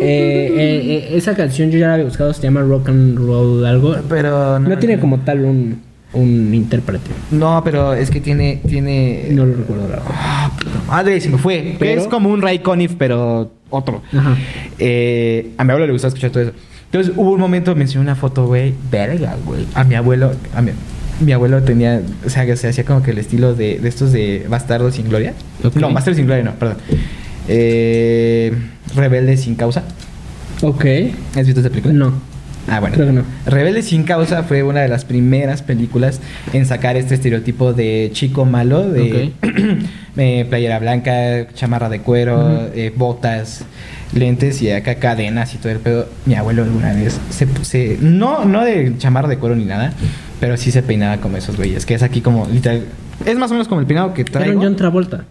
Eh, 0.00 0.52
eh, 0.56 1.08
esa 1.16 1.34
canción 1.34 1.70
yo 1.70 1.78
ya 1.78 1.88
la 1.88 1.94
había 1.94 2.04
buscado, 2.04 2.32
se 2.34 2.42
llama 2.42 2.60
Rock 2.60 2.90
and 2.90 3.16
Roll 3.16 3.64
algo. 3.64 3.96
Pero 4.08 4.58
No 4.58 4.76
tiene 4.78 4.98
como 4.98 5.20
tal 5.20 5.44
un, 5.44 5.80
un 6.12 6.52
intérprete. 6.54 7.10
No, 7.30 7.62
pero 7.64 7.94
es 7.94 8.10
que 8.10 8.20
tiene... 8.20 8.60
tiene... 8.68 9.28
No 9.30 9.46
lo 9.46 9.54
recuerdo 9.54 9.84
ahora. 9.84 10.02
Ah, 10.10 10.50
puta 10.58 10.70
madre, 10.88 11.20
se 11.20 11.30
me 11.30 11.38
fue. 11.38 11.76
Pero- 11.78 12.02
es 12.02 12.06
como 12.08 12.28
un 12.28 12.42
Ray 12.42 12.58
Conniff, 12.58 12.94
pero 12.98 13.50
otro. 13.70 14.02
Ajá. 14.12 14.36
Eh, 14.78 15.52
a 15.56 15.64
mi 15.64 15.70
abuelo 15.70 15.86
le 15.86 15.92
gustaba 15.92 16.08
escuchar 16.08 16.30
todo 16.30 16.42
eso. 16.42 16.52
Entonces 16.94 17.12
hubo 17.16 17.32
un 17.32 17.40
momento, 17.40 17.74
mencioné 17.74 18.04
una 18.04 18.14
foto, 18.14 18.46
güey, 18.46 18.72
verga, 18.88 19.36
güey. 19.44 19.66
A 19.74 19.82
mi 19.82 19.96
abuelo, 19.96 20.32
a 20.54 20.62
mi, 20.62 20.70
mi 21.18 21.32
abuelo 21.32 21.60
tenía, 21.64 22.00
o 22.24 22.30
sea, 22.30 22.46
que 22.46 22.56
se 22.56 22.68
hacía 22.68 22.84
como 22.84 23.02
que 23.02 23.10
el 23.10 23.18
estilo 23.18 23.52
de, 23.52 23.80
de 23.80 23.88
estos 23.88 24.12
de 24.12 24.46
Bastardos 24.48 24.94
sin 24.94 25.08
Gloria. 25.08 25.34
No, 25.74 25.92
Bastardos 25.92 26.18
sin 26.18 26.26
Gloria, 26.26 26.44
no, 26.44 26.54
perdón. 26.54 26.76
Eh, 27.48 28.56
Rebelde 28.94 29.36
sin 29.36 29.56
causa. 29.56 29.82
Ok. 30.62 30.84
¿Has 31.36 31.44
visto 31.44 31.58
esa 31.58 31.70
película? 31.70 31.92
No. 31.92 32.12
Ah, 32.68 32.78
bueno. 32.78 32.94
Creo 32.94 33.08
que 33.08 33.12
no. 33.12 33.24
Rebelde 33.44 33.82
sin 33.82 34.04
causa 34.04 34.44
fue 34.44 34.62
una 34.62 34.80
de 34.80 34.88
las 34.88 35.04
primeras 35.04 35.62
películas 35.62 36.20
en 36.52 36.64
sacar 36.64 36.96
este 36.96 37.16
estereotipo 37.16 37.72
de 37.72 38.10
chico 38.12 38.44
malo, 38.44 38.88
de 38.88 39.32
eh, 40.16 40.46
playera 40.48 40.78
blanca, 40.78 41.48
chamarra 41.54 41.88
de 41.88 42.02
cuero, 42.02 42.68
eh, 42.72 42.92
botas, 42.94 43.64
lentes 44.14 44.62
y 44.62 44.70
acá 44.70 44.96
cadenas 44.96 45.54
y 45.54 45.58
todo 45.58 45.72
el 45.72 45.78
pedo. 45.78 46.08
Mi 46.26 46.34
abuelo 46.34 46.62
alguna 46.62 46.92
vez 46.92 47.18
se, 47.30 47.46
se 47.64 47.98
no 48.00 48.44
no 48.44 48.64
de 48.64 48.94
chamarra 48.98 49.28
de 49.28 49.38
cuero 49.38 49.56
ni 49.56 49.64
nada, 49.64 49.92
pero 50.40 50.56
sí 50.56 50.70
se 50.70 50.82
peinaba 50.82 51.18
como 51.18 51.36
esos 51.36 51.56
güeyes, 51.56 51.84
que 51.86 51.94
es 51.94 52.02
aquí 52.02 52.20
como 52.20 52.46
literal 52.46 52.84
es 53.24 53.36
más 53.38 53.50
o 53.50 53.54
menos 53.54 53.68
como 53.68 53.80
el 53.80 53.86
peinado 53.86 54.12
que 54.14 54.22
Era 54.22 54.32
traigo. 54.32 54.58
un 54.60 54.64
John 54.66 54.76
Travolta. 54.76 55.24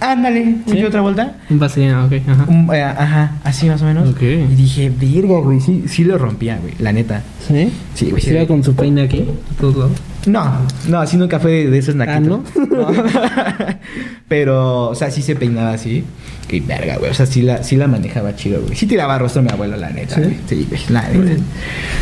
Ándale, 0.00 0.42
un 0.42 0.64
¿Sí? 0.66 0.84
otra 0.84 1.00
vuelta. 1.00 1.36
Un 1.50 1.58
vaselina, 1.58 2.04
ok. 2.04 2.12
Ajá. 2.28 2.44
Un- 2.48 2.70
eh, 2.72 2.82
ajá, 2.82 3.32
así 3.44 3.66
más 3.66 3.82
o 3.82 3.84
menos. 3.84 4.08
Ok. 4.10 4.22
Y 4.22 4.54
dije, 4.54 4.90
virga, 4.90 5.38
güey, 5.40 5.60
sí, 5.60 5.84
sí 5.88 6.04
lo 6.04 6.18
rompía, 6.18 6.58
güey, 6.60 6.74
la 6.78 6.92
neta. 6.92 7.22
¿Sí? 7.46 7.70
Sí, 7.94 8.10
güey, 8.10 8.22
sí. 8.22 8.28
¿Se 8.30 8.36
iba 8.36 8.46
con 8.46 8.62
su 8.62 8.74
peine 8.74 9.02
aquí? 9.02 9.24
A 9.56 9.60
todos 9.60 9.76
lados. 9.76 9.92
No, 10.26 10.52
no, 10.88 10.98
así 11.00 11.16
nunca 11.16 11.40
fue 11.40 11.50
de, 11.52 11.70
de 11.70 11.78
esos 11.78 11.94
naquitos. 11.94 12.40
Ah, 12.54 12.60
¿no? 12.70 12.76
No. 12.92 12.92
Pero, 14.28 14.88
o 14.90 14.94
sea, 14.94 15.10
sí 15.10 15.22
se 15.22 15.34
peinaba 15.36 15.72
así. 15.72 16.04
Qué 16.48 16.60
verga, 16.60 16.96
güey. 16.98 17.10
O 17.10 17.14
sea, 17.14 17.26
sí 17.26 17.42
la, 17.42 17.62
sí 17.62 17.76
la 17.76 17.86
manejaba 17.88 18.34
chido, 18.36 18.60
güey. 18.62 18.74
Sí 18.76 18.86
tiraba 18.86 19.18
rostro 19.18 19.42
mi 19.42 19.50
abuelo, 19.50 19.76
la 19.76 19.90
neta, 19.90 20.16
¿Sí? 20.16 20.20
güey. 20.22 20.36
Sí, 20.46 20.66
güey, 20.68 20.80
la 20.90 21.08
neta. 21.08 21.42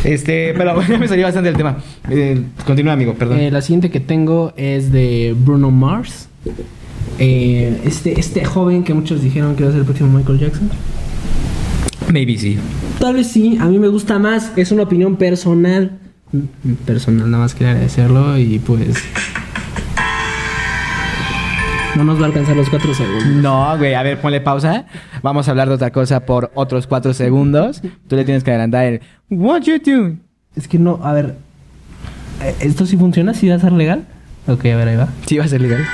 Este, 0.04 0.54
pero 0.56 0.74
bueno, 0.74 0.98
me 1.00 1.08
salió 1.08 1.24
bastante 1.24 1.48
del 1.48 1.56
tema. 1.56 1.76
Eh, 2.10 2.42
continúa, 2.64 2.92
amigo, 2.94 3.14
perdón. 3.14 3.38
Eh, 3.38 3.50
la 3.50 3.60
siguiente 3.62 3.90
que 3.90 4.00
tengo 4.00 4.52
es 4.56 4.92
de 4.92 5.34
Bruno 5.38 5.70
Mars. 5.70 6.28
Eh, 7.18 7.80
este, 7.84 8.18
este 8.20 8.44
joven 8.44 8.84
que 8.84 8.94
muchos 8.94 9.22
dijeron 9.22 9.56
que 9.56 9.62
iba 9.62 9.70
a 9.70 9.72
ser 9.72 9.80
el 9.80 9.86
próximo 9.86 10.16
Michael 10.16 10.38
Jackson. 10.38 10.70
Maybe 12.12 12.38
sí. 12.38 12.58
Tal 12.98 13.14
vez 13.14 13.28
sí, 13.28 13.58
a 13.60 13.66
mí 13.66 13.78
me 13.78 13.88
gusta 13.88 14.18
más. 14.18 14.52
Es 14.56 14.72
una 14.72 14.84
opinión 14.84 15.16
personal. 15.16 15.98
Personal, 16.84 17.30
nada 17.30 17.44
más 17.44 17.54
quería 17.54 17.72
agradecerlo 17.72 18.38
y 18.38 18.58
pues. 18.58 19.02
No 21.96 22.04
nos 22.04 22.18
va 22.18 22.24
a 22.24 22.26
alcanzar 22.26 22.56
los 22.56 22.68
cuatro 22.68 22.92
segundos. 22.92 23.26
No, 23.26 23.78
güey, 23.78 23.94
a 23.94 24.02
ver, 24.02 24.20
ponle 24.20 24.42
pausa. 24.42 24.84
Vamos 25.22 25.48
a 25.48 25.52
hablar 25.52 25.68
de 25.68 25.74
otra 25.74 25.92
cosa 25.92 26.26
por 26.26 26.50
otros 26.54 26.86
cuatro 26.86 27.14
segundos. 27.14 27.80
Tú 28.06 28.16
le 28.16 28.24
tienes 28.24 28.44
que 28.44 28.50
adelantar 28.50 28.84
el 28.84 29.00
What 29.30 29.62
you 29.62 29.78
do? 29.78 30.16
Es 30.54 30.68
que 30.68 30.78
no, 30.78 31.00
a 31.02 31.12
ver. 31.14 31.36
¿Esto 32.60 32.84
sí 32.84 32.98
funciona? 32.98 33.32
¿Sí 33.32 33.48
va 33.48 33.54
a 33.54 33.60
ser 33.60 33.72
legal? 33.72 34.04
Ok, 34.46 34.66
a 34.66 34.76
ver, 34.76 34.88
ahí 34.88 34.96
va. 34.96 35.08
Sí, 35.26 35.38
va 35.38 35.44
a 35.44 35.48
ser 35.48 35.62
legal. 35.62 35.84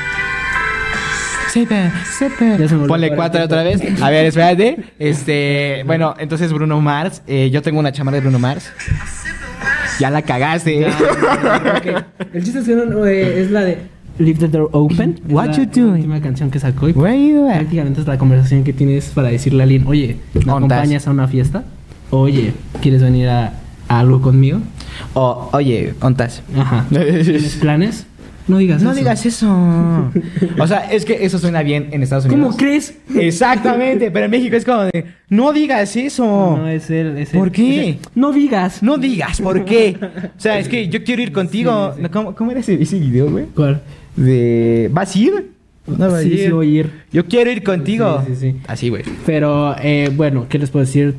Sepa, 1.53 1.91
sepa. 2.19 2.57
Ya 2.57 2.69
se 2.69 2.75
me 2.75 2.83
olvidó 2.83 2.87
Ponle 2.89 3.15
cuatro 3.15 3.45
otra 3.45 3.63
vez. 3.63 3.81
A 4.03 4.11
ver, 4.11 4.27
espérate. 4.27 4.77
Este, 4.99 5.83
bueno, 5.87 6.15
entonces 6.19 6.53
Bruno 6.53 6.81
Mars. 6.81 7.23
eh, 7.27 7.51
yo 7.51 7.61
tengo 7.63 7.79
una 7.79 7.93
chamarra 7.93 8.17
de 8.17 8.21
Bruno 8.23 8.39
Mars. 8.39 8.71
Ya 10.01 10.11
la 10.11 10.23
cagaste. 10.23 10.87
Ok. 10.87 12.05
El 12.33 12.43
chiste 12.45 12.61
es 12.61 12.67
que 12.67 12.75
no, 12.75 12.87
no, 12.87 13.07
eh, 13.07 13.43
es 13.43 13.51
la 13.51 13.61
de 13.65 13.79
Leave 14.19 14.39
the 14.39 14.49
Door 14.49 14.71
Open. 14.73 15.21
Es 15.27 15.33
What 15.33 15.47
la- 15.49 15.53
you 15.57 15.63
la 15.65 15.71
doing? 15.71 15.93
última 15.97 16.21
canción 16.23 16.51
que 16.51 16.59
sacó. 16.59 16.89
Y 16.89 16.93
Where 16.93 17.19
you 17.29 17.47
at? 17.49 17.57
prácticamente 17.57 18.01
es 18.01 18.07
la 18.07 18.17
conversación 18.19 18.65
que 18.65 18.73
tienes 18.73 19.07
para 19.11 19.29
decirle 19.29 19.63
a 19.63 19.65
alguien, 19.65 19.85
oye, 19.87 20.17
¿me 20.35 20.41
Ondas. 20.41 20.57
acompañas 20.79 21.07
a 21.07 21.11
una 21.11 21.29
fiesta? 21.29 21.65
Oye, 22.11 22.53
¿quieres 22.81 23.03
venir 23.03 23.29
a, 23.29 23.53
a 23.89 24.01
algo 24.01 24.23
conmigo? 24.23 24.61
O, 25.15 25.51
oye, 25.53 25.95
ontas. 26.01 26.43
Ajá. 26.57 26.87
¿Tienes 26.91 27.57
planes? 27.57 28.07
No 28.49 28.59
digas 28.59 28.82
No 28.82 28.90
eso. 28.90 28.99
digas 28.99 29.26
eso. 29.26 30.11
O 30.59 30.66
sea, 30.66 30.90
es 30.90 31.05
que 31.05 31.24
eso 31.24 31.38
suena 31.38 31.62
bien 31.62 31.88
en 31.93 32.03
Estados 32.03 32.24
Unidos. 32.24 32.45
¿Cómo 32.45 32.57
crees? 32.57 32.97
Exactamente, 33.14 34.11
pero 34.11 34.24
en 34.24 34.30
México 34.30 34.57
es 34.57 34.64
como 34.64 34.82
de, 34.82 35.05
no 35.28 35.53
digas 35.53 35.97
eso. 35.97 36.24
No, 36.59 36.68
es 36.68 36.90
él, 36.90 37.16
es 37.18 37.32
él. 37.32 37.38
¿Por 37.38 37.53
qué? 37.53 37.90
Es. 37.90 37.97
No 38.14 38.32
digas. 38.32 38.82
No 38.82 38.99
digas, 38.99 39.40
¿por 39.40 39.64
qué? 39.64 39.97
O 40.36 40.40
sea, 40.40 40.59
es 40.59 40.68
que 40.68 40.88
yo 40.88 41.05
quiero 41.05 41.22
ir 41.22 41.32
contigo. 41.32 41.93
Sí, 41.97 42.03
sí. 42.03 42.09
¿Cómo, 42.11 42.34
cómo 42.34 42.51
era 42.51 42.61
ese, 42.61 42.80
ese 42.82 42.99
video, 42.99 43.30
güey? 43.30 43.47
¿Cuál? 43.55 43.80
De, 44.16 44.90
¿vas 44.93 45.14
a 45.14 45.18
ir? 45.18 45.53
No 45.86 46.16
sí, 46.18 46.28
ir. 46.28 46.38
sí, 46.38 46.51
voy 46.51 46.76
a 46.76 46.80
ir. 46.80 46.90
Yo 47.12 47.26
quiero 47.26 47.51
ir 47.51 47.62
contigo. 47.62 48.22
Sí, 48.26 48.34
sí, 48.34 48.53
sí. 48.53 48.61
Así, 48.68 48.88
güey. 48.88 49.03
Pero, 49.26 49.74
eh, 49.82 50.11
bueno, 50.14 50.47
¿qué 50.49 50.59
les 50.59 50.70
puedo 50.70 50.84
decir? 50.84 51.14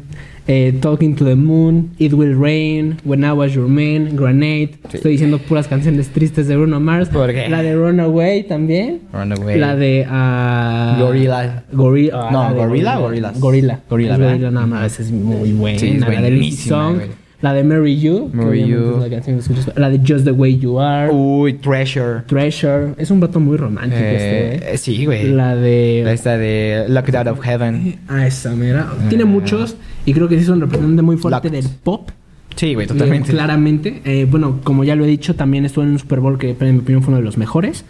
Eh, 0.46 0.74
Talking 0.82 1.16
to 1.16 1.24
the 1.24 1.36
Moon, 1.36 1.91
It 2.00 2.12
Will 2.14 2.36
Rain, 2.36 2.98
When 3.06 3.24
I 3.24 3.32
Was 3.32 3.54
Your 3.54 3.68
Man, 3.70 4.16
Grenade. 4.16 4.72
Sí. 4.89 4.98
Estoy 4.98 5.12
diciendo 5.14 5.39
puras 5.39 5.68
canciones 5.68 6.10
tristes 6.10 6.48
de 6.48 6.58
Bruno 6.58 6.80
Mars. 6.82 7.10
¿Por 7.10 7.32
qué? 7.34 7.48
La 7.48 7.62
de 7.64 7.76
Runaway 7.76 8.44
también. 8.44 9.02
Runaway. 9.14 9.58
La 9.58 9.76
de... 9.76 10.06
ah, 10.10 10.98
Gorilla. 11.00 11.64
Gorilla. 11.72 12.30
No, 12.32 12.54
Gorilla 12.54 12.98
Gorillas? 12.98 13.39
Gorilla. 13.39 13.80
Gorilla. 13.89 14.18
Gorilla, 14.18 14.52
nada 14.52 14.66
más. 14.68 15.00
Es 15.00 15.12
muy 15.12 15.54
buena. 15.54 15.80
Sí, 15.80 15.88
es 15.91 16.00
la 16.02 16.08
de 16.10 16.14
Lazy 16.22 16.32
buenísima, 16.32 16.76
Song. 16.76 16.96
güey. 16.96 17.22
La 17.44 17.54
de 17.54 17.64
Marry 17.64 18.00
You. 18.00 18.32
obviamente 18.34 18.68
You. 18.70 18.98
la 19.02 19.10
canción 19.10 19.36
que 19.36 19.41
escuchas. 19.41 19.72
La 19.78 19.89
de 19.89 20.00
Just 20.00 20.24
the 20.26 20.32
Way 20.32 20.58
You 20.60 20.80
Are. 20.80 21.12
Uy, 21.14 21.54
Treasure. 21.54 22.22
Treasure. 22.26 22.94
Es 22.98 23.12
un 23.12 23.20
vato 23.20 23.39
muy 23.39 23.58
romántico 23.58 23.98
este, 24.02 24.56
Eh, 24.56 24.60
güey. 24.64 24.78
sí, 24.78 25.06
güey. 25.06 25.28
La 25.32 25.56
de... 25.56 26.12
Esta 26.12 26.38
de 26.38 26.86
Locked 26.88 27.14
Out 27.16 27.28
of 27.28 27.41
Heaven. 27.41 28.00
Ah, 28.08 28.26
esa 28.26 28.56
mera. 28.56 28.88
Tiene 29.10 29.26
Ah. 29.26 29.28
muchos 29.28 29.76
y 30.06 30.14
creo 30.14 30.28
que 30.28 30.38
sí 30.38 30.44
es 30.44 30.50
un 30.50 30.62
representante 30.62 31.02
muy 31.04 31.18
fuerte 31.18 31.50
Locked. 31.50 31.52
del 31.52 31.66
pop. 31.84 32.10
Sí, 32.56 32.74
güey, 32.76 32.86
eh, 32.86 32.88
totalmente. 32.88 33.32
claramente. 33.32 34.02
Eh, 34.06 34.26
bueno, 34.30 34.60
como 34.64 34.84
ya 34.86 34.96
lo 34.96 35.04
he 35.04 35.08
dicho, 35.08 35.36
también 35.36 35.66
estuvo 35.66 35.84
en 35.84 35.91
un 35.91 36.00
Super 36.00 36.22
Bowl 36.22 36.38
que 36.38 36.56
en 36.60 36.74
mi 36.76 36.80
opinión 36.80 37.02
fue 37.04 37.10
uno 37.12 37.18
de 37.18 37.26
los 37.26 37.38
mejores. 37.38 37.84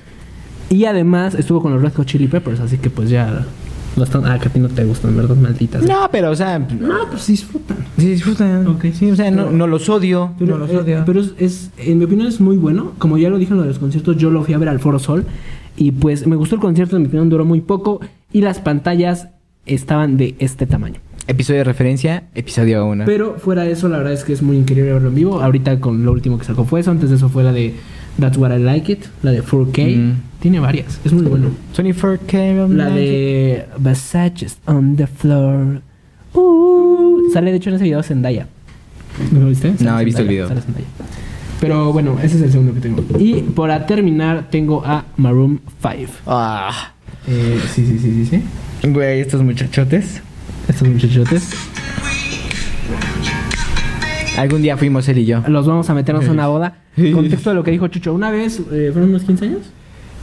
Y 0.70 0.86
además 0.86 1.36
estuvo 1.36 1.62
con 1.62 1.74
los 1.74 1.82
Red 1.84 1.94
Hot 1.94 2.08
Chili 2.08 2.28
Peppers, 2.28 2.60
así 2.60 2.78
que 2.80 2.90
pues 2.90 3.10
ya... 3.10 3.46
Bastante... 3.96 4.30
Ah, 4.30 4.40
que 4.40 4.48
a 4.48 4.52
ti 4.52 4.60
no 4.60 4.70
te 4.70 4.84
gustan, 4.86 5.16
¿verdad? 5.16 5.36
Malditas. 5.36 5.84
No, 5.84 6.08
pero, 6.12 6.32
o 6.32 6.36
sea, 6.36 6.60
No, 6.60 7.08
pues 7.12 7.28
disfrutan. 7.28 7.78
sí 7.98 8.08
disfrutan. 8.08 8.66
Ok. 8.68 8.86
Sí, 8.94 9.12
o 9.12 9.16
sea, 9.16 9.30
no, 9.32 9.46
Pero- 9.46 9.56
no 9.58 9.68
los 9.68 9.88
odio. 9.90 10.32
Pero, 10.40 10.58
no 10.58 10.66
los 10.66 10.72
eh, 10.72 10.78
odio. 10.78 11.04
pero 11.06 11.20
es, 11.22 11.34
es- 11.38 11.70
en 11.78 12.00
mi 12.00 12.06
opinión 12.06 12.28
es 12.28 12.40
muy 12.42 12.58
bueno. 12.58 12.94
Como 12.98 13.18
ya 13.18 13.30
lo 13.30 13.38
dije 13.38 13.52
en 13.52 13.58
lo 13.58 13.64
de 13.64 13.70
los 13.70 13.80
conciertos, 13.80 14.18
yo 14.18 14.30
lo 14.32 14.44
fui 14.44 14.54
a 14.54 14.58
ver 14.58 14.70
al 14.70 14.80
Foro 14.80 15.00
Sol. 15.00 15.26
Y 15.78 15.92
pues 15.92 16.28
me 16.28 16.36
gustó 16.36 16.56
el 16.56 16.62
concierto, 16.62 16.96
en 16.96 17.04
mi 17.04 17.08
opinión 17.08 17.30
duró 17.30 17.46
muy 17.46 17.62
poco. 17.62 18.00
Y 18.32 18.42
las 18.42 18.60
pantallas 18.60 19.28
estaban 19.66 20.18
de 20.18 20.36
este 20.40 20.66
tamaño. 20.66 21.00
Episodio 21.26 21.60
de 21.60 21.64
referencia, 21.64 22.24
episodio 22.36 22.86
1. 22.86 23.06
Pero 23.06 23.36
fuera 23.40 23.64
de 23.64 23.72
eso, 23.72 23.88
la 23.88 23.98
verdad 24.00 24.12
es 24.14 24.24
que 24.26 24.34
es 24.34 24.42
muy 24.42 24.58
increíble 24.58 24.92
verlo 24.92 25.08
en 25.08 25.16
vivo. 25.16 25.42
Ahorita 25.42 25.80
con 25.80 26.04
lo 26.04 26.12
último 26.12 26.38
que 26.38 26.44
sacó 26.44 26.66
fue 26.66 26.82
eso. 26.82 26.92
Antes 26.92 27.10
de 27.12 27.16
eso 27.16 27.30
fue 27.30 27.44
la 27.44 27.54
de 27.54 27.74
That's 28.20 28.38
What 28.38 28.52
I 28.52 28.60
Like 28.60 28.92
It, 28.92 29.06
la 29.22 29.32
de 29.32 29.44
4K. 29.44 29.98
Mm. 29.98 30.14
Tiene 30.40 30.60
varias, 30.60 31.00
es 31.06 31.14
muy 31.14 31.24
bueno. 31.24 31.50
24K. 31.76 32.68
La 32.70 32.90
de 32.90 33.66
Versace's 33.78 34.58
on 34.66 34.96
the 34.96 35.08
floor. 35.08 35.82
Uh, 36.34 37.32
sale 37.34 37.52
de 37.52 37.58
hecho 37.58 37.70
en 37.70 37.76
ese 37.76 37.86
video 37.86 38.04
Zendaya. 38.04 38.48
¿No 39.32 39.40
lo 39.42 39.48
viste? 39.48 39.78
Sale 39.78 39.90
No, 39.90 40.00
he 40.00 40.06
visto 40.06 40.22
el 40.22 40.28
video. 40.28 40.48
sale. 40.48 40.62
Pero 41.60 41.94
bueno, 41.94 42.18
ese 42.22 42.36
es 42.38 42.42
el 42.42 42.52
segundo 42.52 42.74
que 42.74 42.82
tengo. 42.82 43.06
Y 43.20 43.36
para 43.42 43.86
terminar, 43.86 44.50
tengo 44.50 44.84
a 44.86 45.06
Maroon 45.16 45.62
5. 45.82 46.12
Ah. 46.28 46.92
Eh, 47.28 47.60
sí, 47.74 47.86
sí, 47.86 47.98
sí, 48.00 48.26
sí, 48.26 48.42
sí. 48.82 48.90
Güey, 48.90 49.22
estos 49.22 49.42
muchachotes. 49.42 50.22
Estos 50.68 50.88
muchachotes. 50.90 51.52
Algún 54.38 54.64
día 54.64 54.78
fuimos 54.78 55.08
él 55.10 55.20
y 55.20 55.26
yo. 55.26 55.44
Los 55.48 55.68
vamos 55.68 55.90
a 55.90 55.94
meternos 55.94 56.28
a 56.28 56.32
una 56.32 56.48
boda. 56.48 56.78
Contexto 57.14 57.52
de 57.52 57.56
lo 57.56 57.64
que 57.64 57.72
dijo 57.72 57.88
Chucho. 57.88 58.14
Una 58.14 58.32
vez, 58.32 58.60
eh, 58.72 58.90
¿fueron 58.92 59.10
unos 59.10 59.24
15 59.24 59.46
años? 59.46 59.62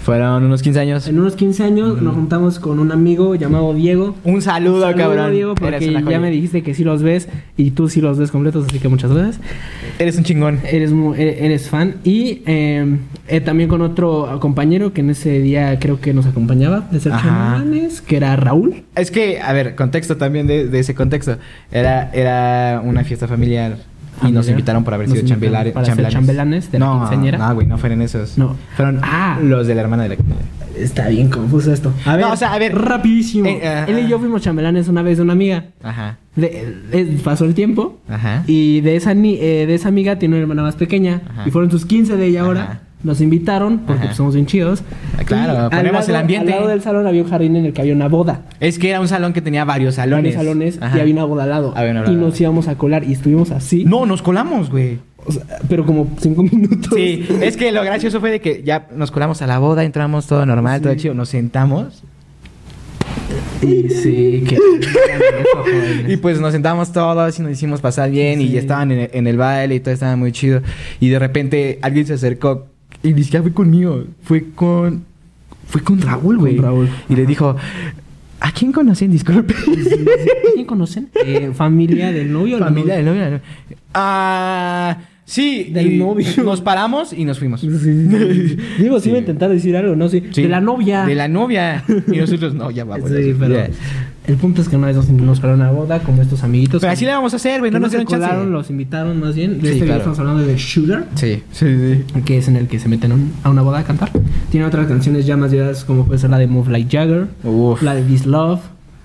Fueron 0.02 0.44
unos 0.44 0.62
15 0.62 0.80
años. 0.80 1.08
En 1.08 1.20
unos 1.20 1.36
15 1.36 1.62
años 1.62 2.02
nos 2.02 2.14
juntamos 2.14 2.58
con 2.58 2.80
un 2.80 2.90
amigo 2.90 3.34
llamado 3.34 3.74
Diego. 3.74 4.16
Un 4.24 4.40
saludo, 4.40 4.80
Saludo, 4.80 4.96
cabrón. 4.96 5.32
Diego, 5.32 5.54
porque 5.54 5.92
ya 6.08 6.18
me 6.18 6.30
dijiste 6.30 6.62
que 6.62 6.74
sí 6.74 6.84
los 6.84 7.02
ves 7.02 7.28
y 7.56 7.72
tú 7.72 7.88
sí 7.88 8.00
los 8.00 8.18
ves 8.18 8.30
completos, 8.30 8.66
así 8.66 8.78
que 8.78 8.88
muchas 8.88 9.12
gracias. 9.12 9.40
Eres 9.98 10.16
un 10.16 10.24
chingón. 10.24 10.58
Eres, 10.64 10.90
e- 11.16 11.44
eres 11.44 11.68
fan. 11.68 11.96
Y 12.02 12.42
eh, 12.46 12.96
eh, 13.28 13.40
también 13.42 13.68
con 13.68 13.82
otro 13.82 14.38
compañero 14.40 14.94
que 14.94 15.02
en 15.02 15.10
ese 15.10 15.38
día 15.38 15.78
creo 15.78 16.00
que 16.00 16.14
nos 16.14 16.24
acompañaba 16.26 16.88
de 16.90 16.98
ser 16.98 17.12
chamanes, 17.12 18.00
que 18.00 18.16
era 18.16 18.34
Raúl. 18.36 18.82
Es 18.96 19.10
que, 19.10 19.40
a 19.40 19.52
ver, 19.52 19.74
contexto 19.76 20.16
también 20.16 20.46
de, 20.46 20.66
de 20.66 20.78
ese 20.80 20.94
contexto. 20.94 21.36
Era, 21.70 22.10
era 22.12 22.80
una 22.82 23.04
fiesta 23.04 23.28
familiar 23.28 23.76
y 24.22 24.32
nos 24.32 24.48
invitaron 24.48 24.84
por 24.84 24.94
haber 24.94 25.08
Nos 25.08 25.18
sido 25.18 25.22
invitaron 25.34 25.40
chambelares. 25.42 25.72
para 25.72 25.86
ser 25.94 26.08
chambelanes 26.08 26.70
de 26.72 26.78
la 26.78 26.86
no, 26.86 27.00
quinceañera. 27.00 27.38
No, 27.38 27.54
güey, 27.54 27.66
no 27.66 27.78
fueron 27.78 28.02
esos. 28.02 28.36
No. 28.38 28.56
Fueron 28.76 29.00
Ah. 29.02 29.38
los 29.42 29.66
de 29.66 29.74
la 29.74 29.80
hermana 29.82 30.02
de 30.04 30.10
la 30.10 30.16
quinceañera. 30.16 30.46
Está 30.78 31.08
bien 31.08 31.28
confuso 31.28 31.72
esto. 31.72 31.92
A 32.06 32.16
ver, 32.16 32.24
No, 32.26 32.32
o 32.32 32.36
sea, 32.36 32.52
a 32.54 32.58
ver. 32.58 32.74
rapidísimo. 32.74 33.46
Eh, 33.48 33.60
ajá. 33.66 33.84
Él 33.86 33.98
y 34.06 34.08
yo 34.08 34.18
fuimos 34.18 34.40
chambelanes 34.42 34.88
una 34.88 35.02
vez 35.02 35.18
de 35.18 35.22
una 35.24 35.32
amiga. 35.34 35.64
Ajá. 35.82 36.18
De- 36.36 36.78
eh, 36.92 37.18
pasó 37.24 37.44
el 37.44 37.54
tiempo 37.54 37.98
Ajá. 38.08 38.44
y 38.46 38.80
de 38.80 38.96
esa, 38.96 39.12
ni- 39.12 39.34
eh, 39.34 39.66
de 39.66 39.74
esa 39.74 39.88
amiga 39.88 40.18
tiene 40.18 40.36
una 40.36 40.42
hermana 40.42 40.62
más 40.62 40.76
pequeña 40.76 41.22
Ajá. 41.28 41.42
y 41.46 41.50
fueron 41.50 41.70
sus 41.70 41.84
15 41.84 42.16
de 42.16 42.26
ella 42.26 42.42
ahora. 42.42 42.62
Ajá. 42.62 42.80
Nos 43.02 43.22
invitaron 43.22 43.80
porque 43.86 44.06
pues, 44.06 44.16
somos 44.16 44.34
bien 44.34 44.46
chidos. 44.46 44.82
Claro, 45.24 45.68
Y 45.68 45.70
ponemos 45.70 46.06
el 46.08 46.16
ambiente. 46.16 46.52
Al 46.52 46.58
lado 46.58 46.70
del 46.70 46.82
salón 46.82 47.06
había 47.06 47.22
un 47.22 47.30
jardín 47.30 47.56
en 47.56 47.64
el 47.64 47.72
que 47.72 47.80
había 47.80 47.94
una 47.94 48.08
boda. 48.08 48.42
Es 48.60 48.78
que 48.78 48.90
era 48.90 49.00
un 49.00 49.08
salón 49.08 49.32
que 49.32 49.40
tenía 49.40 49.64
varios 49.64 49.94
salones. 49.94 50.34
Varios 50.36 50.52
salones 50.54 50.78
Ajá. 50.82 50.98
y 50.98 51.00
había 51.00 51.14
una 51.14 51.24
boda 51.24 51.44
al 51.44 51.50
lado. 51.50 51.72
Había 51.74 51.92
una 51.92 52.02
boda 52.02 52.12
y 52.12 52.16
nos 52.16 52.38
íbamos 52.38 52.68
a 52.68 52.76
colar 52.76 53.04
y 53.04 53.12
estuvimos 53.12 53.52
así. 53.52 53.84
No, 53.84 54.04
nos 54.04 54.20
colamos, 54.20 54.70
güey. 54.70 54.98
O 55.24 55.32
sea, 55.32 55.44
pero 55.68 55.86
como 55.86 56.08
cinco 56.18 56.42
minutos. 56.52 56.92
Sí, 56.94 57.26
es 57.40 57.56
que 57.56 57.72
lo 57.72 57.82
gracioso 57.82 58.20
fue 58.20 58.30
de 58.30 58.40
que 58.40 58.62
ya 58.64 58.88
nos 58.94 59.10
colamos 59.10 59.40
a 59.40 59.46
la 59.46 59.58
boda, 59.58 59.84
entramos 59.84 60.26
todo 60.26 60.44
normal, 60.44 60.82
todo 60.82 60.94
chido, 60.94 61.14
nos 61.14 61.28
sentamos 61.30 62.02
Y 63.62 63.88
sí, 63.90 64.44
que. 64.48 64.58
y 66.12 66.16
pues 66.18 66.40
nos 66.40 66.52
sentamos 66.52 66.92
todos 66.92 67.38
y 67.38 67.42
nos 67.42 67.52
hicimos 67.52 67.80
pasar 67.80 68.10
bien 68.10 68.40
y 68.40 68.48
ya 68.50 68.60
estaban 68.60 68.92
en 68.92 68.98
el, 69.00 69.10
en 69.12 69.26
el 69.26 69.36
baile 69.36 69.74
y 69.76 69.80
todo 69.80 69.94
estaba 69.94 70.16
muy 70.16 70.32
chido. 70.32 70.62
Y 71.00 71.08
de 71.08 71.18
repente 71.18 71.78
alguien 71.82 72.06
se 72.06 72.14
acercó 72.14 72.66
y 73.02 73.12
ni 73.12 73.22
siquiera 73.24 73.42
fue 73.42 73.52
conmigo, 73.52 74.04
fue 74.22 74.46
con 74.54 75.04
fue 75.66 75.82
con 75.82 76.00
Raúl, 76.00 76.38
güey. 76.38 76.56
Con 76.56 76.64
Raúl. 76.64 76.88
Y 77.08 77.14
le 77.14 77.26
dijo, 77.26 77.56
¿a 78.40 78.52
quién 78.52 78.72
conocen? 78.72 79.12
Disculpe. 79.12 79.54
¿Quién 80.54 80.66
conocen? 80.66 81.08
Eh, 81.24 81.52
familia 81.54 82.10
del 82.10 82.32
novio. 82.32 82.58
Familia 82.58 82.96
del 82.96 83.04
novio. 83.04 83.40
Ah, 83.94 84.98
sí. 85.30 85.70
Del 85.72 85.92
y 85.92 85.98
novio. 85.98 86.26
Nos 86.44 86.60
paramos 86.60 87.12
y 87.12 87.24
nos 87.24 87.38
fuimos. 87.38 87.60
Sí, 87.60 87.68
sí, 87.70 87.78
sí. 87.78 88.56
Digo, 88.82 88.98
sí, 88.98 89.04
Sí. 89.04 89.08
iba 89.10 89.16
a 89.18 89.20
intentar 89.20 89.50
decir 89.50 89.76
algo, 89.76 89.94
¿no? 89.96 90.08
Sí. 90.08 90.22
Sí. 90.32 90.42
De 90.42 90.48
la 90.48 90.60
novia. 90.60 91.04
De 91.04 91.14
la 91.14 91.28
novia. 91.28 91.84
Y 92.12 92.16
nosotros, 92.18 92.54
no, 92.54 92.70
ya 92.70 92.84
vamos. 92.84 93.08
Sí, 93.10 93.34
pero 93.38 93.54
Ya. 93.54 93.68
el 94.26 94.36
punto 94.36 94.62
es 94.62 94.68
que 94.68 94.76
una 94.76 94.88
vez 94.88 94.96
nos, 94.96 95.08
nos 95.08 95.40
fueron 95.40 95.62
a 95.62 95.70
una 95.70 95.72
boda 95.72 95.98
como 96.00 96.22
estos 96.22 96.42
amiguitos. 96.44 96.80
Pero 96.80 96.92
así 96.92 97.04
le 97.04 97.12
vamos 97.12 97.32
a 97.32 97.36
hacer, 97.36 97.60
güey. 97.60 97.70
No 97.70 97.78
nos 97.80 97.90
dieron 97.90 98.06
chance. 98.06 98.26
colaron, 98.26 98.52
los 98.52 98.70
invitaron 98.70 99.18
más 99.20 99.34
bien. 99.34 99.60
De 99.60 99.68
Sí, 99.68 99.74
este 99.74 99.84
claro. 99.86 99.98
estamos 99.98 100.18
hablando 100.18 100.42
de 100.42 100.58
Sugar, 100.58 101.06
Sí, 101.14 101.42
sí, 101.52 101.66
sí. 102.12 102.22
que 102.24 102.38
es 102.38 102.48
en 102.48 102.56
el 102.56 102.66
que 102.68 102.78
se 102.78 102.88
meten 102.88 103.12
a 103.12 103.14
un- 103.14 103.32
a 103.44 103.50
una 103.50 103.62
boda 103.62 103.78
a 103.80 103.84
cantar. 103.84 104.10
Tiene 104.50 104.66
otras 104.66 104.86
canciones 104.86 105.26
ya 105.26 105.36
más 105.36 105.50
llevadas, 105.52 105.84
como 105.84 106.06
puede 106.06 106.18
ser 106.18 106.30
la 106.30 106.38
de 106.38 106.46
Move 106.48 106.70
Like 106.70 106.90
Jagger, 106.96 107.26
Uf. 107.44 107.82
la 107.82 107.94
de 107.94 108.02
This 108.02 108.26
Love, 108.26 108.60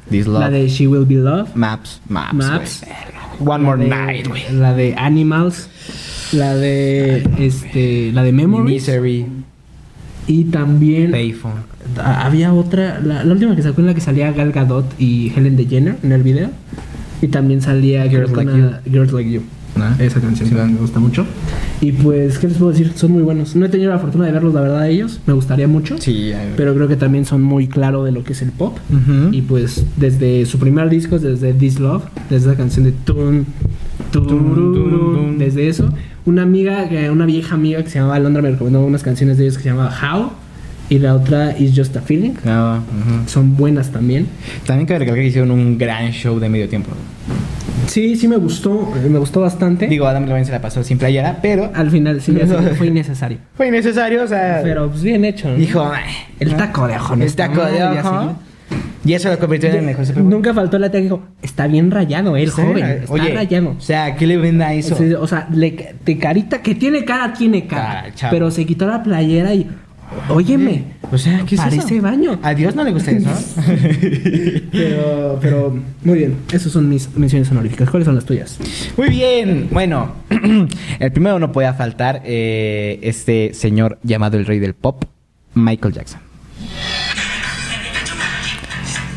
This 0.09 0.27
love. 0.27 0.39
la 0.39 0.49
de 0.49 0.67
She 0.67 0.87
Will 0.87 1.05
Be 1.05 1.15
Love, 1.15 1.49
Maps, 1.55 2.01
maps. 2.09 2.33
Maps. 2.33 2.83
güey. 2.83 3.24
One 3.39 3.63
la 3.63 3.69
more 3.69 3.83
de- 3.83 3.89
night, 3.89 4.27
güey. 4.27 4.43
La 4.51 4.73
de 4.73 4.95
Animals, 4.95 5.69
la 6.31 6.55
de 6.55 7.27
este, 7.39 8.11
la 8.13 8.23
de 8.23 8.31
Memories 8.31 8.65
Misery. 8.81 9.25
y 10.27 10.43
también 10.45 11.11
Payphone. 11.11 11.63
Había 12.03 12.53
otra, 12.53 12.99
la, 12.99 13.23
la 13.23 13.33
última 13.33 13.55
que 13.55 13.61
sacó 13.61 13.81
en 13.81 13.87
la 13.87 13.93
que 13.93 14.01
salía 14.01 14.31
Gal 14.31 14.51
Gadot 14.51 14.85
y 14.99 15.31
Helen 15.35 15.55
DeGeneres 15.55 16.03
en 16.03 16.11
el 16.11 16.23
video. 16.23 16.49
Y 17.21 17.27
también 17.27 17.61
salía 17.61 18.07
Girls 18.09 18.31
Like 18.31 18.51
una- 18.51 18.81
Girls 18.85 19.11
Like 19.13 19.31
You. 19.31 19.41
¿No? 19.75 19.85
Esa 20.03 20.21
canción 20.21 20.47
Sí, 20.49 20.55
me 20.55 20.77
gusta 20.79 20.99
mucho. 20.99 21.25
Y 21.81 21.91
pues, 21.91 22.39
¿qué 22.39 22.47
les 22.47 22.57
puedo 22.57 22.71
decir? 22.71 22.93
Son 22.95 23.11
muy 23.11 23.23
buenos. 23.23 23.55
No 23.57 23.65
he 23.65 23.69
tenido 23.69 23.91
la 23.91 23.99
fortuna 23.99 24.25
de 24.25 24.31
verlos, 24.31 24.53
la 24.53 24.61
verdad, 24.61 24.87
ellos. 24.89 25.19
Me 25.27 25.33
gustaría 25.33 25.67
mucho. 25.67 25.97
Sí, 25.99 26.31
Pero 26.55 26.73
creo 26.73 26.87
que 26.87 26.95
también 26.95 27.25
son 27.25 27.41
muy 27.41 27.67
claro 27.67 28.03
de 28.05 28.11
lo 28.13 28.23
que 28.23 28.31
es 28.33 28.41
el 28.41 28.51
pop. 28.51 28.77
Y 29.31 29.41
pues, 29.41 29.85
desde 29.97 30.45
su 30.45 30.59
primer 30.59 30.89
disco, 30.89 31.19
desde 31.19 31.53
This 31.53 31.79
Love, 31.79 32.03
desde 32.29 32.47
la 32.51 32.55
canción 32.55 32.85
de 32.85 32.91
Tun, 32.93 33.45
tun. 34.11 35.37
desde 35.37 35.67
eso. 35.67 35.91
Una 36.25 36.43
amiga, 36.43 36.87
que- 36.89 37.09
una 37.11 37.25
vieja 37.25 37.55
amiga 37.55 37.83
que 37.83 37.89
se 37.89 37.99
llamaba 37.99 38.15
Alondra 38.15 38.41
me 38.41 38.51
recomendó 38.51 38.81
unas 38.83 39.03
canciones 39.03 39.37
de 39.37 39.43
ellos 39.43 39.57
que 39.57 39.63
se 39.63 39.69
llamaba 39.69 39.91
How. 39.91 40.31
Y 40.89 40.99
la 40.99 41.15
otra 41.15 41.57
Is 41.57 41.73
Just 41.75 41.95
a 41.97 42.01
Feeling. 42.01 42.33
No, 42.43 42.75
ujú. 42.77 43.27
Son 43.27 43.55
buenas 43.57 43.91
también. 43.91 44.27
También 44.67 44.85
cabe 44.85 44.99
recalcar 44.99 45.21
que 45.23 45.27
hicieron 45.29 45.51
un 45.51 45.77
gran 45.77 46.11
show 46.11 46.39
de 46.39 46.47
medio 46.49 46.69
tiempo. 46.69 46.91
Sí, 47.87 48.15
sí 48.15 48.27
me 48.27 48.37
gustó, 48.37 48.93
eh, 48.95 49.09
me 49.09 49.19
gustó 49.19 49.41
bastante. 49.41 49.87
Digo, 49.87 50.07
Adam 50.07 50.25
Levine 50.25 50.45
se 50.45 50.51
la 50.51 50.59
pasó 50.61 50.83
sin 50.83 50.97
playera, 50.97 51.37
pero 51.41 51.71
Al 51.73 51.89
final 51.91 52.21
sí 52.21 52.35
hace- 52.41 52.75
fue 52.75 52.87
innecesario. 52.87 53.37
fue 53.55 53.67
innecesario, 53.67 54.23
o 54.23 54.27
sea. 54.27 54.59
Pero 54.63 54.89
pues 54.89 55.03
bien 55.03 55.23
hecho, 55.25 55.49
¿no? 55.49 55.55
dijo, 55.55 55.81
"Ay, 55.93 56.03
el 56.39 56.55
taco 56.55 56.87
de 56.87 56.95
ojo. 56.97 57.15
¿no? 57.15 57.23
el 57.23 57.35
taco 57.35 57.63
de 57.63 57.81
Ah, 57.81 58.01
ojo. 58.03 58.35
Y 59.05 59.13
eso 59.13 59.29
lo 59.29 59.37
convirtió 59.37 59.69
en 59.69 59.75
el 59.77 59.85
mejor. 59.85 60.17
Nunca 60.17 60.51
faltó 60.51 60.79
la 60.79 60.89
tía 60.89 60.99
que 60.99 61.03
dijo, 61.03 61.21
está 61.43 61.67
bien 61.67 61.91
rayado 61.91 62.35
el 62.35 62.49
Sí, 62.49 62.59
joven, 62.59 62.83
está 62.85 63.13
Oye, 63.13 63.33
rayado. 63.35 63.75
O 63.77 63.81
sea, 63.81 64.15
¿qué 64.15 64.25
le 64.25 64.37
venda 64.37 64.73
eso? 64.73 64.95
O 64.95 64.97
sea, 64.97 65.19
o 65.19 65.27
sea, 65.27 65.47
le- 65.53 65.93
de 66.03 66.17
carita, 66.17 66.63
que 66.63 66.73
tiene 66.73 67.05
cara, 67.05 67.31
tiene 67.33 67.67
cara. 67.67 68.05
Ah, 68.19 68.27
pero 68.31 68.49
se 68.49 68.65
quitó 68.65 68.87
la 68.87 69.03
playera 69.03 69.53
y, 69.53 69.69
óyeme, 70.29 70.83
O 71.11 71.17
sea, 71.17 71.43
¿qué 71.45 71.55
es 71.55 71.61
parece 71.61 71.95
eso? 71.95 72.03
baño. 72.03 72.39
A 72.43 72.53
Dios 72.53 72.75
no 72.75 72.83
le 72.83 72.91
gusta 72.91 73.11
eso. 73.11 73.29
Pero, 74.71 75.37
pero, 75.41 75.79
muy 76.03 76.17
bien, 76.19 76.35
esas 76.51 76.71
son 76.71 76.89
mis 76.89 77.09
menciones 77.17 77.49
honoríficas. 77.51 77.89
¿Cuáles 77.89 78.05
son 78.05 78.15
las 78.15 78.25
tuyas? 78.25 78.59
Muy 78.97 79.09
bien. 79.09 79.67
Bueno, 79.71 80.11
el 80.99 81.11
primero 81.11 81.39
no 81.39 81.51
podía 81.51 81.73
faltar 81.73 82.21
eh, 82.25 82.99
este 83.03 83.53
señor 83.53 83.97
llamado 84.03 84.37
el 84.37 84.45
rey 84.45 84.59
del 84.59 84.73
pop, 84.73 85.05
Michael 85.53 85.93
Jackson. 85.93 86.19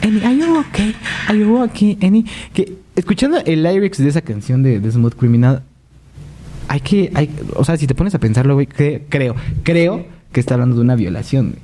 Any, 0.02 0.23
are 0.24 0.36
you 0.36 0.59
okay? 0.60 0.94
Are 1.28 1.39
you 1.39 1.62
okay? 1.62 1.98
Any, 2.02 2.24
que 2.55 2.74
escuchando 2.94 3.39
el 3.44 3.62
lyrics 3.62 3.98
de 3.98 4.09
esa 4.09 4.20
canción 4.23 4.62
de, 4.62 4.78
de 4.81 4.90
Smooth 4.93 5.15
Criminal, 5.15 5.62
hay 6.69 6.81
que, 6.81 7.10
hay, 7.15 7.31
o 7.55 7.65
sea, 7.65 7.77
si 7.77 7.86
te 7.86 7.94
pones 7.94 8.15
a 8.15 8.19
pensarlo, 8.20 8.55
güey, 8.55 8.66
cre- 8.69 9.02
creo, 9.09 9.35
creo 9.65 10.06
que 10.33 10.41
está 10.41 10.55
hablando 10.55 10.77
de 10.77 10.83
una 10.83 10.95
violación. 10.97 11.51
güey. 11.51 11.63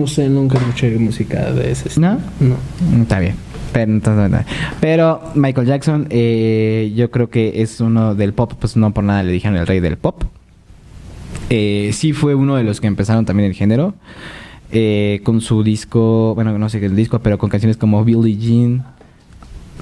No 0.00 0.06
sé, 0.06 0.28
nunca 0.28 0.56
escuché 0.58 0.96
música 0.98 1.52
de 1.52 1.70
ese 1.72 2.00
¿No? 2.00 2.18
No. 2.40 2.56
Mm, 2.90 3.02
Está 3.02 3.20
bien. 3.20 3.34
Pero, 3.72 3.92
entonces. 3.92 4.46
Pero 4.80 5.20
Michael 5.34 5.66
Jackson, 5.66 6.06
eh, 6.10 6.92
yo 6.96 7.10
creo 7.10 7.28
que 7.28 7.60
es 7.62 7.80
uno 7.80 8.14
del 8.14 8.32
pop, 8.32 8.52
pues 8.58 8.76
no 8.76 8.94
por 8.94 9.04
nada 9.04 9.22
le 9.22 9.32
dijeron 9.32 9.56
el 9.58 9.66
rey 9.66 9.80
del 9.80 9.96
pop. 9.98 10.22
Eh, 11.50 11.90
sí 11.92 12.12
fue 12.12 12.34
uno 12.34 12.56
de 12.56 12.62
los 12.64 12.80
que 12.80 12.86
empezaron 12.86 13.24
también 13.24 13.48
el 13.50 13.54
género. 13.54 13.94
eh, 14.72 15.20
con 15.24 15.40
su 15.40 15.62
disco, 15.62 16.34
bueno, 16.34 16.56
no 16.58 16.68
sé 16.68 16.80
qué 16.80 16.86
es 16.86 16.90
el 16.92 16.96
disco, 16.96 17.18
pero 17.20 17.38
con 17.38 17.48
canciones 17.50 17.76
como 17.76 18.02
Billie 18.04 18.36
Jean. 18.36 18.84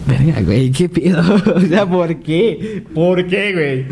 Verga, 0.06 0.40
güey, 0.42 0.70
qué 0.70 0.88
pedo. 0.88 1.22
o 1.54 1.60
sea, 1.60 1.86
¿por 1.86 2.16
qué? 2.16 2.82
¿Por 2.94 3.26
qué, 3.26 3.52
güey? 3.52 3.86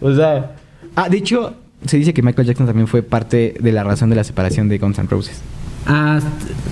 O 0.00 0.14
sea. 0.14 0.54
Ah, 0.94 1.08
de 1.08 1.16
hecho, 1.18 1.54
se 1.88 1.96
dice 1.98 2.12
que 2.14 2.22
Michael 2.22 2.46
Jackson 2.46 2.66
también 2.66 2.86
fue 2.86 3.02
parte 3.02 3.54
de 3.60 3.72
la 3.72 3.84
razón 3.84 4.10
de 4.10 4.16
la 4.16 4.24
separación 4.24 4.68
de 4.68 4.78
Guns 4.78 4.98
N' 4.98 5.08
Roses. 5.08 5.40
Ah, 5.86 6.18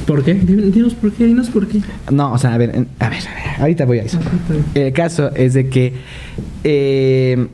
¿por 0.07 0.24
qué? 0.24 0.35
Dinos 0.35 0.95
por 0.95 1.12
qué, 1.12 1.27
dinos 1.27 1.49
por 1.49 1.69
qué. 1.69 1.81
No, 2.11 2.32
o 2.32 2.39
sea, 2.39 2.53
a 2.55 2.59
ver, 2.59 2.70
a 2.70 2.74
ver, 2.78 2.86
a 2.99 3.09
ver, 3.09 3.61
ahorita 3.61 3.85
voy 3.85 4.01
a 4.01 4.03
eso. 4.03 4.19
El 4.74 4.93
caso 4.93 5.31
es 5.36 5.55
de 5.55 5.69
que 5.69 5.93
eh, 6.65 7.47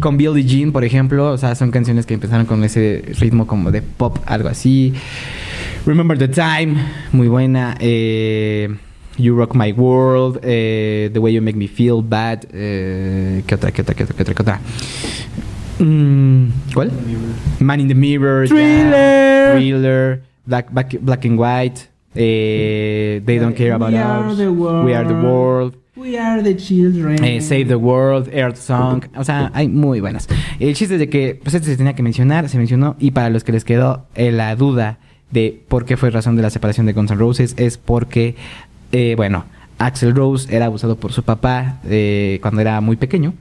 con 0.00 0.18
Billie 0.18 0.44
Jean, 0.44 0.72
por 0.72 0.84
ejemplo, 0.84 1.30
o 1.32 1.38
sea, 1.38 1.54
son 1.54 1.70
canciones 1.70 2.04
que 2.04 2.14
empezaron 2.14 2.44
con 2.44 2.62
ese 2.64 3.02
ritmo 3.18 3.46
como 3.46 3.70
de 3.70 3.80
pop, 3.82 4.18
algo 4.26 4.48
así. 4.48 4.92
Remember 5.86 6.18
the 6.18 6.28
Time, 6.28 6.74
muy 7.12 7.28
buena. 7.28 7.74
eh, 7.80 8.68
you 9.16 9.34
Rock 9.34 9.54
My 9.54 9.72
World, 9.72 10.40
eh, 10.42 11.08
The 11.12 11.18
Way 11.18 11.34
You 11.34 11.42
Make 11.42 11.56
Me 11.56 11.66
Feel 11.68 12.02
Bad. 12.06 12.40
eh, 12.52 13.42
¿Qué 13.46 13.54
otra, 13.54 13.72
qué 13.72 13.80
otra, 13.82 13.94
qué 13.94 14.04
otra, 14.04 14.14
qué 14.14 14.22
otra, 14.22 14.34
qué 14.34 14.42
otra? 14.42 14.60
Mm, 15.78 16.46
¿Cuál? 16.74 16.90
Man 17.60 17.80
in 17.80 17.88
the 17.88 17.94
Mirror. 17.94 18.48
Thriller. 18.48 19.56
Thriller. 19.56 20.22
Black, 20.46 20.70
Black, 20.72 20.98
Black 21.00 21.24
and 21.26 21.38
White. 21.38 21.82
eh, 22.14 23.20
They 23.24 23.38
Don't 23.38 23.54
Care 23.56 23.72
About 23.74 23.90
We 23.92 23.98
are 23.98 24.28
Us. 24.30 24.38
the 24.38 24.48
world. 24.48 24.84
We 24.86 24.94
Are 24.94 25.06
the 25.06 25.14
World. 25.14 25.74
We 25.96 26.16
are 26.18 26.42
the 26.42 26.56
children. 26.56 27.22
eh, 27.24 27.40
Save 27.40 27.66
the 27.66 27.74
World, 27.76 28.28
Earth 28.32 28.56
Song, 28.56 29.02
o 29.16 29.24
sea, 29.24 29.50
hay 29.52 29.68
muy 29.68 30.00
buenas. 30.00 30.28
El 30.60 30.74
chiste 30.74 30.94
es 30.94 31.00
de 31.00 31.08
que, 31.08 31.38
pues 31.42 31.54
este 31.56 31.68
se 31.70 31.76
tenía 31.76 31.94
que 31.94 32.04
mencionar, 32.04 32.48
se 32.48 32.56
mencionó, 32.56 32.94
y 33.00 33.10
para 33.10 33.30
los 33.30 33.42
que 33.42 33.50
les 33.50 33.64
quedó 33.64 34.06
eh, 34.14 34.30
la 34.30 34.54
duda 34.54 34.98
de 35.32 35.60
por 35.68 35.84
qué 35.84 35.96
fue 35.96 36.10
razón 36.10 36.36
de 36.36 36.42
la 36.42 36.50
separación 36.50 36.86
de 36.86 36.92
Guns 36.92 37.10
N' 37.10 37.18
Roses, 37.18 37.54
es 37.58 37.78
porque, 37.78 38.36
eh, 38.92 39.14
bueno, 39.16 39.44
Axel 39.78 40.14
Rose 40.14 40.54
era 40.54 40.66
abusado 40.66 40.94
por 40.96 41.12
su 41.12 41.24
papá 41.24 41.80
eh, 41.84 42.38
cuando 42.42 42.60
era 42.60 42.80
muy 42.80 42.94
pequeño, 42.96 43.34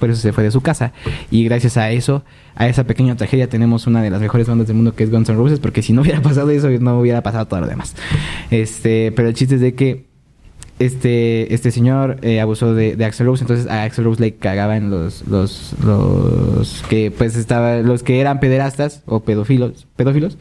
por 0.00 0.10
eso 0.10 0.20
se 0.20 0.32
fue 0.32 0.42
de 0.42 0.50
su 0.50 0.60
casa, 0.60 0.92
y 1.30 1.44
gracias 1.44 1.76
a 1.76 1.90
eso, 1.90 2.24
a 2.56 2.66
esa 2.66 2.84
pequeña 2.84 3.14
tragedia, 3.16 3.48
tenemos 3.48 3.86
una 3.86 4.02
de 4.02 4.10
las 4.10 4.20
mejores 4.20 4.48
bandas 4.48 4.66
del 4.66 4.76
mundo 4.76 4.94
que 4.94 5.04
es 5.04 5.10
Guns 5.10 5.28
N' 5.28 5.36
Roses, 5.36 5.60
porque 5.60 5.82
si 5.82 5.92
no 5.92 6.02
hubiera 6.02 6.20
pasado 6.22 6.50
eso, 6.50 6.68
no 6.68 6.98
hubiera 6.98 7.22
pasado 7.22 7.46
todo 7.46 7.60
lo 7.60 7.66
demás. 7.68 7.94
Este, 8.50 9.12
pero 9.12 9.28
el 9.28 9.34
chiste 9.34 9.54
es 9.54 9.60
de 9.60 9.74
que 9.74 10.10
este, 10.80 11.52
este 11.52 11.70
señor 11.70 12.16
eh, 12.22 12.40
abusó 12.40 12.74
de, 12.74 12.96
de 12.96 13.04
Axel 13.04 13.26
Rose, 13.26 13.44
entonces 13.44 13.66
a 13.66 13.82
Axel 13.82 14.04
Rose 14.04 14.18
le 14.18 14.36
cagaban 14.36 14.88
los, 14.88 15.28
los, 15.28 15.74
los 15.84 16.82
que 16.88 17.10
pues 17.10 17.36
estaba, 17.36 17.76
los 17.80 18.02
que 18.02 18.18
eran 18.18 18.40
pederastas 18.40 19.02
o 19.04 19.20
pedófilos, 19.20 19.86
pedófilos, 19.96 20.38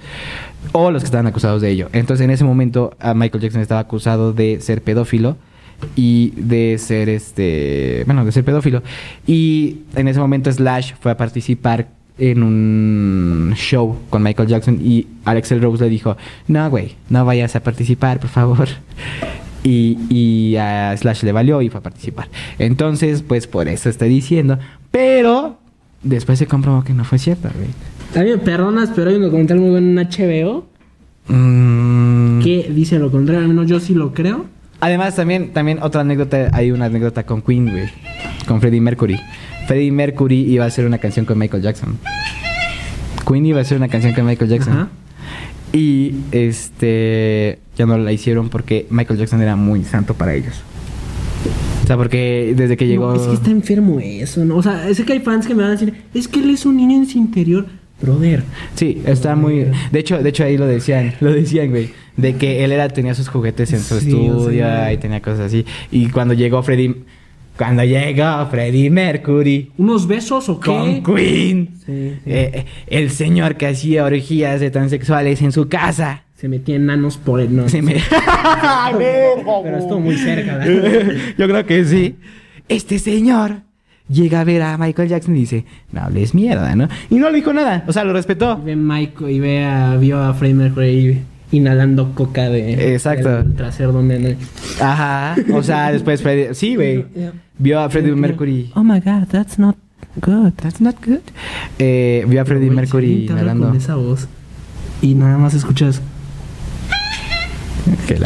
o 0.72 0.92
los 0.92 1.04
que 1.04 1.08
estaban 1.08 1.28
acusados 1.28 1.62
de 1.62 1.70
ello. 1.72 1.90
Entonces 1.92 2.24
en 2.24 2.32
ese 2.32 2.46
momento 2.46 2.96
a 3.00 3.14
Michael 3.14 3.44
Jackson 3.44 3.62
estaba 3.62 3.82
acusado 3.82 4.32
de 4.32 4.62
ser 4.62 4.82
pedófilo 4.82 5.36
y 5.96 6.32
de 6.36 6.78
ser 6.78 7.10
este, 7.10 8.04
bueno, 8.06 8.26
de 8.26 8.32
ser 8.32 8.44
pedófilo. 8.44 8.84
Y 9.28 9.78
en 9.96 10.08
ese 10.08 10.20
momento 10.20 10.52
Slash 10.52 10.94
fue 11.00 11.12
a 11.12 11.18
participar 11.18 11.90
en 12.18 12.44
un 12.44 13.54
show 13.56 13.98
con 14.10 14.22
Michael 14.22 14.50
Jackson 14.50 14.80
y 14.82 15.08
Axel 15.26 15.62
Rose 15.62 15.84
le 15.84 15.90
dijo, 15.90 16.18
no, 16.48 16.70
güey, 16.70 16.96
no 17.10 17.24
vayas 17.26 17.56
a 17.56 17.62
participar, 17.62 18.20
por 18.20 18.30
favor. 18.30 18.68
Y, 19.62 19.98
y 20.10 20.56
a 20.56 20.96
Slash 20.96 21.24
le 21.24 21.34
valió 21.34 21.62
y 21.62 21.68
fue 21.68 21.82
a 21.82 21.84
participar. 21.84 22.30
Entonces, 22.60 23.24
pues 23.24 23.46
por 23.46 23.68
eso 23.68 23.90
estoy 23.90 24.08
diciendo. 24.08 24.58
Pero 24.90 25.60
después 26.02 26.40
se 26.40 26.48
comprobó 26.48 26.86
que 26.86 26.94
no 26.94 27.04
fue 27.04 27.20
cierto, 27.20 27.50
güey. 27.54 28.26
Me 28.26 28.38
perdonas, 28.38 28.92
pero 28.96 29.10
hay 29.10 29.18
un 29.18 29.24
documental 29.24 29.60
muy 29.60 29.72
bueno 29.72 30.00
en 30.00 30.08
HBO 30.08 30.70
Mm, 31.30 32.42
que 32.42 32.72
dice 32.74 33.00
lo 33.00 33.12
contrario. 33.12 33.42
Al 33.42 33.48
menos 33.48 33.68
yo 33.68 33.80
sí 33.80 33.94
lo 33.94 34.14
creo. 34.14 34.46
Además, 34.82 35.16
también, 35.16 35.52
también 35.52 35.80
otra 35.82 36.02
anécdota, 36.02 36.50
hay 36.54 36.72
una 36.72 36.86
anécdota 36.86 37.26
con 37.26 37.42
Queen, 37.42 37.70
güey. 37.70 37.90
Con 38.48 38.62
Freddie 38.62 38.82
Mercury. 38.82 39.20
Freddie 39.68 39.92
Mercury 39.92 40.52
iba 40.52 40.64
a 40.64 40.68
hacer 40.68 40.86
una 40.86 40.98
canción 40.98 41.26
con 41.26 41.38
Michael 41.38 41.62
Jackson. 41.62 41.98
Queen 43.28 43.46
iba 43.46 43.60
a 43.60 43.62
hacer 43.62 43.78
una 43.78 43.90
canción 43.90 44.14
con 44.14 44.26
Michael 44.26 44.50
Jackson. 44.50 44.74
Ajá. 44.74 44.90
Y 45.72 46.16
este 46.32 47.60
ya 47.78 47.86
no 47.86 47.98
la 47.98 48.12
hicieron 48.12 48.50
porque 48.50 48.88
Michael 48.90 49.20
Jackson 49.20 49.42
era 49.42 49.56
muy 49.56 49.84
santo 49.84 50.16
para 50.16 50.34
ellos. 50.34 50.64
O 51.84 51.88
sea, 51.88 51.96
porque 51.96 52.54
desde 52.56 52.76
que 52.76 52.88
llegó. 52.88 53.14
No, 53.14 53.22
es 53.22 53.28
que 53.28 53.34
está 53.34 53.52
enfermo 53.52 54.00
eso, 54.00 54.44
¿no? 54.46 54.58
O 54.58 54.64
sea, 54.64 54.92
sé 54.94 55.06
que 55.06 55.14
hay 55.14 55.20
fans 55.20 55.48
que 55.48 55.56
me 55.56 55.62
van 55.64 55.72
a 55.72 55.76
decir, 55.76 55.94
es 56.14 56.28
que 56.28 56.40
él 56.40 56.50
es 56.50 56.66
un 56.66 56.78
niño 56.78 56.98
en 56.98 57.08
su 57.08 57.18
interior. 57.18 57.68
Brother. 58.02 58.44
Sí, 58.76 59.02
está 59.06 59.36
muy. 59.36 59.68
De 59.92 60.00
hecho, 60.00 60.22
de 60.22 60.30
hecho 60.30 60.44
ahí 60.44 60.58
lo 60.58 60.66
decían, 60.68 61.14
lo 61.20 61.34
decían, 61.34 61.70
güey, 61.70 61.90
de 62.18 62.36
que 62.36 62.64
él 62.64 62.72
era 62.72 62.88
tenía 62.90 63.14
sus 63.16 63.28
juguetes 63.28 63.74
en 63.74 63.82
su 63.82 64.00
Sí, 64.00 64.10
estudio 64.10 64.92
y 64.92 64.98
tenía 64.98 65.22
cosas 65.22 65.42
así. 65.42 65.66
Y 65.92 66.10
cuando 66.10 66.34
llegó 66.34 66.62
Freddie, 66.64 66.96
cuando 67.58 67.84
llegó 67.84 68.48
Freddie 68.50 68.90
Mercury 68.90 69.72
¿Unos 69.78 70.08
besos 70.08 70.48
o 70.48 70.60
qué? 70.62 70.68
con 70.72 71.04
Queen, 71.04 71.70
Sí, 71.86 72.14
sí. 72.16 72.22
eh, 72.26 72.66
el 72.88 73.10
señor 73.10 73.58
que 73.58 73.68
hacía 73.68 74.06
orgías 74.06 74.62
de 74.62 74.72
transexuales 74.72 75.42
en 75.42 75.52
su 75.52 75.68
casa, 75.68 76.24
Se 76.38 76.48
metía 76.48 76.78
enanos 76.78 77.18
por 77.18 77.42
el... 77.42 77.54
No, 77.54 77.68
se 77.68 77.82
me. 77.82 77.96
Pero 78.98 79.78
estuvo 79.78 80.00
muy 80.00 80.16
cerca, 80.18 80.58
¿verdad? 80.58 81.12
Yo 81.38 81.48
creo 81.48 81.66
que 81.66 81.84
sí. 81.84 82.16
Este 82.70 82.98
señor 83.00 83.62
llega 84.10 84.42
a 84.42 84.44
ver 84.44 84.62
a 84.62 84.78
Michael 84.78 85.08
Jackson 85.10 85.36
y 85.36 85.40
dice, 85.42 85.66
no 85.92 86.02
hables 86.02 86.34
mierda, 86.34 86.76
¿no? 86.76 86.88
Y 87.10 87.16
no 87.16 87.30
le 87.30 87.38
dijo 87.38 87.54
nada, 87.54 87.84
o 87.88 87.94
sea, 87.94 88.04
lo 88.04 88.14
respetó. 88.14 88.60
Y 88.62 88.66
ve 88.66 88.76
Michael 88.76 89.32
y 89.32 89.40
ve 89.40 89.64
a, 89.66 89.96
vio 89.98 90.22
a 90.22 90.34
Freddie 90.34 90.56
Mercury 90.56 91.22
inhalando 91.52 92.14
coca 92.14 92.50
de... 92.50 92.94
Exacto. 92.94 93.30
del 93.44 93.56
trasero 93.56 93.92
donde... 93.92 94.20
no- 94.20 94.86
Ajá, 94.86 95.36
o 95.54 95.64
sea, 95.64 95.92
después 95.92 96.22
Freddie, 96.22 96.54
sí, 96.54 96.76
güey, 96.76 97.06
vio 97.58 97.80
a 97.80 97.90
Freddie 97.90 98.16
Mercury. 98.16 98.72
Oh 98.76 98.84
my 98.84 99.00
God, 99.00 99.28
that's 99.32 99.58
not 99.58 99.76
good. 100.22 100.54
That's 100.62 100.80
not 100.82 100.96
good. 101.06 101.22
Eh, 101.80 102.26
vio 102.28 102.42
a 102.42 102.46
Freddie 102.46 102.70
Mercury 102.70 103.26
inhalando. 103.26 103.68
con 103.70 103.78
esa 103.78 103.96
voz 103.96 104.28
y 105.02 105.16
nada 105.16 105.38
más 105.38 105.54
escuchas... 105.54 106.02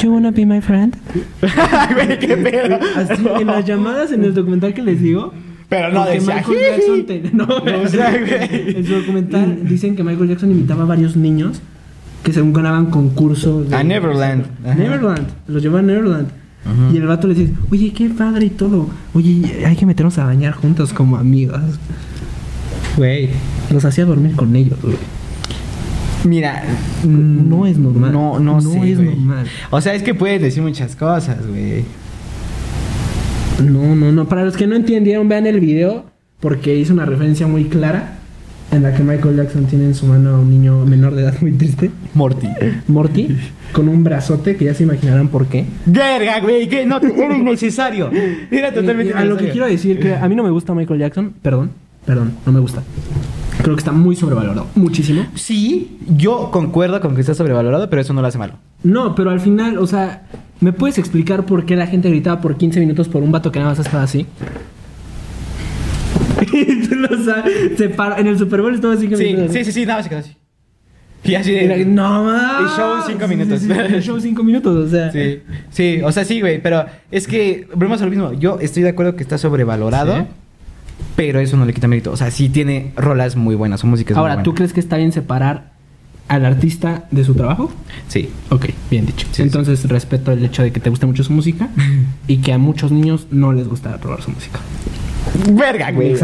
You 0.01 0.11
wanna 0.14 0.31
be 0.31 0.45
my 0.45 0.60
friend? 0.61 0.95
Güey, 1.41 2.19
qué 2.19 2.35
pedo. 2.38 2.80
Así, 2.95 3.26
en 3.39 3.47
las 3.47 3.65
llamadas, 3.65 4.11
en 4.11 4.23
el 4.23 4.34
documental 4.34 4.73
que 4.73 4.81
les 4.81 5.01
digo... 5.01 5.34
Pero 5.76 5.90
no 5.91 6.00
porque 6.04 6.20
decía, 6.20 6.36
Michael. 6.36 6.58
Jackson 6.78 7.06
te- 7.06 7.32
no, 7.34 7.45
O 7.84 7.88
sea, 7.88 8.12
güey. 8.20 8.76
En 8.78 8.86
su 8.86 8.94
documental 8.94 9.68
dicen 9.68 9.95
que 9.95 10.04
Michael 10.04 10.30
Jackson 10.30 10.52
invitaba 10.52 10.84
a 10.84 10.86
varios 10.86 11.16
niños 11.16 11.60
que 12.24 12.32
según 12.32 12.54
ganaban 12.54 12.88
concursos. 12.88 13.70
de- 13.70 13.76
A 13.76 13.84
Neverland. 13.84 14.45
Ajá. 14.66 14.76
Neverland. 14.76 15.28
Los 15.48 15.62
llevaba 15.64 15.80
a 15.80 15.84
Neverland. 15.84 16.28
Ujú. 16.66 16.94
Y 16.94 16.98
el 16.98 17.08
vato 17.08 17.28
le 17.28 17.34
dice, 17.34 17.54
oye, 17.72 17.91
qué 17.91 18.10
padre 18.10 18.45
y 18.45 18.50
todo. 18.50 18.88
Oye, 19.14 19.66
hay 19.66 19.76
que 19.76 19.86
meternos 19.86 20.18
a 20.20 20.26
bañar 20.26 20.54
juntos 20.54 20.94
como 20.94 21.18
amigos. 21.18 21.60
Güey, 22.95 23.30
los 23.72 23.84
hacía 23.84 24.06
dormir 24.06 24.36
con 24.36 24.56
ellos, 24.56 24.80
güey. 24.82 24.95
Mira, 26.24 26.64
No 27.04 27.66
es 27.66 27.78
normal. 27.78 28.14
No, 28.14 28.40
no, 28.40 28.62
No 28.62 28.62
sé, 28.62 28.91
es 28.94 29.00
normal. 29.00 29.45
O 29.72 29.82
sea, 29.82 29.94
es 29.94 30.04
que 30.04 30.14
puedes 30.16 30.41
decir 30.41 30.64
muchas 30.64 30.95
cosas, 30.95 31.45
güey. 31.48 31.84
No, 33.61 33.95
no, 33.95 34.11
no. 34.11 34.27
Para 34.27 34.45
los 34.45 34.55
que 34.57 34.67
no 34.67 34.75
entendieron, 34.75 35.27
vean 35.27 35.45
el 35.47 35.59
video 35.59 36.05
porque 36.39 36.75
hizo 36.75 36.93
una 36.93 37.05
referencia 37.05 37.47
muy 37.47 37.65
clara 37.65 38.17
en 38.71 38.84
la 38.84 38.93
que 38.93 39.03
Michael 39.03 39.35
Jackson 39.38 39.65
tiene 39.65 39.85
en 39.85 39.95
su 39.95 40.05
mano 40.07 40.31
a 40.31 40.39
un 40.39 40.49
niño 40.49 40.84
menor 40.85 41.13
de 41.15 41.21
edad 41.23 41.35
muy 41.41 41.51
triste. 41.53 41.91
Morty. 42.15 42.47
Morty, 42.88 43.35
con 43.71 43.88
un 43.88 44.03
brazote 44.03 44.55
que 44.55 44.65
ya 44.65 44.73
se 44.73 44.84
imaginarán 44.84 45.27
por 45.27 45.45
qué. 45.45 45.65
Verga, 45.85 46.39
güey, 46.41 46.67
que 46.67 46.85
no 46.85 46.97
era 46.97 47.38
innecesario. 47.38 48.09
Era 48.51 48.73
totalmente 48.73 49.13
Eh, 49.13 49.17
a 49.17 49.25
lo 49.25 49.38
que 49.38 49.49
quiero 49.49 49.67
decir 49.67 49.99
que 49.99 50.15
a 50.15 50.27
mí 50.27 50.35
no 50.35 50.43
me 50.43 50.49
gusta 50.49 50.73
Michael 50.73 50.99
Jackson, 50.99 51.34
perdón, 51.41 51.71
perdón, 52.05 52.34
no 52.45 52.51
me 52.51 52.59
gusta. 52.59 52.81
Creo 53.61 53.75
que 53.75 53.80
está 53.81 53.91
muy 53.91 54.15
sobrevalorado, 54.15 54.67
muchísimo. 54.75 55.25
Sí, 55.35 55.99
yo 56.17 56.49
concuerdo 56.51 56.99
con 56.99 57.13
que 57.15 57.21
está 57.21 57.34
sobrevalorado, 57.35 57.89
pero 57.89 58.01
eso 58.01 58.11
no 58.13 58.21
lo 58.21 58.27
hace 58.27 58.39
malo. 58.39 58.55
No, 58.84 59.13
pero 59.15 59.30
al 59.30 59.39
final, 59.39 59.77
o 59.77 59.85
sea, 59.88 60.23
¿me 60.64 60.73
puedes 60.73 60.98
explicar 60.98 61.45
por 61.45 61.65
qué 61.65 61.76
la 61.76 61.88
gente 61.88 62.10
gritaba 62.10 62.41
por 62.41 62.57
15 62.57 62.80
minutos 62.80 63.07
por 63.10 63.22
un 63.22 63.31
vato 63.31 63.52
que 63.52 63.60
nada 63.60 63.72
más 63.72 63.80
estaba 63.80 64.03
así? 64.03 64.26
Tú 66.90 66.95
lo 66.95 67.23
sabes, 67.23 67.77
se 67.77 67.90
paró- 67.90 68.18
en 68.18 68.27
el 68.27 68.38
Super 68.38 68.61
Bowl 68.61 68.73
estaba 68.76 68.94
así 68.94 69.07
que 69.07 69.18
Sí, 69.18 69.35
sí, 69.49 69.65
sí, 69.65 69.72
sí, 69.72 69.85
nada 69.85 69.99
más 69.99 70.03
se 70.06 70.10
quedó 70.10 70.19
así. 70.19 70.35
Y 71.26 71.35
así 71.35 71.52
de... 71.53 71.85
no 71.85 72.26
más. 72.26 72.61
El 72.61 72.68
show 72.77 72.95
cinco 73.07 73.27
Sí, 73.27 73.31
sí, 73.31 73.35
minutos. 73.38 73.61
sí, 73.61 73.72
el 73.95 74.03
show 74.03 74.19
cinco 74.19 74.44
minutos, 74.44 74.88
o 74.88 74.90
sea. 74.90 75.10
Sí, 75.11 75.40
sí, 75.69 76.02
o 76.03 76.11
sea, 76.11 76.26
sí, 76.26 76.41
güey, 76.41 76.61
pero 76.61 76.85
es 77.11 77.27
que, 77.27 77.65
volvemos 77.73 78.02
a 78.02 78.06
lo 78.06 78.11
mismo, 78.11 78.34
yo 78.34 78.60
estoy 78.60 78.84
de 78.84 78.90
acuerdo 78.90 79.15
que 79.15 79.23
está 79.23 79.38
sobrevalorado, 79.38 80.27
pero 81.15 81.40
eso 81.40 81.56
no 81.56 81.65
le 81.65 81.73
quita 81.73 81.88
mérito, 81.88 82.11
o 82.11 82.18
sea, 82.18 82.30
sí 82.30 82.49
tiene 82.49 82.91
rolas 82.98 83.38
muy 83.38 83.56
buenas, 83.56 83.80
su 83.80 83.88
música 83.88 84.14
es 84.14 84.18
Ahora, 84.18 84.35
muy 84.35 84.44
¿tú 84.44 84.53
crees 84.53 84.73
que 84.73 84.81
está 84.81 84.98
bien 84.98 85.14
separar 85.14 85.73
al 86.28 86.45
artista 86.45 87.06
de 87.12 87.24
su 87.24 87.34
trabajo? 87.36 87.72
Sí. 88.08 88.30
Ok, 88.50 88.68
bien 88.90 89.06
dicho. 89.06 89.28
Sí, 89.32 89.41
Entonces 89.44 89.88
respeto 89.88 90.32
el 90.32 90.44
hecho 90.45 90.64
de 90.64 90.72
que 90.72 90.80
te 90.80 90.90
guste 90.90 91.06
mucho 91.06 91.24
su 91.24 91.34
música 91.34 91.70
y 92.28 92.38
que 92.38 92.54
a 92.54 92.58
muchos 92.58 92.91
niños 92.91 93.28
no 93.32 93.54
les 93.54 93.68
gusta 93.68 93.98
probar 93.98 94.22
su 94.22 94.32
música. 94.32 94.60
Verga, 95.52 95.91
güey. 95.91 96.16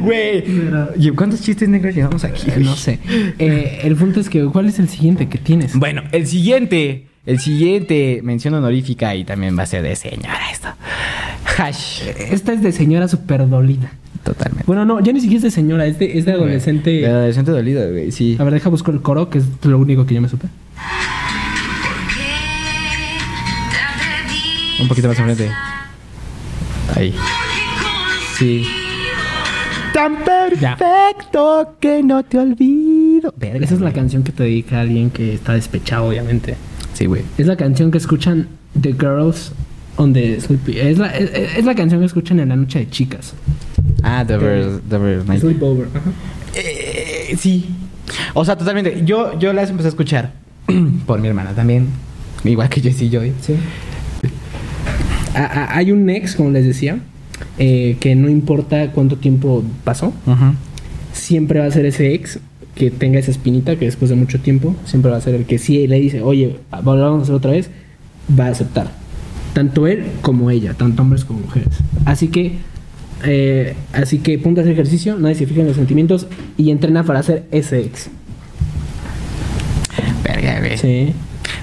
Güey. 0.00 0.42
Pero- 0.42 0.88
¿Y 0.96 1.10
¿Cuántos 1.10 1.40
chistes 1.42 1.68
negros 1.68 1.94
llevamos 1.94 2.24
aquí? 2.24 2.46
No 2.58 2.74
sé. 2.76 2.98
Eh, 3.38 3.80
el 3.84 3.96
punto 3.96 4.20
es 4.20 4.28
que, 4.28 4.44
¿cuál 4.46 4.66
es 4.66 4.78
el 4.78 4.88
siguiente 4.88 5.28
que 5.28 5.38
tienes? 5.38 5.76
Bueno, 5.76 6.02
el 6.12 6.26
siguiente, 6.26 7.06
el 7.26 7.38
siguiente 7.40 8.20
mención 8.22 8.54
honorífica 8.54 9.14
y 9.14 9.24
también 9.24 9.56
va 9.58 9.62
a 9.62 9.66
ser 9.66 9.82
de 9.82 9.96
señora 9.96 10.50
esto. 10.52 10.68
Hash. 11.56 12.02
Esta 12.30 12.52
es 12.52 12.62
de 12.62 12.72
señora 12.72 13.06
super 13.08 13.48
dolida. 13.48 13.92
Totalmente. 14.24 14.64
Bueno, 14.66 14.84
no, 14.84 15.00
ya 15.00 15.12
ni 15.12 15.20
siquiera 15.20 15.36
es 15.38 15.42
de 15.42 15.50
señora, 15.50 15.86
es 15.86 15.98
de, 15.98 16.18
es 16.18 16.24
de 16.24 16.32
adolescente. 16.32 16.90
De 16.90 17.06
adolescente 17.06 17.50
dolido, 17.50 17.88
güey, 17.90 18.10
sí. 18.10 18.36
A 18.40 18.44
ver, 18.44 18.54
deja 18.54 18.70
buscar 18.70 18.94
el 18.94 19.02
coro, 19.02 19.28
que 19.30 19.38
es 19.38 19.44
lo 19.62 19.78
único 19.78 20.06
que 20.06 20.14
yo 20.14 20.20
me 20.22 20.28
supe. 20.28 20.48
Un 24.80 24.88
poquito 24.88 25.08
más 25.08 25.18
enfrente. 25.18 25.50
Ahí. 26.96 27.14
Sí. 28.38 28.66
Tan 29.92 30.16
perfecto 30.24 31.76
que 31.80 32.02
no 32.02 32.24
te 32.24 32.38
olvido. 32.38 33.32
Verga, 33.36 33.64
Esa 33.64 33.74
es 33.74 33.80
la 33.80 33.90
güey. 33.90 33.94
canción 33.94 34.22
que 34.24 34.32
te 34.32 34.42
dedica 34.42 34.78
a 34.78 34.80
alguien 34.80 35.10
que 35.10 35.34
está 35.34 35.52
despechado, 35.54 36.06
obviamente. 36.08 36.56
Sí, 36.94 37.06
güey. 37.06 37.22
Es 37.38 37.46
la 37.46 37.56
canción 37.56 37.90
que 37.90 37.98
escuchan 37.98 38.48
The 38.80 38.92
Girls 38.92 39.52
on 39.96 40.12
the 40.12 40.40
Sleepy. 40.40 40.78
Es 40.78 40.98
la, 40.98 41.08
es, 41.16 41.30
es 41.56 41.64
la 41.64 41.74
canción 41.74 42.00
que 42.00 42.06
escuchan 42.06 42.40
en 42.40 42.48
la 42.48 42.56
noche 42.56 42.80
de 42.80 42.90
chicas. 42.90 43.34
Ah, 44.04 44.24
The 44.26 44.36
Verse, 44.36 44.80
The 44.88 44.98
Verse 44.98 45.26
Night. 45.26 45.40
Sleepover. 45.40 45.88
Ajá. 45.94 46.10
Eh, 46.54 47.34
sí. 47.38 47.66
O 48.34 48.44
sea, 48.44 48.56
totalmente. 48.56 49.02
Yo, 49.04 49.38
yo 49.38 49.52
las 49.52 49.70
empecé 49.70 49.88
a 49.88 49.90
escuchar 49.90 50.32
por 51.06 51.20
mi 51.20 51.28
hermana 51.28 51.52
también. 51.54 51.88
Igual 52.44 52.68
que 52.68 52.80
Jessie 52.80 53.08
Joy. 53.10 53.32
Sí. 53.40 53.54
A- 55.34 55.44
a- 55.44 55.76
hay 55.78 55.90
un 55.90 56.08
ex, 56.10 56.36
como 56.36 56.50
les 56.50 56.64
decía, 56.64 56.98
eh, 57.58 57.96
que 58.00 58.14
no 58.14 58.28
importa 58.28 58.92
cuánto 58.92 59.16
tiempo 59.16 59.64
pasó, 59.82 60.12
siempre 61.12 61.60
va 61.60 61.66
a 61.66 61.70
ser 61.70 61.86
ese 61.86 62.12
ex 62.14 62.38
que 62.74 62.90
tenga 62.90 63.18
esa 63.18 63.30
espinita, 63.30 63.76
que 63.76 63.84
después 63.86 64.10
de 64.10 64.16
mucho 64.16 64.40
tiempo, 64.40 64.76
siempre 64.84 65.10
va 65.10 65.16
a 65.16 65.20
ser 65.20 65.34
el 65.34 65.44
que 65.44 65.58
sí 65.58 65.86
le 65.86 65.98
dice, 66.00 66.22
oye, 66.22 66.56
vamos 66.70 67.20
a 67.20 67.22
hacer 67.22 67.34
otra 67.34 67.52
vez, 67.52 67.70
va 68.38 68.46
a 68.46 68.50
aceptar. 68.50 68.90
Tanto 69.54 69.86
él 69.86 70.04
como 70.22 70.50
ella, 70.50 70.74
tanto 70.74 71.02
hombres 71.02 71.24
como 71.24 71.40
mujeres. 71.40 71.68
Así 72.04 72.28
que, 72.28 72.56
eh, 73.26 73.74
así 73.92 74.18
que 74.18 74.38
ponte 74.38 74.60
a 74.60 74.62
hacer 74.62 74.72
ejercicio, 74.72 75.16
nadie 75.18 75.34
se 75.34 75.46
fija 75.46 75.60
en 75.60 75.68
los 75.68 75.76
sentimientos 75.76 76.26
y 76.56 76.70
entrena 76.70 77.04
para 77.04 77.22
ser 77.22 77.44
ese 77.50 77.80
ex. 77.80 78.10
Verga, 80.22 80.60
güey. 80.60 80.78
Sí. 80.78 81.14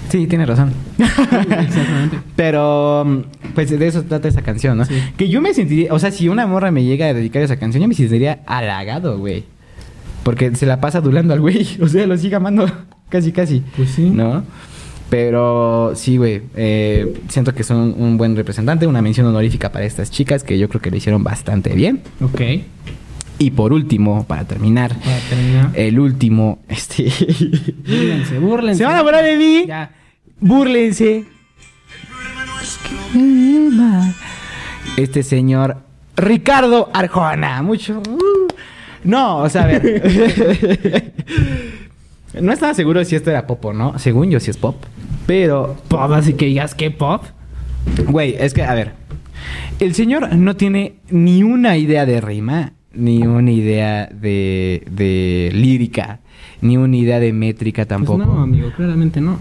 Sí, 0.10 0.28
tiene 0.28 0.46
razón. 0.46 0.74
exactamente. 1.00 2.20
Pero, 2.36 3.06
mm, 3.06 3.54
pues 3.56 3.70
de 3.70 3.88
eso 3.88 4.04
trata 4.04 4.28
esa 4.28 4.42
canción, 4.42 4.78
¿no? 4.78 4.86
Sí. 4.86 4.96
Que 5.16 5.30
yo 5.30 5.42
me 5.42 5.54
sentiría, 5.54 5.94
o 5.94 6.00
sea, 6.00 6.12
si 6.12 6.28
una 6.28 6.46
morra 6.48 6.70
me 6.70 6.84
llega 6.84 7.06
a 7.06 7.14
dedicar 7.14 7.42
esa 7.42 7.58
canción, 7.58 7.82
yo 7.82 7.88
me 7.88 7.96
sentiría 7.96 8.42
halagado, 8.46 9.18
güey. 9.18 9.46
Porque 10.24 10.54
se 10.56 10.66
la 10.66 10.82
pasa 10.82 10.98
adulando 10.98 11.34
al 11.34 11.40
güey. 11.40 11.66
O 11.82 11.88
sea, 11.88 12.06
lo 12.08 12.18
sigue 12.18 12.36
amando 12.36 12.66
casi, 13.10 13.32
casi. 13.32 13.64
Pues 13.76 13.90
sí. 13.92 14.10
¿No? 14.10 14.44
Pero 15.12 15.92
sí, 15.94 16.16
güey. 16.18 16.42
eh, 16.56 17.14
siento 17.28 17.54
que 17.54 17.64
son 17.64 17.94
un 17.98 18.18
buen 18.18 18.36
representante, 18.36 18.88
una 18.88 19.02
mención 19.02 19.28
honorífica 19.28 19.70
para 19.72 19.84
estas 19.86 20.10
chicas 20.10 20.44
que 20.44 20.58
yo 20.58 20.70
creo 20.70 20.82
que 20.82 20.90
lo 20.90 20.96
hicieron 20.98 21.22
bastante 21.24 21.76
bien. 21.76 22.02
Ok. 22.24 22.42
Y 23.38 23.52
por 23.52 23.74
último, 23.74 24.24
para 24.26 24.46
terminar, 24.46 24.96
Para 25.00 25.18
terminar. 25.30 25.72
el 25.74 26.00
último, 26.00 26.60
este. 26.70 27.12
Búrlense, 27.86 28.40
búrlense. 28.40 28.78
¿Se 28.80 28.86
van 28.86 28.96
a 28.96 29.02
burlar 29.02 29.26
de 29.26 29.36
mí? 29.36 29.66
Ya. 29.68 29.92
Búrlense. 30.40 31.26
Este 34.98 35.24
señor 35.24 35.78
Ricardo 36.16 36.90
Arjona, 36.94 37.62
mucho. 37.62 38.00
uh, 38.08 38.48
No, 39.04 39.40
o 39.40 39.50
sea, 39.50 39.64
a 39.64 39.68
ver. 39.68 41.14
no 42.40 42.52
estaba 42.54 42.74
seguro 42.74 43.04
si 43.04 43.16
esto 43.16 43.30
era 43.30 43.48
pop 43.48 43.64
o 43.66 43.74
no. 43.74 43.98
Según 44.00 44.30
yo, 44.30 44.40
sí 44.40 44.50
es 44.52 44.58
pop. 44.58 44.76
Pero, 45.28 45.78
Pop, 45.88 46.12
así 46.14 46.34
que 46.34 46.46
digas 46.46 46.76
que 46.76 46.92
pop. 46.92 47.24
güey, 48.08 48.36
es 48.40 48.54
que, 48.54 48.64
a 48.64 48.74
ver. 48.74 48.94
El 49.80 49.94
señor 49.96 50.36
no 50.36 50.56
tiene 50.56 50.96
ni 51.10 51.44
una 51.44 51.78
idea 51.78 52.06
de 52.06 52.22
rima, 52.22 52.74
ni 52.94 53.26
una 53.26 53.52
idea 53.52 54.08
de, 54.08 54.84
de 54.92 55.50
lírica, 55.54 56.20
ni 56.62 56.78
una 56.78 56.96
idea 56.96 57.20
de 57.20 57.34
métrica 57.34 57.86
tampoco. 57.86 58.18
Pues 58.18 58.28
no, 58.28 58.42
amigo, 58.42 58.70
claramente 58.76 59.22
no. 59.22 59.40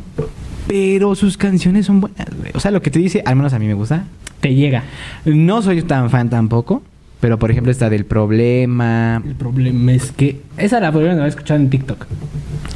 Pero 0.66 1.14
sus 1.14 1.36
canciones 1.36 1.86
son 1.86 2.00
buenas, 2.00 2.28
güey. 2.36 2.52
O 2.54 2.60
sea, 2.60 2.70
lo 2.70 2.80
que 2.80 2.90
te 2.90 2.98
dice, 2.98 3.22
al 3.26 3.36
menos 3.36 3.52
a 3.52 3.58
mí 3.58 3.66
me 3.66 3.74
gusta. 3.74 4.04
Te 4.40 4.54
llega. 4.54 4.84
No 5.24 5.60
soy 5.62 5.82
tan 5.82 6.08
fan 6.10 6.30
tampoco. 6.30 6.82
Pero, 7.20 7.38
por 7.38 7.50
ejemplo, 7.50 7.70
está 7.70 7.90
del 7.90 8.06
problema. 8.06 9.22
El 9.26 9.34
problema 9.34 9.92
es 9.92 10.10
que. 10.12 10.40
Esa 10.56 10.80
la 10.80 10.90
podrían 10.90 11.16
haber 11.18 11.28
escuchado 11.28 11.60
en 11.60 11.68
TikTok. 11.68 12.06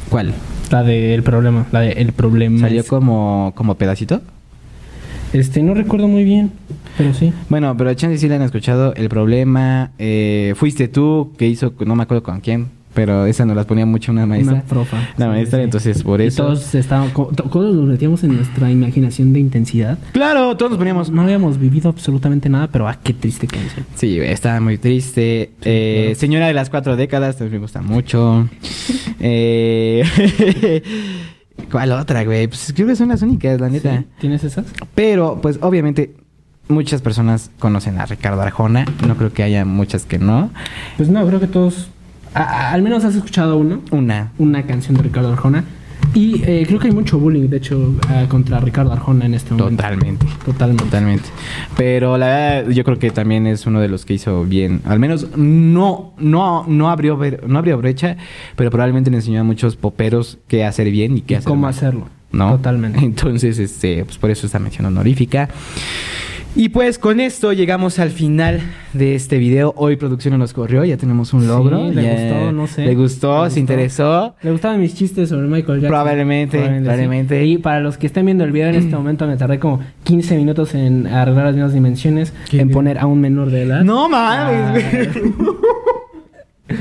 ¿Cuál? 0.09 0.33
La 0.71 0.83
del 0.83 1.23
problema. 1.23 1.65
La 1.71 1.81
de 1.81 1.91
El 1.93 2.13
problema. 2.13 2.59
¿Salió 2.59 2.81
es- 2.81 2.87
como, 2.87 3.53
como 3.55 3.75
pedacito? 3.75 4.21
Este, 5.33 5.61
no 5.63 5.73
recuerdo 5.73 6.07
muy 6.07 6.23
bien. 6.23 6.51
Pero 6.97 7.13
sí. 7.13 7.33
Bueno, 7.49 7.75
pero 7.77 7.93
chance 7.93 8.17
sí 8.17 8.29
le 8.29 8.35
han 8.35 8.41
escuchado. 8.41 8.93
El 8.95 9.09
problema. 9.09 9.91
eh, 9.99 10.53
fuiste 10.55 10.87
tú 10.87 11.33
que 11.37 11.47
hizo, 11.47 11.73
no 11.85 11.95
me 11.95 12.03
acuerdo 12.03 12.23
con 12.23 12.39
quién. 12.39 12.67
Pero 12.95 13.27
esa 13.27 13.45
nos 13.45 13.55
las 13.55 13.65
ponía 13.67 13.85
mucho 13.85 14.11
una 14.11 14.25
maestra. 14.25 14.53
Una 14.55 14.63
profa. 14.63 14.97
La 15.17 15.25
Sí, 15.25 15.29
maestra, 15.31 15.59
sí. 15.59 15.63
entonces 15.65 16.01
por 16.01 16.19
Y 16.21 16.25
eso. 16.27 16.43
todos 16.45 16.71
to- 16.71 17.33
Todos 17.51 17.75
nos 17.75 17.85
metíamos 17.87 18.23
en 18.23 18.37
nuestra 18.37 18.71
imaginación 18.71 19.33
de 19.33 19.39
intensidad. 19.41 19.99
Claro, 20.13 20.55
todos 20.57 20.71
nos 20.71 20.77
poníamos. 20.79 21.11
No 21.11 21.21
habíamos 21.21 21.59
vivido 21.59 21.89
absolutamente 21.89 22.49
nada, 22.49 22.69
pero 22.71 22.87
ah, 22.87 22.97
qué 23.03 23.13
triste 23.13 23.45
canción. 23.47 23.85
Sí, 23.95 24.17
estaba 24.19 24.59
muy 24.61 24.77
triste. 24.79 25.51
Eh, 25.61 26.03
claro. 26.05 26.19
Señora 26.19 26.47
de 26.47 26.53
las 26.53 26.69
cuatro 26.71 26.95
décadas, 26.95 27.37
también 27.37 27.59
me 27.59 27.59
gusta 27.59 27.81
mucho. 27.81 28.49
eh, 29.19 30.03
¿Cuál 31.71 31.91
otra, 31.91 32.23
güey? 32.23 32.47
Pues 32.47 32.71
creo 32.75 32.87
que 32.87 32.95
son 32.95 33.09
las 33.09 33.21
únicas, 33.21 33.59
la 33.59 33.69
neta. 33.69 33.97
¿Sí? 33.99 34.05
¿Tienes 34.19 34.43
esas? 34.43 34.65
Pero, 34.93 35.39
pues 35.41 35.59
obviamente, 35.61 36.15
muchas 36.67 37.01
personas 37.01 37.51
conocen 37.59 37.97
a 37.99 38.05
Ricardo 38.05 38.41
Arjona. 38.41 38.85
No 39.07 39.15
creo 39.17 39.33
que 39.33 39.43
haya 39.43 39.65
muchas 39.65 40.05
que 40.05 40.19
no. 40.19 40.49
Pues 40.97 41.09
no, 41.09 41.25
creo 41.27 41.39
que 41.39 41.47
todos. 41.47 41.89
A- 42.35 42.71
al 42.73 42.81
menos 42.81 43.03
has 43.05 43.15
escuchado 43.15 43.57
uno. 43.57 43.81
Una. 43.91 44.31
Una 44.37 44.63
canción 44.63 44.95
de 44.95 45.03
Ricardo 45.03 45.31
Arjona. 45.31 45.63
Y 46.13 46.41
eh, 46.45 46.63
creo 46.65 46.79
que 46.79 46.87
hay 46.87 46.93
mucho 46.93 47.19
bullying, 47.19 47.49
de 47.49 47.57
hecho, 47.57 47.93
ah, 48.07 48.25
contra 48.29 48.59
Ricardo 48.61 48.93
Arjona 48.93 49.25
en 49.25 49.33
este 49.33 49.53
momento. 49.53 49.75
Totalmente. 49.83 50.25
Totalmente. 50.45 50.83
Totalmente. 50.85 51.29
Pero 51.75 52.17
la 52.17 52.25
verdad, 52.27 52.69
yo 52.71 52.83
creo 52.85 52.99
que 52.99 53.11
también 53.11 53.47
es 53.47 53.65
uno 53.65 53.81
de 53.81 53.89
los 53.89 54.05
que 54.05 54.13
hizo 54.13 54.45
bien. 54.45 54.81
Al 54.85 54.97
menos 54.99 55.27
no, 55.35 56.13
no, 56.17 56.63
no 56.67 56.89
abrió 56.89 57.19
no 57.47 57.59
abrió 57.59 57.77
brecha, 57.77 58.15
pero 58.55 58.69
probablemente 58.71 59.09
le 59.11 59.17
enseñó 59.17 59.41
a 59.41 59.43
muchos 59.43 59.75
poperos 59.75 60.37
qué 60.47 60.63
hacer 60.63 60.89
bien 60.89 61.17
y 61.17 61.21
qué 61.21 61.33
Y 61.33 61.37
hacer 61.37 61.49
cómo 61.49 61.63
mal. 61.63 61.71
hacerlo. 61.71 62.07
¿no? 62.31 62.51
Totalmente. 62.51 62.99
Entonces, 63.03 63.59
este, 63.59 64.05
pues 64.05 64.17
por 64.17 64.29
eso 64.29 64.45
esta 64.45 64.59
mención 64.59 64.85
honorífica. 64.85 65.49
Y 66.57 66.69
pues 66.69 66.97
con 66.99 67.19
esto 67.19 67.51
llegamos 67.51 67.99
al 67.99 68.11
final 68.11 68.61
de 68.93 69.13
este 69.15 69.37
video. 69.37 69.73
Hoy 69.75 69.97
producción 69.97 70.39
nos 70.39 70.53
corrió, 70.53 70.85
ya 70.85 70.95
tenemos 70.95 71.33
un 71.33 71.41
Sí, 71.41 71.47
logro. 71.47 71.89
le 71.91 72.13
gustó, 72.13 72.51
no 72.53 72.67
sé. 72.67 72.85
Le 72.85 72.95
gustó, 72.95 73.43
Le 73.43 73.49
se 73.49 73.59
gustó. 73.59 73.59
interesó. 73.59 74.35
¿Le 74.41 74.51
gustaban 74.51 74.79
mis 74.79 74.95
chistes 74.95 75.27
sobre 75.29 75.47
Michael 75.47 75.81
Jackson? 75.81 75.89
Probablemente, 75.89 76.57
probablemente. 76.81 77.43
sí. 77.43 77.51
Y 77.51 77.57
para 77.57 77.81
los 77.81 77.97
que 77.97 78.07
estén 78.07 78.25
viendo 78.25 78.45
el 78.45 78.53
video 78.53 78.69
en 78.69 78.75
este 78.75 78.95
momento, 78.95 79.27
me 79.27 79.35
tardé 79.35 79.59
como 79.59 79.81
15 80.05 80.37
minutos 80.37 80.73
en 80.75 81.07
arreglar 81.07 81.45
las 81.47 81.55
mismas 81.55 81.73
dimensiones, 81.73 82.31
en 82.51 82.57
bien. 82.57 82.69
poner 82.71 82.99
a 82.99 83.05
un 83.05 83.19
menor 83.19 83.51
de 83.51 83.63
edad. 83.63 83.83
No 83.83 84.07
mames. 84.07 85.09
Ah, 86.69 86.77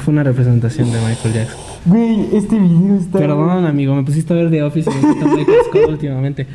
Fue 0.00 0.12
una 0.14 0.22
representación 0.22 0.90
de 0.90 0.98
Michael 1.00 1.34
Jackson. 1.34 1.58
Güey, 1.84 2.28
este 2.32 2.58
video 2.58 2.96
está. 2.98 3.18
Perdón, 3.18 3.66
amigo, 3.66 3.94
me 3.94 4.04
pusiste 4.04 4.32
a 4.32 4.36
ver 4.36 4.50
The 4.50 4.62
Office 4.62 4.90
y 4.90 4.94
me 4.94 5.00
pusiste 5.02 5.24
a 5.24 5.28
Michael 5.28 5.58
Scott 5.68 5.88
últimamente. 5.90 6.46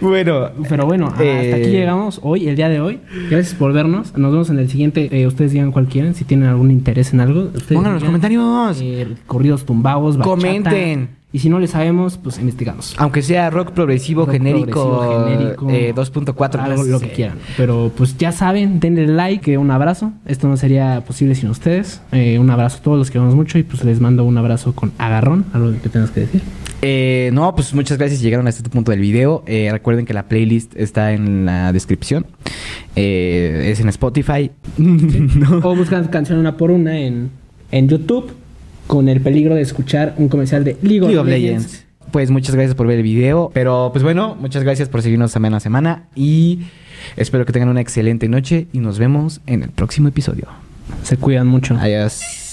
Bueno, 0.00 0.50
Pero 0.68 0.84
bueno, 0.86 1.06
hasta 1.06 1.24
Eh, 1.24 1.54
aquí 1.54 1.70
llegamos 1.70 2.20
hoy, 2.22 2.48
el 2.48 2.56
día 2.56 2.68
de 2.68 2.80
hoy. 2.80 3.00
Gracias 3.30 3.54
por 3.54 3.72
vernos. 3.72 4.16
Nos 4.16 4.30
vemos 4.30 4.50
en 4.50 4.58
el 4.58 4.68
siguiente. 4.68 5.08
Eh, 5.10 5.26
ustedes 5.26 5.52
digan 5.52 5.72
cuál 5.72 5.86
quieren, 5.86 6.14
si 6.14 6.24
tienen 6.24 6.48
algún 6.48 6.70
interés 6.70 7.12
en 7.14 7.20
algo. 7.20 7.50
Pongan 7.68 7.86
en 7.86 7.94
los 7.94 8.04
comentarios. 8.04 8.78
eh, 8.82 9.08
corridos 9.26 9.64
tumbados. 9.64 10.16
Comenten. 10.18 11.08
Y 11.36 11.38
si 11.38 11.50
no 11.50 11.58
le 11.58 11.66
sabemos, 11.66 12.16
pues 12.16 12.38
investigamos. 12.38 12.94
Aunque 12.96 13.20
sea 13.20 13.50
rock 13.50 13.72
progresivo 13.72 14.22
Rock 14.22 14.36
genérico, 14.36 15.00
progresivo, 15.00 15.66
genérico, 15.66 15.70
eh, 15.70 15.94
2.4. 15.94 16.60
Algo, 16.60 16.82
no 16.82 16.84
lo 16.84 16.98
que 16.98 17.10
quieran. 17.10 17.36
Pero 17.58 17.92
pues 17.94 18.16
ya 18.16 18.32
saben, 18.32 18.80
denle 18.80 19.06
like, 19.06 19.52
eh, 19.52 19.58
un 19.58 19.70
abrazo. 19.70 20.14
Esto 20.24 20.48
no 20.48 20.56
sería 20.56 21.04
posible 21.06 21.34
sin 21.34 21.50
ustedes. 21.50 22.00
Eh, 22.10 22.38
un 22.38 22.48
abrazo 22.48 22.78
a 22.78 22.82
todos 22.82 22.96
los 22.96 23.10
que 23.10 23.18
vemos 23.18 23.34
mucho 23.34 23.58
y 23.58 23.64
pues 23.64 23.84
les 23.84 24.00
mando 24.00 24.24
un 24.24 24.38
abrazo 24.38 24.74
con 24.74 24.92
agarrón. 24.96 25.44
Algo 25.52 25.72
que 25.82 25.90
tengas 25.90 26.10
que 26.10 26.20
decir. 26.20 26.40
Eh, 26.80 27.28
no, 27.34 27.54
pues 27.54 27.74
muchas 27.74 27.98
gracias. 27.98 28.22
Llegaron 28.22 28.46
a 28.46 28.48
este 28.48 28.70
punto 28.70 28.90
del 28.90 29.00
video. 29.00 29.44
Eh, 29.46 29.68
recuerden 29.70 30.06
que 30.06 30.14
la 30.14 30.28
playlist 30.28 30.74
está 30.74 31.12
en 31.12 31.44
la 31.44 31.70
descripción. 31.70 32.24
Eh, 32.94 33.68
es 33.72 33.80
en 33.80 33.90
Spotify. 33.90 34.52
No. 34.78 35.58
O 35.58 35.76
buscan 35.76 36.06
canción 36.08 36.38
una 36.38 36.56
por 36.56 36.70
una 36.70 36.98
en, 36.98 37.28
en 37.72 37.90
YouTube 37.90 38.32
con 38.86 39.08
el 39.08 39.20
peligro 39.20 39.54
de 39.54 39.62
escuchar 39.62 40.14
un 40.18 40.28
comercial 40.28 40.64
de 40.64 40.76
League, 40.82 41.00
League 41.00 41.18
of. 41.18 41.26
Legends. 41.26 41.84
Pues 42.10 42.30
muchas 42.30 42.54
gracias 42.54 42.74
por 42.74 42.86
ver 42.86 42.98
el 42.98 43.02
video. 43.02 43.50
Pero 43.52 43.90
pues 43.92 44.02
bueno, 44.02 44.36
muchas 44.40 44.62
gracias 44.62 44.88
por 44.88 45.02
seguirnos 45.02 45.32
semana 45.32 45.58
a 45.58 45.60
semana. 45.60 46.04
Y 46.14 46.60
espero 47.16 47.44
que 47.44 47.52
tengan 47.52 47.68
una 47.68 47.80
excelente 47.80 48.28
noche. 48.28 48.66
Y 48.72 48.78
nos 48.78 48.98
vemos 48.98 49.40
en 49.46 49.62
el 49.62 49.70
próximo 49.70 50.08
episodio. 50.08 50.46
Se 51.02 51.16
cuidan 51.16 51.46
mucho. 51.46 51.74
Adiós. 51.74 52.45